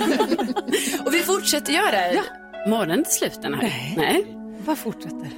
och 1.07 1.15
vi 1.15 1.19
fortsätter 1.19 1.73
göra 1.73 1.91
det. 1.91 2.23
Morgonen 2.67 2.91
är 2.91 2.99
inte 2.99 3.11
slut 3.11 3.43
den 3.43 3.55
här. 3.55 3.63
Nej. 3.63 3.95
Nej. 3.97 4.44
Vad 4.65 4.79
fortsätter? 4.79 5.31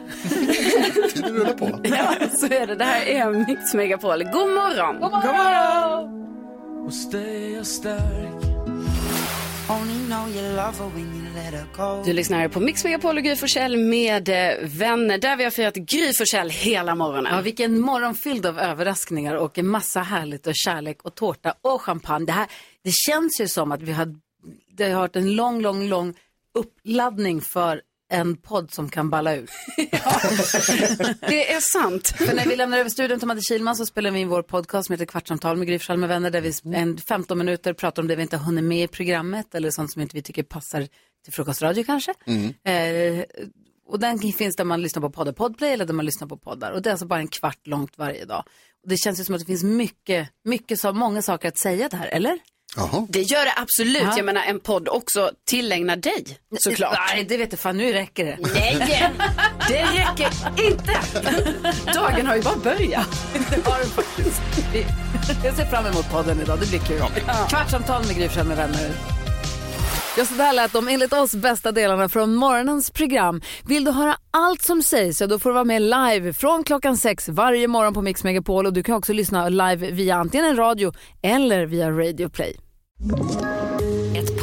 Tiden 1.15 1.35
rullar 1.35 1.53
på. 1.53 1.81
Ja, 1.85 2.15
så 2.33 2.47
är 2.47 2.67
det. 2.67 2.75
Det 2.75 2.85
här 2.85 3.07
är 3.07 3.31
Mix 3.31 3.75
Megapol. 3.75 4.25
God 4.25 4.33
morgon! 4.33 5.01
God 5.01 5.11
morgon! 5.13 5.23
God 5.23 5.35
morgon! 5.35 6.27
Stark 7.63 8.37
Du 12.05 12.13
lyssnar 12.13 12.49
på 12.49 12.61
Mix 12.61 12.85
Megapol 12.85 13.17
och 13.17 13.23
Gry 13.23 13.37
Forssell 13.37 13.77
med 13.77 14.29
eh, 14.29 14.55
vänner 14.63 15.19
där 15.19 15.37
vi 15.37 15.45
har 15.45 15.51
firat 15.51 15.75
Gry 15.75 16.13
Forssell 16.13 16.51
hela 16.51 16.95
morgonen. 16.95 17.35
Ja, 17.35 17.41
vilken 17.41 17.81
morgon 17.81 18.15
fylld 18.15 18.47
av 18.47 18.59
överraskningar 18.59 19.35
och 19.35 19.59
en 19.59 19.69
massa 19.69 20.01
härligt 20.01 20.47
och 20.47 20.53
kärlek 20.55 21.03
och 21.03 21.15
tårta 21.15 21.55
och 21.63 21.83
champagne. 21.83 22.27
Det, 22.27 22.33
här, 22.33 22.47
det 22.85 22.93
känns 22.93 23.41
ju 23.41 23.49
som 23.49 23.73
att 23.73 23.83
vi 23.83 23.93
har, 23.93 24.15
det 24.77 24.91
har 24.91 25.01
varit 25.01 25.17
en 25.17 25.35
lång, 25.35 25.61
lång, 25.61 25.89
lång 25.89 26.15
uppladdning 26.55 27.41
för 27.41 27.81
en 28.09 28.37
podd 28.37 28.71
som 28.71 28.89
kan 28.89 29.11
balla 29.11 29.37
ut. 29.37 29.51
Det 31.21 31.53
är 31.53 31.61
sant. 31.61 32.09
För 32.09 32.35
när 32.35 32.47
vi 32.47 32.57
lämnar 32.57 32.79
över 32.79 32.91
studion 32.91 33.19
till 33.19 33.29
Madde 33.29 33.41
Kilman 33.41 33.77
så 33.77 33.87
spelar 33.87 34.11
vi 34.11 34.21
in 34.21 34.29
vår 34.29 34.43
podcast 34.43 34.87
som 34.87 34.93
heter 34.93 35.07
Kvartsamtal 35.07 35.57
med 35.57 35.69
Gry 35.69 35.79
Forssell 35.79 35.97
med 35.99 36.09
vänner 36.09 36.31
där 36.31 36.41
vi 36.41 36.53
en 36.77 36.99
15 36.99 37.39
minuter 37.39 37.73
pratar 37.73 38.03
om 38.03 38.09
det 38.09 38.17
vi 38.17 38.23
inte 38.23 38.37
har 38.37 38.45
hunnit 38.45 38.65
med 38.65 38.85
i 38.85 38.89
programmet 38.89 39.55
eller 39.55 39.71
sånt 39.71 39.93
som 39.93 40.03
inte 40.03 40.17
vi 40.17 40.23
tycker 40.23 40.43
passar 40.43 40.89
till 41.25 41.33
frukostradio 41.33 41.85
kanske. 41.85 42.15
Eh, 42.65 43.25
och 43.89 44.01
den 44.01 44.19
finns 44.19 44.57
där 44.57 44.65
man 44.65 44.83
lyssnar 44.83 45.03
på 45.03 45.11
poddar, 45.11 45.33
Podplay 45.33 45.73
eller 45.73 45.87
där 45.87 45.95
man 45.95 46.05
lyssnar 46.05 46.29
på 46.29 46.37
poddar. 46.37 46.73
Och 46.73 46.83
det 46.83 46.91
är 46.91 46.93
alltså 46.93 47.07
bara 47.07 47.21
en 47.21 47.29
kvart 47.29 47.67
långt 47.67 47.99
varje 47.99 48.25
dag. 48.25 48.45
Och 48.83 48.89
det 48.89 48.97
känns 48.97 49.21
ju 49.21 49.25
som 49.25 49.35
att 49.35 49.41
det 49.41 49.47
finns 49.47 49.65
mycket, 49.65 50.29
mycket 50.45 50.81
så, 50.81 50.93
många 50.93 51.23
saker 51.23 51.49
att 51.49 51.59
säga 51.59 51.89
där, 51.89 52.07
eller? 52.07 52.39
Det 53.09 53.23
gör 53.23 53.45
det 53.45 53.53
absolut. 53.57 54.03
Ja. 54.03 54.13
Jag 54.17 54.25
menar 54.27 54.43
en 54.43 54.61
podd 54.61 54.89
också 54.89 55.31
tillägnar 55.49 55.97
dig 55.97 56.25
såklart. 56.59 56.99
Nej, 57.15 57.25
det 57.29 57.37
vet 57.37 57.53
jag 57.53 57.61
fan, 57.61 57.77
nu 57.77 57.93
räcker 57.93 58.25
det. 58.25 58.39
Nej, 58.55 58.77
det 59.69 59.83
räcker 59.83 60.29
inte. 60.71 60.97
Dagen 61.95 62.27
har 62.27 62.37
ju 62.37 62.43
bara 62.43 62.57
börjat. 62.57 63.09
Det 63.51 63.67
har 63.71 63.79
den 63.79 63.89
faktiskt. 63.89 64.41
Vi- 64.73 64.87
Jag 65.45 65.55
ser 65.57 65.67
fram 65.67 65.87
emot 65.87 66.11
podden 66.11 66.41
idag, 66.41 66.59
det 66.61 66.69
blir 66.69 66.79
kul. 66.79 67.03
Kvartsamtal 67.49 68.07
med 68.07 68.17
Gry 68.17 68.45
med 68.45 68.57
vänner. 68.57 68.91
Ja, 70.19 70.25
så 70.27 70.35
där 70.35 70.53
lät 70.53 70.73
de 70.73 70.89
enligt 70.89 71.13
oss 71.13 71.35
bästa 71.35 71.73
delarna 71.73 72.09
från 72.09 72.35
morgonens 72.35 72.91
program. 72.91 73.41
Vill 73.65 73.85
du 73.85 73.91
höra 73.91 74.17
allt 74.31 74.63
som 74.63 74.83
sägs 74.83 75.19
så 75.19 75.27
då 75.27 75.39
får 75.39 75.51
du 75.51 75.55
vara 75.55 75.65
med 75.65 75.83
live 75.83 76.33
från 76.33 76.65
klockan 76.65 76.97
sex 76.97 77.29
varje 77.29 77.69
morgon 77.69 77.95
på 77.95 78.03
Mix 78.03 78.25
Megapol 78.25 78.67
och 78.67 78.73
du 78.73 78.83
kan 78.83 78.95
också 78.95 79.13
lyssna 79.13 79.49
live 79.49 79.91
via 79.91 80.17
antingen 80.17 80.47
en 80.47 80.57
radio 80.57 80.93
eller 81.23 81.67
via 81.67 81.91
Radio 81.91 82.29
Play. 82.29 82.57
Ett 82.99 83.76